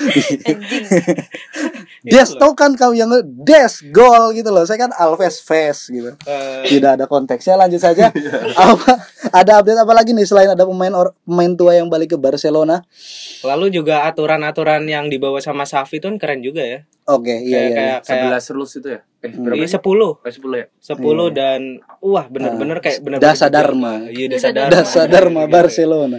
anjing 2.00 2.16
Des 2.16 2.30
tau 2.36 2.52
kan 2.56 2.72
kau 2.72 2.92
yang 2.92 3.12
Des 3.44 3.72
gol 3.92 4.32
gitu 4.32 4.48
loh. 4.48 4.64
Saya 4.64 4.88
kan 4.88 4.92
Alves 4.96 5.44
Face 5.44 5.92
gitu. 5.92 6.16
Eh, 6.24 6.64
Tidak 6.66 6.96
ada 6.96 7.04
konteksnya 7.04 7.60
lanjut 7.60 7.80
saja. 7.80 8.08
apa 8.56 9.04
ada 9.30 9.60
update 9.60 9.80
apa 9.80 9.92
lagi 9.92 10.16
nih 10.16 10.24
selain 10.24 10.48
ada 10.48 10.64
pemain 10.64 10.92
or, 10.96 11.12
pemain 11.22 11.52
tua 11.52 11.76
yang 11.76 11.92
balik 11.92 12.12
ke 12.12 12.18
Barcelona? 12.18 12.80
Lalu 13.44 13.68
juga 13.72 14.08
aturan-aturan 14.08 14.88
yang 14.88 15.12
dibawa 15.12 15.38
sama 15.44 15.68
Safi 15.68 16.00
tuh 16.00 16.10
kan 16.10 16.16
keren 16.16 16.40
juga 16.40 16.64
ya. 16.64 16.80
Oke, 17.10 17.32
iya 17.42 17.42
iya. 17.42 17.58
iya. 17.60 17.76
kayak 18.04 18.30
kayak 18.30 18.40
11 18.46 18.54
rules 18.54 18.72
itu 18.78 18.88
ya? 18.94 19.00
Eh, 19.20 19.30
berapa 19.34 19.58
Iya? 19.58 19.68
10 19.82 20.24
Eh, 20.24 20.32
10 20.32 20.60
ya? 20.62 20.66
10 20.78 20.96
Iya. 21.02 21.26
dan 21.34 21.60
wah 22.00 22.24
bener-bener 22.30 22.78
kayak 22.78 23.02
bener-bener 23.02 23.34
Dasa 23.34 23.46
Dharma. 23.50 24.06
Iya 24.08 24.26
Dasa 24.30 24.48
Dasa 24.48 24.54
Dharma. 24.54 24.70
Dasa 24.70 25.00
Dharma. 25.10 25.42
Barcelona. 25.50 26.18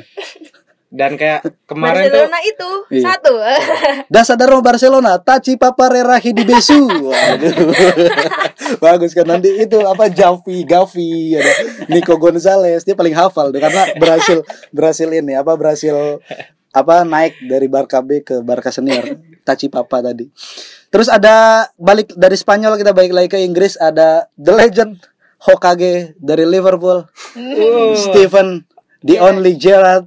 Dan 0.91 1.15
kayak 1.15 1.47
kemarin 1.63 2.12
tuh 2.12 2.27
Barcelona 2.27 2.39
itu 2.43 2.69
Iya. 2.91 3.04
satu 3.15 3.34
Dasa 4.13 4.36
Dharma 4.36 4.60
Barcelona, 4.60 5.15
Taci 5.23 5.56
Paparera 5.56 6.19
Hidibesu. 6.19 6.84
Waduh. 7.08 7.56
Bagus 8.84 9.15
kan 9.15 9.23
nanti 9.23 9.56
itu 9.56 9.80
apa 9.88 10.12
Javi, 10.12 10.67
Gavi, 10.67 11.39
ada 11.39 11.54
Nico 11.88 12.19
Gonzalez, 12.19 12.84
dia 12.84 12.91
paling 12.91 13.15
hafal 13.15 13.56
tuh 13.56 13.63
karena 13.63 13.95
berhasil 13.95 14.43
berhasil 14.75 15.08
ini 15.08 15.39
apa 15.39 15.56
berhasil 15.56 16.19
apa 16.75 17.08
naik 17.08 17.39
dari 17.48 17.71
Barca 17.71 18.04
B 18.04 18.19
ke 18.19 18.44
Barca 18.44 18.67
Senior. 18.67 19.15
Taci 19.48 19.71
Papa 19.71 20.04
tadi. 20.04 20.27
Terus 20.92 21.08
ada 21.08 21.65
balik 21.79 22.12
dari 22.19 22.35
Spanyol 22.35 22.75
kita 22.75 22.92
balik 22.92 23.15
lagi 23.15 23.31
ke 23.31 23.39
Inggris 23.39 23.79
ada 23.79 24.27
The 24.35 24.54
Legend 24.54 25.00
Hokage 25.42 26.19
dari 26.19 26.46
Liverpool, 26.46 27.08
uh, 27.08 27.96
Stephen 27.96 28.67
the 29.02 29.17
only 29.17 29.58
Gerrard. 29.58 30.06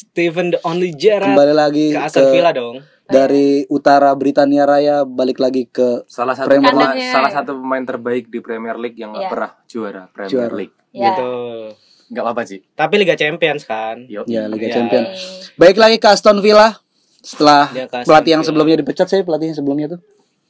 Steven 0.00 0.46
the 0.50 0.60
Only 0.62 0.90
Gerrard 0.92 1.28
Kembali 1.28 1.52
lagi 1.52 1.86
ke 1.86 1.94
ke, 1.94 2.02
Aston 2.02 2.26
Villa 2.30 2.50
dong. 2.50 2.80
dari 3.04 3.48
utara 3.66 4.14
Britania 4.14 4.64
Raya 4.64 5.02
balik 5.02 5.36
lagi 5.36 5.66
ke 5.66 6.06
Salah 6.06 6.32
satu 6.32 6.46
Premier 6.46 6.70
pemain, 6.70 6.94
League. 6.94 7.10
salah 7.10 7.28
satu 7.28 7.52
pemain 7.52 7.84
terbaik 7.84 8.24
di 8.26 8.38
Premier 8.38 8.76
League 8.76 8.96
yang 8.96 9.12
Iya. 9.12 9.28
pernah 9.28 9.50
juara 9.66 10.02
Premier 10.08 10.30
Juara. 10.30 10.54
League. 10.54 10.74
Ya. 10.90 11.12
Gitu. 11.12 11.30
Nggak 12.08 12.22
apa-apa 12.24 12.42
sih. 12.44 12.58
Tapi 12.70 12.94
Liga 12.96 13.14
Champions 13.14 13.62
kan. 13.64 14.06
Yo. 14.06 14.24
ya 14.24 14.46
Liga 14.46 14.64
Iya. 14.64 14.74
Champion. 14.74 15.04
Baik 15.54 15.76
lagi 15.76 15.96
ke 15.96 16.08
Aston 16.08 16.38
Villa 16.38 16.80
setelah 17.20 17.68
Aston 17.68 18.02
pelatih 18.04 18.30
yang 18.30 18.40
Villa. 18.40 18.48
sebelumnya 18.48 18.76
dipecat 18.78 19.06
saya 19.06 19.20
pelatih 19.20 19.46
yang 19.48 19.58
sebelumnya 19.58 19.86
tuh. 19.90 20.00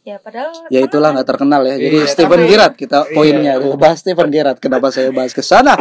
Ya 0.01 0.17
padahal 0.17 0.49
Ya 0.69 0.81
itulah 0.81 1.13
nggak 1.13 1.29
terkenal 1.29 1.61
ya. 1.63 1.77
Jadi 1.77 1.97
Iya, 1.99 2.09
Steven 2.09 2.33
tapi- 2.39 2.49
Gerrard 2.49 2.75
kita 2.75 2.99
poinnya 3.11 3.53
bahas 3.75 4.01
Steven 4.01 4.29
Gerrard. 4.29 4.57
Kenapa 4.57 4.89
saya 4.89 5.09
bahas 5.11 5.33
ke 5.33 5.43
sana? 5.43 5.77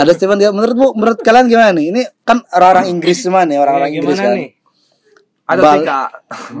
Ada 0.00 0.12
Steven 0.12 0.36
Gerrard. 0.36 0.54
Menurut 0.54 0.74
Bu, 0.74 0.86
menurut 0.94 1.18
kalian 1.18 1.46
gimana 1.46 1.70
nih? 1.70 1.86
Ini 1.88 2.02
kan 2.22 2.40
orang-orang 2.50 2.86
Inggris 2.88 3.18
semua 3.22 3.42
nih, 3.42 3.56
orang-orang 3.56 3.88
Iya, 3.88 3.96
Inggris 3.96 4.16
gimana 4.16 4.26
kan. 4.26 4.36
nih? 4.36 4.50
Ada 5.44 5.60
Bal- 5.60 5.74
tiga. 5.76 6.00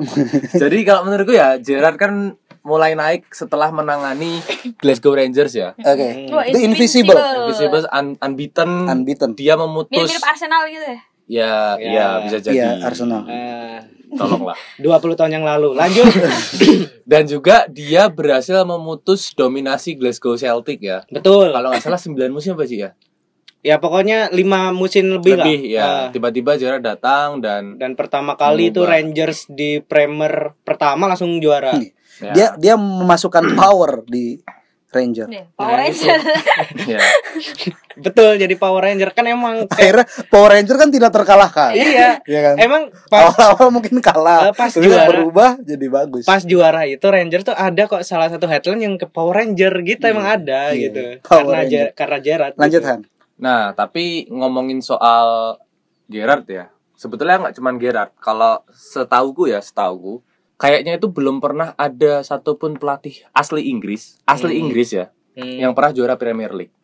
Jadi 0.62 0.78
kalau 0.82 1.00
menurutku 1.04 1.32
ya 1.32 1.48
Gerrard 1.56 1.96
kan 1.96 2.12
mulai 2.60 2.92
naik 2.92 3.30
setelah 3.30 3.70
menangani 3.70 4.42
Glasgow 4.76 5.12
Rangers 5.12 5.52
ya. 5.52 5.72
Oke. 5.74 6.28
Wah, 6.28 6.44
The 6.44 6.60
Invisible. 6.60 7.16
Invisible 7.16 7.86
un- 7.88 8.18
unbeaten. 8.18 8.70
Unbeaten. 8.84 9.30
Dia 9.32 9.54
memutus 9.54 9.94
mirip-mirip 9.96 10.20
Arsenal 10.22 10.62
gitu 10.66 10.84
ya. 10.84 10.98
ya 11.26 11.52
Ya. 11.78 11.88
ya 11.88 12.06
bisa 12.20 12.36
jadi. 12.38 12.54
Iya, 12.54 12.70
Arsenal. 12.82 13.22
Eh, 13.24 13.78
Tolonglah. 14.10 14.58
20 14.82 14.90
tahun 15.14 15.32
yang 15.32 15.46
lalu. 15.46 15.70
Lanjut. 15.72 16.10
Dan 17.10 17.24
juga 17.24 17.64
dia 17.64 18.06
berhasil 18.06 18.58
memutus 18.64 19.30
dominasi 19.32 19.94
Glasgow 19.94 20.34
Celtic 20.34 20.82
ya. 20.82 21.06
Betul. 21.06 21.54
Kalau 21.54 21.70
nggak 21.70 21.80
salah 21.80 21.96
9 21.96 22.18
musim 22.28 22.52
apa 22.52 22.66
sih 22.66 22.82
ya? 22.82 22.90
Ya 23.60 23.76
pokoknya 23.76 24.28
5 24.30 24.40
musim 24.72 25.12
lebih, 25.12 25.36
Lebih 25.36 25.60
lah. 25.60 25.68
ya. 25.68 25.84
Eh, 25.84 26.06
Tiba-tiba 26.12 26.56
Gerrard 26.56 26.80
datang 26.82 27.38
dan 27.38 27.76
dan 27.76 27.92
pertama 27.92 28.32
kali 28.32 28.68
itu. 28.68 28.80
Rangers 28.82 29.44
di 29.46 29.78
Premier 29.78 30.56
pertama 30.60 31.04
langsung 31.06 31.36
juara. 31.38 31.72
Hmm. 31.72 31.84
ya, 32.22 32.32
Dia 32.32 32.48
dia 32.56 32.74
memasukkan 32.74 33.52
power 33.52 34.00
di 34.04 34.40
Ranger. 34.88 35.28
Nih, 35.28 35.38
Nah, 35.38 35.46
Power 35.54 35.76
itu. 35.78 36.02
Ranger. 36.02 36.20
ya. 36.90 37.00
Betul 38.00 38.30
jadi 38.36 38.54
Power 38.54 38.80
Ranger 38.82 39.10
kan 39.10 39.22
emang 39.24 39.64
kayak- 39.64 39.76
Akhirnya 39.76 40.06
Power 40.26 40.50
Ranger 40.50 40.76
kan 40.76 40.88
tidak 40.88 41.10
terkalahkan. 41.10 41.70
iya. 41.74 42.16
Iya 42.24 42.40
kan? 42.42 42.54
Emang 42.56 42.82
pas 43.06 43.28
Awal-awal 43.30 43.68
mungkin 43.70 44.00
kalah, 44.00 44.40
Eh, 44.42 44.52
pas 44.52 44.66
terus 44.68 44.88
juara. 44.88 45.04
berubah 45.06 45.50
jadi 45.60 45.86
bagus. 45.86 46.24
pas 46.24 46.40
juara 46.42 46.82
itu 46.84 47.04
Ranger 47.04 47.40
tuh 47.42 47.54
ada 47.54 47.82
kok 47.84 48.02
salah 48.02 48.26
satu 48.26 48.46
headline 48.46 48.82
yang 48.82 48.94
ke 48.96 49.04
Power 49.04 49.36
Ranger 49.36 49.84
gitu 49.84 50.04
emang 50.06 50.26
ada 50.26 50.72
Iya. 50.72 50.80
gitu. 50.82 51.00
Power 51.20 51.44
karena 51.44 51.56
Ranger. 51.58 51.76
Ger- 51.78 51.92
karena 51.94 52.18
Gerrard. 52.18 52.54
Lanjut 52.56 52.80
gitu. 52.80 52.88
Han. 52.88 53.00
Nah, 53.40 53.72
tapi 53.72 54.28
ngomongin 54.28 54.78
soal 54.78 55.56
Gerrard 56.06 56.44
ya. 56.46 56.68
Sebetulnya 56.92 57.40
nggak 57.40 57.56
cuman 57.56 57.74
Gerrard. 57.76 58.12
Kalau 58.16 58.60
setauku 58.68 59.48
ya, 59.48 59.58
setauku 59.58 60.20
kayaknya 60.54 61.00
itu 61.00 61.08
belum 61.08 61.40
pernah 61.40 61.72
ada 61.74 62.20
satupun 62.20 62.76
pelatih 62.76 63.24
asli 63.32 63.66
Inggris, 63.66 64.20
asli 64.22 64.52
Hmm. 64.52 64.62
Inggris 64.62 64.92
ya, 64.92 65.08
Hmm. 65.32 65.56
yang 65.58 65.72
pernah 65.72 65.90
juara 65.90 66.14
Premier 66.14 66.52
League. 66.52 66.74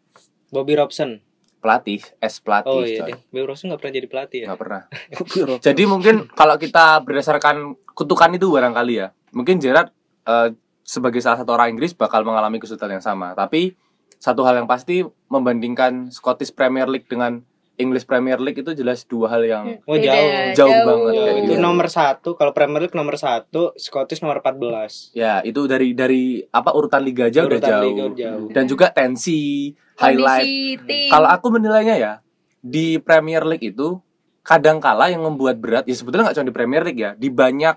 Bobby 0.49 0.73
Robson. 0.75 1.21
Pelatih, 1.57 2.01
es 2.19 2.39
pelatih, 2.39 2.71
Oh 2.71 2.81
iya, 2.81 3.05
coy. 3.05 3.13
Bobby 3.29 3.45
Robson 3.45 3.69
nggak 3.69 3.81
pernah 3.83 3.95
jadi 3.95 4.09
pelatih 4.09 4.39
ya. 4.39 4.47
nggak 4.49 4.61
pernah. 4.61 4.83
Jadi 5.67 5.83
mungkin 5.85 6.15
kalau 6.31 6.57
kita 6.57 7.03
berdasarkan 7.03 7.57
kutukan 7.93 8.31
itu 8.33 8.49
barangkali 8.49 8.95
ya, 8.97 9.09
mungkin 9.31 9.59
Gerrard 9.59 9.91
eh, 10.25 10.55
sebagai 10.81 11.19
salah 11.19 11.37
satu 11.37 11.53
orang 11.53 11.75
Inggris 11.75 11.93
bakal 11.93 12.23
mengalami 12.23 12.57
kesulitan 12.57 12.89
yang 12.93 13.03
sama. 13.03 13.35
Tapi 13.35 13.75
satu 14.19 14.43
hal 14.43 14.57
yang 14.57 14.69
pasti 14.69 15.05
membandingkan 15.29 16.09
Scottish 16.09 16.51
Premier 16.51 16.87
League 16.87 17.07
dengan 17.07 17.43
English 17.77 18.09
Premier 18.09 18.41
League 18.41 18.57
itu 18.57 18.73
jelas 18.73 19.05
dua 19.05 19.29
hal 19.29 19.45
yang 19.45 19.65
Oh, 19.85 19.93
Beda, 19.93 20.09
jauh. 20.09 20.33
Jauh 20.57 20.73
banget, 20.73 21.13
Ya, 21.13 21.23
kayak 21.23 21.37
itu 21.37 21.53
gitu. 21.53 21.61
nomor 21.61 21.87
satu 21.93 22.31
kalau 22.33 22.57
Premier 22.57 22.81
League 22.81 22.97
nomor 22.97 23.21
satu 23.21 23.77
Scottish 23.77 24.25
nomor 24.25 24.41
14 24.41 25.13
ya 25.13 25.45
itu 25.45 25.61
dari 25.69 25.93
dari 25.93 26.41
apa 26.43 26.73
urutan 26.73 27.05
liga 27.05 27.29
aja 27.29 27.45
udah 27.45 27.61
jauh. 27.61 27.85
liga 27.85 28.05
jauh. 28.17 28.49
Dan 28.49 28.65
juga 28.65 28.89
tensi, 28.89 29.77
highlight. 30.01 30.89
Tim. 30.89 31.11
Kalau 31.13 31.29
aku 31.29 31.47
menilainya 31.53 31.97
ya 32.01 32.13
di 32.59 32.97
Premier 32.97 33.45
League 33.45 33.69
itu 33.69 34.01
kadang 34.41 34.81
kala 34.81 35.13
yang 35.13 35.21
membuat 35.21 35.61
berat 35.61 35.85
ya 35.85 35.93
sebetulnya 35.93 36.31
nggak 36.31 36.37
cuma 36.39 36.49
di 36.49 36.57
Premier 36.57 36.83
League 36.83 37.03
ya 37.03 37.13
di 37.13 37.29
banyak 37.29 37.77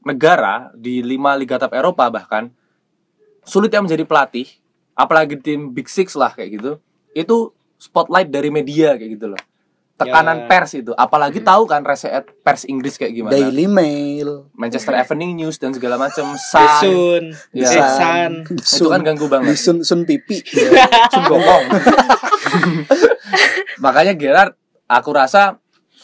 negara 0.00 0.70
di 0.72 1.02
lima 1.02 1.34
liga 1.34 1.58
top 1.58 1.74
Eropa 1.74 2.06
bahkan 2.06 2.54
sulit 3.42 3.68
yang 3.68 3.84
menjadi 3.84 4.04
pelatih 4.06 4.46
apalagi 5.00 5.34
tim 5.34 5.72
Big 5.72 5.88
Six 5.88 6.12
lah 6.12 6.30
kayak 6.30 6.60
gitu 6.60 6.70
itu 7.12 7.50
spotlight 7.76 8.28
dari 8.28 8.48
media 8.48 8.94
kayak 8.94 9.10
gitu 9.16 9.26
loh 9.32 9.40
tekanan 9.96 10.38
Ya. 10.38 10.46
pers 10.48 10.70
itu 10.72 10.92
apalagi 10.94 11.40
tahu 11.40 11.64
kan 11.64 11.80
reset 11.80 12.24
pers 12.40 12.64
Inggris 12.64 12.96
kayak 12.96 13.12
gimana 13.12 13.32
Daily 13.32 13.64
Mail. 13.64 14.48
Manchester 14.52 14.92
Evening 14.96 15.36
News 15.36 15.56
dan 15.56 15.72
segala 15.72 15.96
macam 15.96 16.32
The 16.32 16.40
Sun 16.40 16.80
Sun, 16.80 17.22
Ya. 17.52 17.68
The 17.68 17.82
Sun. 18.00 18.32
itu 18.48 18.84
kan 18.88 19.00
ganggu 19.02 19.24
di 19.24 19.28
banget 19.28 19.56
sun 19.56 19.76
sun 19.80 20.00
pipi. 20.04 20.40
Sun 21.12 21.22
Gokong. 21.22 21.64
Makanya 23.78 24.12
Gerard, 24.14 24.52
aku 24.86 25.10
rasa 25.12 25.56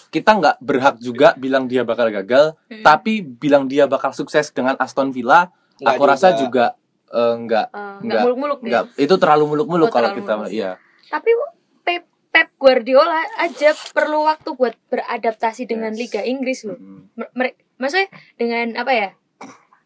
kita 0.09 0.35
nggak 0.35 0.57
berhak 0.61 0.95
juga 0.99 1.33
bilang 1.35 1.65
dia 1.65 1.83
bakal 1.83 2.09
gagal, 2.09 2.55
Hmm. 2.69 2.81
tapi 2.81 3.21
bilang 3.21 3.65
dia 3.65 3.85
bakal 3.85 4.13
sukses 4.13 4.49
dengan 4.51 4.75
Aston 4.77 5.09
Villa, 5.09 5.49
Nggak 5.77 5.93
aku 5.93 6.03
rasa 6.05 6.33
juga. 6.33 6.73
Juga 7.07 7.15
eh, 7.15 7.35
nggak 7.39 7.67
Eh, 7.67 7.77
nggak 7.77 8.03
nggak 8.03 8.21
muluk-muluk 8.21 8.59
nggak 8.61 8.85
ya. 8.89 8.99
itu 8.99 9.15
terlalu 9.17 9.45
muluk-muluk 9.49 9.87
Oh, 9.87 9.93
kalau 9.93 10.11
terlalu 10.11 10.21
kita 10.21 10.33
muluk. 10.37 10.51
iya. 10.51 10.71
Tapi 11.07 11.31
Pep, 11.83 12.03
Pep 12.29 12.49
Guardiola 12.57 13.15
aja 13.39 13.71
perlu 13.91 14.25
waktu 14.25 14.51
buat 14.53 14.75
beradaptasi 14.89 15.65
dengan 15.65 15.91
Yes. 15.91 16.01
Liga 16.01 16.21
Inggris 16.21 16.61
loh. 16.63 16.77
Mm. 16.77 17.03
Mere- 17.33 17.57
maksudnya 17.77 18.09
dengan 18.35 18.75
apa 18.77 18.93
ya? 18.93 19.09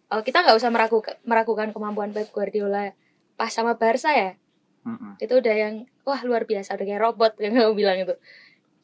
Oh, 0.08 0.20
kita 0.20 0.40
nggak 0.40 0.56
usah 0.56 0.68
meragukan 0.68 1.14
meragukan 1.22 1.70
kemampuan 1.70 2.10
Pep 2.10 2.28
Guardiola 2.28 2.96
pas 3.34 3.48
sama 3.48 3.74
Barca 3.74 4.10
ya. 4.10 4.34
Mm-mm. 4.80 5.16
Itu 5.18 5.38
udah 5.38 5.54
yang 5.54 5.74
wah 6.02 6.18
luar 6.20 6.42
biasa 6.42 6.72
udah 6.72 6.82
kayak 6.84 6.98
robot 7.00 7.36
yang 7.36 7.52
kamu 7.52 7.72
bilang 7.74 7.98
itu. 7.98 8.16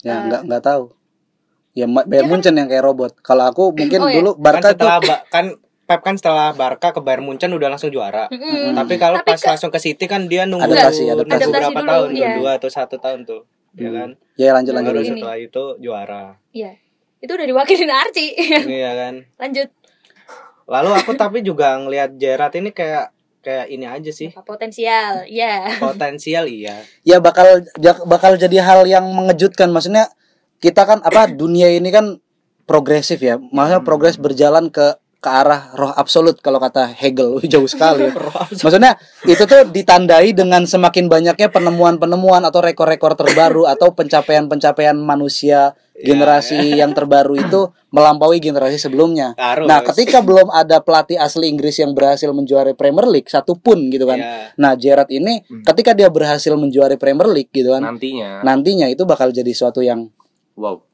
Ya 0.03 0.13
Eh. 0.15 0.21
nggak 0.25 0.43
nggak 0.45 0.63
tahu. 0.63 0.93
Ya 1.73 1.85
Bayern 1.85 2.07
Ya 2.07 2.21
kan- 2.23 2.31
Munchen 2.31 2.55
yang 2.55 2.69
kayak 2.69 2.85
robot. 2.85 3.13
Kalau 3.19 3.45
aku 3.45 3.69
mungkin 3.71 3.99
Oh, 3.99 4.07
iya. 4.07 4.17
dulu 4.17 4.31
Kan 4.35 4.43
Barca 4.43 4.61
tuh 4.63 4.73
setelah 4.79 4.99
Ba- 4.99 5.25
kan 5.27 5.47
Pep 5.87 6.03
kan 6.03 6.15
setelah 6.15 6.51
Barca 6.51 6.91
ke 6.91 6.99
Bayern 6.99 7.23
Munchen 7.23 7.49
udah 7.49 7.67
langsung 7.69 7.89
juara. 7.89 8.27
Mm-mm. 8.27 8.75
Tapi 8.75 8.95
kalau 8.97 9.23
pas 9.23 9.39
ke- 9.39 9.47
langsung 9.47 9.71
ke 9.71 9.79
City 9.79 10.05
kan 10.05 10.27
dia 10.27 10.43
nunggu 10.43 10.67
Adaptasi, 10.67 11.07
nunggu 11.07 11.23
adaptasi. 11.23 11.39
Adaptasi 11.41 11.53
berapa 11.55 11.79
dulu, 11.79 11.89
tahun 11.89 12.09
iya. 12.13 12.31
dua 12.37 12.51
atau 12.55 12.67
satu 12.69 12.97
tahun 12.97 13.21
tuh, 13.23 13.47
ya 13.73 13.87
Hmm. 13.87 13.95
kan? 13.95 14.09
ya 14.35 14.51
lanjut 14.51 14.73
lanjut. 14.73 14.93
Baru 14.93 15.03
setelah 15.05 15.37
itu 15.37 15.65
juara, 15.79 16.25
Iya. 16.51 16.73
Itu 17.17 17.33
udah 17.33 17.47
diwakilin 17.47 17.89
Archie. 17.89 18.35
iya 18.77 18.91
kan? 18.93 19.15
Lanjut. 19.37 19.69
Lalu 20.67 20.91
aku 20.93 21.15
tapi 21.15 21.39
juga 21.41 21.79
ngelihat 21.79 22.15
Gerrard 22.15 22.55
ini 22.55 22.71
kayak 22.71 23.15
kayak 23.41 23.67
ini 23.69 23.87
aja 23.87 24.11
sih 24.11 24.35
potensial. 24.37 25.23
Iya. 25.25 25.79
potensial 25.79 26.45
iya. 26.45 26.83
Ya 27.01 27.23
bakal 27.23 27.63
bakal 28.05 28.35
jadi 28.35 28.59
hal 28.59 28.85
yang 28.85 29.07
mengejutkan. 29.07 29.71
Maksudnya 29.71 30.11
kita 30.59 30.83
kan 30.83 30.99
apa 31.01 31.31
dunia 31.31 31.71
ini 31.71 31.89
kan 31.89 32.19
progresif 32.65 33.23
ya. 33.23 33.39
Maksudnya 33.39 33.79
Hmm. 33.79 33.87
progres 33.87 34.19
berjalan 34.19 34.67
ke 34.69 34.99
ke 35.17 35.31
arah 35.33 35.73
roh 35.75 35.91
absolut 35.91 36.39
kalau 36.39 36.61
kata 36.61 36.93
Hegel 36.93 37.41
jauh 37.43 37.67
sekali. 37.67 38.07
Maksudnya 38.65 38.95
itu 39.25 39.43
tuh 39.43 39.67
ditandai 39.67 40.31
dengan 40.31 40.63
semakin 40.63 41.09
banyaknya 41.09 41.49
penemuan-penemuan 41.49 42.45
atau 42.45 42.61
rekor-rekor 42.61 43.17
terbaru 43.17 43.65
atau 43.73 43.91
pencapaian-pencapaian 43.93 44.95
manusia 44.95 45.75
Ya, 45.97 46.13
generasi 46.13 46.77
yang 46.77 46.93
terbaru 46.93 47.41
itu 47.41 47.73
melampaui 47.89 48.37
generasi 48.37 48.77
sebelumnya. 48.77 49.33
Harus. 49.41 49.65
Nah, 49.65 49.81
ketika 49.81 50.21
belum 50.21 50.53
ada 50.53 50.85
pelatih 50.85 51.17
asli 51.17 51.49
Inggris 51.49 51.81
yang 51.81 51.97
berhasil 51.97 52.29
menjuarai 52.29 52.77
Premier 52.77 53.09
League 53.09 53.33
satupun 53.33 53.89
gitu 53.89 54.05
kan. 54.05 54.21
Iya. 54.21 54.53
Nah, 54.61 54.77
Gerrard 54.77 55.09
ini 55.09 55.41
Hmm. 55.49 55.65
ketika 55.65 55.97
dia 55.97 56.13
berhasil 56.13 56.53
menjuarai 56.53 57.01
Premier 57.01 57.25
League 57.33 57.49
gitu 57.49 57.73
kan. 57.73 57.81
Nantinya, 57.81 58.45
Nantinya 58.45 58.93
itu 58.93 59.09
bakal 59.09 59.33
jadi 59.33 59.49
suatu 59.57 59.81
yang 59.81 60.13
wow. 60.53 60.85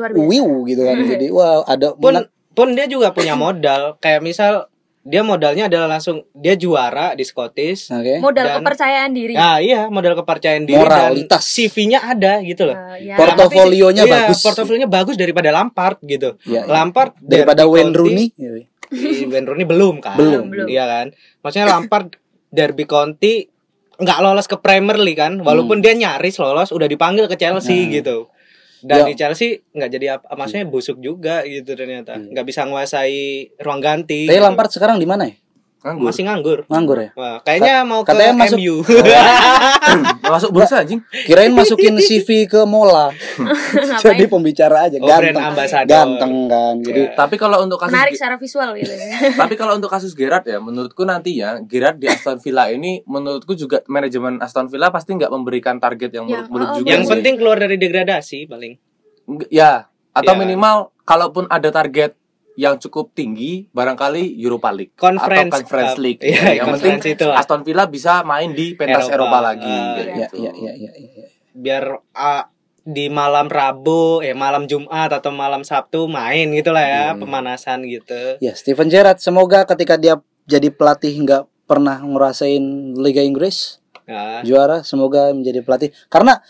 Luar 0.00 0.10
biasa. 0.16 0.24
wiu 0.24 0.48
gitu 0.64 0.80
kan. 0.80 0.96
Hmm. 0.96 1.08
Jadi 1.12 1.26
wow, 1.28 1.60
ada 1.68 1.92
Pun 1.92 2.00
menang- 2.16 2.28
pun 2.52 2.72
dia 2.72 2.84
juga 2.84 3.10
punya 3.10 3.34
modal. 3.34 3.96
Kayak 3.98 4.20
misal 4.20 4.52
dia 5.02 5.18
modalnya 5.20 5.66
adalah 5.66 5.90
langsung 5.90 6.22
dia 6.30 6.54
juara 6.54 7.12
di 7.12 7.22
Scottish. 7.22 7.90
Oke. 7.90 8.18
Modal 8.18 8.46
Dan- 8.46 8.56
kepercayaan 8.60 9.10
diri. 9.10 9.34
Nah, 9.34 9.58
iya, 9.58 9.90
modal 9.90 10.14
kepercayaan 10.14 10.62
diri 10.62 10.78
Moralitas. 10.78 11.42
dan 11.42 11.42
CV-nya 11.42 11.98
ada 12.00 12.38
gitu 12.40 12.62
loh. 12.64 12.76
Eh, 12.94 13.10
ya. 13.10 13.16
Porto- 13.18 13.34
Portofolionya 13.42 14.04
Iya, 14.04 14.12
bagus. 14.14 14.38
Portofolionya 14.40 14.86
bagus 14.86 15.18
daripada 15.18 15.50
Lampard 15.50 15.98
gitu. 16.02 16.38
Ya, 16.44 16.62
ya. 16.62 16.70
Lampard 16.70 17.18
daripada 17.18 17.66
Wayne 17.66 17.90
Rooney. 17.90 18.26
Iya, 18.32 18.50
iya. 18.56 18.66
Wayne 19.26 19.46
Rooney 19.48 19.66
belum 19.66 19.98
kan? 19.98 20.14
Belum. 20.14 20.46
Belum. 20.46 20.66
Iya 20.70 20.84
kan? 20.86 21.06
Maksudnya 21.40 21.66
Lampard 21.66 22.14
Derby 22.48 22.84
County 22.84 23.48
nggak 23.94 24.18
lolos 24.20 24.46
ke 24.46 24.54
Premier 24.56 24.98
League 24.98 25.16
kan? 25.16 25.34
Walaupun 25.36 25.78
dia 25.78 25.94
nyaris 25.94 26.36
lolos 26.36 26.70
udah 26.70 26.86
dipanggil 26.86 27.26
ke 27.26 27.34
Chelsea 27.34 27.74
Hmm. 27.74 27.86
Nah. 27.86 27.94
gitu. 27.96 28.16
Dan 28.82 28.98
Ya. 28.98 29.06
di 29.06 29.14
Chelsea 29.14 29.62
nggak 29.70 29.90
jadi 29.90 30.06
apa 30.18 30.34
maksudnya 30.34 30.66
busuk 30.66 30.98
juga 30.98 31.46
gitu 31.46 31.72
ternyata. 31.74 32.18
Hmm. 32.18 32.34
nggak 32.34 32.46
bisa 32.46 32.66
nguasai 32.66 33.16
ruang 33.62 33.78
ganti. 33.78 34.26
Tapi 34.26 34.34
gitu. 34.34 34.44
Lampard 34.44 34.70
sekarang 34.70 34.98
di 34.98 35.06
mana 35.06 35.30
ya? 35.30 35.34
Nganggur. 35.82 36.04
masih 36.04 36.22
nganggur. 36.22 36.58
Nganggur 36.66 36.96
ya? 36.96 37.08
Wah, 37.12 37.36
kayaknya 37.42 37.82
mau 37.82 38.00
ke 38.00 38.14
katanya 38.14 38.34
masuk- 38.38 38.56
MU. 38.56 38.74
Masuk 40.32 40.50
bursa 40.50 40.80
anjing. 40.80 41.02
Kirain 41.26 41.50
masukin 41.50 41.98
CV 41.98 42.46
ke 42.46 42.62
Mola. 42.62 43.10
Jadi 44.00 44.24
Ngapain? 44.24 44.30
pembicara 44.30 44.76
aja 44.86 44.96
Oh, 44.96 45.06
ganteng. 45.06 45.42
kan. 46.48 46.74
Jadi 46.78 47.00
Iya. 47.02 47.14
Tapi 47.14 47.34
kalau 47.36 47.60
untuk 47.60 47.76
kasus 47.76 47.92
Menarik 47.92 48.14
secara 48.14 48.36
visual 48.36 48.70
gitu. 48.74 48.92
tapi 49.42 49.54
kalau 49.54 49.74
untuk 49.74 49.90
kasus 49.90 50.12
Gerard 50.12 50.44
ya 50.44 50.56
menurutku 50.56 51.02
nanti 51.02 51.36
ya 51.36 51.58
Gerard 51.60 51.98
di 51.98 52.06
Aston 52.06 52.38
Villa 52.38 52.68
ini 52.68 53.02
menurutku 53.04 53.52
juga 53.52 53.82
manajemen 53.86 54.38
Aston 54.38 54.66
Villa 54.66 54.88
pasti 54.88 55.12
nggak 55.12 55.28
memberikan 55.28 55.76
target 55.76 56.10
yang 56.12 56.26
Yang- 56.26 56.48
muluk 56.48 56.68
oh, 56.68 56.74
juga 56.78 56.88
Yang 56.88 57.02
sih. 57.02 57.10
penting 57.12 57.34
keluar 57.36 57.56
dari 57.58 57.76
degradasi 57.76 58.38
paling. 58.46 58.72
Ya 59.48 59.90
atau 60.12 60.32
Ya. 60.32 60.38
minimal 60.38 60.76
kalaupun 61.02 61.48
ada 61.48 61.68
target 61.68 62.14
yang 62.56 62.76
cukup 62.76 63.16
tinggi 63.16 63.66
barangkali 63.72 64.36
Europa 64.36 64.70
League 64.72 64.94
Conference 64.94 65.48
atau 65.48 65.58
Conference 65.64 65.94
Cup. 65.96 66.04
League 66.04 66.20
Iya, 66.20 66.60
yang 66.60 66.68
penting 66.76 67.00
itu 67.16 67.24
lah. 67.24 67.40
Aston 67.40 67.62
Villa 67.64 67.84
bisa 67.88 68.20
main 68.22 68.52
di 68.52 68.76
pentas 68.76 69.08
Eropa. 69.08 69.14
Eropa, 69.16 69.38
lagi 69.40 69.72
ya 69.72 70.28
gitu. 70.28 70.36
ya 70.44 70.52
ya 70.52 70.72
ya. 70.76 70.90
ya. 70.92 71.26
Biar 71.52 71.84
ah, 72.12 72.48
di 72.82 73.06
malam 73.08 73.46
Rabu, 73.46 74.20
eh 74.26 74.34
malam 74.34 74.66
Jumat 74.66 75.14
atau 75.14 75.30
malam 75.30 75.62
Sabtu 75.62 76.10
main 76.10 76.50
gitu 76.50 76.74
lah 76.74 76.84
ya, 76.84 77.04
Hmm. 77.14 77.22
pemanasan 77.24 77.86
gitu. 77.86 78.36
Ya, 78.42 78.52
Steven 78.58 78.90
Gerrard 78.90 79.22
semoga 79.22 79.62
ketika 79.64 79.94
dia 79.94 80.18
jadi 80.50 80.68
pelatih 80.74 81.14
nggak 81.22 81.46
pernah 81.70 82.02
ngerasain 82.02 82.60
Liga 82.98 83.22
Inggris 83.22 83.78
Nah, 84.02 84.42
juara, 84.42 84.82
semoga 84.82 85.30
menjadi 85.30 85.62
pelatih. 85.62 85.94
Karena 86.10 86.42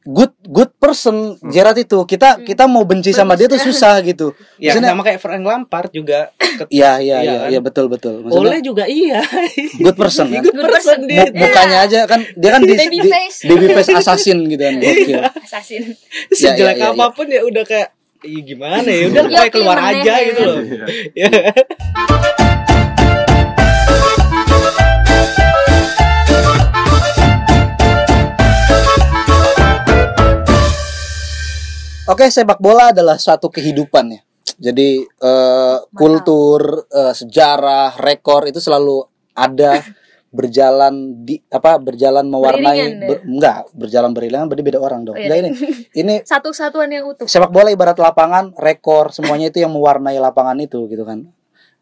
good 0.00 0.30
good 0.42 0.70
person 0.74 1.34
Hmm. 1.34 1.48
Gerrard 1.48 1.76
itu 1.76 1.98
kita 2.02 2.40
kita 2.40 2.64
mau 2.64 2.82
benci 2.82 3.10
sama 3.10 3.34
dia 3.34 3.44
tuh 3.44 3.58
susah 3.58 3.98
gitu. 4.00 4.32
ya 4.56 4.72
Maksudnya- 4.72 4.90
sama 4.90 5.02
kayak 5.02 5.18
Frank 5.18 5.42
Lampard 5.42 5.90
juga. 5.90 6.30
Ke- 6.38 6.66
Iya 6.68 6.96
iya 6.96 7.16
Iya 7.16 7.20
iya 7.20 7.36
kan? 7.36 7.48
iya 7.50 7.60
betul 7.60 7.86
betul. 7.86 8.14
Oleh 8.20 8.28
Maksudnya 8.28 8.62
juga 8.62 8.84
iya. 8.84 9.20
good 9.84 9.94
person 9.94 10.26
kan. 10.28 10.42
Good 10.42 10.56
person 10.56 10.98
dia. 11.04 11.24
Mu- 11.24 11.34
mukanya 11.38 11.78
aja 11.82 11.98
kan 12.04 12.20
dia 12.30 12.50
kan 12.50 12.60
di, 12.60 12.72
Baby 12.72 12.98
di- 12.98 13.10
face. 13.10 13.38
baby 13.44 13.66
face 13.70 13.92
assassin 13.92 14.38
gitu 14.46 14.60
kan. 14.60 14.74
Gokil. 14.82 15.20
Assassin. 15.38 15.82
Ya, 16.30 16.54
Sejelek 16.54 16.76
ya, 16.76 16.80
ya, 16.80 16.86
ya. 16.86 16.94
apa 16.94 17.04
pun 17.10 17.26
ya 17.26 17.42
udah 17.42 17.64
kayak 17.64 17.88
Ih, 18.18 18.42
gimana 18.42 18.82
ya 18.82 19.06
udah 19.06 19.22
Ya, 19.24 19.46
kayak 19.46 19.52
keluar 19.54 19.78
aja 19.78 20.02
ya? 20.10 20.26
gitu 20.26 20.42
loh 20.42 20.58
Ya. 32.08 32.16
Oke, 32.16 32.32
sepak 32.32 32.56
bola 32.56 32.96
adalah 32.96 33.20
suatu 33.20 33.52
kehidupan 33.52 34.16
ya. 34.16 34.20
Jadi 34.56 35.04
eh, 35.04 35.76
kultur, 35.92 36.88
eh, 36.88 37.12
sejarah, 37.12 38.00
rekor 38.00 38.48
itu 38.48 38.58
selalu 38.64 39.04
ada 39.36 39.76
berjalan 40.28 41.24
di 41.24 41.40
apa 41.48 41.80
berjalan 41.80 42.24
mewarnai 42.28 42.76
Beriringan, 42.76 43.08
ber- 43.08 43.22
enggak 43.24 43.56
berjalan 43.72 44.10
beriringan 44.12 44.46
berarti 44.48 44.64
beda 44.64 44.78
orang 44.80 45.00
dong. 45.04 45.16
Oh, 45.16 45.20
iya. 45.20 45.28
Enggak 45.28 45.38
ini. 45.40 45.50
Ini 45.96 46.14
Satu 46.32 46.52
satuan 46.56 46.88
yang 46.88 47.08
utuh. 47.08 47.28
sepak 47.28 47.52
bola 47.52 47.68
ibarat 47.68 47.96
lapangan, 47.96 48.52
rekor, 48.56 49.12
semuanya 49.12 49.52
itu 49.52 49.60
yang 49.60 49.72
mewarnai 49.72 50.16
lapangan 50.16 50.56
itu 50.60 50.84
gitu 50.88 51.04
kan. 51.04 51.28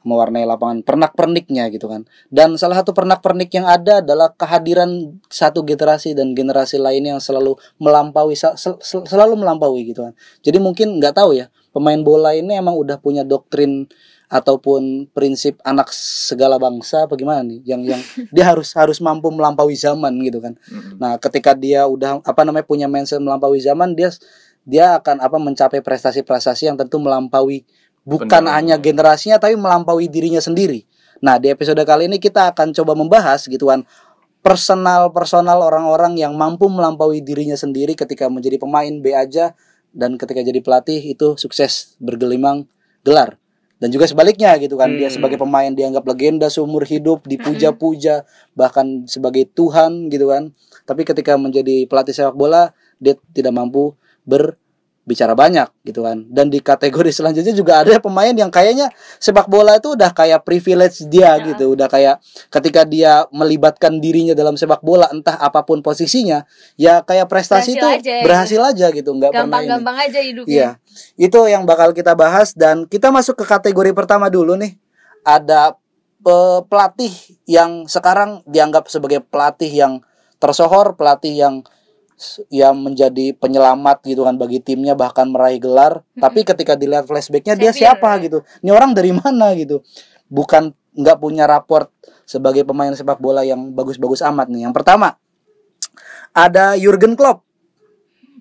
Mewarnai 0.07 0.47
lapangan 0.47 0.87
pernak-perniknya 0.87 1.67
gitu 1.75 1.91
kan. 1.91 2.07
Dan 2.31 2.55
salah 2.55 2.79
satu 2.79 2.95
pernak-pernik 2.95 3.51
yang 3.51 3.67
ada 3.67 3.99
adalah 3.99 4.31
kehadiran 4.39 5.19
satu 5.27 5.67
generasi 5.67 6.15
dan 6.15 6.31
generasi 6.31 6.79
lain 6.79 7.03
yang 7.11 7.19
selalu 7.19 7.59
melampaui 7.83 8.39
sel- 8.39 8.55
sel- 8.55 8.79
sel- 8.79 9.03
selalu 9.03 9.35
melampaui 9.35 9.83
gitu 9.91 10.07
kan. 10.07 10.15
Jadi 10.47 10.63
mungkin 10.63 11.03
nggak 11.03 11.19
tahu 11.19 11.35
ya, 11.35 11.51
pemain 11.75 11.99
bola 11.99 12.39
ini 12.39 12.55
emang 12.55 12.79
udah 12.79 13.03
punya 13.03 13.27
doktrin 13.27 13.91
ataupun 14.27 15.07
prinsip 15.15 15.63
anak 15.63 15.91
segala 15.95 16.59
bangsa 16.59 17.07
apa 17.07 17.15
gimana 17.15 17.47
nih 17.47 17.63
yang 17.63 17.83
yang 17.87 18.03
dia 18.35 18.51
harus 18.51 18.75
harus 18.75 18.99
mampu 18.99 19.31
melampaui 19.31 19.75
zaman 19.75 20.15
gitu 20.23 20.39
kan. 20.39 20.55
Nah, 20.99 21.19
ketika 21.19 21.55
dia 21.55 21.87
udah 21.87 22.23
apa 22.23 22.41
namanya 22.47 22.67
punya 22.67 22.87
mindset 22.91 23.23
melampaui 23.23 23.59
zaman, 23.63 23.95
dia 23.95 24.11
dia 24.67 24.99
akan 24.99 25.23
apa 25.23 25.39
mencapai 25.39 25.79
prestasi-prestasi 25.79 26.67
yang 26.67 26.75
tentu 26.75 26.99
melampaui 26.99 27.63
bukan 28.07 28.47
Benar, 28.47 28.55
hanya 28.63 28.77
generasinya 28.79 29.43
tapi 29.43 29.59
melampaui 29.59 30.07
dirinya 30.07 30.39
sendiri. 30.39 30.87
Nah, 31.19 31.43
di 31.43 31.51
episode 31.51 31.83
kali 31.83 32.07
ini 32.07 32.23
kita 32.23 32.55
akan 32.55 32.71
coba 32.71 32.95
membahas 32.95 33.45
gitu 33.51 33.67
kan 33.67 33.83
personal-personal 34.47 35.59
orang-orang 35.59 36.15
yang 36.15 36.39
mampu 36.39 36.71
melampaui 36.71 37.19
dirinya 37.19 37.59
sendiri 37.59 37.99
ketika 37.99 38.31
menjadi 38.31 38.63
pemain 38.63 38.95
B 39.03 39.11
aja 39.11 39.59
dan 39.91 40.15
ketika 40.15 40.39
jadi 40.39 40.63
pelatih 40.63 41.03
itu 41.03 41.35
sukses 41.35 41.99
bergelimang 41.99 42.71
gelar. 43.03 43.43
Dan 43.77 43.91
juga 43.93 44.07
sebaliknya 44.09 44.57
gitu 44.57 44.79
kan, 44.79 44.89
dia 44.95 45.11
Hmm. 45.11 45.21
sebagai 45.21 45.37
pemain 45.37 45.69
dianggap 45.69 46.07
legenda 46.09 46.49
seumur 46.49 46.87
hidup, 46.87 47.27
dipuja-puja, 47.29 48.25
bahkan 48.57 49.05
sebagai 49.05 49.51
Tuhan 49.53 50.09
gitu 50.09 50.33
kan. 50.33 50.55
Tapi 50.89 51.03
ketika 51.05 51.37
menjadi 51.37 51.85
pelatih 51.85 52.15
sepak 52.15 52.39
bola, 52.39 52.73
dia 53.03 53.19
tidak 53.35 53.53
mampu 53.53 53.93
berbicara 55.07 55.39
banyak 55.39 55.71
gitu 55.87 56.03
kan. 56.03 56.27
Dan 56.27 56.51
di 56.51 56.59
kategori 56.59 57.15
selanjutnya 57.15 57.55
juga 57.55 57.87
ada 57.87 57.95
pemain 58.03 58.35
yang 58.35 58.51
kayaknya 58.51 58.91
sepak 59.23 59.47
bola 59.47 59.79
itu 59.79 59.95
udah 59.95 60.11
kayak 60.11 60.43
privilege 60.43 61.07
dia 61.07 61.39
Ya. 61.39 61.55
gitu, 61.55 61.79
udah 61.79 61.87
kayak 61.87 62.19
ketika 62.51 62.83
dia 62.83 63.23
melibatkan 63.31 64.03
dirinya 64.03 64.35
dalam 64.35 64.59
sepak 64.59 64.83
bola 64.83 65.07
entah 65.15 65.39
apa 65.39 65.63
pun 65.63 65.79
posisinya, 65.79 66.43
ya 66.75 67.07
kayak 67.07 67.31
prestasi 67.31 67.79
itu 67.79 67.87
Berhasil 67.87 68.03
aja, 68.03 68.15
berhasil 68.27 68.61
aja 68.67 68.87
gitu, 68.91 69.11
nggak 69.15 69.31
pernah 69.31 69.47
ini. 69.47 69.51
Gampang-gampang 69.71 69.97
aja 70.11 70.19
hidupnya. 70.19 70.51
Iya. 70.51 70.69
Itu 71.15 71.39
yang 71.47 71.63
bakal 71.71 71.95
kita 71.95 72.19
bahas 72.19 72.51
dan 72.59 72.91
kita 72.91 73.15
masuk 73.15 73.39
ke 73.39 73.45
kategori 73.47 73.95
pertama 73.95 74.27
dulu 74.27 74.59
nih. 74.59 74.75
Ada 75.23 75.79
eh, 76.27 76.61
pelatih 76.67 77.15
yang 77.47 77.87
sekarang 77.87 78.43
dianggap 78.43 78.91
sebagai 78.91 79.23
pelatih 79.23 79.71
yang 79.71 79.93
tersohor, 80.43 80.99
pelatih 80.99 81.35
yang 81.39 81.55
yang 82.49 82.81
menjadi 82.81 83.37
penyelamat 83.37 84.01
gitu 84.05 84.25
kan 84.25 84.37
bagi 84.37 84.59
timnya 84.59 84.97
bahkan 84.97 85.29
meraih 85.29 85.61
gelar. 85.61 86.01
Tapi 86.17 86.43
ketika 86.43 86.73
dilihat 86.75 87.05
flashbacknya 87.05 87.55
dia 87.55 87.71
Severe. 87.71 87.93
siapa 87.93 88.11
gitu? 88.25 88.41
Ini 88.61 88.71
orang 88.73 88.97
dari 88.97 89.13
mana 89.13 89.53
gitu? 89.53 89.85
Bukan 90.27 90.73
nggak 90.97 91.19
punya 91.21 91.45
raport 91.45 91.93
sebagai 92.25 92.65
pemain 92.65 92.91
sepak 92.91 93.21
bola 93.21 93.45
yang 93.45 93.71
bagus-bagus 93.71 94.25
amat 94.25 94.49
nih. 94.49 94.65
Yang 94.65 94.75
pertama 94.75 95.15
ada 96.33 96.77
Jurgen 96.77 97.15
Klopp. 97.15 97.45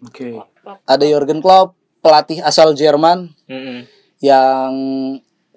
Oke. 0.03 0.39
Ada 0.83 1.05
Jurgen 1.05 1.39
Klopp, 1.39 1.75
pelatih 2.01 2.41
asal 2.41 2.73
Jerman 2.73 3.29
Mm-mm. 3.45 3.85
yang 4.17 4.71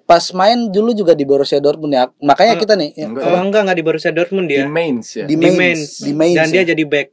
pas 0.03 0.25
main 0.33 0.69
dulu 0.69 0.89
juga 0.91 1.13
di 1.13 1.21
Borussia 1.21 1.57
Dortmund 1.57 1.93
ya. 1.93 2.09
Makanya 2.17 2.57
Oh, 2.57 2.61
kita 2.61 2.73
nih 2.73 2.89
ya, 2.93 3.05
enggak. 3.09 3.23
Oh, 3.25 3.37
enggak 3.37 3.61
enggak 3.65 3.77
di 3.77 3.85
Borussia 3.85 4.11
Dortmund 4.11 4.47
Di 4.49 4.57
dia. 4.57 4.65
Mainz 4.65 5.07
ya. 5.13 5.25
di 5.25 5.33
Di 5.33 5.37
Mainz, 5.37 5.57
Mainz. 5.57 5.81
di 6.01 6.11
Mainz. 6.13 6.37
Dan 6.37 6.47
dia 6.49 6.61
ya. 6.65 6.67
jadi 6.73 6.83
back. 6.85 7.07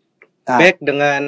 Back 0.47 0.79
dengan 0.79 1.23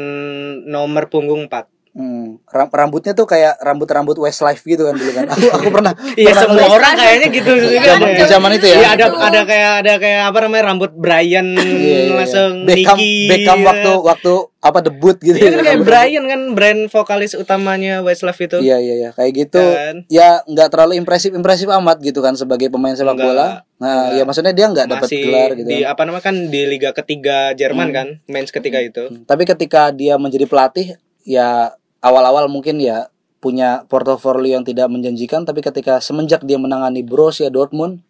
nomor 0.63 1.11
punggung 1.11 1.51
4. 1.51 1.78
Hmm, 1.99 2.39
ram- 2.47 2.71
rambutnya 2.71 3.11
tuh 3.11 3.27
kayak 3.27 3.59
rambut-rambut 3.59 4.15
Westlife 4.17 4.63
gitu 4.63 4.87
kan 4.87 4.95
dulu 4.95 5.11
kan. 5.11 5.27
Aku 5.35 5.51
aku 5.51 5.67
pernah 5.75 5.91
Iya 6.15 6.31
semua 6.31 6.71
orang 6.71 6.95
kayaknya 6.95 7.27
gitu 7.29 7.51
Iya, 7.51 7.59
juga 7.59 7.81
zaman, 7.91 8.09
di 8.09 8.25
zaman 8.25 8.51
itu 8.55 8.67
ya. 8.71 8.77
Iya 8.79 8.89
ada 8.95 9.07
ada 9.19 9.41
kayak 9.43 9.73
ada 9.83 9.93
kayak 9.99 10.23
apa 10.31 10.39
namanya 10.41 10.65
rambut 10.71 10.95
Brian 10.95 11.59
Iya, 11.59 11.67
iya, 11.67 11.99
iya. 12.07 12.15
langsung 12.15 12.53
Beckham 12.63 12.99
Nicky, 13.03 13.27
Beckham 13.27 13.59
ya. 13.59 13.67
waktu 13.67 13.93
waktu 13.99 14.33
apa 14.59 14.79
debut 14.81 15.17
gitu. 15.19 15.35
Iya 15.35 15.43
ya. 15.43 15.51
kan 15.51 15.61
kayak 15.65 15.81
Brian 15.83 16.25
kan 16.25 16.41
brand 16.55 16.81
vokalis 16.87 17.35
utamanya 17.35 17.99
Westlife 17.99 18.39
itu. 18.41 18.63
Iya 18.63 18.79
iya 18.79 18.95
iya 18.97 19.11
kayak 19.11 19.33
gitu. 19.35 19.59
Kan? 19.59 20.07
Ya 20.07 20.47
nggak 20.47 20.69
terlalu 20.71 20.95
impresif 20.95 21.35
impresif 21.35 21.67
amat 21.67 21.99
gitu 21.99 22.23
kan 22.23 22.39
sebagai 22.39 22.71
pemain 22.71 22.95
sepak 22.95 23.19
Enggak, 23.19 23.27
bola. 23.27 23.47
Nah, 23.79 23.91
enggak. 24.07 24.07
ya 24.15 24.23
maksudnya 24.23 24.55
dia 24.55 24.67
nggak 24.67 24.87
dapat 24.87 25.09
gelar 25.11 25.51
gitu. 25.53 25.67
di 25.67 25.83
kan. 25.83 25.91
apa 25.91 26.03
namanya 26.07 26.25
kan 26.25 26.37
di 26.47 26.61
liga 26.63 26.91
ketiga 26.93 27.39
Jerman 27.53 27.91
kan, 27.91 28.07
Mainz 28.27 28.51
ketika 28.51 28.79
itu. 28.79 29.03
Hmm, 29.03 29.23
Tapi 29.23 29.43
ketika 29.43 29.91
dia 29.91 30.15
menjadi 30.15 30.47
pelatih, 30.47 30.95
ya 31.23 31.75
awal-awal 32.03 32.47
mungkin 32.51 32.79
ya 32.79 33.11
punya 33.39 33.87
portofolio 33.87 34.59
yang 34.59 34.65
tidak 34.67 34.91
menjanjikan. 34.91 35.47
Tapi 35.47 35.63
ketika 35.63 36.03
semenjak 36.03 36.43
dia 36.43 36.59
menangani 36.59 37.07
Borussia 37.07 37.49
Dortmund 37.51 38.03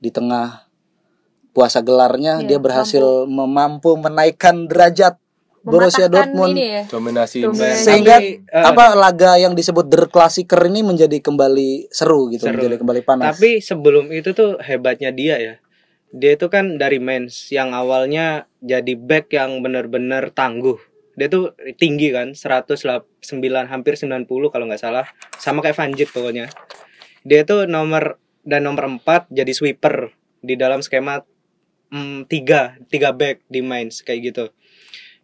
di 0.00 0.12
tengah 0.12 0.68
puasa 1.56 1.80
gelarnya, 1.80 2.44
Iya, 2.44 2.48
dia 2.52 2.58
berhasil 2.60 3.24
mampu, 3.28 3.96
menaikkan 3.96 4.68
derajat 4.68 5.16
Borussia 5.66 6.06
Dortmund. 6.06 6.54
ya. 6.54 6.84
Dominasi. 6.86 7.42
Sehingga 7.56 8.20
Tapi, 8.22 8.44
eh, 8.44 8.64
apa 8.70 8.94
laga 8.94 9.34
yang 9.40 9.56
disebut 9.56 9.88
Der 9.88 10.06
Klassiker 10.06 10.62
ini 10.68 10.84
menjadi 10.84 11.18
kembali 11.18 11.90
seru 11.90 12.28
gitu, 12.30 12.46
Seru. 12.46 12.60
menjadi 12.60 12.76
kembali 12.84 13.00
panas. 13.02 13.34
Tapi 13.34 13.58
sebelum 13.58 14.12
itu 14.14 14.30
tuh 14.36 14.60
hebatnya 14.62 15.10
dia 15.10 15.40
ya. 15.40 15.54
Dia 16.14 16.38
itu 16.38 16.46
kan 16.46 16.78
dari 16.78 17.02
Mainz 17.02 17.50
yang 17.50 17.74
awalnya 17.74 18.46
jadi 18.62 18.94
back 18.94 19.34
yang 19.34 19.58
benar-benar 19.64 20.30
tangguh. 20.30 20.78
Dia 21.16 21.32
tuh 21.32 21.56
tinggi 21.80 22.12
kan, 22.12 22.36
109 22.36 22.68
hampir 23.72 23.96
90 23.96 24.28
kalau 24.28 24.64
nggak 24.68 24.82
salah. 24.82 25.08
Sama 25.40 25.64
kayak 25.64 25.76
Van 25.80 25.92
Dijk 25.92 26.12
pokoknya. 26.12 26.52
Dia 27.24 27.42
tuh 27.48 27.64
nomor 27.64 28.20
dan 28.46 28.68
nomor 28.68 28.86
4 28.86 29.32
jadi 29.32 29.50
sweeper 29.50 30.14
di 30.44 30.54
dalam 30.54 30.84
skema 30.84 31.24
mm, 31.90 32.30
tiga 32.30 32.78
tiga 32.86 33.10
back 33.10 33.42
di 33.48 33.64
Mainz 33.64 34.04
kayak 34.04 34.20
gitu. 34.30 34.44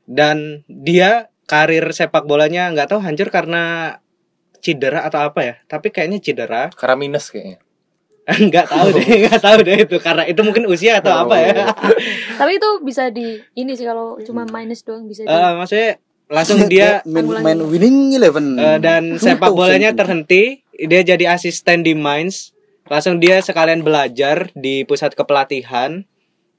Dan 0.09 0.67
dia 0.67 1.31
karir 1.47 1.85
sepak 1.93 2.27
bolanya 2.27 2.73
nggak 2.73 2.91
tahu 2.91 3.01
hancur 3.05 3.29
karena 3.31 3.97
cedera 4.65 5.05
atau 5.07 5.23
apa 5.23 5.41
ya. 5.45 5.55
Tapi 5.69 5.93
kayaknya 5.93 6.19
cedera 6.19 6.63
Karena 6.75 6.97
minus 6.97 7.29
kayaknya. 7.29 7.61
nggak 8.51 8.67
tahu 8.71 8.87
deh 8.95 9.07
nggak 9.27 9.41
tahu 9.43 9.59
deh 9.67 9.77
itu 9.83 9.97
karena 9.99 10.23
itu 10.31 10.41
mungkin 10.47 10.71
usia 10.71 11.03
atau 11.03 11.27
apa 11.27 11.35
ya. 11.43 11.75
Tapi 12.41 12.53
itu 12.55 12.69
bisa 12.87 13.11
di 13.11 13.43
ini 13.59 13.75
sih 13.75 13.83
kalau 13.83 14.15
cuma 14.23 14.47
minus 14.47 14.87
doang 14.87 15.11
bisa 15.11 15.27
di. 15.27 15.31
Eh, 15.31 15.53
maksudnya 15.59 15.99
langsung 16.31 16.65
dia 16.71 17.03
main, 17.03 17.27
main 17.43 17.59
winning 17.67 18.15
eleven. 18.15 18.55
Eh, 18.57 18.79
dan 18.79 19.19
sepak 19.19 19.51
bolanya 19.51 19.91
terhenti 19.91 20.63
dia 20.73 21.03
jadi 21.03 21.35
asisten 21.35 21.83
di 21.83 21.99
Mainz. 21.99 22.55
Langsung 22.87 23.19
dia 23.19 23.43
sekalian 23.43 23.83
belajar 23.83 24.51
di 24.55 24.87
pusat 24.87 25.15
kepelatihan. 25.15 26.07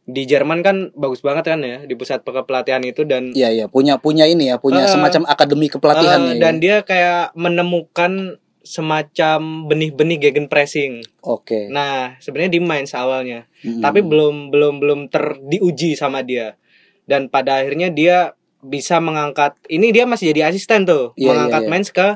Di 0.03 0.28
Jerman 0.28 0.68
kan 0.68 0.91
bagus 0.99 1.24
banget 1.24 1.47
kan 1.47 1.64
ya 1.64 1.88
di 1.88 1.95
pusat 1.95 2.28
kepelatihan 2.28 2.84
itu 2.84 3.07
dan 3.07 3.32
Iya 3.32 3.55
iya. 3.55 3.66
Punya 3.72 3.95
punya 3.95 4.28
ini 4.28 4.51
ya 4.51 4.59
punya 4.59 4.84
Eh, 4.84 4.91
semacam 4.91 5.24
akademi 5.32 5.72
kepelatihan 5.72 6.20
eh, 6.28 6.36
ya. 6.36 6.39
dan 6.43 6.53
dia 6.59 6.76
kayak 6.84 7.32
menemukan 7.39 8.36
semacam 8.64 9.68
benih-benih 9.68 10.18
gegen 10.20 10.47
pressing. 10.47 11.03
Oke. 11.22 11.68
Nah, 11.68 12.16
sebenarnya 12.18 12.57
di 12.57 12.61
Mainz 12.64 12.91
awalnya, 12.91 13.45
Mm-mm. 13.61 13.80
tapi 13.80 13.99
belum 13.99 14.49
belum 14.49 14.80
belum 14.80 14.99
ter 15.07 15.38
diuji 15.39 15.93
sama 15.93 16.24
dia. 16.24 16.55
Dan 17.03 17.28
pada 17.28 17.59
akhirnya 17.59 17.91
dia 17.91 18.34
bisa 18.59 18.97
mengangkat 18.97 19.59
ini 19.68 19.91
dia 19.91 20.07
masih 20.07 20.32
jadi 20.32 20.47
asisten 20.47 20.88
tuh, 20.88 21.11
Iya, 21.14 21.36
mengangkat 21.36 21.61
iya, 21.61 21.68
iya. 21.68 21.72
Mainz 21.72 21.89
ke 21.91 22.07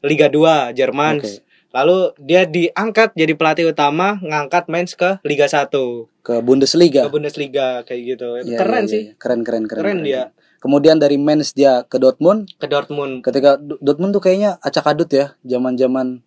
Liga 0.00 0.26
2 0.26 0.72
Jerman. 0.72 1.20
Oke. 1.20 1.44
Lalu 1.70 1.98
dia 2.18 2.42
diangkat 2.44 3.14
jadi 3.14 3.32
pelatih 3.32 3.70
utama, 3.70 4.18
ngangkat 4.18 4.66
Mainz 4.66 4.96
ke 4.96 5.20
Liga 5.22 5.46
1, 5.46 5.70
ke 6.20 6.40
Bundesliga. 6.40 7.06
ke 7.06 7.10
Bundesliga 7.12 7.84
kayak 7.84 8.02
gitu. 8.08 8.28
Itu 8.40 8.50
Iya, 8.50 8.58
keren 8.58 8.84
iya, 8.84 8.90
sih. 8.90 9.02
iya. 9.06 9.12
Keren 9.14 9.40
keren 9.44 9.64
keren. 9.68 9.78
Keren 9.78 9.98
dia. 10.02 10.22
Kemudian 10.60 10.96
dari 10.96 11.16
Mainz 11.16 11.50
dia 11.50 11.82
ke 11.82 11.96
Dortmund. 11.96 12.52
Ke 12.54 12.68
Dortmund. 12.68 13.24
Ketika 13.24 13.56
Dortmund 13.56 14.12
tuh 14.12 14.20
kayaknya 14.20 14.60
acak 14.60 14.84
adut 14.86 15.08
ya, 15.08 15.32
zaman-zaman 15.40 16.20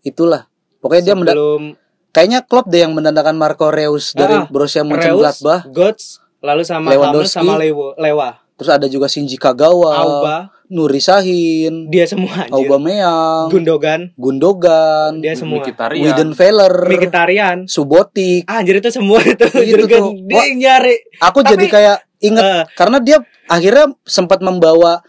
itulah. 0.00 0.46
Pokoknya 0.78 1.02
dia 1.04 1.14
menda- 1.14 1.34
Sebelum 1.34 1.62
kayaknya 2.08 2.40
Klopp 2.40 2.66
deh 2.66 2.80
yang 2.80 2.94
mendatangkan 2.94 3.34
Marco 3.34 3.68
Reus 3.68 4.14
dari 4.14 4.32
Ah, 4.32 4.46
Borussia 4.46 4.80
Mönchengladbach. 4.80 5.66
Götze, 5.68 6.22
lalu 6.40 6.62
sama 6.62 6.86
Lewandowski. 6.88 7.36
Sama 7.36 7.58
Lewo, 7.58 7.92
Lewa, 7.94 8.38
Terus 8.54 8.70
ada 8.70 8.86
juga 8.86 9.08
Shinji 9.08 9.34
Kagawa, 9.34 9.96
Auba, 9.96 10.36
Nuri 10.68 11.00
Sahin, 11.00 11.88
dia 11.88 12.04
semua 12.04 12.44
anjir. 12.44 12.52
Aubameyang, 12.52 13.48
Gundogan, 13.48 14.00
Gundogan, 14.14 15.16
dia 15.18 15.32
semua. 15.32 15.64
Mkhitaryan. 15.64 16.04
Weidenfeller, 16.04 16.74
Mkhitaryan. 16.86 17.56
Subotic. 17.64 18.44
Ah, 18.44 18.60
anjir 18.60 18.76
itu 18.76 18.92
semua 18.92 19.16
itu 19.24 19.48
Itu 19.56 19.84
tuh. 19.84 20.12
dia 20.22 20.36
Wah. 20.36 20.46
nyari. 20.52 20.94
Aku 21.18 21.40
Tapi- 21.40 21.56
jadi 21.56 21.66
kayak 21.66 21.96
inget 22.20 22.44
Eh, 22.44 22.62
karena 22.76 23.00
dia 23.00 23.16
akhirnya 23.50 23.90
sempat 24.06 24.38
membawa 24.40 25.02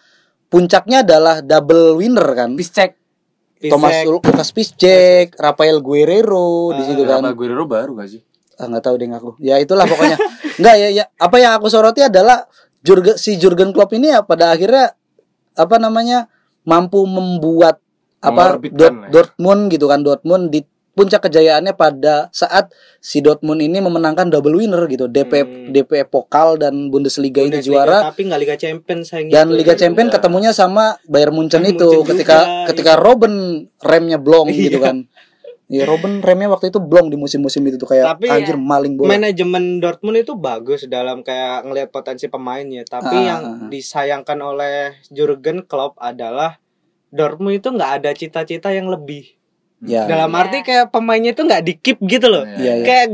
puncaknya 0.50 1.06
adalah 1.06 1.46
double 1.46 2.02
winner 2.02 2.26
kan. 2.34 2.58
Piszczek 2.58 2.98
Thomas. 3.70 4.02
Lucas 4.10 4.50
Piszczek, 4.50 5.38
Rafael 5.38 5.78
Guerrero 5.86 6.74
di 6.74 6.82
situ 6.82 7.06
kan. 7.06 7.22
Kenapa 7.22 7.38
Guerrero 7.38 7.70
baru 7.70 7.94
gak 8.02 8.10
sih? 8.10 8.22
Ah, 8.58 8.66
nggak 8.66 8.84
tahu 8.84 8.96
deh 8.98 9.10
aku. 9.14 9.30
Ya 9.38 9.62
itulah 9.62 9.86
pokoknya. 9.86 10.18
Enggak 10.62 10.76
ya, 10.82 10.88
ya 10.90 11.04
apa 11.18 11.38
yang 11.38 11.58
aku 11.62 11.70
soroti 11.70 12.02
adalah 12.02 12.46
Jurgen 12.82 13.16
si 13.18 13.38
Jurgen 13.38 13.70
Klopp 13.70 13.94
ini 13.94 14.10
ya 14.10 14.26
pada 14.26 14.54
akhirnya 14.58 14.98
apa 15.54 15.76
namanya 15.78 16.26
mampu 16.66 17.06
membuat 17.06 17.78
apa 18.22 18.58
Dort- 18.58 19.06
ya. 19.06 19.10
Dortmund 19.10 19.70
gitu 19.74 19.86
kan 19.90 20.02
Dortmund 20.06 20.54
di 20.54 20.62
puncak 20.92 21.24
kejayaannya 21.24 21.72
pada 21.72 22.28
saat 22.30 22.68
si 22.98 23.20
Dortmund 23.20 23.60
ini 23.60 23.80
memenangkan 23.80 24.28
double 24.28 24.56
winner 24.56 24.84
gitu 24.86 25.06
DP 25.06 25.34
Hmm. 25.34 25.48
DP 25.72 26.04
Pokal 26.06 26.56
dan 26.56 26.88
Bundesliga, 26.88 27.40
ini 27.40 27.58
Bundesliga, 27.58 27.88
juara 27.88 27.98
tapi 28.06 28.22
nggak 28.24 28.40
Liga 28.40 28.56
Champions 28.56 29.06
sayangnya 29.08 29.34
dan 29.34 29.48
itu. 29.48 29.58
Liga 29.58 29.74
Champion 29.74 30.08
Iya. 30.08 30.14
ketemunya 30.14 30.52
sama 30.52 31.00
Bayern 31.06 31.32
Munchen 31.32 31.60
Bayern 31.60 31.74
itu 31.74 31.88
Munchen 31.88 32.08
ketika 32.12 32.38
juga, 32.40 32.68
ketika 32.68 32.94
Robben 32.96 33.36
remnya 33.80 34.18
blong 34.18 34.52
gitu 34.52 34.78
Iya. 34.78 34.86
kan. 34.86 34.98
Iya 35.66 35.88
Robben 35.88 36.20
remnya 36.20 36.52
waktu 36.52 36.68
itu 36.68 36.78
blong 36.78 37.08
di 37.08 37.16
musim-musim 37.16 37.64
itu 37.64 37.76
tuh 37.76 37.88
kayak 37.88 38.04
Tapi 38.12 38.28
anjir 38.28 38.60
maling 38.60 38.94
bola. 38.94 39.08
manajemen 39.10 39.80
Dortmund 39.80 40.20
itu 40.20 40.36
bagus 40.36 40.84
dalam 40.86 41.24
kayak 41.24 41.64
ngelihat 41.64 41.90
potensi 41.90 42.28
pemainnya 42.28 42.84
tapi 42.84 43.16
Ah, 43.16 43.24
yang 43.26 43.42
ah, 43.42 43.56
ah. 43.58 43.68
disayangkan 43.72 44.36
oleh 44.38 44.76
Jurgen 45.08 45.64
Klopp 45.64 45.96
adalah 45.98 46.60
Dortmund 47.08 47.56
itu 47.56 47.68
nggak 47.68 47.92
ada 47.98 48.12
cita-cita 48.12 48.70
yang 48.70 48.88
lebih 48.88 49.40
Ya. 49.82 50.06
dalam 50.06 50.30
arti 50.38 50.62
kayak 50.62 50.94
pemainnya 50.94 51.34
itu 51.34 51.42
nggak 51.42 51.64
di 51.66 51.74
keep 51.82 51.98
gitu 52.06 52.30
loh. 52.30 52.46
Iya, 52.46 52.74
iya. 52.82 52.86
kayak 52.86 53.06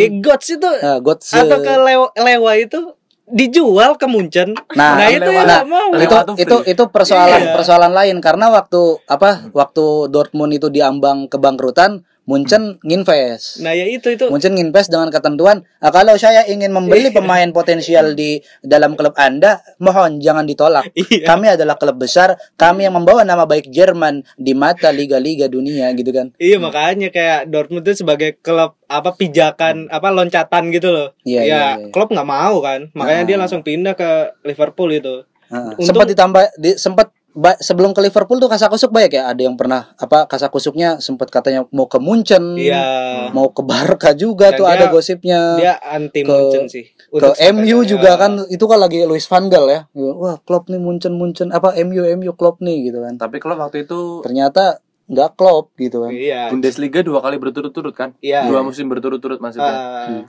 eh, 0.00 0.10
Götze 0.24 0.56
itu 0.56 0.70
ya, 0.80 0.96
Götze. 1.04 1.36
atau 1.44 1.58
ke 1.60 1.72
Lewa, 1.76 2.08
Lewa 2.16 2.52
itu 2.56 2.96
dijual 3.32 3.96
ke 3.96 4.06
Munchen. 4.08 4.52
Nah, 4.76 4.96
nah, 4.96 5.08
itu 5.08 5.28
yang 5.28 5.48
nah, 5.48 5.64
mau. 5.64 5.92
Itu 5.96 6.16
itu 6.40 6.56
itu 6.68 6.82
persoalan 6.92 7.48
Iya. 7.48 7.52
persoalan 7.56 7.92
lain. 7.92 8.16
Karena 8.20 8.52
waktu 8.52 9.00
apa 9.08 9.52
waktu 9.56 10.12
Dortmund 10.12 10.52
itu 10.56 10.68
diambang 10.68 11.28
kebangkrutan 11.32 12.04
Munchen 12.22 12.78
nginvest. 12.80 13.58
nah 13.58 13.70
ya 13.70 13.82
itu 13.82 14.06
itu 14.08 14.30
Munchen 14.30 14.54
nginvest 14.54 14.88
dengan 14.88 15.10
ketentuan 15.10 15.66
"Ah, 15.76 15.90
kalau 15.90 16.14
saya 16.14 16.46
ingin 16.46 16.70
membeli 16.70 17.10
pemain 17.16 17.50
potensial 17.50 18.14
di 18.14 18.38
dalam 18.60 18.94
klub 18.94 19.10
Anda 19.16 19.58
mohon 19.76 20.18
jangan 20.18 20.46
ditolak. 20.46 20.86
Iya. 21.02 21.26
Kami 21.26 21.46
adalah 21.50 21.74
klub 21.74 21.98
besar, 21.98 22.32
kami 22.54 22.84
yang 22.84 22.94
membawa 22.94 23.22
nama 23.22 23.42
baik 23.42 23.68
Jerman 23.68 24.22
di 24.36 24.54
mata 24.54 24.88
liga-liga 24.88 25.46
dunia 25.46 25.90
gitu 25.92 26.08
kan. 26.08 26.30
Iya 26.36 26.56
makanya 26.56 27.08
kayak 27.08 27.48
Dortmund 27.48 27.82
itu 27.82 28.00
sebagai 28.00 28.38
klub 28.38 28.78
apa 28.86 29.10
pijakan 29.12 29.88
apa 29.88 30.08
loncatan 30.08 30.70
gitu 30.70 30.88
loh. 30.88 31.08
Iya, 31.22 31.40
ya 31.40 31.44
iya, 31.44 31.58
iya. 31.76 31.90
klub 31.90 32.08
nggak 32.08 32.28
mau 32.28 32.60
kan, 32.60 32.86
makanya 32.92 33.22
Ah. 33.22 33.28
dia 33.28 33.36
langsung 33.36 33.60
pindah 33.60 33.92
ke 33.92 34.10
Liverpool 34.42 34.90
itu. 34.90 35.26
Heeh. 35.48 35.74
Untung- 35.74 35.84
sempat 35.84 36.06
ditambah 36.08 36.42
di, 36.56 36.70
sempat 36.76 37.10
ba- 37.32 37.56
sebelum 37.56 37.90
ke 37.90 38.00
Liverpool 38.00 38.36
tuh 38.36 38.46
kasakusuk 38.46 38.88
banyak 38.88 39.12
ya 39.12 39.22
ada 39.26 39.40
yang 39.40 39.54
pernah 39.54 39.92
apa 39.94 40.24
kasakusuknya 40.26 40.98
sempat 40.98 41.28
katanya 41.28 41.64
mau 41.68 41.84
ke 41.84 41.96
Munchen 41.96 42.54
Iya. 42.54 43.28
mau 43.30 43.48
ke 43.48 43.60
Barca 43.60 44.12
juga 44.12 44.48
Dan 44.48 44.58
tuh 44.58 44.66
dia- 44.66 44.74
ada 44.74 44.84
gosipnya 44.86 45.40
Dia 45.56 45.74
anti 45.78 46.20
ke- 46.20 46.28
Munchen 46.28 46.64
sih. 46.66 46.84
ke 46.86 47.08
Untuk 47.10 47.32
MU 47.38 47.78
juga 47.82 48.16
kan 48.16 48.44
itu 48.46 48.62
kan 48.62 48.78
lagi 48.78 49.02
Luis 49.02 49.24
van 49.24 49.46
Gaal 49.46 49.66
ya 49.66 49.80
wah 49.94 50.36
Klopp 50.38 50.68
nih 50.68 50.78
Munchen 50.78 51.12
Munchen 51.12 51.48
apa 51.48 51.72
MU 51.78 52.04
MU 52.06 52.32
Klopp 52.32 52.58
nih 52.58 52.88
gitu 52.88 53.00
kan 53.00 53.16
Tapi 53.16 53.36
kalau 53.36 53.56
waktu 53.56 53.82
itu 53.82 54.20
ternyata 54.20 54.78
nggak 55.04 55.30
Klopp 55.32 55.72
gitu 55.76 56.00
kan 56.00 56.10
Iya. 56.10 56.48
Bundesliga 56.48 57.00
dua 57.00 57.18
kali 57.18 57.36
berturut-turut 57.36 57.92
kan? 57.92 58.14
Iya. 58.18 58.44
Dua 58.44 58.60
musim 58.60 58.86
berturut-turut 58.86 59.36
maksudnya. 59.38 59.68
Ah, 59.68 60.24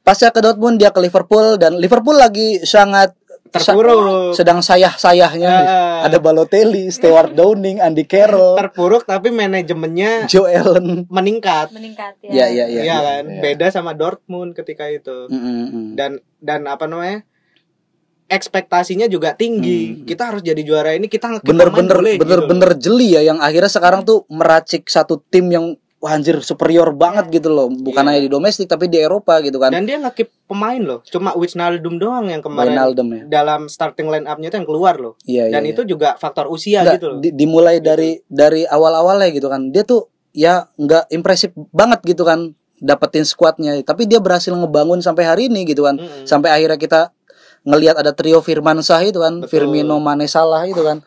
pasca 0.00 0.30
ke 0.30 0.40
Dortmund 0.40 0.78
dia 0.78 0.88
ke 0.88 0.98
Liverpool 0.98 1.54
dan 1.56 1.74
Liverpool 1.74 2.14
lagi 2.14 2.58
sangat 2.60 3.12
terpuruk. 3.60 4.32
sedang 4.36 4.58
sayah-sayahnya 4.60 5.48
nih. 5.48 5.66
Ah. 5.66 6.06
ada 6.06 6.18
Balotelli, 6.20 6.92
Stewart 6.92 7.32
Downing, 7.32 7.80
Andy 7.80 8.04
Carroll, 8.04 8.56
terpuruk 8.56 9.08
tapi 9.08 9.32
manajemennya 9.32 10.28
Joe 10.28 10.50
Allen 10.52 11.08
meningkat. 11.08 11.72
meningkat 11.72 12.20
Iya, 12.22 12.46
ya. 12.46 12.46
iya, 12.48 12.64
Iya 12.68 12.82
iya. 12.84 12.96
kan? 13.00 13.24
Iya. 13.26 13.40
Beda 13.42 13.66
sama 13.72 13.92
Dortmund 13.96 14.52
ketika 14.54 14.86
itu. 14.88 15.26
Mm, 15.32 15.40
mm, 15.40 15.66
mm. 15.66 15.86
Dan 15.96 16.12
dan 16.42 16.60
apa 16.68 16.84
namanya? 16.86 17.24
ekspektasinya 18.26 19.06
juga 19.06 19.38
tinggi. 19.38 20.02
Hmm. 20.02 20.02
Kita 20.02 20.34
harus 20.34 20.42
jadi 20.42 20.58
juara 20.66 20.98
ini, 20.98 21.06
kita 21.06 21.38
bener-bener 21.46 21.94
pemain 21.94 22.02
boleh, 22.02 22.14
gitu. 22.18 22.22
bener-bener 22.26 22.70
jeli 22.74 23.14
ya 23.14 23.22
yang 23.22 23.38
akhirnya 23.38 23.70
sekarang 23.70 24.02
tuh 24.02 24.26
meracik 24.26 24.90
satu 24.90 25.22
tim 25.30 25.46
yang 25.46 25.78
wah, 26.06 26.14
anjir 26.14 26.38
superior 26.40 26.94
banget 26.94 27.26
gitu 27.32 27.50
loh 27.50 27.66
bukan 27.66 27.98
Iya. 28.00 28.08
hanya 28.08 28.20
di 28.22 28.30
domestik 28.30 28.64
tapi 28.64 28.86
di 28.86 28.96
Eropa 28.96 29.42
gitu 29.42 29.58
kan 29.58 29.68
Dan 29.68 29.82
dia 29.82 29.98
nge-keep 29.98 30.30
pemain 30.46 30.78
loh. 30.78 31.02
Cuma 31.04 31.34
Wijnaldum 31.34 31.98
doang 31.98 32.30
yang 32.30 32.38
kemarin 32.38 32.70
Wijnaldum 32.72 33.06
ya 33.10 33.22
dalam 33.26 33.66
starting 33.66 34.06
line 34.06 34.24
up-nya 34.24 34.46
itu 34.46 34.56
yang 34.56 34.64
keluar 34.64 34.94
loh. 34.96 35.18
iya 35.24 35.50
Dan 35.50 35.66
iya, 35.66 35.74
itu 35.74 35.82
juga 35.84 36.14
faktor 36.14 36.46
usia 36.46 36.80
Nggak, 36.80 36.94
gitu 36.94 37.06
loh. 37.08 37.18
di- 37.18 37.34
dimulai 37.34 37.76
dari 37.78 38.22
dari 38.24 38.62
awal-awalnya 38.62 39.26
gitu 39.28 39.46
kan 39.46 39.68
dia 39.68 39.82
tuh 39.82 40.06
ya 40.30 40.70
nggak 40.72 41.10
impresif 41.10 41.50
banget 41.70 41.98
gitu 42.06 42.22
kan 42.22 42.54
dapetin 42.76 43.24
skuadnya 43.24 43.74
tapi 43.82 44.04
dia 44.04 44.20
berhasil 44.20 44.52
ngebangun 44.52 45.00
sampai 45.00 45.24
hari 45.24 45.42
ini 45.48 45.64
gitu 45.64 45.82
kan 45.82 45.96
Mm-mm. 45.96 46.22
sampai 46.24 46.52
akhirnya 46.52 46.76
kita 46.76 47.00
ngelihat 47.64 47.96
ada 47.96 48.12
trio 48.12 48.38
Firmansyah 48.38 49.00
itu 49.02 49.18
kan 49.18 49.42
Betul. 49.42 49.50
Firmino 49.50 49.98
Mane 49.98 50.28
Salah 50.28 50.62
itu 50.62 50.78
kan 50.78 51.02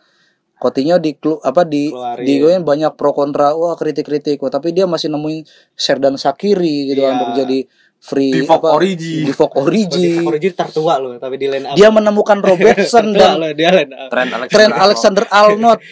Coutinho 0.59 0.99
di 0.99 1.15
apa 1.39 1.63
di 1.63 1.87
Keluarin. 1.87 2.21
di 2.21 2.33
gue 2.35 2.53
banyak 2.59 2.93
pro 2.93 3.11
kontra 3.11 3.55
wah 3.55 3.73
kritik-kritik 3.73 4.37
wah 4.37 4.51
tapi 4.51 4.69
dia 4.69 4.83
masih 4.83 5.07
nemuin 5.07 5.47
Serdan 5.71 6.15
Sakiri 6.15 6.91
gitu 6.91 7.01
kan 7.01 7.15
untuk 7.17 7.39
jadi 7.39 7.59
free 7.97 8.31
Divock 8.33 8.63
apa, 8.63 8.75
Origi. 8.75 9.23
Divock 9.23 9.51
Origi. 9.55 10.19
Origi 10.21 10.51
tertua 10.51 10.95
loh, 10.95 11.15
tapi 11.15 11.35
di 11.35 11.47
line 11.47 11.63
up. 11.65 11.75
dia 11.75 11.87
menemukan 11.89 12.39
Robertson 12.39 13.11
dan 13.17 13.35
loh 13.35 13.51
dia 13.51 13.71
line 13.73 13.91
up. 13.91 14.07
Trent 14.07 14.31
Alexander. 14.31 14.51
Trent 14.51 14.73
Alexander 14.75 15.23
Arnold 15.29 15.79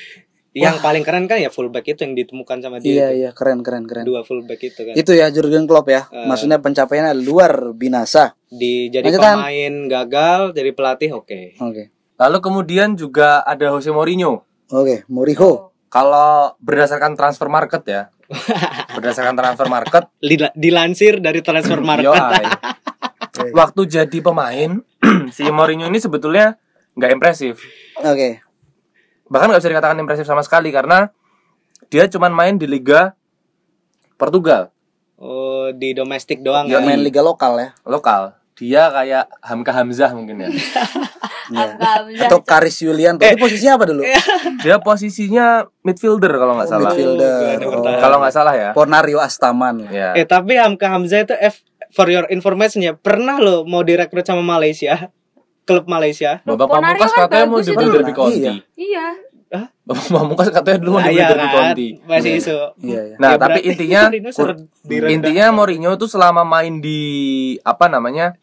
Yang 0.57 0.81
paling 0.81 1.05
keren 1.05 1.29
kan 1.29 1.37
ya 1.37 1.53
fullback 1.53 1.85
itu 1.85 2.01
yang 2.01 2.17
ditemukan 2.17 2.57
sama 2.57 2.81
dia. 2.81 2.89
iya 2.89 3.07
itu. 3.07 3.17
iya 3.19 3.29
keren 3.29 3.61
keren 3.61 3.85
keren 3.85 4.09
Dua 4.09 4.25
fullback 4.25 4.57
itu 4.63 4.81
kan. 4.81 4.93
itu 4.95 5.11
ya 5.13 5.29
Jurgen 5.29 5.69
Klopp 5.69 5.85
ya 5.85 6.09
Eh. 6.09 6.25
maksudnya 6.25 6.57
pencapaiannya 6.57 7.13
luar 7.21 7.71
binasa 7.71 8.33
Di 8.47 8.89
jadi 8.89 9.05
Lanjutan. 9.05 9.37
pemain 9.37 9.73
gagal, 9.85 10.39
jadi 10.51 10.69
pelatih 10.71 11.09
oke. 11.13 11.41
oke 11.57 11.83
Lalu 12.17 12.37
kemudian 12.41 12.97
juga 12.97 13.45
ada 13.45 13.69
Jose 13.69 13.93
Mourinho. 13.93 14.46
Oke 14.69 15.05
Mourinho 15.07 15.71
Kalau 15.87 16.51
berdasarkan 16.59 17.15
transfer 17.15 17.47
market 17.47 17.79
ya. 17.83 18.01
berdasarkan 18.91 19.33
transfer 19.33 19.67
market, 19.67 20.03
Dila- 20.19 20.51
Dilansir 20.51 21.17
dari 21.17 21.39
transfer 21.39 21.79
market. 21.95 22.11
yoi. 22.11 22.45
waktu 23.51 23.81
jadi 23.87 24.17
pemain 24.19 24.83
si 25.31 25.47
Mourinho 25.47 25.85
ini 25.85 25.95
sebetulnya 25.95 26.59
nggak 26.93 27.11
impresif. 27.13 27.63
oke 27.97 28.29
Bahkan 29.27 29.47
nggak 29.47 29.61
bisa 29.61 29.71
dikatakan 29.71 29.97
impresif 29.97 30.23
sama 30.23 30.41
sekali 30.41 30.71
karena 30.71 31.07
dia 31.87 32.03
cuman 32.05 32.31
main 32.31 32.55
di 32.55 32.65
Liga 32.65 33.15
Portugal. 34.13 34.71
Oh, 35.15 35.71
di 35.71 35.91
domestik 35.91 36.41
doang 36.41 36.67
ya. 36.67 36.77
main 36.77 37.01
liga 37.01 37.19
lokal 37.19 37.57
ya 37.57 37.69
lokal 37.83 38.37
dia 38.53 38.85
kayak 38.87 39.25
Hamka 39.41 39.73
Hamzah 39.73 40.13
mungkin 40.13 40.45
ya 40.45 40.49
Iya. 41.47 41.65
Hamzah. 41.75 42.27
atau 42.27 42.39
Karis 42.39 42.77
Yulianto 42.79 43.21
Eh. 43.21 43.31
itu 43.31 43.39
posisinya 43.39 43.73
apa 43.73 43.85
dulu 43.85 44.01
dia 44.59 44.75
posisinya 44.77 45.45
midfielder 45.81 46.31
kalau 46.33 46.53
nggak 46.53 46.65
Oh, 46.65 46.73
salah 46.73 46.89
midfielder. 46.89 47.57
Gelandang 47.57 47.87
Oh. 47.89 47.99
kalau 47.99 48.17
nggak 48.19 48.33
salah 48.33 48.53
ya 48.53 48.69
Ponario 48.71 49.17
Astaman 49.17 49.75
ya 49.85 50.11
Eh 50.13 50.23
tapi 50.23 50.55
Hamka 50.55 50.87
Hamzah 50.87 51.21
itu 51.21 51.33
F 51.33 51.63
for 51.89 52.05
your 52.05 52.27
information 52.27 52.79
ya 52.79 52.93
pernah 52.93 53.37
loh 53.37 53.63
mau 53.63 53.79
direkrut 53.81 54.23
sama 54.23 54.41
Malaysia 54.41 55.07
klub 55.63 55.83
Malaysia 55.85 56.39
Bapak 56.41 56.63
Ponario 56.65 56.95
Pamungkas 56.95 57.11
kan 57.11 57.21
katanya 57.25 57.45
mau 57.45 57.59
jadi. 57.59 57.85
Derby 57.85 58.11
Conti 58.11 58.39
Iya. 58.39 58.53
Iya. 58.75 59.05
Bapak 59.81 60.05
Pamungkas 60.09 60.47
katanya 60.49 60.77
dulu 60.77 60.91
mau 60.91 60.99
Nah, 60.99 61.05
jadi 61.05 61.15
iya 61.15 61.25
Derby 61.25 61.39
kan 61.39 61.53
Conti 61.53 61.87
masih 62.03 62.29
Iya. 62.29 62.39
isu 62.41 62.57
iya 62.81 63.01
iya 63.05 63.15
Nah, 63.17 63.29
Ya, 63.29 63.37
tapi 63.37 63.59
intinya 63.61 64.01
intinya 65.07 65.45
Mourinho 65.53 65.91
tuh 65.95 66.07
selama 66.07 66.43
main 66.43 66.79
di 66.79 66.99
apa 67.61 67.87
namanya 67.87 68.35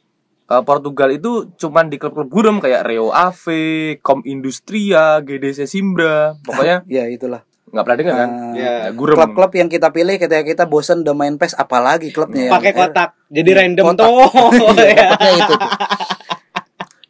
eh, 0.47 0.63
Portugal 0.63 1.11
itu 1.11 1.31
cuman 1.55 1.87
di 1.87 1.97
klub-klub 1.97 2.29
gurem 2.29 2.57
kayak 2.59 2.85
Rio 2.85 3.09
Ave, 3.09 3.97
Com 3.99 4.21
Industria, 4.25 5.19
GDC 5.19 5.65
Simbra, 5.65 6.35
pokoknya 6.45 6.85
ya 6.87 7.07
itulah 7.07 7.43
nggak 7.67 7.83
pernah 7.83 7.99
dengar 7.99 8.15
kan? 8.17 8.29
Ah, 8.31 8.53
Ya, 8.55 8.73
Ya, 8.87 8.93
klub-klub 8.93 9.51
yang 9.53 9.67
kita 9.67 9.91
pilih 9.91 10.15
ketika 10.15 10.43
kita 10.43 10.65
bosen 10.65 11.01
udah 11.01 11.11
main 11.13 11.35
PES 11.35 11.55
apalagi 11.55 12.09
klubnya 12.09 12.47
yang- 12.47 12.55
pakai 12.55 12.71
kotak 12.71 13.19
jadi 13.27 13.51
random 13.57 13.85
Kotak. 13.91 14.05
tuh 14.05 14.15
Iya, 14.79 14.95
kotaknya 15.11 15.31
itu 15.35 15.53
tuh. 15.53 15.71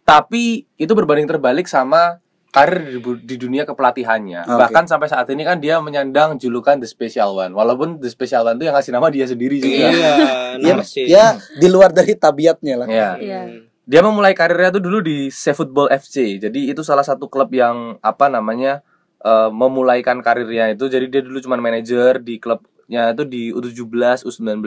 Tapi 0.04 0.42
itu 0.76 0.92
berbanding 0.92 1.24
terbalik 1.26 1.64
sama 1.64 2.20
karir 2.54 2.86
di, 2.86 2.98
di 3.02 3.34
dunia 3.34 3.66
kepelatihannya. 3.66 4.46
Oke. 4.46 4.58
Bahkan 4.62 4.86
sampai 4.86 5.10
saat 5.10 5.26
ini 5.34 5.42
kan 5.42 5.58
dia 5.58 5.82
menyandang 5.82 6.38
julukan 6.38 6.78
The 6.78 6.86
Special 6.86 7.34
One. 7.34 7.50
Walaupun 7.50 7.98
The 7.98 8.06
Special 8.06 8.46
One 8.46 8.62
itu 8.62 8.70
yang 8.70 8.78
ngasih 8.78 8.94
nama 8.94 9.10
dia 9.10 9.26
sendiri 9.26 9.58
juga. 9.58 9.90
iya 9.90 10.14
ya, 10.62 10.74
ya 11.02 11.26
di 11.58 11.66
luar 11.66 11.90
dari 11.90 12.14
tabiatnya 12.14 12.78
lah 12.78 12.86
Ya. 12.86 13.18
Iya. 13.18 13.42
Dia 13.84 14.00
memulai 14.00 14.32
karirnya 14.38 14.70
tuh 14.70 14.80
dulu 14.86 15.02
di 15.02 15.34
Football 15.34 15.90
FC. 15.90 16.38
Jadi 16.38 16.70
itu 16.70 16.86
salah 16.86 17.02
satu 17.02 17.26
klub 17.26 17.50
yang 17.50 17.98
apa 18.00 18.30
namanya 18.30 18.86
eh, 19.18 19.50
memulaikan 19.50 20.22
karirnya 20.22 20.78
itu. 20.78 20.86
Jadi 20.86 21.10
dia 21.10 21.20
dulu 21.26 21.42
cuma 21.42 21.58
manajer 21.58 22.22
di 22.22 22.38
klubnya 22.38 23.10
itu 23.10 23.26
di 23.26 23.50
U17, 23.50 24.24
U19. 24.30 24.62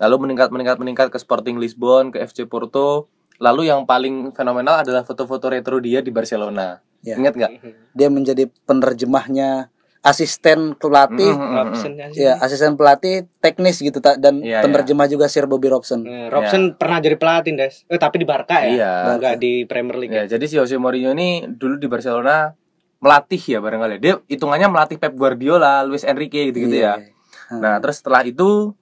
Lalu 0.00 0.16
meningkat 0.16 0.48
meningkat 0.48 0.76
meningkat 0.80 1.06
ke 1.12 1.20
Sporting 1.20 1.60
Lisbon, 1.60 2.08
ke 2.08 2.24
FC 2.24 2.48
Porto. 2.48 3.12
Lalu 3.38 3.62
yang 3.66 3.84
paling 3.84 4.32
fenomenal 4.32 4.80
adalah 4.80 5.02
foto-foto 5.02 5.46
retro 5.46 5.76
dia 5.78 6.00
di 6.00 6.08
Barcelona. 6.08 6.80
Ya. 7.00 7.14
Ingat 7.14 7.34
nggak? 7.34 7.52
dia 7.92 8.08
menjadi 8.08 8.44
penerjemahnya 8.64 9.68
asisten 10.00 10.74
pelatih 10.74 11.28
Mm, 11.28 11.36
mm, 11.36 11.42
mm, 11.42 11.50
mm. 11.50 11.64
Robson 11.66 11.92
sih. 12.08 12.20
ya 12.20 12.38
asisten 12.38 12.72
pelatih 12.74 13.14
teknis 13.36 13.76
gitu 13.76 13.98
tak 13.98 14.16
dan 14.16 14.38
Iya, 14.38 14.62
penerjemah 14.62 15.04
juga 15.04 15.26
Sir 15.26 15.44
Bobby 15.44 15.66
Robson 15.66 16.06
Nah, 16.06 16.30
Robson 16.30 16.74
pernah 16.74 16.98
jadi 16.98 17.14
pelatih 17.14 17.52
Des 17.52 17.82
eh, 17.84 17.98
tapi 17.98 18.16
di 18.16 18.24
Barca 18.24 18.60
ya 18.60 18.70
Iya. 18.70 18.92
enggak 19.12 19.34
di 19.36 19.66
Premier 19.66 19.98
League 19.98 20.14
Ya, 20.14 20.24
jadi 20.28 20.44
si 20.44 20.54
Jose 20.54 20.76
Mourinho 20.76 21.10
ini 21.10 21.42
dulu 21.48 21.74
di 21.74 21.86
Barcelona 21.86 22.54
melatih 22.96 23.36
ya 23.38 23.58
barangkali. 23.58 23.98
Dia 23.98 24.14
hitungannya 24.24 24.68
melatih 24.68 24.96
Pep 24.96 25.12
Guardiola, 25.12 25.82
Luis 25.82 26.00
Enrique 26.02 26.48
gitu-gitu 26.48 26.76
ya. 26.76 26.96
Iya. 26.96 27.12
Hmm. 27.48 27.60
Nah, 27.60 27.74
terus 27.76 27.98
setelah 27.98 28.22
itu 28.22 28.72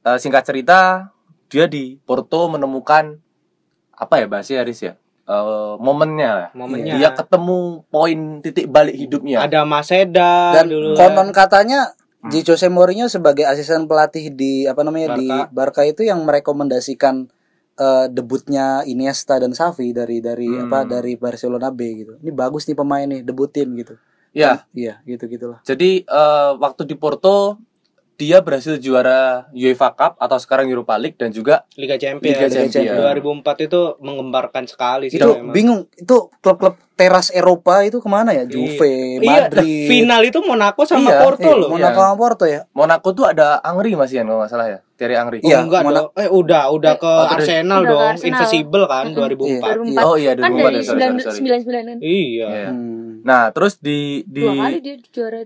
eh, 0.00 0.16
singkat 0.16 0.44
cerita 0.44 1.10
dia 1.46 1.64
di 1.64 1.96
Porto 1.98 2.46
menemukan 2.46 3.23
apa 3.96 4.14
ya 4.16 4.26
bahasa 4.26 4.54
Aris 4.56 4.80
ya? 4.80 4.94
Eh, 5.24 5.74
momennya 5.78 6.52
momennya 6.52 6.94
Dia 6.94 7.10
ketemu 7.10 7.80
poin 7.86 8.18
titik 8.40 8.68
balik 8.68 8.92
hidupnya. 8.94 9.40
ada 9.40 9.64
Maseda 9.64 10.52
dan 10.52 10.68
dulu 10.68 10.92
konon 10.94 11.28
kan. 11.28 11.48
katanya 11.48 11.96
Hmm. 12.18 12.28
di 12.28 12.40
Jose 12.40 12.68
Mourinho 12.68 13.04
sebagai 13.06 13.44
asisten 13.44 13.84
pelatih 13.84 14.28
di 14.30 14.64
apa 14.64 14.80
namanya 14.80 15.12
di 15.14 15.28
Barca. 15.28 15.48
Barca 15.50 15.82
itu 15.84 16.02
yang 16.02 16.20
merekomendasikan 16.22 17.28
eh, 17.74 18.06
debutnya 18.06 18.80
Iniesta 18.82 19.36
dan 19.36 19.50
Xavi 19.50 19.90
dari 19.90 20.20
dari 20.20 20.46
Hmm. 20.46 20.68
apa 20.68 20.86
dari 20.86 21.16
Barcelona 21.16 21.68
B 21.68 21.80
gitu. 21.98 22.14
Ini 22.18 22.30
bagus 22.30 22.64
nih 22.64 22.74
pemain 22.74 23.02
nih 23.04 23.20
debutin 23.20 23.74
gitu. 23.74 23.98
Ya, 24.30 24.66
Iya, 24.70 24.98
gitu 25.04 25.26
gitulah. 25.26 25.58
jadi 25.62 26.02
eh, 26.02 26.50
waktu 26.54 26.84
di 26.84 26.94
Porto 26.94 27.58
dia 28.16 28.38
berhasil 28.38 28.76
juara 28.76 29.20
UEFA 29.50 29.90
Cup 29.90 30.12
atau 30.16 30.36
sekarang 30.36 30.66
Europa 30.66 30.94
League 30.94 31.14
dan 31.14 31.28
juga 31.28 31.66
Liga 31.74 31.94
Champions 31.94 32.30
Liga 32.32 32.46
Liga 32.46 32.70
Champions. 32.70 33.42
2004 33.42 33.66
itu 33.66 33.80
mengembarkan 33.98 34.64
sekali 34.64 35.06
sih 35.06 35.16
Itu 35.16 35.34
memang. 35.34 35.50
bingung, 35.50 35.80
itu 35.92 36.16
klub-klub 36.38 36.78
teras 36.92 37.28
Eropa 37.28 37.82
itu 37.82 37.98
ke 37.98 38.06
mana 38.06 38.30
ya? 38.30 38.44
Juve, 38.44 39.18
Iya, 39.18 39.50
Madrid. 39.50 39.86
final 39.90 40.22
itu 40.22 40.38
Monaco 40.40 40.82
sama 40.84 41.08
Iya, 41.08 41.18
Porto 41.20 41.42
Eh, 41.44 41.54
loh. 41.56 41.68
Monaco 41.68 42.00
sama 42.00 42.14
Porto 42.16 42.44
ya. 42.44 42.60
Monaco 42.70 43.08
tuh 43.10 43.26
ada 43.26 43.58
Angri 43.60 43.92
masih 43.92 44.20
kan 44.20 44.26
kalau 44.26 44.38
nggak 44.40 44.52
salah 44.52 44.68
ya. 44.68 44.78
Thierry 44.94 45.16
Angri. 45.16 45.38
Oh, 45.38 45.50
Iya, 45.50 45.58
enggak 45.60 45.82
Mona- 45.82 45.98
dong. 46.00 46.08
Eh 46.14 46.30
udah 46.30 46.62
udah 46.70 46.94
ke 46.94 47.10
Oh, 47.10 47.26
Arsenal 47.28 47.80
Udah 47.80 47.82
ke 47.82 47.90
dong. 47.90 48.10
Arsenal. 48.14 48.28
Invisible 48.30 48.84
kan 48.86 49.04
Mm-mm. 49.04 49.18
2004. 49.18 49.58
2004. 49.90 50.06
Oh 50.06 50.14
iya, 50.14 50.32
kan 50.32 50.50
2004 50.52 50.54
dari 50.54 50.54
ya, 50.54 50.82
sorry, 50.84 51.00
sorry, 51.02 51.18
sorry. 51.18 51.38
99 51.42 51.82
kan 51.84 51.98
Iya. 51.98 52.46
Iya. 52.46 52.68
Hmm. 52.70 53.10
Nah, 53.24 53.42
terus 53.50 53.74
di 53.78 54.00
di 54.22 54.40
dua 54.40 54.52
kali 54.54 54.78
dia 54.78 54.96
juara 55.02 55.40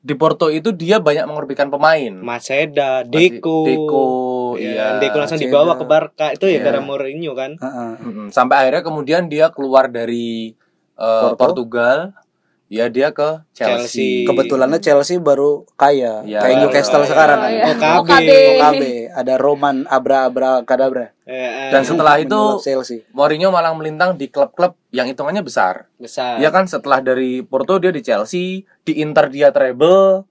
di 0.00 0.14
Porto 0.16 0.48
itu 0.48 0.72
dia 0.72 0.96
banyak 0.96 1.28
mengorbankan 1.28 1.68
pemain. 1.68 2.12
Masih- 2.16 2.72
Deco. 2.72 3.68
Deco, 3.68 4.06
Iya, 4.56 4.72
iya. 4.72 4.86
Deco 4.96 5.20
langsung 5.20 5.36
Maseda. 5.36 5.52
dibawa 5.52 5.72
ke 5.76 5.84
Barca. 5.84 6.26
Itu 6.32 6.48
ya 6.48 6.56
Iya. 6.56 6.64
gara 6.64 6.80
Mourinho 6.80 7.32
kan. 7.36 7.60
Heeh. 7.60 7.92
Mm-mm. 8.00 8.26
Sampai 8.32 8.64
akhirnya 8.64 8.82
kemudian 8.82 9.28
dia 9.28 9.52
keluar 9.52 9.86
dari 9.86 10.56
uh, 10.96 11.32
Porto. 11.32 11.64
Portugal, 11.64 12.16
ya 12.70 12.86
dia 12.86 13.10
ke 13.10 13.42
Chelsea. 13.50 13.74
Chelsea. 13.90 14.10
Kebetulannya 14.24 14.78
Chelsea 14.78 15.18
baru 15.18 15.66
kaya, 15.74 16.22
Iya, 16.22 16.38
kayak 16.38 16.56
Newcastle 16.62 17.02
kaya. 17.02 17.10
sekarang 17.10 17.38
kan. 17.38 17.50
iya. 17.50 17.64
OKB. 17.66 17.98
OKB. 17.98 18.30
OKB, 18.56 18.82
ada 19.12 19.34
Roman 19.36 19.76
Abra 19.84 20.18
Abra 20.24 20.62
Kadabra. 20.62 21.10
Eh, 21.24 21.68
Dan 21.68 21.82
setelah 21.82 22.16
itu 22.16 22.62
Chelsea. 22.62 23.02
Mourinho 23.10 23.50
malah 23.50 23.74
melintang 23.74 24.14
di 24.14 24.26
klub-klub 24.26 24.78
yang 24.88 25.04
hitungannya 25.04 25.42
besar. 25.42 25.90
besar. 25.96 26.38
Ya 26.38 26.48
kan 26.48 26.64
setelah 26.64 26.98
dari 27.00 27.42
Porto 27.42 27.76
dia 27.76 27.90
di 27.90 28.00
Chelsea, 28.00 28.62
di 28.80 28.92
Inter 28.96 29.26
dia 29.26 29.50
treble, 29.50 30.22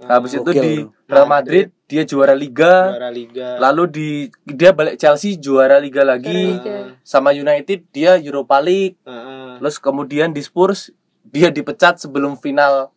habis 0.00 0.32
itu 0.32 0.42
Gokil 0.44 0.62
di. 0.62 0.74
Real 1.04 1.26
Madrid 1.26 1.74
dia 1.84 2.04
juara 2.04 2.30
Liga, 2.32 2.92
juara 2.92 3.08
liga. 3.08 3.56
lalu 3.58 3.82
di 3.88 4.08
dia 4.44 4.70
balik 4.70 4.94
Chelsea 4.94 5.34
juara 5.34 5.76
Liga 5.76 6.04
lagi, 6.04 6.54
Liga. 6.54 6.94
sama 7.00 7.32
United 7.32 7.88
dia 7.88 8.14
Europa 8.14 8.60
League, 8.60 8.94
Heeh. 9.02 9.56
terus 9.56 9.80
kemudian 9.80 10.30
di 10.30 10.38
Spurs 10.38 10.92
dia 11.28 11.48
dipecat 11.48 11.96
sebelum 11.96 12.34
final 12.34 12.90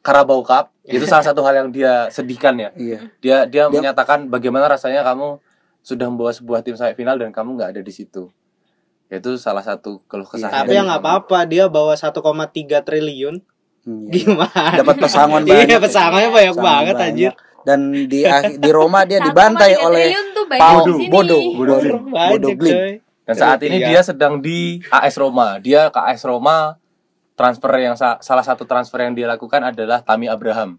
Carabao 0.00 0.42
Cup. 0.42 0.70
Itu 0.82 1.04
salah 1.04 1.22
satu 1.22 1.40
hal 1.40 1.54
yang 1.56 1.68
dia 1.68 2.08
sedihkan 2.08 2.54
ya. 2.56 2.70
Iya. 2.72 2.98
Dia 3.18 3.36
dia, 3.44 3.64
Dia- 3.64 3.70
menyatakan 3.70 4.26
bagaimana 4.26 4.66
rasanya 4.66 5.02
kamu 5.02 5.38
sudah 5.80 6.06
membawa 6.06 6.30
sebuah 6.30 6.60
tim 6.60 6.74
sampai 6.74 6.94
final 6.94 7.14
dan 7.16 7.30
kamu 7.30 7.54
nggak 7.54 7.70
ada 7.70 7.80
di 7.80 7.90
situ. 7.90 8.30
Itu 9.06 9.36
salah 9.36 9.60
satu 9.60 10.02
keluh 10.04 10.24
kesah. 10.24 10.48
Iya, 10.48 10.56
Tapi 10.58 10.68
dia. 10.68 10.76
ya 10.76 10.82
nggak 10.84 11.00
apa-apa, 11.00 11.38
dia 11.44 11.64
bawa 11.66 11.94
1,3 11.94 12.18
triliun. 12.80 13.44
Hmm, 13.82 14.06
iya. 14.06 14.14
Gimana? 14.24 14.78
Dapat 14.78 14.96
pesangon 14.98 15.42
banyak. 15.46 15.68
Iya, 15.68 15.78
pesangonnya 15.78 16.30
banyak 16.30 16.54
Pesangon 16.54 16.64
banget 16.64 16.94
banyak. 16.94 17.08
anjir. 17.08 17.32
Dan 17.62 17.78
di 17.94 18.20
di 18.58 18.70
Roma 18.72 19.04
dia 19.04 19.18
1,3 19.22 19.26
dibantai 19.28 19.72
oleh 19.76 20.10
Pau. 20.52 20.82
Bodo. 21.06 21.38
Bodo 21.58 21.78
Bodo 22.02 22.48
Glim. 22.52 22.74
coy. 22.74 22.92
Dan 23.22 23.34
saat 23.36 23.62
ini 23.62 23.78
Iya. 23.78 23.86
dia 23.86 24.00
sedang 24.02 24.38
di 24.38 24.82
AS 24.88 25.14
Roma. 25.14 25.58
Dia 25.58 25.86
ke 25.88 26.00
AS 26.00 26.22
Roma 26.22 26.74
transfer 27.42 27.72
yang 27.76 27.94
sa- 27.94 28.18
salah 28.18 28.40
satu 28.40 28.62
transfer 28.62 29.00
yang 29.00 29.12
dia 29.12 29.26
lakukan 29.26 29.58
adalah 29.60 29.98
Tami 30.00 30.26
Abraham 30.26 30.78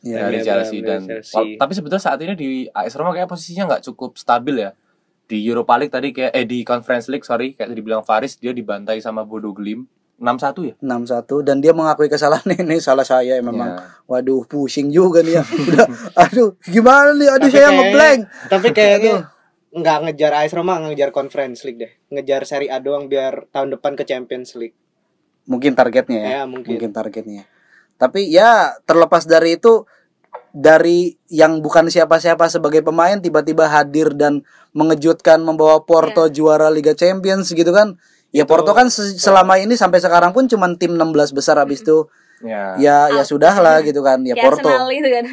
Iya. 0.00 0.20
dari 0.22 0.38
Chelsea 0.38 0.78
Abraham 0.78 1.02
dan 1.02 1.18
Chelsea. 1.18 1.56
tapi 1.56 1.72
sebetulnya 1.72 2.04
saat 2.04 2.20
ini 2.20 2.32
di 2.32 2.48
AS 2.68 2.94
Roma 2.94 3.10
kayak 3.10 3.26
posisinya 3.26 3.66
nggak 3.66 3.82
cukup 3.84 4.14
stabil 4.14 4.60
ya. 4.60 4.70
Di 5.24 5.40
Europa 5.40 5.74
League 5.74 5.90
tadi 5.90 6.12
kayak 6.12 6.30
eh 6.30 6.44
di 6.44 6.62
Conference 6.62 7.08
League 7.08 7.24
sorry 7.24 7.52
kayak 7.52 7.66
tadi 7.66 7.80
bilang 7.80 8.00
Faris 8.00 8.36
dia 8.36 8.52
dibantai 8.52 9.00
sama 9.00 9.24
Bodo 9.24 9.50
Glim 9.50 9.88
6-1 10.14 10.62
ya. 10.62 10.74
6-1 10.78 11.42
dan 11.42 11.58
dia 11.58 11.72
mengakui 11.72 12.06
kesalahan 12.06 12.44
ini 12.54 12.76
salah 12.78 13.02
saya 13.02 13.40
memang. 13.40 13.66
Ya. 13.66 13.80
Waduh, 14.06 14.44
pusing 14.44 14.86
juga 14.88 15.20
nih 15.20 15.34
ya. 15.34 15.42
Udah, 15.42 15.86
aduh, 16.14 16.54
gimana 16.62 17.10
nih? 17.12 17.28
Aduh, 17.30 17.40
Tapi 17.40 17.50
saya 17.50 17.64
kayak- 17.64 17.76
ngeblank. 17.80 18.20
Tapi 18.46 18.68
kayaknya 18.70 19.14
nggak 19.72 19.98
ngejar 20.04 20.32
AS 20.36 20.52
Roma, 20.52 20.78
ngejar 20.78 21.10
Conference 21.10 21.64
League 21.64 21.80
deh. 21.80 21.92
Ngejar 22.10 22.44
Serie 22.44 22.68
A 22.68 22.78
doang 22.78 23.08
biar 23.08 23.48
tahun 23.50 23.74
depan 23.74 23.96
ke 23.96 24.04
Champions 24.04 24.54
League. 24.54 24.76
Mungkin 25.44 25.72
targetnya 25.72 26.18
ya. 26.18 26.28
Ya, 26.30 26.42
mungkin. 26.44 26.74
Mungkin 26.74 26.90
targetnya. 26.90 27.44
Tapi 27.94 28.26
ya 28.26 28.74
terlepas 28.82 29.24
dari 29.24 29.54
itu 29.54 29.84
dari 30.50 31.14
yang 31.28 31.58
bukan 31.58 31.86
siapa-siapa 31.86 32.46
sebagai 32.46 32.80
pemain 32.80 33.18
tiba-tiba 33.18 33.66
hadir 33.66 34.14
dan 34.14 34.42
mengejutkan 34.70 35.38
membawa 35.40 35.82
Porto 35.82 36.26
juara 36.28 36.68
Liga 36.68 36.92
Champions 36.92 37.50
gitu 37.50 37.70
kan. 37.70 37.98
Ya 38.30 38.42
Itu- 38.42 38.50
Porto 38.50 38.70
kan 38.70 38.86
se- 38.88 39.14
selama 39.14 39.58
ini 39.58 39.74
sampai 39.74 39.98
sekarang 39.98 40.30
pun 40.30 40.46
cuman 40.46 40.74
tim 40.74 40.92
16 40.92 41.30
besar 41.30 41.54
habis 41.56 41.82
itu 41.82 42.06
Ya. 42.42 42.74
ya 42.76 43.08
ya 43.10 43.22
sudah 43.22 43.54
lah 43.56 43.78
gitu 43.80 44.02
kan. 44.02 44.18
Ya 44.20 44.34
Ya, 44.34 44.42
Porto. 44.42 44.66
Arsenal 44.66 44.90
itu 44.90 45.08
kan. 45.08 45.24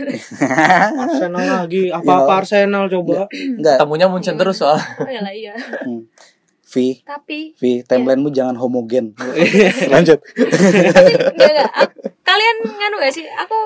Arsenal 1.03 1.41
lagi, 1.59 1.81
apa-apa 1.89 2.33
Arsenal 2.39 2.83
coba. 2.87 3.25
Enggak. 3.27 3.77
Temunya 3.77 4.05
muncul 4.05 4.33
terus 4.35 4.55
soal 4.55 4.77
Oh 4.77 5.09
ya 5.09 5.19
lah 5.19 5.33
iya. 5.33 5.53
V, 6.71 7.03
Tapi 7.03 7.51
V, 7.53 7.83
timelinemu 7.83 8.29
jangan 8.31 8.55
homogen. 8.55 9.11
Lanjut. 9.93 10.23
tapi 10.23 11.11
enggak 11.11 11.51
enggak. 11.51 11.71
Ak- 11.75 11.95
Kalian 12.23 12.57
nganu 12.63 12.95
gak 12.97 13.11
sih? 13.11 13.27
Aku 13.27 13.59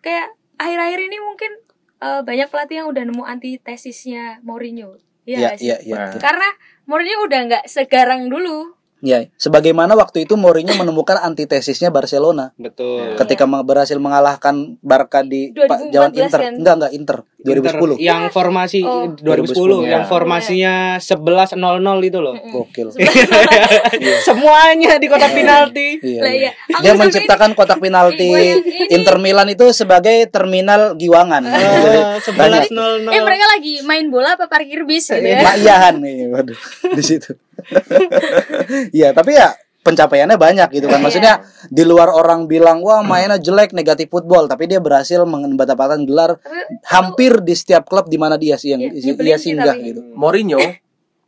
kayak 0.00 0.28
akhir-akhir 0.56 1.00
ini 1.00 1.22
mungkin 1.22 1.52
eh, 2.00 2.20
banyak 2.20 2.50
pelatih 2.50 2.82
yang 2.82 2.88
udah 2.90 3.06
nemu 3.06 3.22
antitesisnya 3.22 4.42
Mourinho. 4.42 4.98
Iya 5.22 5.38
Iya, 5.38 5.50
iya, 5.56 5.76
iya. 5.80 5.96
Iya. 6.10 6.18
Karena 6.18 6.48
Mourinho 6.84 7.22
udah 7.22 7.40
nggak 7.46 7.64
segarang 7.64 8.26
dulu. 8.26 8.74
Ya, 9.00 9.32
sebagaimana 9.34 9.92
waktu 9.92 10.22
itu 10.22 10.36
Mourinho 10.36 10.72
menemukan 10.74 11.16
antitesisnya 11.18 11.88
Barcelona 11.88 12.52
Betul. 12.54 13.16
ketika 13.16 13.44
me- 13.44 13.60
berhasil 13.60 13.96
mengalahkan 13.96 14.76
Barca 14.78 15.20
di 15.22 15.48
pa- 15.50 15.80
2014 15.80 15.88
jaman 15.90 16.10
Inter. 16.12 16.38
kan? 16.38 16.52
Enggak, 16.54 16.74
enggak 16.76 16.92
Inter. 16.92 17.18
2010. 17.40 17.96
Inter, 17.96 18.04
yang 18.04 18.22
formasi 18.28 18.80
Oh. 18.82 19.08
2010, 19.08 19.80
2010, 19.80 19.88
yang 19.88 20.04
ya. 20.04 20.06
formasinya 20.06 20.74
11-0-0 20.98 21.80
itu 22.02 22.18
loh. 22.18 22.36
Gokil. 22.36 22.92
Semuanya 24.22 24.96
di 24.96 25.06
kotak 25.06 25.32
penalti. 25.32 25.96
Iya. 25.98 26.20
Lah, 26.20 26.30
iya. 26.30 26.50
iya. 26.50 26.50
Aku 26.70 26.82
Dia 26.82 26.92
menciptakan 26.94 27.50
kotak 27.52 27.78
penalti 27.78 28.26
Iya, 28.26 28.60
ini- 28.60 28.92
Inter 28.92 29.16
Milan 29.16 29.48
itu 29.48 29.64
sebagai 29.70 30.28
terminal 30.28 30.92
giwangan. 30.94 31.42
Eh, 31.42 32.20
Banyak. 32.30 32.68
11-0-0. 32.68 33.08
Eh 33.08 33.22
mereka 33.22 33.44
lagi 33.48 33.74
main 33.82 34.06
bola 34.08 34.36
apa 34.36 34.46
parkir 34.46 34.84
bis 34.84 35.08
gitu 35.08 35.16
ya? 35.18 35.40
Makyahan 35.40 35.96
nih, 35.96 36.28
waduh, 36.28 36.58
di 36.92 37.02
situ. 37.02 37.32
Iya, 38.96 39.10
tapi 39.10 39.34
ya 39.34 39.52
pencapaiannya 39.80 40.36
banyak 40.36 40.68
gitu 40.76 40.86
kan. 40.86 41.00
Iya. 41.00 41.04
Maksudnya 41.04 41.34
di 41.66 41.82
luar 41.82 42.12
orang 42.12 42.44
bilang 42.44 42.84
wah 42.84 43.00
mainnya 43.00 43.40
jelek 43.40 43.72
negatif 43.72 44.08
football, 44.08 44.44
tapi 44.44 44.68
dia 44.68 44.78
berhasil 44.78 45.24
mendapatkan 45.24 46.04
gelar 46.04 46.36
Tapi 46.36 46.84
hampir 46.86 47.40
di 47.40 47.54
setiap 47.56 47.88
klub 47.88 48.06
di 48.06 48.20
mana 48.20 48.36
dia 48.36 48.54
sih 48.54 48.72
yang 48.72 48.80
Iya, 48.80 48.92
dia 48.92 49.02
nyebelin 49.10 49.36
sih 49.36 49.44
singgah 49.50 49.74
tapi. 49.74 49.88
gitu. 49.88 50.00
Mourinho 50.12 50.60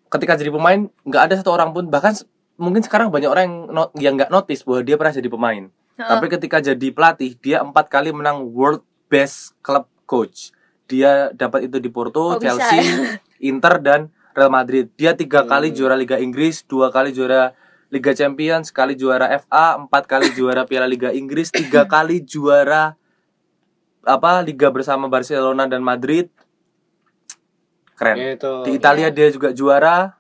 ketika 0.09 0.37
jadi 0.37 0.53
pemain 0.53 0.80
nggak 1.03 1.22
ada 1.24 1.35
satu 1.41 1.51
orang 1.51 1.72
pun 1.72 1.89
bahkan 1.89 2.12
mungkin 2.61 2.85
sekarang 2.85 3.09
banyak 3.09 3.33
orang 3.33 3.45
yang 3.49 3.57
not- 3.72 3.95
yang 3.97 4.14
nggak 4.14 4.28
notice 4.28 4.61
bahwa 4.62 4.85
dia 4.85 4.97
pernah 5.01 5.14
jadi 5.16 5.28
pemain. 5.28 5.62
Heeh. 5.93 6.09
Tapi 6.09 6.26
ketika 6.30 6.57
jadi 6.61 6.89
pelatih 6.93 7.33
dia 7.37 7.61
empat 7.61 7.89
kali 7.89 8.12
menang 8.12 8.45
World 8.47 8.85
Best 9.09 9.57
Club 9.61 9.89
Coach. 10.05 10.53
Dia 10.85 11.33
dapat 11.33 11.72
itu 11.72 11.80
di 11.80 11.89
Porto, 11.89 12.37
Kok 12.37 12.45
bisa 12.45 12.53
Chelsea, 12.61 12.85
ya? 12.85 13.16
Inter 13.51 13.80
dan 13.80 14.01
Real 14.33 14.49
Madrid. 14.49 14.89
Dia 14.97 15.12
tiga 15.12 15.45
Hmm. 15.45 15.51
kali 15.51 15.68
juara 15.70 15.95
Liga 15.95 16.16
Inggris, 16.16 16.64
dua 16.64 16.89
kali 16.89 17.12
juara 17.12 17.53
Liga 17.89 18.12
Champions, 18.12 18.72
sekali 18.72 18.97
juara 18.97 19.28
FA, 19.28 19.76
empat 19.76 20.09
kali 20.09 20.33
juara 20.33 20.64
Piala 20.64 20.89
Liga 20.89 21.12
Inggris, 21.12 21.53
tiga 21.53 21.85
kali 21.95 22.20
juara 22.20 22.97
apa 24.03 24.41
Liga 24.41 24.72
bersama 24.72 25.07
Barcelona 25.07 25.68
dan 25.68 25.80
Madrid. 25.80 26.33
Keren. 27.95 28.16
Gitu. 28.18 28.53
Di 28.66 28.72
Italia 28.74 29.09
dia 29.09 29.28
juga 29.28 29.53
juara. 29.53 30.16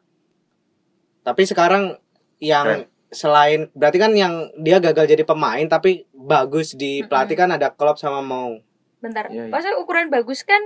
Tapi 1.22 1.42
sekarang 1.42 1.96
yang 2.38 2.66
Keren. 2.66 2.82
selain 3.08 3.60
berarti 3.72 3.98
kan 3.98 4.12
yang 4.12 4.34
dia 4.56 4.78
gagal 4.78 5.04
jadi 5.06 5.24
pemain 5.24 5.64
tapi 5.66 6.06
bagus 6.12 6.72
di 6.72 7.02
pelatih 7.02 7.34
kan 7.34 7.50
ada 7.50 7.72
Klopp 7.72 7.98
sama 7.98 8.20
Mau. 8.20 8.60
Bentar. 9.00 9.26
Maksudnya 9.28 9.76
ukuran 9.76 10.08
bagus 10.08 10.46
kan 10.46 10.60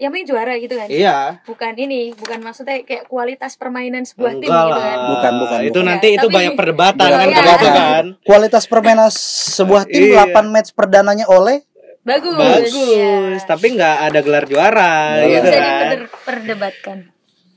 yang 0.00 0.10
penting 0.10 0.26
juara 0.26 0.56
gitu 0.56 0.74
kan? 0.74 0.88
Iya. 0.88 1.44
Bukan 1.44 1.72
ini, 1.76 2.16
bukan 2.16 2.40
maksudnya 2.40 2.80
kayak 2.80 3.04
kualitas 3.04 3.54
permainan 3.54 4.02
sebuah 4.02 4.32
tim 4.34 4.48
Enggak 4.48 4.64
gitu 4.64 4.72
lah. 4.72 4.80
kan? 4.82 4.98
Bukan, 5.06 5.32
bukan, 5.38 5.58
Itu 5.60 5.70
bukan. 5.74 5.84
nanti 5.86 6.06
Ya, 6.06 6.14
itu 6.16 6.24
tapi- 6.24 6.34
banyak 6.34 6.54
perdebatan 6.56 7.04
kan 7.04 7.20
iya. 7.20 7.36
kalau 7.36 7.52
itu 7.52 7.68
kan. 7.70 8.04
Kualitas 8.22 8.64
permainan 8.64 9.08
sebuah 9.52 9.82
tim 9.84 10.02
Iya. 10.08 10.24
8 10.26 10.48
match 10.48 10.70
perdananya 10.72 11.26
oleh 11.26 11.60
Bagus. 12.00 12.32
Bagus, 12.32 12.72
Iya. 12.72 13.44
tapi 13.44 13.76
nggak 13.76 13.96
ada 14.08 14.18
gelar 14.20 14.44
juara 14.44 15.20
Iya. 15.20 15.36
gitu 15.36 15.46
Bisa 15.46 15.60
kan. 15.60 15.86
diperdebatkan. 16.00 16.98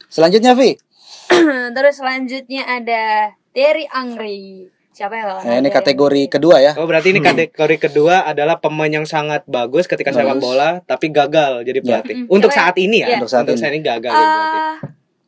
selanjutnya 0.06 0.52
Vi. 0.54 0.76
Terus 1.74 1.96
selanjutnya 1.96 2.68
ada 2.68 3.04
Terry 3.50 3.88
Angri. 3.88 4.68
Siapa 4.94 5.10
ya? 5.12 5.26
Nah, 5.42 5.56
ini 5.58 5.68
kategori 5.68 6.30
kedua 6.30 6.62
ya. 6.62 6.78
Oh 6.78 6.86
berarti 6.86 7.10
ini 7.10 7.20
kategori 7.20 7.52
kedua 7.82 8.24
adalah 8.24 8.58
pemain 8.58 8.94
yang 8.94 9.04
sangat 9.04 9.42
bagus 9.44 9.84
ketika 9.84 10.14
sepak 10.14 10.38
bola 10.38 10.80
tapi 10.82 11.10
gagal 11.10 11.62
jadi 11.62 11.80
Ya. 11.80 11.86
pelatih. 12.00 12.16
Mm-mm. 12.22 12.30
Untuk 12.32 12.48
ya. 12.48 12.56
saat 12.56 12.76
ini 12.78 12.98
ya. 13.00 13.08
Iya. 13.08 13.16
Untuk 13.18 13.28
saat 13.28 13.46
ini. 13.48 13.58
ini 13.58 13.80
gagal 13.82 14.12
jadi 14.12 14.30
pelatih. 14.30 14.62
Ah, 14.62 14.78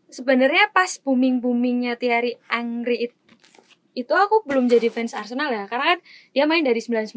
sebenarnya 0.07 0.63
pas 0.69 0.91
booming 0.97 1.41
boomingnya 1.41 1.97
Thierry 1.97 2.37
Angri 2.47 3.09
it- 3.09 3.19
itu 3.93 4.11
aku 4.11 4.43
belum 4.43 4.67
jadi 4.67 4.87
fans 4.87 5.11
Arsenal 5.11 5.49
ya 5.49 5.65
karena 5.65 5.95
kan 5.95 5.99
dia 6.29 6.43
main 6.43 6.61
dari 6.61 6.77
99 6.77 7.15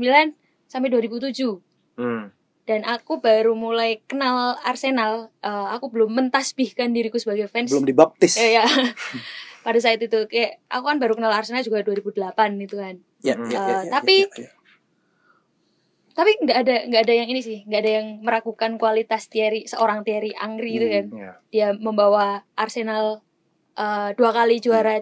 sampai 0.64 0.88
2007 0.88 1.58
Hmm. 1.94 2.30
dan 2.64 2.80
aku 2.82 3.18
baru 3.18 3.52
mulai 3.52 3.98
kenal 4.04 4.54
Arsenal 4.60 5.34
eh, 5.38 5.66
aku 5.68 5.90
belum 5.90 6.10
mentasbihkan 6.12 6.90
diriku 6.90 7.16
sebagai 7.16 7.46
fans 7.46 7.68
Belum 7.68 7.82
dibaptis. 7.82 8.34
ya, 8.34 8.62
ya. 8.62 8.64
pada 9.68 9.78
saat 9.78 10.00
itu 10.00 10.24
kayak 10.24 10.64
aku 10.66 10.84
kan 10.86 10.96
baru 10.96 11.12
kenal 11.12 11.28
Arsenal 11.30 11.60
juga 11.60 11.84
2008 11.84 12.16
itu 12.58 12.74
kan 12.74 12.96
Ya, 13.20 13.34
Hmm. 13.34 13.44
ya, 13.44 13.58
ya, 13.58 13.60
Eh, 13.60 13.82
ya, 13.82 13.90
tapi- 13.90 14.24
ya, 14.24 14.40
ya. 14.40 14.50
tapi 16.14 16.30
nggak 16.36 16.58
ada 16.58 16.74
nggak 16.84 17.02
ada 17.02 17.14
yang 17.14 17.28
ini 17.28 17.40
sih 17.40 17.58
nggak 17.62 17.80
ada 17.80 17.92
yang 17.92 18.06
meragukan 18.20 18.74
kualitas 18.74 19.26
Thierry 19.26 19.62
seorang 19.64 20.02
Thierry 20.02 20.34
Angri 20.34 20.70
itu 20.72 20.82
Hmm. 20.82 20.94
kan 20.94 21.04
Ya. 21.12 21.32
dia 21.48 21.68
membawa 21.76 22.26
Arsenal 22.54 23.22
eh, 23.76 24.10
dua 24.12 24.30
kali 24.32 24.58
juara 24.58 24.98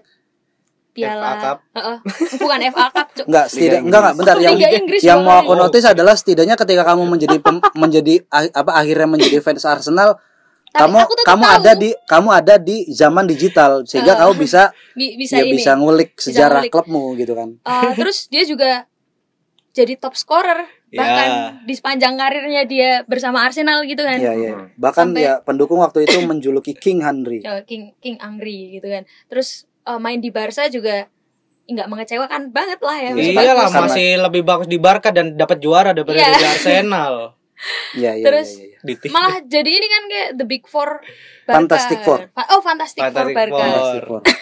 piala 0.93 1.29
FA 1.31 1.33
Cup. 1.47 1.59
Heeh. 1.73 1.97
bukan 2.37 2.61
FA 2.67 2.87
Cup 2.91 3.09
Cuk. 3.11 3.25
Enggak, 3.29 3.47
setidak 3.47 3.81
enggak 3.81 4.01
enggak 4.03 4.15
bentar 4.17 4.35
Oh, 4.35 4.43
yang 4.43 4.57
Inggris 4.75 5.01
yang 5.03 5.21
mau 5.21 5.33
kali. 5.35 5.41
aku 5.43 5.53
notice 5.55 5.87
adalah 5.87 6.15
setidaknya 6.15 6.55
ketika 6.55 6.83
kamu 6.85 7.03
menjadi 7.07 7.37
pem- 7.39 7.65
menjadi 7.83 8.15
apa 8.31 8.73
akhirnya 8.75 9.07
menjadi 9.07 9.41
fans 9.41 9.65
Arsenal 9.65 10.17
Tapi 10.77 10.93
kamu 10.93 10.97
kamu 11.23 11.43
tahu. 11.43 11.57
ada 11.57 11.73
di 11.75 11.91
kamu 12.05 12.29
ada 12.31 12.55
di 12.59 12.77
zaman 12.87 13.25
digital 13.25 13.73
sehingga 13.83 14.13
Eh, 14.13 14.19
kamu 14.19 14.33
bisa 14.37 14.63
Bi- 14.99 15.17
bisa 15.17 15.35
ya 15.35 15.43
ini 15.43 15.53
bisa 15.55 15.71
ngulik 15.73 16.11
sejarah 16.15 16.61
ngulik. 16.61 16.71
klubmu 16.71 17.05
gitu 17.15 17.33
kan. 17.33 17.49
Eh, 17.57 17.93
terus 17.99 18.27
dia 18.27 18.43
juga 18.43 18.85
jadi 19.73 19.95
top 19.95 20.15
scorer 20.15 20.61
Ya. 20.87 21.03
bahkan 21.03 21.29
di 21.63 21.75
sepanjang 21.75 22.15
karirnya 22.15 22.63
dia 22.65 22.91
bersama 23.05 23.43
Arsenal 23.43 23.83
gitu 23.83 24.01
kan 24.01 24.17
Iya 24.17 24.33
iya. 24.33 24.53
Hmm. 24.55 24.71
Bahkan 24.77 25.07
Sampai- 25.11 25.25
ya 25.25 25.35
pendukung 25.41 25.81
waktu 25.81 26.05
itu 26.05 26.15
menjuluki 26.21 26.73
King 26.73 27.03
Henry. 27.03 27.43
Eh, 27.43 27.63
King 27.65 27.91
King 27.97 28.17
Angri 28.19 28.71
gitu 28.73 28.87
kan 28.87 29.03
terus 29.27 29.67
eh, 29.83 29.99
main 29.99 30.17
di 30.17 30.31
Barca 30.31 30.69
juga 30.69 31.11
nggak 31.67 31.89
mengecewakan 31.89 32.43
banget 32.49 32.79
lah 32.79 32.97
ya 32.97 33.11
Iya 33.13 33.53
lah 33.53 33.67
masih 33.69 34.15
lebih 34.21 34.43
bagus 34.43 34.67
di 34.67 34.79
Barca 34.79 35.11
dan 35.11 35.35
dapat 35.35 35.59
juara 35.59 35.91
daripada 35.91 36.17
Iya. 36.17 36.31
di 36.33 36.47
Arsenal. 36.47 37.15
Iya 37.93 38.13
iya 38.15 38.25
Terus- 38.25 38.55
iya, 38.55 38.67
iya. 38.69 38.76
Di 38.87 38.95
tim. 38.97 39.11
malah 39.11 39.43
jadi 39.43 39.67
ini 39.69 39.87
kan 39.87 40.03
kayak 40.07 40.29
the 40.35 40.45
big 40.45 40.63
four 40.65 41.03
Barca. 41.43 41.57
Fantastic 41.57 41.99
Four. 42.01 42.19
Fa- 42.29 42.49
oh 42.49 42.61
Fantastic, 42.61 43.03
Four 43.03 43.11
Fantastic 43.13 43.35
Barca 43.35 43.51
Four. 43.53 43.67
Fantastic 43.67 44.03
Four. 44.05 44.21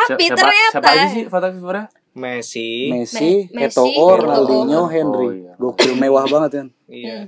tapi 0.00 0.24
siapa, 0.24 0.36
ternyata 0.36 0.70
siapa 0.72 0.88
aja 0.88 1.06
sih 1.08 1.22
Fantastic 1.26 1.60
Four-nya? 1.60 1.84
Messi. 2.10 2.70
Messi, 2.90 3.30
Me- 3.48 3.64
Eto'o, 3.64 3.86
Ronaldinho, 4.16 4.82
Eto'o. 4.82 4.86
Henry. 4.88 5.26
Oh, 5.26 5.32
iya. 5.32 5.52
Gokil 5.56 5.92
mewah 5.94 6.26
banget 6.26 6.50
kan. 6.52 6.68
Iya. 6.90 7.14
Hmm. 7.16 7.26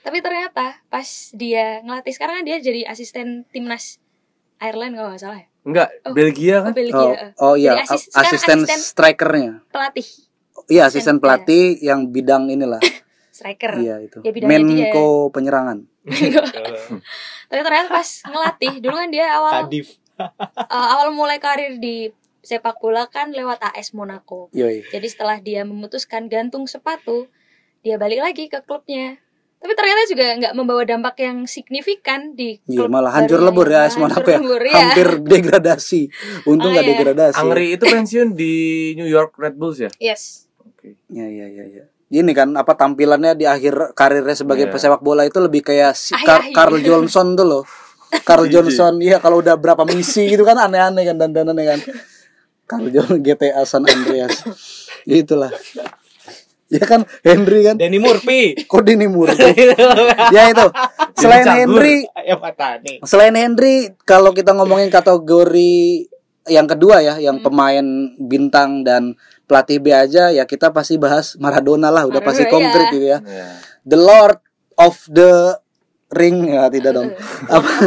Tapi 0.00 0.18
ternyata 0.18 0.80
pas 0.88 1.06
dia 1.30 1.78
ngelatih 1.80 2.10
sekarang 2.10 2.40
kan 2.40 2.44
dia 2.44 2.58
jadi 2.58 2.88
asisten 2.88 3.46
timnas 3.46 4.00
Ireland 4.58 4.94
kalau 4.94 5.08
nggak 5.10 5.20
salah 5.20 5.38
ya. 5.38 5.46
Enggak, 5.60 5.88
Oh. 6.02 6.10
Belgia 6.10 6.56
Oh, 6.56 6.60
kan? 6.62 6.72
Belgia. 6.72 6.96
Oh, 6.96 7.12
eh. 7.12 7.30
oh 7.38 7.54
iya, 7.54 7.72
asis- 7.78 8.08
asisten 8.10 8.64
asisten 8.64 8.80
strikernya. 8.80 9.52
pelatih 9.68 10.08
Iya, 10.66 10.86
Asisten, 10.86 11.18
pelatih 11.18 11.78
yang 11.80 12.08
bidang 12.08 12.46
inilah. 12.46 12.78
striker. 13.40 13.72
Iya 13.74 13.96
itu. 14.00 14.18
Ya, 14.20 14.30
bidangnya 14.30 14.60
dia. 14.60 14.92
Menko 14.92 15.06
penyerangan. 15.30 15.78
Tapi 17.48 17.60
ternyata 17.60 17.88
pas 17.90 18.08
ngelatih 18.22 18.72
dulu 18.78 18.94
kan 18.94 19.08
dia 19.08 19.26
awal 19.32 19.52
Kadif. 19.64 19.96
eh, 20.60 20.86
awal 20.94 21.10
mulai 21.10 21.40
karir 21.40 21.76
di 21.76 22.12
sepak 22.40 22.76
bola 22.76 23.04
kan 23.06 23.32
lewat 23.32 23.60
AS 23.62 23.92
Monaco. 23.92 24.48
Yoi. 24.52 24.84
Jadi 24.86 25.06
setelah 25.06 25.36
dia 25.38 25.60
memutuskan 25.62 26.24
gantung 26.26 26.64
sepatu, 26.64 27.28
dia 27.80 27.96
balik 27.96 28.20
lagi 28.20 28.46
ke 28.46 28.60
klubnya. 28.60 29.16
Tapi 29.60 29.76
ternyata 29.76 30.08
juga 30.08 30.24
nggak 30.40 30.54
membawa 30.56 30.88
dampak 30.88 31.20
yang 31.20 31.44
signifikan 31.44 32.32
di 32.32 32.56
Iya, 32.64 32.80
klub 32.80 32.88
malah 32.90 33.12
hancur 33.12 33.44
lebur 33.44 33.68
ya 33.68 33.84
AS 33.84 34.00
Monaco 34.00 34.24
ya. 34.24 34.40
lebur, 34.40 34.56
ya. 34.56 34.72
Hampir 34.72 35.08
degradasi. 35.36 36.08
Untung 36.48 36.68
Oh, 36.68 36.72
nggak 36.72 36.84
iya. 36.84 36.92
degradasi. 36.96 37.36
Angri 37.36 37.66
itu 37.76 37.84
pensiun 37.84 38.32
di 38.32 38.52
New 38.96 39.04
York 39.04 39.36
Red 39.36 39.60
Bulls 39.60 39.76
ya? 39.78 39.92
Yes. 40.00 40.48
Oke. 40.56 40.96
Iya, 41.12 41.28
iya, 41.28 41.46
iya, 41.50 41.64
iya. 41.66 41.84
Ini 42.10 42.32
kan 42.34 42.50
apa 42.52 42.74
tampilannya 42.74 43.32
di 43.32 43.46
akhir 43.46 43.94
karirnya 43.94 44.34
sebagai 44.34 44.66
Iya. 44.66 44.72
pesepak 44.74 44.98
bola 44.98 45.22
itu 45.22 45.38
lebih 45.38 45.62
kayak 45.62 45.94
si 45.94 46.10
Ah, 46.10 46.18
Car- 46.20 46.42
iya, 46.42 46.50
iya. 46.50 46.54
Carl 46.54 46.76
Johnson 46.80 47.26
tuh 47.32 47.46
loh. 47.46 47.62
Carl 48.26 48.44
Iya, 48.44 48.52
Johnson, 48.58 48.98
iya 48.98 49.16
kalau 49.16 49.38
udah 49.38 49.54
berapa 49.54 49.86
misi 49.86 50.26
gitu 50.26 50.42
kan 50.42 50.58
aneh-aneh 50.58 51.06
kan 51.06 51.16
dandanannya 51.16 51.64
kan. 51.68 51.80
Carl 52.66 52.86
Johnson 52.88 53.22
GTA 53.22 53.62
San 53.62 53.86
Andreas. 53.86 54.42
Itulah. 55.06 55.54
Ya 56.66 56.82
kan 56.82 57.02
Henry 57.20 57.62
kan 57.64 57.74
Danny 57.74 57.98
Murphy. 57.98 58.54
kok 58.70 58.82
Dini 58.82 59.06
Murphy. 59.06 59.74
ya 60.30 60.42
itu. 60.46 60.66
Selain. 61.14 61.46
Henry. 61.46 62.06
Selain 63.02 63.34
Henry, 63.34 63.90
kalau 64.02 64.30
kita 64.30 64.50
ngomongin 64.50 64.86
kategori 64.86 66.06
yang 66.46 66.66
kedua 66.66 66.98
ya, 67.00 67.18
yang 67.18 67.38
pemain 67.38 67.82
bintang 68.16 68.82
dan 68.82 69.14
pelatih 69.50 69.82
B 69.82 69.90
aja, 69.90 70.30
ya 70.30 70.46
kita 70.46 70.70
pasti 70.70 70.94
bahas 70.94 71.34
Maradona 71.34 71.90
lah, 71.90 72.06
udah 72.06 72.22
pasti 72.22 72.46
Maradona, 72.46 72.54
konkret 72.54 72.86
iya. 72.86 72.94
gitu 72.94 73.06
ya. 73.06 73.18
Ya. 73.18 73.46
The 73.82 73.98
Lord 73.98 74.38
of 74.78 74.94
the 75.10 75.58
ring 76.10 76.42
ya 76.42 76.66
tidak 76.66 76.90
dong. 76.94 77.10
Apa? 77.54 77.70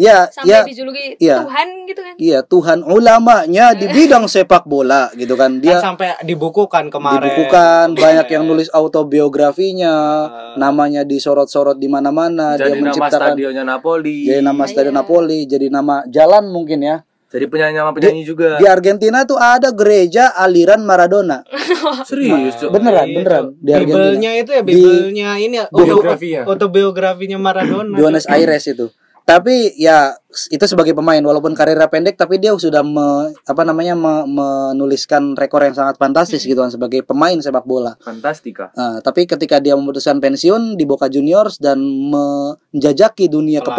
Ya, 0.00 0.24
Sampai 0.32 0.48
ya, 0.48 0.60
dijuluki 0.64 1.20
iya. 1.20 1.44
Tuhan 1.44 1.68
gitu 1.84 2.00
kan. 2.00 2.14
iya 2.16 2.40
Tuhan 2.40 2.80
ulamanya 2.80 3.76
di 3.76 3.84
bidang 3.96 4.24
sepak 4.24 4.64
bola 4.64 5.12
gitu 5.12 5.36
kan. 5.36 5.60
Dia 5.60 5.76
Dia 5.76 5.84
sampai 5.84 6.16
dibukukan 6.24 6.88
kemarin. 6.88 7.20
dibukukan 7.20 7.86
banyak 7.92 8.26
yang 8.30 8.44
nulis 8.48 8.72
autobiografinya, 8.72 9.92
Ah. 9.92 10.28
namanya 10.56 11.04
disorot-sorot 11.04 11.76
di 11.76 11.86
mana-mana, 11.86 12.56
dia 12.56 12.72
jadi 12.72 12.80
nama 12.80 12.84
menciptakan 12.88 13.30
stadionnya 13.36 13.64
Napoli 13.64 14.16
jadi 14.24 14.40
nama 14.40 14.62
Iya. 14.64 14.70
stadion 14.72 14.96
Napoli, 14.96 15.38
jadi 15.44 15.66
nama 15.68 15.94
jalan 16.08 16.44
mungkin 16.48 16.80
ya. 16.80 16.96
Jadi 17.32 17.44
penyanyi 17.46 17.74
nama 17.74 17.90
penyanyi 17.90 18.22
juga 18.22 18.56
Di 18.56 18.64
Argentina 18.64 19.24
tuh 19.24 19.36
ada 19.36 19.72
gereja 19.72 20.30
aliran 20.30 20.80
Maradona. 20.80 21.40
serius 22.04 22.54
Cuk. 22.56 22.70
Beneran, 22.70 23.08
Itu. 23.08 23.16
beneran 23.18 23.44
di 23.56 23.70
Argentina. 23.72 23.96
Bibelnya 24.04 24.30
itu 24.36 24.50
ya 24.50 24.60
Di- 24.60 24.68
Bibelnya 24.70 25.30
ini 25.36 25.56
ya, 25.56 25.64
auto- 25.66 25.82
Biografinya. 25.82 26.40
autobiografinya 26.44 27.38
Maradona. 27.38 27.96
Buenos 27.96 28.26
Aires 28.26 28.64
itu. 28.66 28.92
Tapi 29.22 29.78
ya 29.78 30.18
itu 30.50 30.64
sebagai 30.66 30.92
pemain 30.92 31.22
walaupun 31.22 31.54
karirnya 31.54 31.86
pendek 31.86 32.18
tapi 32.18 32.36
dia 32.36 32.50
sudah 32.52 32.82
me- 32.82 33.30
apa 33.40 33.62
namanya 33.62 33.94
me- 33.94 34.26
menuliskan 34.26 35.32
rekor 35.32 35.62
yang 35.62 35.72
sangat 35.72 35.94
fantastis 35.94 36.42
gitu 36.42 36.58
kan 36.58 36.68
sebagai 36.68 37.00
pemain 37.00 37.38
sepak 37.38 37.62
bola. 37.62 37.94
fantastika 37.98 38.74
Nah, 38.74 38.98
tapi 38.98 39.24
ketika 39.24 39.56
dia 39.56 39.72
memutuskan 39.72 40.18
pensiun 40.18 40.74
di 40.74 40.82
Boca 40.82 41.06
Juniors 41.06 41.56
dan 41.56 41.78
menjajaki 42.10 43.26
dunia 43.26 43.60
Pelatihan. 43.60 43.70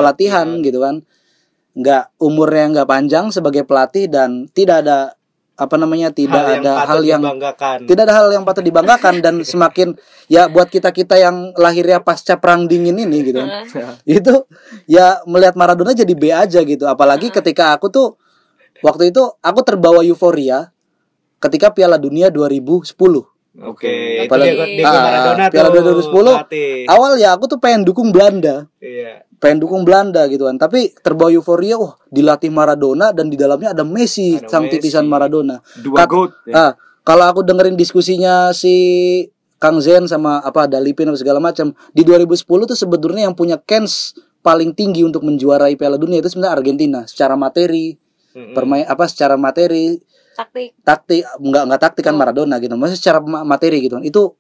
kepelatihan 0.56 0.64
gitu 0.64 0.80
kan, 0.80 0.96
nggak 1.74 2.18
umurnya 2.18 2.66
nggak 2.72 2.88
panjang 2.88 3.26
sebagai 3.30 3.64
pelatih 3.64 4.06
dan 4.06 4.46
tidak 4.48 4.82
ada 4.82 5.18
apa 5.54 5.76
namanya 5.76 6.10
tidak 6.10 6.34
hal 6.36 6.50
yang 6.52 6.60
ada 6.60 6.74
patut 6.76 6.88
hal 6.88 7.02
yang 7.04 7.22
dibanggakan. 7.22 7.78
tidak 7.86 8.04
ada 8.04 8.14
hal 8.16 8.28
yang 8.30 8.44
patut 8.44 8.64
dibanggakan 8.64 9.16
dan 9.20 9.36
semakin 9.46 9.88
ya 10.28 10.46
buat 10.48 10.66
kita 10.68 10.90
kita 10.90 11.14
yang 11.16 11.54
lahirnya 11.54 11.98
pasca 12.00 12.36
perang 12.36 12.66
dingin 12.66 12.96
ini 12.96 13.18
gitu 13.24 13.42
itu 14.18 14.34
ya 14.86 15.22
melihat 15.24 15.54
Maradona 15.54 15.94
jadi 15.94 16.10
B 16.12 16.30
aja 16.30 16.60
gitu 16.60 16.86
apalagi 16.86 17.30
ketika 17.30 17.74
aku 17.74 17.86
tuh 17.88 18.18
waktu 18.82 19.10
itu 19.10 19.22
aku 19.36 19.60
terbawa 19.62 20.02
euforia 20.02 20.74
ketika 21.40 21.70
Piala 21.70 21.98
Dunia 21.98 22.30
2010 22.30 22.90
Oke, 23.56 23.86
itu 23.86 24.26
Apalagi- 24.26 24.50
Diego, 24.50 24.66
Diego 24.66 24.90
Ah, 24.90 25.04
Maradona 25.04 25.46
Piala 25.48 25.70
tuh. 25.70 25.74
2010. 26.10 26.10
pelatih. 26.34 26.74
awal 26.90 27.14
ya 27.16 27.30
aku 27.32 27.46
tuh 27.46 27.60
pengen 27.60 27.82
dukung 27.84 28.10
Belanda 28.10 28.66
Iya. 28.76 29.22
Pengen 29.44 29.60
dukung 29.60 29.84
Belanda 29.84 30.24
gitu 30.26 30.48
kan 30.48 30.56
tapi 30.56 30.96
terbawa 30.96 31.28
euforia 31.30 31.76
wah 31.76 32.00
dilatih 32.08 32.48
Maradona 32.48 33.12
dan 33.12 33.28
di 33.28 33.36
dalamnya 33.36 33.76
ada 33.76 33.84
Messi 33.84 34.40
Ada 34.40 34.48
sang 34.48 34.64
Messi. 34.66 34.80
titisan 34.80 35.04
Maradona 35.04 35.60
dua 35.78 36.00
Kat- 36.00 36.10
goat 36.10 36.32
ya. 36.48 36.54
Ah, 36.56 36.72
kalau 37.04 37.28
aku 37.28 37.44
dengerin 37.44 37.76
diskusinya 37.76 38.50
si 38.52 38.76
Kang 39.58 39.78
Zen 39.78 40.08
sama 40.08 40.40
apa 40.40 40.64
Dalipin 40.66 41.06
apa 41.06 41.16
segala 41.16 41.40
macam 41.40 41.76
di 41.92 42.02
2010 42.02 42.40
tuh 42.66 42.76
sebetulnya 42.78 43.24
yang 43.24 43.36
punya 43.36 43.56
kans 43.58 44.12
paling 44.40 44.72
tinggi 44.72 45.04
untuk 45.04 45.22
menjuarai 45.22 45.76
Piala 45.76 45.96
Dunia 45.96 46.20
itu 46.20 46.28
sebenarnya 46.30 46.52
Argentina 46.54 47.00
secara 47.04 47.36
materi 47.36 47.96
Mm-mm. 48.32 48.52
permain 48.52 48.84
apa 48.84 49.04
secara 49.06 49.36
materi 49.36 50.00
Taktik. 50.34 50.74
taktik 50.82 51.22
nggak 51.38 51.64
nggak 51.68 51.82
taktik 51.82 52.02
kan 52.02 52.16
Maradona 52.16 52.58
gitu 52.58 52.74
maksudnya 52.74 52.98
secara 52.98 53.20
ma- 53.20 53.46
materi 53.46 53.84
gitu 53.84 54.00
itu 54.00 54.34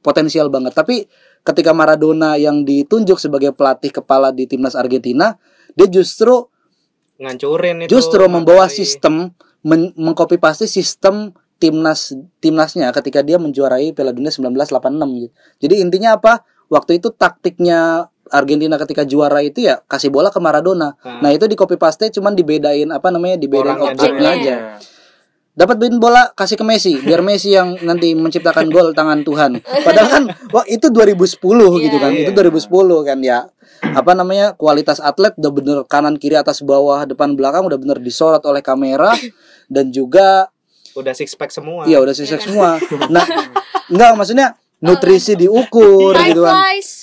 potensial 0.00 0.48
banget 0.48 0.72
tapi 0.72 1.04
ketika 1.44 1.76
Maradona 1.76 2.40
yang 2.40 2.64
ditunjuk 2.64 3.20
sebagai 3.20 3.52
pelatih 3.52 3.92
kepala 3.92 4.32
di 4.32 4.48
timnas 4.48 4.72
Argentina 4.74 5.36
dia 5.76 5.86
justru 5.86 6.48
ngancurin 7.20 7.84
itu. 7.84 7.94
justru 7.94 8.24
membawa 8.26 8.66
sistem 8.66 9.30
men 9.64 9.92
mengcopy 9.94 10.40
paste 10.40 10.66
sistem 10.66 11.36
timnas 11.62 12.12
timnasnya 12.42 12.90
ketika 12.90 13.22
dia 13.22 13.38
menjuarai 13.38 13.94
Piala 13.94 14.10
Dunia 14.10 14.32
1986 14.32 15.20
gitu. 15.20 15.28
Jadi 15.64 15.74
intinya 15.80 16.18
apa? 16.18 16.42
Waktu 16.68 16.98
itu 16.98 17.12
taktiknya 17.14 18.10
Argentina 18.32 18.80
ketika 18.80 19.04
juara 19.04 19.44
itu 19.44 19.68
ya 19.68 19.84
kasih 19.84 20.08
bola 20.08 20.32
ke 20.32 20.40
Maradona. 20.40 20.96
Hmm. 21.04 21.20
Nah, 21.20 21.30
itu 21.30 21.44
di 21.44 21.54
copy 21.54 21.76
paste 21.76 22.08
cuman 22.08 22.32
dibedain 22.32 22.88
apa 22.88 23.12
namanya? 23.12 23.36
dibedain 23.36 23.76
Orangnya 23.76 23.92
objeknya 23.92 24.28
aja. 24.32 24.56
Dapat 25.54 25.78
bin 25.78 26.02
bola 26.02 26.34
kasih 26.34 26.58
ke 26.58 26.66
Messi 26.66 26.98
biar 26.98 27.22
Messi 27.22 27.54
yang 27.54 27.78
nanti 27.86 28.10
menciptakan 28.12 28.74
gol 28.74 28.90
tangan 28.90 29.22
Tuhan. 29.22 29.62
Padahal 29.62 30.08
kan 30.10 30.24
wah 30.50 30.66
itu 30.66 30.90
2010 30.90 31.38
gitu 31.78 31.96
kan. 31.96 32.10
Iya. 32.10 32.26
Itu 32.26 32.30
2010 32.34 33.06
kan 33.06 33.18
ya. 33.22 33.38
Apa 33.84 34.18
namanya? 34.18 34.58
kualitas 34.58 34.98
atlet 34.98 35.30
udah 35.38 35.52
bener 35.54 35.78
kanan 35.86 36.18
kiri 36.18 36.34
atas 36.34 36.58
bawah 36.58 37.06
depan 37.06 37.38
belakang 37.38 37.62
udah 37.64 37.78
bener 37.78 38.02
disorot 38.02 38.42
oleh 38.42 38.66
kamera 38.66 39.14
dan 39.70 39.94
juga 39.94 40.50
udah 40.94 41.14
six 41.14 41.34
pack 41.34 41.50
semua. 41.50 41.86
iya 41.86 41.98
udah 42.02 42.14
sisek 42.14 42.42
semua. 42.42 42.78
Nah, 43.10 43.26
enggak 43.90 44.10
maksudnya 44.14 44.54
nutrisi 44.78 45.34
diukur 45.34 46.14
Time 46.14 46.28
gitu 46.30 46.42
kan. 46.42 46.54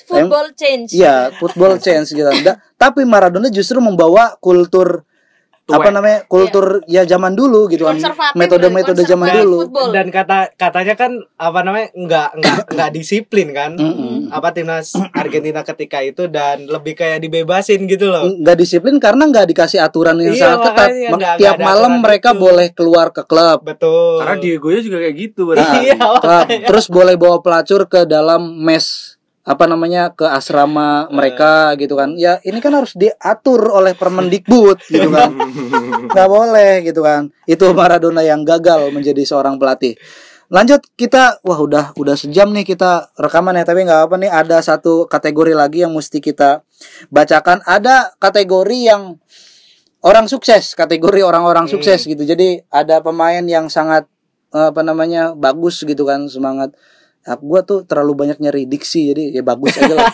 football 0.05 0.47
change. 0.53 0.89
Iya, 0.91 1.15
football 1.39 1.73
change 1.77 2.07
gitu. 2.11 2.27
Nggak- 2.27 2.59
tapi 2.75 3.07
Maradona 3.07 3.47
justru 3.47 3.79
membawa 3.79 4.35
kultur 4.39 5.03
apa 5.73 5.89
namanya? 5.89 6.19
kultur 6.25 6.65
ya 6.85 7.03
zaman 7.03 7.31
dulu 7.31 7.67
gitu 7.67 7.83
kan. 7.83 7.97
Metode-metode 8.33 9.01
zaman 9.01 9.27
dulu. 9.35 9.57
football. 9.63 9.89
Dan 9.91 10.07
kata 10.07 10.53
katanya 10.53 10.95
kan 10.95 11.11
apa 11.35 11.59
namanya 11.61 11.87
nggak 11.91 12.29
nggak 12.33 12.55
nggak 12.71 12.89
disiplin 12.91 13.47
kan 13.49 13.71
Mm-mm. 13.73 14.29
apa 14.29 14.49
timnas 14.49 14.91
Argentina 15.13 15.61
ketika 15.61 15.99
itu 15.99 16.25
dan 16.25 16.65
lebih 16.65 16.93
kayak 16.93 17.19
dibebasin 17.19 17.85
gitu 17.85 18.07
loh. 18.07 18.27
nggak 18.27 18.57
disiplin 18.57 18.97
karena 18.97 19.25
nggak 19.25 19.47
dikasih 19.47 19.79
aturan 19.79 20.17
yang 20.17 20.31
Iya, 20.31 20.41
sangat 20.47 20.59
ketat. 20.67 20.89
nggak- 21.11 21.37
Tiap 21.37 21.55
ada 21.55 21.63
malam 21.63 21.91
mereka 21.99 22.29
itu. 22.31 22.39
boleh 22.39 22.67
keluar 22.71 23.07
ke 23.09 23.23
klub. 23.23 23.59
Betul. 23.61 24.19
karena 24.19 24.35
Diego 24.37 24.67
juga 24.73 24.97
kayak 24.99 25.15
gitu 25.17 25.41
Nah, 25.43 25.47
berarti 25.53 25.77
Iya, 25.83 25.95
klub. 25.97 26.47
Terus 26.67 26.85
boleh 26.87 27.15
bawa 27.15 27.37
pelacur 27.39 27.85
ke 27.85 28.03
dalam 28.03 28.41
mes 28.57 29.17
apa 29.41 29.65
namanya 29.65 30.13
ke 30.13 30.25
asrama 30.25 31.09
mereka 31.09 31.73
gitu 31.81 31.97
kan. 31.97 32.13
Ya 32.13 32.37
ini 32.45 32.61
kan 32.61 32.77
harus 32.77 32.93
diatur 32.93 33.73
oleh 33.73 33.97
Permendikbud 33.97 34.77
gitu 34.85 35.09
kan. 35.09 35.33
nggak 36.13 36.29
boleh 36.29 36.85
gitu 36.85 37.01
kan. 37.01 37.33
Itu 37.49 37.73
Maradona 37.73 38.21
yang 38.21 38.45
gagal 38.45 38.93
menjadi 38.93 39.25
seorang 39.25 39.57
pelatih. 39.57 39.97
Lanjut 40.51 40.83
kita 40.99 41.39
wah 41.47 41.57
udah 41.63 41.95
udah 41.95 42.13
sejam 42.19 42.51
nih 42.51 42.67
kita 42.67 43.15
rekaman 43.15 43.55
ya 43.55 43.63
tapi 43.63 43.87
nggak 43.87 44.11
apa 44.11 44.15
nih 44.19 44.27
ada 44.27 44.59
satu 44.59 45.07
kategori 45.07 45.55
lagi 45.55 45.87
yang 45.87 45.95
mesti 45.95 46.19
kita 46.21 46.61
bacakan. 47.09 47.63
Ada 47.63 48.13
kategori 48.19 48.77
yang 48.77 49.15
orang 50.03 50.25
sukses, 50.27 50.73
kategori 50.77 51.21
orang-orang 51.23 51.65
Hmm. 51.65 51.73
sukses 51.79 52.03
gitu. 52.05 52.21
Jadi 52.27 52.61
ada 52.69 52.99
pemain 53.01 53.41
yang 53.41 53.71
sangat 53.71 54.05
eh, 54.51 54.67
apa 54.69 54.83
namanya 54.83 55.31
bagus 55.33 55.81
gitu 55.87 56.03
kan 56.03 56.27
semangat. 56.27 56.75
Nah, 57.21 57.37
gua 57.37 57.61
tuh 57.61 57.85
terlalu 57.85 58.13
banyak 58.17 58.37
nyari 58.37 58.65
diksi 58.65 59.13
jadi 59.13 59.23
ya 59.31 59.41
bagus 59.41 59.75
aja 59.75 59.93
lah. 59.93 60.09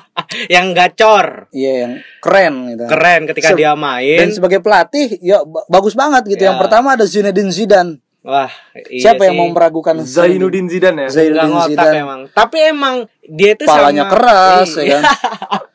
yang 0.54 0.70
gacor. 0.72 1.50
Iya 1.50 1.72
yang 1.82 1.92
keren 2.18 2.54
gitu. 2.70 2.84
Keren 2.86 3.20
ketika 3.26 3.48
Se- 3.50 3.58
dia 3.58 3.72
Dan 3.72 3.80
main. 3.80 4.28
sebagai 4.30 4.60
pelatih 4.60 5.18
ya 5.18 5.42
ba- 5.42 5.66
bagus 5.66 5.92
banget 5.92 6.22
gitu. 6.28 6.42
Ya. 6.42 6.54
Yang 6.54 6.58
pertama 6.62 6.94
ada 6.94 7.02
Zinedine 7.02 7.50
Zidane. 7.50 7.98
Wah, 8.22 8.46
iya 8.86 9.10
Siapa 9.10 9.26
yang 9.26 9.34
sih. 9.34 9.40
mau 9.42 9.50
meragukan 9.50 9.98
Zainuddin 9.98 10.70
Zidane 10.70 11.04
ya 11.04 11.08
Zainuddin 11.10 11.74
Zidane? 11.74 11.96
emang. 11.98 12.20
Tapi 12.30 12.58
emang 12.62 12.96
dia 13.20 13.58
itu 13.58 13.66
Palanya 13.66 14.06
sama 14.06 14.12
keras 14.14 14.68
ya 14.72 14.82
Iya. 14.86 14.94
kan. 14.94 15.02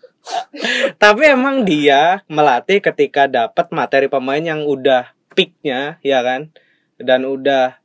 Tapi 0.97 1.23
emang 1.27 1.63
dia 1.63 2.23
melatih 2.27 2.79
ketika 2.79 3.27
dapat 3.27 3.67
materi 3.69 4.07
pemain 4.07 4.39
yang 4.39 4.63
udah 4.63 5.11
peaknya, 5.31 5.99
ya 5.99 6.23
kan? 6.23 6.51
Dan 6.95 7.23
udah 7.23 7.77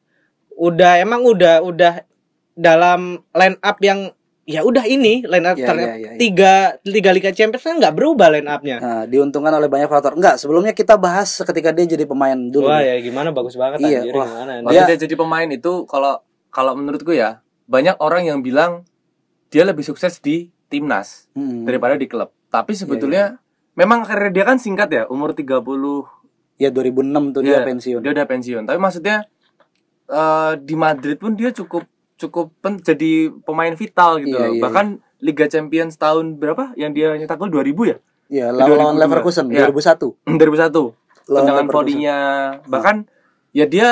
udah 0.55 0.93
emang 0.97 1.23
udah 1.23 1.59
udah 1.61 2.07
dalam 2.55 3.01
line 3.31 3.57
up 3.59 3.79
yang 3.81 4.13
ya 4.43 4.61
udah 4.61 4.83
ini 4.85 5.23
line 5.23 5.47
up 5.47 5.55
ter- 5.55 5.71
iya, 5.73 5.95
iya, 5.95 5.95
iya. 5.95 6.19
tiga 6.19 6.55
tiga 6.83 7.11
liga 7.11 7.31
champions 7.31 7.63
kan 7.63 7.79
nggak 7.79 7.95
berubah 7.95 8.29
line 8.29 8.47
upnya. 8.47 8.77
Nah, 8.79 9.03
diuntungkan 9.05 9.53
oleh 9.53 9.67
banyak 9.67 9.87
faktor. 9.87 10.13
Enggak, 10.13 10.37
sebelumnya 10.37 10.73
kita 10.73 10.97
bahas 10.97 11.31
ketika 11.39 11.71
dia 11.71 11.87
jadi 11.87 12.05
pemain 12.05 12.35
dulu. 12.35 12.67
Wah 12.67 12.79
nih. 12.79 12.99
ya 12.99 13.07
gimana 13.07 13.29
bagus 13.31 13.55
banget 13.55 13.79
Iya, 13.81 14.03
anjir 14.03 14.13
wah. 14.13 14.27
gimana. 14.27 14.53
Waktu 14.63 14.75
Dia- 14.75 14.87
dia 14.89 14.99
jadi 15.01 15.15
pemain 15.15 15.49
itu 15.49 15.73
kalau 15.87 16.21
kalau 16.49 16.73
menurutku 16.75 17.13
ya 17.13 17.41
banyak 17.65 17.97
orang 17.99 18.27
yang 18.27 18.39
bilang 18.41 18.83
dia 19.49 19.63
lebih 19.63 19.83
sukses 19.83 20.19
di 20.19 20.51
timnas 20.67 21.31
Hmm. 21.33 21.63
daripada 21.63 21.95
di 21.95 22.05
klub. 22.05 22.35
Tapi 22.49 22.73
Iya, 22.73 22.79
sebetulnya 22.79 23.25
memang 23.73 24.03
karir 24.03 24.29
dia 24.31 24.43
kan 24.43 24.57
singkat 24.57 24.89
ya, 24.91 25.03
umur 25.07 25.33
30 25.33 26.05
Ya 26.55 26.69
2006 26.69 27.33
tuh 27.33 27.41
dia 27.41 27.59
Iya, 27.59 27.65
pensiun. 27.65 28.01
dia 28.01 28.13
udah 28.13 28.27
pensiun. 28.27 28.63
Tapi 28.65 28.77
maksudnya 28.77 29.25
eh, 30.05 30.53
di 30.59 30.75
Madrid 30.75 31.17
pun 31.17 31.33
dia 31.33 31.49
cukup 31.51 31.89
cukup 32.23 32.55
pen, 32.59 32.79
jadi 32.79 33.13
pemain 33.43 33.73
vital 33.73 34.19
gitu 34.19 34.33
Iya, 34.33 34.43
loh. 34.45 34.53
iya, 34.53 34.63
Bahkan 34.63 34.87
Liga 35.19 35.47
Champions 35.47 35.95
tahun 35.95 36.37
berapa 36.37 36.75
yang 36.75 36.91
dia 36.91 37.13
nyetak 37.13 37.37
gol 37.37 37.49
2000 37.49 37.63
ya? 37.87 37.97
Iya, 38.29 38.47
Di 38.49 38.57
lawan 38.57 38.95
2002. 38.95 39.03
Leverkusen 39.03 39.45
Iya. 39.49 39.69
2001. 39.69 40.09
2001. 40.29 40.95
Lawan 41.29 41.39
tendangan 41.39 41.47
Leverkusen. 41.61 41.71
volley-nya 41.71 42.17
bahkan 42.67 42.97
ya 43.51 43.65
dia 43.65 43.89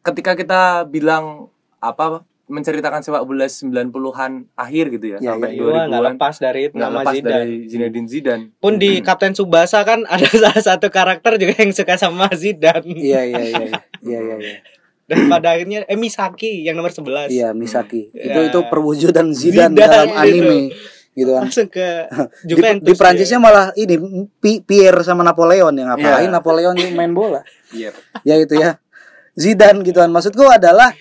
ketika 0.00 0.32
kita 0.32 0.60
bilang 0.84 1.46
apa 1.78 2.22
menceritakan 2.46 3.02
sepak 3.02 3.22
bola 3.22 3.42
90-an 3.44 4.32
akhir 4.54 4.84
gitu 4.92 5.06
ya, 5.08 5.18
Iya, 5.18 5.30
sampai 5.32 5.50
iya, 5.52 5.62
nggak 5.82 5.90
2000-an 5.92 6.14
lepas 6.14 6.34
dari 6.36 6.60
itu 6.64 6.74
nama 6.76 6.90
lepas 6.96 7.12
Zidane. 7.12 7.32
dari 7.32 7.56
Zinedine 7.66 8.06
Zidane. 8.06 8.44
Pun 8.56 8.74
di 8.76 8.90
Kapten 9.00 9.34
Subasa 9.34 9.82
kan 9.82 10.06
ada 10.08 10.26
salah 10.26 10.54
satu 10.56 10.86
karakter 10.88 11.36
juga 11.36 11.54
yang 11.56 11.70
suka 11.70 11.94
sama 11.94 12.30
Zidane. 12.32 12.86
Iya, 12.88 13.20
iya, 13.24 13.42
iya. 13.42 13.58
iya. 13.60 13.78
Iya, 14.00 14.18
iya, 14.22 14.36
iya. 14.38 14.56
Dan 15.06 15.30
pada 15.30 15.54
akhirnya 15.54 15.86
eh 15.86 15.94
Misaki 15.94 16.62
yang 16.62 16.74
nomor 16.74 16.90
11. 16.90 17.30
Iya, 17.30 17.50
Misaki. 17.50 18.10
Ya. 18.10 18.26
Itu 18.26 18.38
itu 18.44 18.58
perwujudan 18.66 19.30
Zidane, 19.30 19.70
Zidane 19.70 19.78
dalam 19.78 20.08
itu. 20.08 20.18
anime. 20.18 20.60
gitu 21.16 21.32
kan. 21.32 21.48
langsung 21.48 21.64
ke 21.66 21.88
Di, 22.44 22.52
Juventus 22.52 22.84
di 22.84 22.92
Prancisnya 22.92 23.40
malah 23.40 23.72
ini 23.72 23.96
Pi- 24.36 24.60
Pierre 24.60 25.00
sama 25.00 25.24
Napoleon 25.24 25.72
yang 25.72 25.88
ngapain 25.88 26.26
Iya. 26.26 26.30
Napoleon 26.30 26.76
main 26.92 27.08
bola. 27.10 27.40
Iya. 27.70 27.96
ya 28.20 28.34
itu 28.36 28.52
ya. 28.52 28.76
Zidane 29.32 29.80
gitu 29.80 29.96
kan. 29.96 30.10
Maksudku 30.10 30.44
adalah 30.44 30.92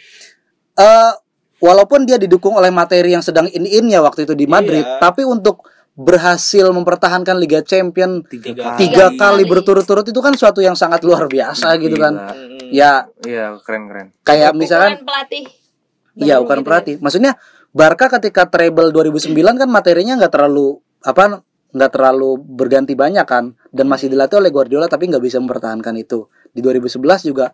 eh 0.73 1.11
walaupun 1.57 2.03
dia 2.03 2.15
didukung 2.15 2.55
oleh 2.55 2.69
materi 2.69 3.09
yang 3.09 3.19
sedang 3.19 3.49
in-innya 3.49 3.99
waktu 3.99 4.23
itu 4.23 4.31
di 4.31 4.45
Madrid, 4.45 4.83
Iya. 4.83 5.01
tapi 5.01 5.23
untuk 5.23 5.67
berhasil 5.95 6.67
mempertahankan 6.75 7.39
Liga 7.39 7.63
Champion 7.63 8.19
Tiga 8.27 8.75
tiga 8.75 9.07
kali. 9.15 9.17
kali 9.17 9.43
berturut-turut 9.47 10.03
itu 10.03 10.19
kan 10.19 10.35
suatu 10.35 10.59
yang 10.59 10.75
sangat 10.75 11.01
luar 11.07 11.31
biasa 11.31 11.79
gitu 11.79 11.95
kan. 11.95 12.13
Gila. 12.19 12.67
Ya 12.69 12.91
Iya, 13.23 13.55
keren-keren. 13.63 14.11
kayak 14.27 14.51
Bukan 14.51 14.59
misalkan 14.59 14.91
pelatih. 15.07 15.45
Iya 16.15 16.35
bukan 16.43 16.59
gitu 16.59 16.67
pelatih. 16.67 16.95
Maksudnya 16.99 17.39
Barca 17.71 18.07
ketika 18.19 18.47
treble 18.47 18.91
2009 18.91 19.35
kan 19.55 19.69
materinya 19.71 20.19
nggak 20.19 20.31
terlalu 20.31 20.79
apa 21.03 21.43
nggak 21.75 21.91
terlalu 21.91 22.39
berganti 22.39 22.95
banyak 22.95 23.27
kan 23.27 23.51
dan 23.71 23.85
masih 23.91 24.07
dilatih 24.07 24.39
oleh 24.39 24.51
Guardiola 24.51 24.87
tapi 24.87 25.11
nggak 25.11 25.23
bisa 25.23 25.39
mempertahankan 25.43 25.95
itu. 25.95 26.27
Di 26.51 26.63
2011 26.63 27.23
juga 27.27 27.51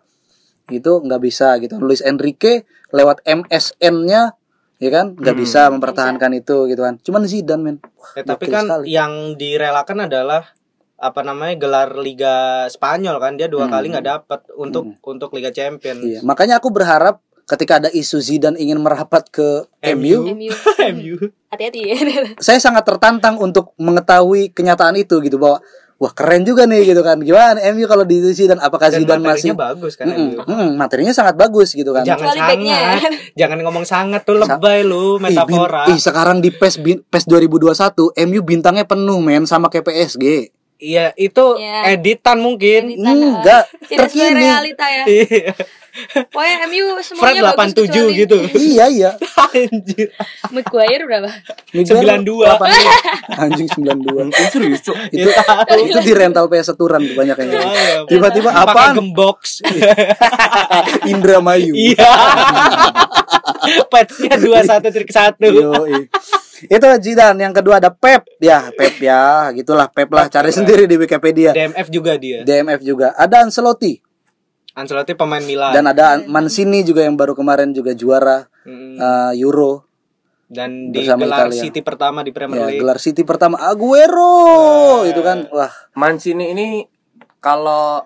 itu 0.70 0.92
nggak 1.02 1.20
bisa 1.22 1.58
gitu. 1.58 1.78
Luis 1.82 2.02
Enrique 2.02 2.66
lewat 2.94 3.22
MSN-nya 3.26 4.34
ya 4.82 4.90
kan 4.90 5.14
nggak 5.14 5.30
Hmm. 5.32 5.42
bisa 5.46 5.70
mempertahankan 5.70 6.30
itu 6.34 6.66
gitu 6.66 6.82
kan. 6.82 6.98
Cuman 6.98 7.22
Zidane 7.22 7.62
men. 7.62 7.76
Wah, 7.94 8.18
Ya, 8.18 8.22
tapi 8.26 8.50
kan 8.50 8.66
sekali. 8.66 8.84
yang 8.90 9.12
direlakan 9.34 10.10
adalah 10.10 10.42
apa 10.98 11.20
namanya 11.22 11.54
gelar 11.56 11.94
Liga 11.96 12.66
Spanyol 12.66 13.18
kan 13.18 13.34
dia 13.34 13.46
dua 13.46 13.66
Hmm. 13.66 13.72
kali 13.72 13.86
nggak 13.90 14.06
dapat 14.08 14.40
untuk 14.54 14.98
untuk 15.00 15.30
Liga 15.32 15.50
Champions. 15.50 16.02
Iya, 16.02 16.20
makanya 16.22 16.58
aku 16.58 16.70
berharap 16.70 17.22
ketika 17.44 17.78
ada 17.78 17.90
isu 17.90 18.18
Zidane 18.18 18.54
ingin 18.56 18.78
merapat 18.78 19.26
ke 19.28 19.66
MU. 19.92 20.22
MU. 20.26 21.14
Hati-hati 21.52 21.80
ya. 21.84 21.96
saya 22.42 22.58
sangat 22.58 22.82
tertantang 22.82 23.36
untuk 23.36 23.74
mengetahui 23.76 24.50
kenyataan 24.50 24.94
itu 24.96 25.18
gitu 25.20 25.36
bahwa 25.36 25.58
wah 26.02 26.10
keren 26.10 26.42
juga 26.42 26.66
nih 26.66 26.82
gitu 26.84 26.98
kan. 26.98 27.14
Gimana 27.16 27.62
MU 27.70 27.86
kalau 27.86 28.02
di 28.02 28.18
Zidane 28.26 28.58
apakah 28.58 28.90
Dan 28.90 29.06
Zidane 29.06 29.22
materinya 29.22 29.38
masih 29.38 29.52
bagus 29.54 29.92
kan 29.94 30.04
Mm-mm, 30.04 30.28
MU. 30.34 30.42
mm, 30.42 30.70
materinya 30.74 31.12
sangat 31.12 31.34
bagus 31.36 31.68
gitu 31.70 31.94
kan. 31.94 32.02
Jangan 32.02 32.34
sangat, 32.34 32.58
jangan 33.32 33.58
ngomong 33.62 33.84
sangat 33.84 34.20
tuh 34.22 34.34
lebay 34.36 34.82
lu 34.82 35.16
Ih, 35.16 35.30
bin- 35.38 35.38
metafora. 35.54 35.86
ih, 35.86 35.96
sekarang 35.96 36.42
di 36.42 36.50
PES 36.50 36.74
bin- 36.76 37.02
PES 37.04 37.24
2021 37.24 37.94
MU 38.26 38.40
bintangnya 38.42 38.82
penuh 38.82 39.18
men 39.18 39.46
sama 39.46 39.70
kayak 39.70 39.86
PSG. 39.86 40.50
Iya 40.82 41.14
itu 41.14 41.44
Iya. 41.56 41.94
editan 41.94 42.42
mungkin. 42.42 42.90
Editan. 42.90 43.14
Enggak, 43.14 43.62
Tidak 43.86 44.02
sesuai 44.02 44.26
terkini. 44.26 44.42
realita 44.42 44.84
ya. 44.84 45.04
Iya. 45.06 45.54
Pokoknya 46.26 46.56
MU 46.66 46.86
Fred 46.96 47.04
semuanya 47.04 47.40
bagus 47.46 47.76
87 47.76 47.84
kecuali 47.84 48.12
gitu. 48.18 48.36
iya 48.56 48.84
iya. 48.88 49.10
Anjir. 49.52 50.08
Maguire 50.48 51.04
berapa? 51.04 51.28
Miguel 51.70 51.96
92. 52.00 52.48
82. 52.48 53.36
Anjing 53.36 53.68
92. 53.68 54.32
Itu 54.32 54.48
serius, 54.50 54.80
Cuk. 54.80 54.96
itu 55.12 55.28
itu 55.84 55.98
di 56.00 56.12
rental 56.12 56.48
PS 56.48 56.72
Saturan 56.72 57.04
kebanyakan 57.04 57.44
Iya, 57.46 57.60
iya. 57.60 57.96
Tiba-tiba 58.08 58.50
Pakai 58.50 58.64
apaan? 58.66 58.92
gembox. 58.96 59.60
Indramayu. 61.12 61.76
Iya. 61.76 62.08
Patchnya 63.92 64.34
dua 64.36 64.64
satu 64.64 64.88
trik 64.88 65.12
satu. 65.12 65.44
Yoi. 65.46 66.08
Itu 66.64 66.86
Zidane, 66.98 67.38
yang 67.40 67.50
kedua 67.50 67.76
ada 67.76 67.88
Pep. 67.88 68.26
Ya, 68.36 68.70
Pep 68.70 68.98
ya, 68.98 69.48
gitulah 69.52 69.86
Pep 69.86 70.06
lah. 70.08 70.26
Cari 70.26 70.50
sendiri 70.50 70.84
di 70.84 70.94
Wikipedia. 70.94 71.50
DMF 71.50 71.88
juga 71.88 72.14
dia. 72.14 72.42
DMF 72.42 72.80
juga. 72.80 73.14
Ada 73.14 73.42
Ancelotti 73.42 73.98
Ancelotti 74.72 75.12
pemain 75.12 75.40
Milan. 75.40 75.70
dan 75.70 75.84
ada 75.84 76.16
Mancini 76.24 76.80
juga 76.80 77.02
yang 77.02 77.12
baru 77.12 77.32
kemarin 77.32 77.70
juga 77.70 77.92
juara 77.92 78.48
Mm, 78.62 78.94
uh, 78.94 79.32
Euro. 79.36 79.84
dan 80.46 80.88
di 80.88 81.02
gelar 81.02 81.48
Italia. 81.48 81.60
City 81.60 81.80
pertama 81.80 82.20
di 82.20 82.30
Premier 82.30 82.56
Ya, 82.58 82.66
League. 82.68 82.78
gelar 82.78 82.96
City 82.96 83.20
pertama 83.20 83.58
Aguero. 83.58 85.02
Itu 85.02 85.20
kan 85.20 85.48
wah, 85.48 85.72
Mancini 85.92 86.52
ini 86.52 86.66
kalau 87.38 88.04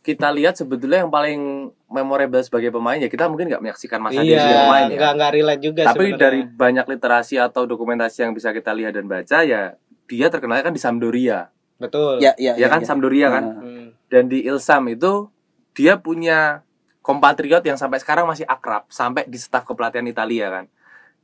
kita 0.00 0.30
lihat 0.30 0.54
sebetulnya 0.54 1.02
yang 1.02 1.10
paling 1.10 1.72
memorable 1.86 2.42
sebagai 2.42 2.68
pemain 2.68 2.98
ya 2.98 3.06
kita 3.06 3.30
mungkin 3.30 3.46
nggak 3.46 3.62
menyaksikan 3.62 4.02
masa 4.02 4.18
dia 4.18 4.26
iya, 4.26 4.38
sebagai 4.42 4.58
pemain 4.66 4.84
ya. 4.84 4.96
nggak 4.98 5.12
nggak 5.14 5.30
relate 5.32 5.62
juga 5.62 5.80
Tapi 5.84 5.94
sebenarnya. 6.04 6.18
dari 6.18 6.40
banyak 6.44 6.86
literasi 6.88 7.34
atau 7.38 7.62
dokumentasi 7.64 8.18
yang 8.20 8.32
bisa 8.34 8.50
kita 8.50 8.74
lihat 8.74 8.92
dan 8.92 9.06
baca 9.06 9.38
ya 9.40 9.78
dia 10.04 10.26
terkenalnya 10.26 10.62
kan 10.62 10.74
di 10.74 10.82
Sampdoria. 10.82 11.50
betul. 11.76 12.18
ya 12.18 12.34
ya 12.36 12.54
Ya 12.56 12.66
kan 12.66 12.82
Sampdoria 12.82 13.28
kan. 13.28 13.44
Nah, 13.44 13.62
Hmm. 13.62 13.86
Dan 14.06 14.30
di 14.30 14.42
Ilsam 14.42 14.86
itu 14.86 15.26
dia 15.72 15.98
punya 15.98 16.62
kompatriot 17.00 17.62
yang 17.62 17.74
sampai 17.74 17.98
sekarang 17.98 18.22
masih 18.24 18.46
akrab 18.46 18.86
sampai 18.86 19.26
di 19.26 19.34
staf 19.34 19.62
kepelatihan 19.62 20.06
Italia 20.06 20.46
kan. 20.48 20.64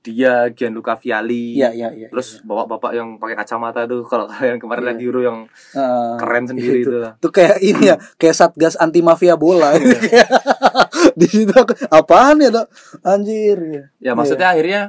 Dia 0.03 0.51
Gianluca 0.51 0.99
Vialli. 0.99 1.55
Iya, 1.57 1.71
iya, 1.71 1.89
iya. 1.95 2.09
Terus 2.11 2.43
bapak-bapak 2.43 2.91
yang 2.91 3.09
pakai 3.17 3.39
kacamata 3.39 3.87
tuh 3.87 4.03
kalau 4.03 4.27
kalian 4.27 4.59
kemarin 4.59 4.83
Iya. 4.83 4.89
lihat 4.91 5.01
Euro 5.01 5.21
yang 5.23 5.39
Eh, 5.73 6.15
keren 6.19 6.45
sendiri 6.45 6.83
itu. 6.83 6.91
itu. 6.91 6.99
Itu 7.07 7.29
kayak 7.31 7.57
ini 7.59 7.83
ya, 7.87 7.97
kayak 8.17 8.35
satgas 8.35 8.75
anti 8.77 8.99
mafia 8.99 9.39
bola. 9.39 9.79
Iya. 9.79 10.27
di 11.19 11.27
situ 11.27 11.53
aku, 11.53 11.71
apaan 11.89 12.39
ya, 12.39 12.51
Dok? 12.51 12.67
Anjir. 13.01 13.59
ya. 13.63 13.85
Ya 14.01 14.13
maksudnya 14.13 14.51
akhirnya 14.51 14.83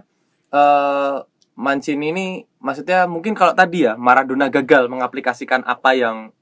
eh 0.50 1.18
Mancini 1.54 2.10
ini 2.10 2.26
maksudnya 2.58 3.06
mungkin 3.06 3.38
kalau 3.38 3.54
tadi 3.54 3.86
ya 3.86 3.94
Maradona 3.94 4.50
gagal 4.50 4.90
mengaplikasikan 4.90 5.62
apa 5.62 5.94
yang 5.94 6.34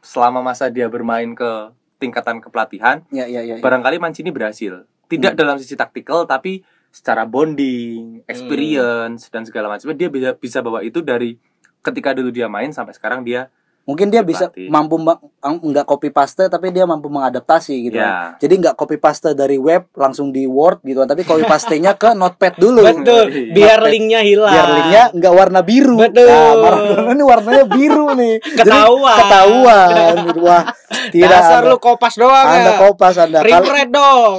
selama 0.00 0.42
masa 0.42 0.66
dia 0.66 0.90
bermain 0.90 1.30
ke 1.30 1.70
tingkatan 1.98 2.38
kepelatihan, 2.38 3.06
Ya, 3.08 3.26
ya, 3.26 3.38
ya. 3.40 3.54
ya. 3.54 3.62
barangkali 3.62 3.98
Mancini 3.98 4.30
berhasil. 4.30 4.82
Tidak 5.06 5.32
Hmm. 5.32 5.38
dalam 5.38 5.56
sisi 5.56 5.74
taktikal 5.74 6.26
tapi 6.26 6.66
secara 6.88 7.28
bonding, 7.28 8.24
experience 8.24 9.28
dan 9.28 9.44
segala 9.44 9.68
macamnya 9.68 9.96
dia 9.96 10.08
bisa 10.08 10.30
bisa 10.36 10.58
bawa 10.64 10.80
itu 10.82 11.04
dari 11.04 11.36
ketika 11.84 12.16
dulu 12.16 12.32
dia 12.32 12.48
main 12.50 12.72
sampai 12.74 12.96
sekarang 12.96 13.22
dia 13.22 13.52
Mungkin 13.88 14.06
dia 14.06 14.20
bisa 14.20 14.46
Dipelatih. 14.46 14.68
mampu 14.68 14.96
ma- 14.96 15.16
ang- 15.40 15.64
nggak 15.64 15.82
copy 15.82 16.08
paste 16.08 16.44
tapi 16.44 16.68
dia 16.68 16.84
mampu 16.84 17.08
mengadaptasi 17.08 17.72
gitu. 17.82 17.96
kan. 17.96 18.36
Ya. 18.36 18.38
Jadi 18.38 18.54
nggak 18.60 18.76
copy 18.76 18.96
paste 18.96 19.32
dari 19.32 19.56
web 19.56 19.88
langsung 19.94 20.28
di 20.28 20.44
Word 20.44 20.84
gitu 20.84 21.00
kan, 21.00 21.08
tapi 21.08 21.24
copy 21.24 21.42
pastenya 21.42 21.94
ke 21.94 22.12
Notepad 22.12 22.54
dulu. 22.54 22.84
Betul, 22.84 23.24
Iya. 23.26 23.48
biar 23.50 23.78
linknya 23.82 24.20
hilang. 24.20 24.52
Biar 24.52 24.68
linknya 24.70 25.02
nggak 25.10 25.32
warna 25.32 25.60
biru. 25.62 25.96
Betul. 25.96 26.28
Nah, 26.28 26.52
Maradona 26.54 27.10
ini 27.16 27.24
warnanya 27.24 27.64
biru 27.66 28.06
nih. 28.12 28.34
Jadi 28.38 28.60
Ketahuan. 28.68 29.16
ketahuan. 29.18 29.88
Gitu. 30.22 30.40
Wah, 30.46 30.62
tidak 31.08 31.28
Dasar 31.32 31.60
anda, 31.60 31.70
lu 31.70 31.76
kopas 31.78 32.14
doang 32.14 32.44
anda 32.46 32.70
ya. 32.70 32.78
kopas 32.78 33.14
Anda. 33.16 33.38
Kalau- 33.40 33.72
dong. 33.88 34.34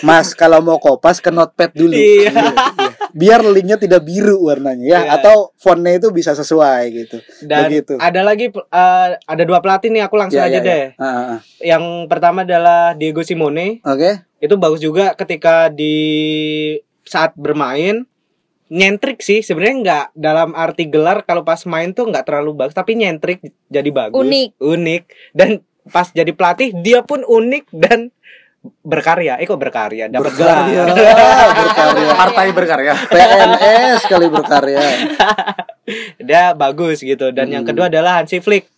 Mas 0.00 0.30
kalau 0.32 0.62
mau 0.62 0.78
kopas 0.78 1.18
ke 1.18 1.28
notepad 1.28 1.74
dulu. 1.74 1.90
Iya. 1.90 2.30
Biar 3.12 3.40
linknya 3.42 3.76
tidak 3.76 4.02
biru 4.02 4.42
warnanya 4.42 4.82
ya 4.82 5.00
Iya. 5.02 5.10
atau 5.16 5.52
fontnya 5.54 5.96
itu 5.96 6.08
bisa 6.10 6.32
sesuai 6.32 6.80
gitu. 6.90 7.16
Dan 7.40 7.68
Begitu. 7.68 7.94
ada 7.96 8.20
lagi 8.20 8.48
eh, 8.48 9.08
ada 9.16 9.42
dua 9.42 9.60
pelatih 9.60 9.88
nih 9.88 10.02
aku 10.02 10.16
langsung 10.16 10.38
Ya, 10.38 10.48
aja 10.48 10.54
ya, 10.54 10.58
ya. 10.58 10.64
deh. 10.64 10.84
Ah, 10.96 11.04
ah, 11.04 11.24
ah. 11.28 11.38
Yang 11.58 11.84
pertama 12.06 12.38
adalah 12.42 12.92
Diego 12.92 13.20
Simone. 13.20 13.78
Oke. 13.82 14.24
Itu 14.36 14.56
bagus 14.56 14.80
juga 14.80 15.12
ketika 15.12 15.68
di 15.68 15.94
saat 17.02 17.34
bermain 17.34 18.06
nyentrik 18.68 19.20
sih 19.20 19.44
sebenarnya 19.44 19.76
nggak 19.78 20.06
dalam 20.14 20.56
arti 20.56 20.88
gelar 20.88 21.22
kalau 21.22 21.44
pas 21.44 21.60
main 21.66 21.92
tuh 21.92 22.08
nggak 22.08 22.24
terlalu 22.24 22.56
bagus 22.56 22.72
tapi 22.72 22.96
nyentrik 22.96 23.38
jadi 23.68 23.90
bagus 23.92 24.16
Unik. 24.16 24.56
unik 24.56 25.02
dan 25.36 25.60
pas 25.84 26.08
jadi 26.08 26.32
pelatih 26.32 26.72
dia 26.80 27.04
pun 27.04 27.20
unik 27.20 27.68
dan 27.68 28.08
berkarya 28.80 29.36
eh 29.36 29.44
kok 29.44 29.56
berkarya 29.56 30.06
dapat 30.06 30.30
Berkarya, 30.30 30.82
berkarya. 31.58 32.08
partai 32.14 32.46
berkarya. 32.50 32.92
PNS 33.06 34.00
kali 34.06 34.26
berkarya. 34.28 34.80
dia 36.20 36.54
bagus 36.54 37.00
gitu 37.00 37.30
dan 37.30 37.48
yang 37.48 37.62
Hmm. 37.62 37.70
kedua 37.70 37.86
adalah 37.86 38.18
Hansi 38.18 38.38
Flick 38.38 38.70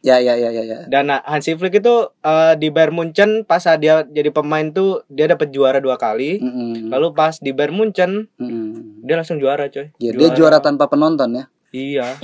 Ya 0.00 0.16
ya 0.16 0.32
ya 0.32 0.48
ya 0.48 0.64
ya. 0.64 0.78
dan 0.86 1.08
uh, 1.08 1.20
Hansi 1.22 1.52
Flick 1.54 1.76
itu 1.76 1.92
uh, 2.18 2.52
di 2.54 2.68
Bayern 2.68 2.92
Munchen 2.94 3.44
pas 3.44 3.60
dia 3.74 4.00
jadi 4.02 4.28
pemain 4.28 4.64
tuh 4.66 5.04
dia 5.06 5.24
dapat 5.24 5.48
juara 5.50 5.76
dua 5.76 5.96
kali 5.96 6.36
Mm-mm. 6.36 6.88
lalu 6.88 7.12
pas 7.12 7.36
di 7.36 7.52
Bayern 7.52 7.72
Munchen 7.74 8.24
Mm-mm. 8.34 9.00
dia 9.00 9.14
langsung 9.14 9.36
juara 9.36 9.68
coy 9.68 9.92
Ya, 9.96 10.10
dia 10.10 10.32
juara 10.32 10.56
tanpa 10.58 10.84
penonton 10.86 11.32
ya. 11.34 11.44
iya 11.70 12.16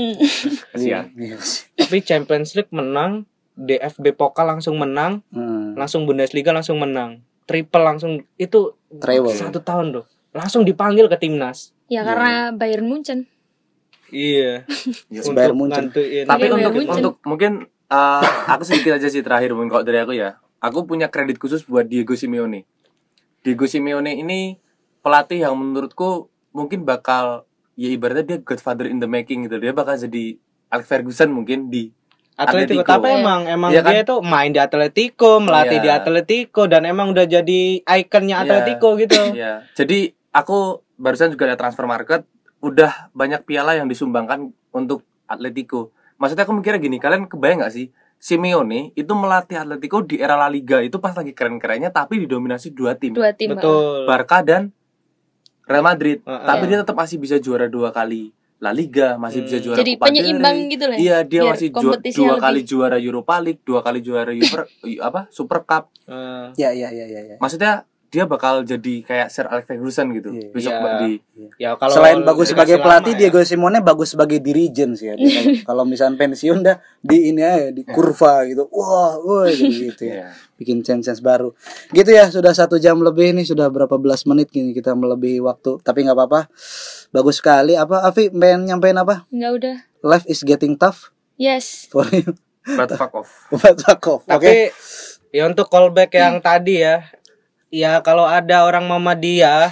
Kasihan. 0.66 1.12
Iya 1.16 1.36
sih. 1.38 1.68
tapi 1.74 2.00
Champions 2.00 2.52
League 2.54 2.72
menang 2.72 3.28
DFB 3.56 4.12
Pokal 4.12 4.46
langsung 4.48 4.76
menang 4.76 5.24
Hmm. 5.28 5.72
langsung 5.74 6.04
Bundesliga 6.04 6.52
langsung 6.52 6.76
menang 6.76 7.20
triple 7.44 7.80
langsung 7.80 8.12
itu 8.36 8.76
Treble. 8.92 9.32
satu 9.32 9.58
tahun 9.58 9.92
loh 9.92 10.04
langsung 10.30 10.62
dipanggil 10.62 11.06
ke 11.06 11.16
timnas 11.16 11.72
Ya 11.86 12.02
karena 12.02 12.50
Bayern 12.50 12.84
Munchen. 12.84 13.24
iya 14.06 14.66
Ya, 15.08 15.22
untuk 15.22 15.34
Bayern 15.34 15.56
Munchen. 15.56 15.88
ngantuin 15.88 16.24
Tapi 16.24 16.42
Iya, 16.42 16.52
untuk 16.52 16.72
Munchen. 16.74 16.94
untuk 16.96 17.14
mungkin 17.22 17.52
eh, 17.86 18.22
aku 18.46 18.62
sedikit 18.62 18.92
aja 18.94 19.06
sih 19.06 19.20
terakhir 19.20 19.50
mungkin 19.50 19.70
kalau 19.70 19.82
dari 19.82 19.98
aku 19.98 20.12
ya. 20.12 20.36
Aku 20.58 20.82
punya 20.82 21.06
kredit 21.06 21.36
khusus 21.36 21.62
buat 21.62 21.84
Diego 21.84 22.12
Simeone. 22.12 22.66
Diego 23.40 23.64
Simeone 23.64 24.12
ini 24.12 24.58
pelatih 24.98 25.38
yang 25.40 25.54
menurutku 25.54 26.26
mungkin 26.50 26.82
bakal 26.82 27.46
ya 27.74 27.86
ibaratnya 27.86 28.24
dia 28.26 28.38
godfather 28.40 28.84
in 28.84 28.98
the 28.98 29.06
making 29.06 29.46
gitu. 29.46 29.56
Dia 29.56 29.70
bakal 29.70 29.94
jadi 29.96 30.34
Alex 30.66 30.84
Ferguson 30.84 31.30
mungkin 31.30 31.68
di 31.68 31.94
Atletico, 32.36 32.84
Atletico. 32.84 32.92
tapi 32.92 33.08
Iya. 33.08 33.16
emang 33.18 33.40
emang 33.46 33.70
Iya 33.72 33.80
kan? 33.80 33.90
dia 33.90 34.02
tuh 34.04 34.18
main 34.20 34.50
di 34.50 34.60
Atletico, 34.60 35.30
melatih 35.38 35.78
Iya. 35.78 35.82
di 35.82 35.90
Atletico 35.90 36.62
dan 36.64 36.84
emang 36.84 37.08
udah 37.10 37.24
jadi 37.24 37.60
ikonnya 37.80 38.36
Iya. 38.36 38.44
Atletico 38.44 38.88
gitu. 38.94 39.16
ya. 39.34 39.64
Jadi 39.72 39.98
aku 40.30 40.58
barusan 40.94 41.30
juga 41.30 41.46
lihat 41.46 41.56
transfer 41.56 41.84
market 41.84 42.28
udah 42.58 43.08
banyak 43.10 43.40
piala 43.42 43.72
yang 43.72 43.86
disumbangkan 43.86 44.48
untuk 44.70 45.00
Atletico. 45.24 45.90
Maksudnya 46.16 46.44
aku 46.44 46.52
mikirnya 46.52 46.76
gini, 46.78 46.96
kalian 46.96 47.24
kebayang 47.24 47.60
nggak 47.60 47.72
sih 47.72 47.88
Simeone 48.16 48.92
itu 48.92 49.12
melatih 49.12 49.56
Atletico 49.58 50.00
di 50.00 50.16
era 50.16 50.34
La 50.34 50.48
Liga 50.48 50.80
itu 50.80 50.96
pas 50.96 51.12
lagi 51.12 51.30
keren-kerennya 51.30 51.88
tapi 51.88 52.16
didominasi 52.18 52.72
dua 52.72 52.96
tim, 52.96 53.12
dua 53.12 53.32
tim 53.32 53.52
Betul. 53.52 54.04
Barca 54.04 54.40
dan 54.40 54.72
Real 55.62 55.82
Madrid. 55.82 56.20
Heeh. 56.20 56.44
Tapi 56.44 56.62
Iya. 56.62 56.70
dia 56.70 56.78
tetap 56.80 56.96
masih 56.96 57.16
bisa 57.16 57.36
juara 57.36 57.64
dua 57.66 57.90
kali 57.90 58.32
La 58.56 58.72
Liga, 58.72 59.16
masih 59.16 59.44
bisa 59.44 59.56
Hmm. 59.56 59.64
juara 59.64 59.78
jadi 59.78 59.92
Copa 59.94 60.04
penyeimbang 60.08 60.56
Rey. 60.58 60.70
gitu 60.72 60.84
lah 60.86 60.96
Iya, 60.96 61.16
dia 61.22 61.40
Biar 61.40 61.52
masih 61.52 61.68
ju- 61.68 61.76
dua 61.76 61.92
lebih- 62.32 62.40
kali 62.40 62.60
juara 62.62 62.96
Europa 62.96 63.34
League, 63.38 63.62
dua 63.62 63.80
kali 63.80 64.00
juara 64.00 64.32
Super 64.32 64.62
apa? 65.08 65.20
Super 65.28 65.58
Cup. 65.62 65.84
Eh, 66.04 66.46
Ya 66.56 66.70
ya 66.72 66.88
ya 66.88 67.04
ya 67.04 67.20
ya. 67.22 67.36
Maksudnya 67.36 67.84
dia 68.06 68.24
bakal 68.24 68.62
jadi 68.62 69.02
kayak 69.02 69.28
Sir 69.28 69.44
Alex 69.44 69.66
Ferguson 69.66 70.10
gitu. 70.10 70.30
Iya. 70.30 70.48
Besok 70.50 70.72
Iya. 70.72 70.90
di 70.98 71.10
ya 71.56 71.70
kalau 71.74 71.92
Selain 71.92 72.22
bagus 72.22 72.50
sebagai 72.50 72.78
pelatih, 72.78 73.12
ya. 73.12 73.18
Diego 73.26 73.42
Simone 73.42 73.78
bagus 73.80 74.14
sebagai 74.14 74.38
dirijen 74.38 74.94
sih 74.94 75.10
ya. 75.10 75.14
Dia 75.14 75.62
kalau- 75.62 75.84
misalnya 75.84 76.14
pensiun 76.16 76.62
dah 76.62 76.76
di 76.98 77.30
ini 77.30 77.42
aja 77.42 77.68
di 77.68 77.82
kurva 77.82 78.46
gitu. 78.46 78.70
Wah, 78.70 79.18
wah 79.18 79.46
gitu, 79.46 79.90
gitu 79.90 80.02
ya. 80.06 80.14
Iya. 80.14 80.26
Bikin 80.56 80.80
sense 80.80 81.20
baru. 81.20 81.52
Gitu 81.90 82.08
ya, 82.08 82.26
sudah 82.26 82.50
satu 82.50 82.78
jam 82.78 82.96
lebih 82.98 83.32
nih, 83.32 83.44
sudah 83.44 83.68
berapa 83.68 83.94
belas 83.96 84.24
menit 84.24 84.48
gini 84.48 84.72
kita 84.72 84.94
melebihi 84.94 85.38
waktu. 85.38 85.78
Tapi 85.80 86.06
nggak 86.06 86.16
apa-apa. 86.16 86.48
Bagus 87.10 87.38
sekali. 87.38 87.74
Apa 87.74 88.02
Afi 88.02 88.30
pengen 88.30 88.64
nyampein 88.66 88.96
apa? 88.96 89.28
nggak 89.28 89.52
udah 89.52 89.76
Life 90.00 90.24
is 90.26 90.40
getting 90.40 90.78
tough 90.78 91.10
yes 91.34 91.84
for 91.86 92.06
you. 92.08 92.32
But 92.64 92.94
fuck 92.94 93.14
off. 93.14 93.30
Buat 93.52 93.78
Sakov. 93.78 94.22
Oke. 94.22 94.30
Tapi 94.30 94.54
ya 95.30 95.46
untuk 95.46 95.66
callback 95.66 96.10
yang 96.12 96.38
tadi 96.40 96.80
ya, 96.80 97.02
ya 97.76 98.00
kalau 98.00 98.24
ada 98.24 98.64
orang 98.64 98.88
Muhammadiyah 98.88 99.68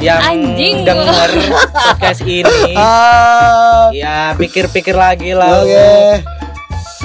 yang 0.00 0.16
Anjing. 0.18 0.80
dengar 0.88 1.28
podcast 1.76 2.24
ini, 2.24 2.72
Ah, 2.72 3.92
ya 3.92 4.32
pikir-pikir 4.34 4.96
lagi 4.96 5.36
lah. 5.36 5.60
Oke. 5.60 6.24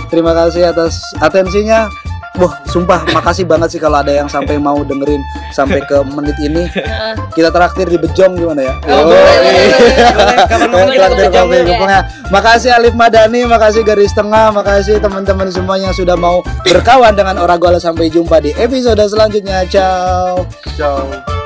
Terima 0.08 0.32
kasih 0.34 0.72
atas 0.72 0.98
atensinya. 1.20 1.92
Wah, 2.40 2.56
sumpah 2.72 3.04
makasih 3.12 3.44
banget 3.44 3.76
sih 3.76 3.80
kalau 3.84 4.00
ada 4.00 4.16
yang 4.16 4.32
sampai 4.32 4.56
mau 4.56 4.80
dengerin 4.80 5.20
sampai 5.52 5.84
ke 5.84 6.00
menit 6.08 6.40
ini. 6.40 6.72
Heeh. 6.72 7.14
Kita 7.36 7.52
traktir 7.52 7.92
di 7.92 8.00
Bejong 8.00 8.40
gimana 8.40 8.64
ya? 8.64 8.74
Oh, 8.88 9.12
Traktir 11.00 11.28
kopi. 11.36 11.58
Gepengnya. 11.68 12.02
Makasih 12.32 12.72
Alif 12.80 12.96
Madani, 12.96 13.44
makasih 13.44 13.84
Garis 13.84 14.16
Tengah, 14.16 14.56
makasih 14.56 15.04
teman-teman 15.04 15.52
semuanya 15.52 15.92
yang 15.92 15.98
sudah 15.98 16.16
mau 16.16 16.40
berkawan 16.64 17.12
dengan 17.12 17.44
Oragola 17.44 17.76
sampai 17.76 18.08
jumpa 18.08 18.40
di 18.40 18.56
episode 18.56 19.04
selanjutnya. 19.04 19.68
Ciao. 19.68 20.48
Ciao. 20.80 21.39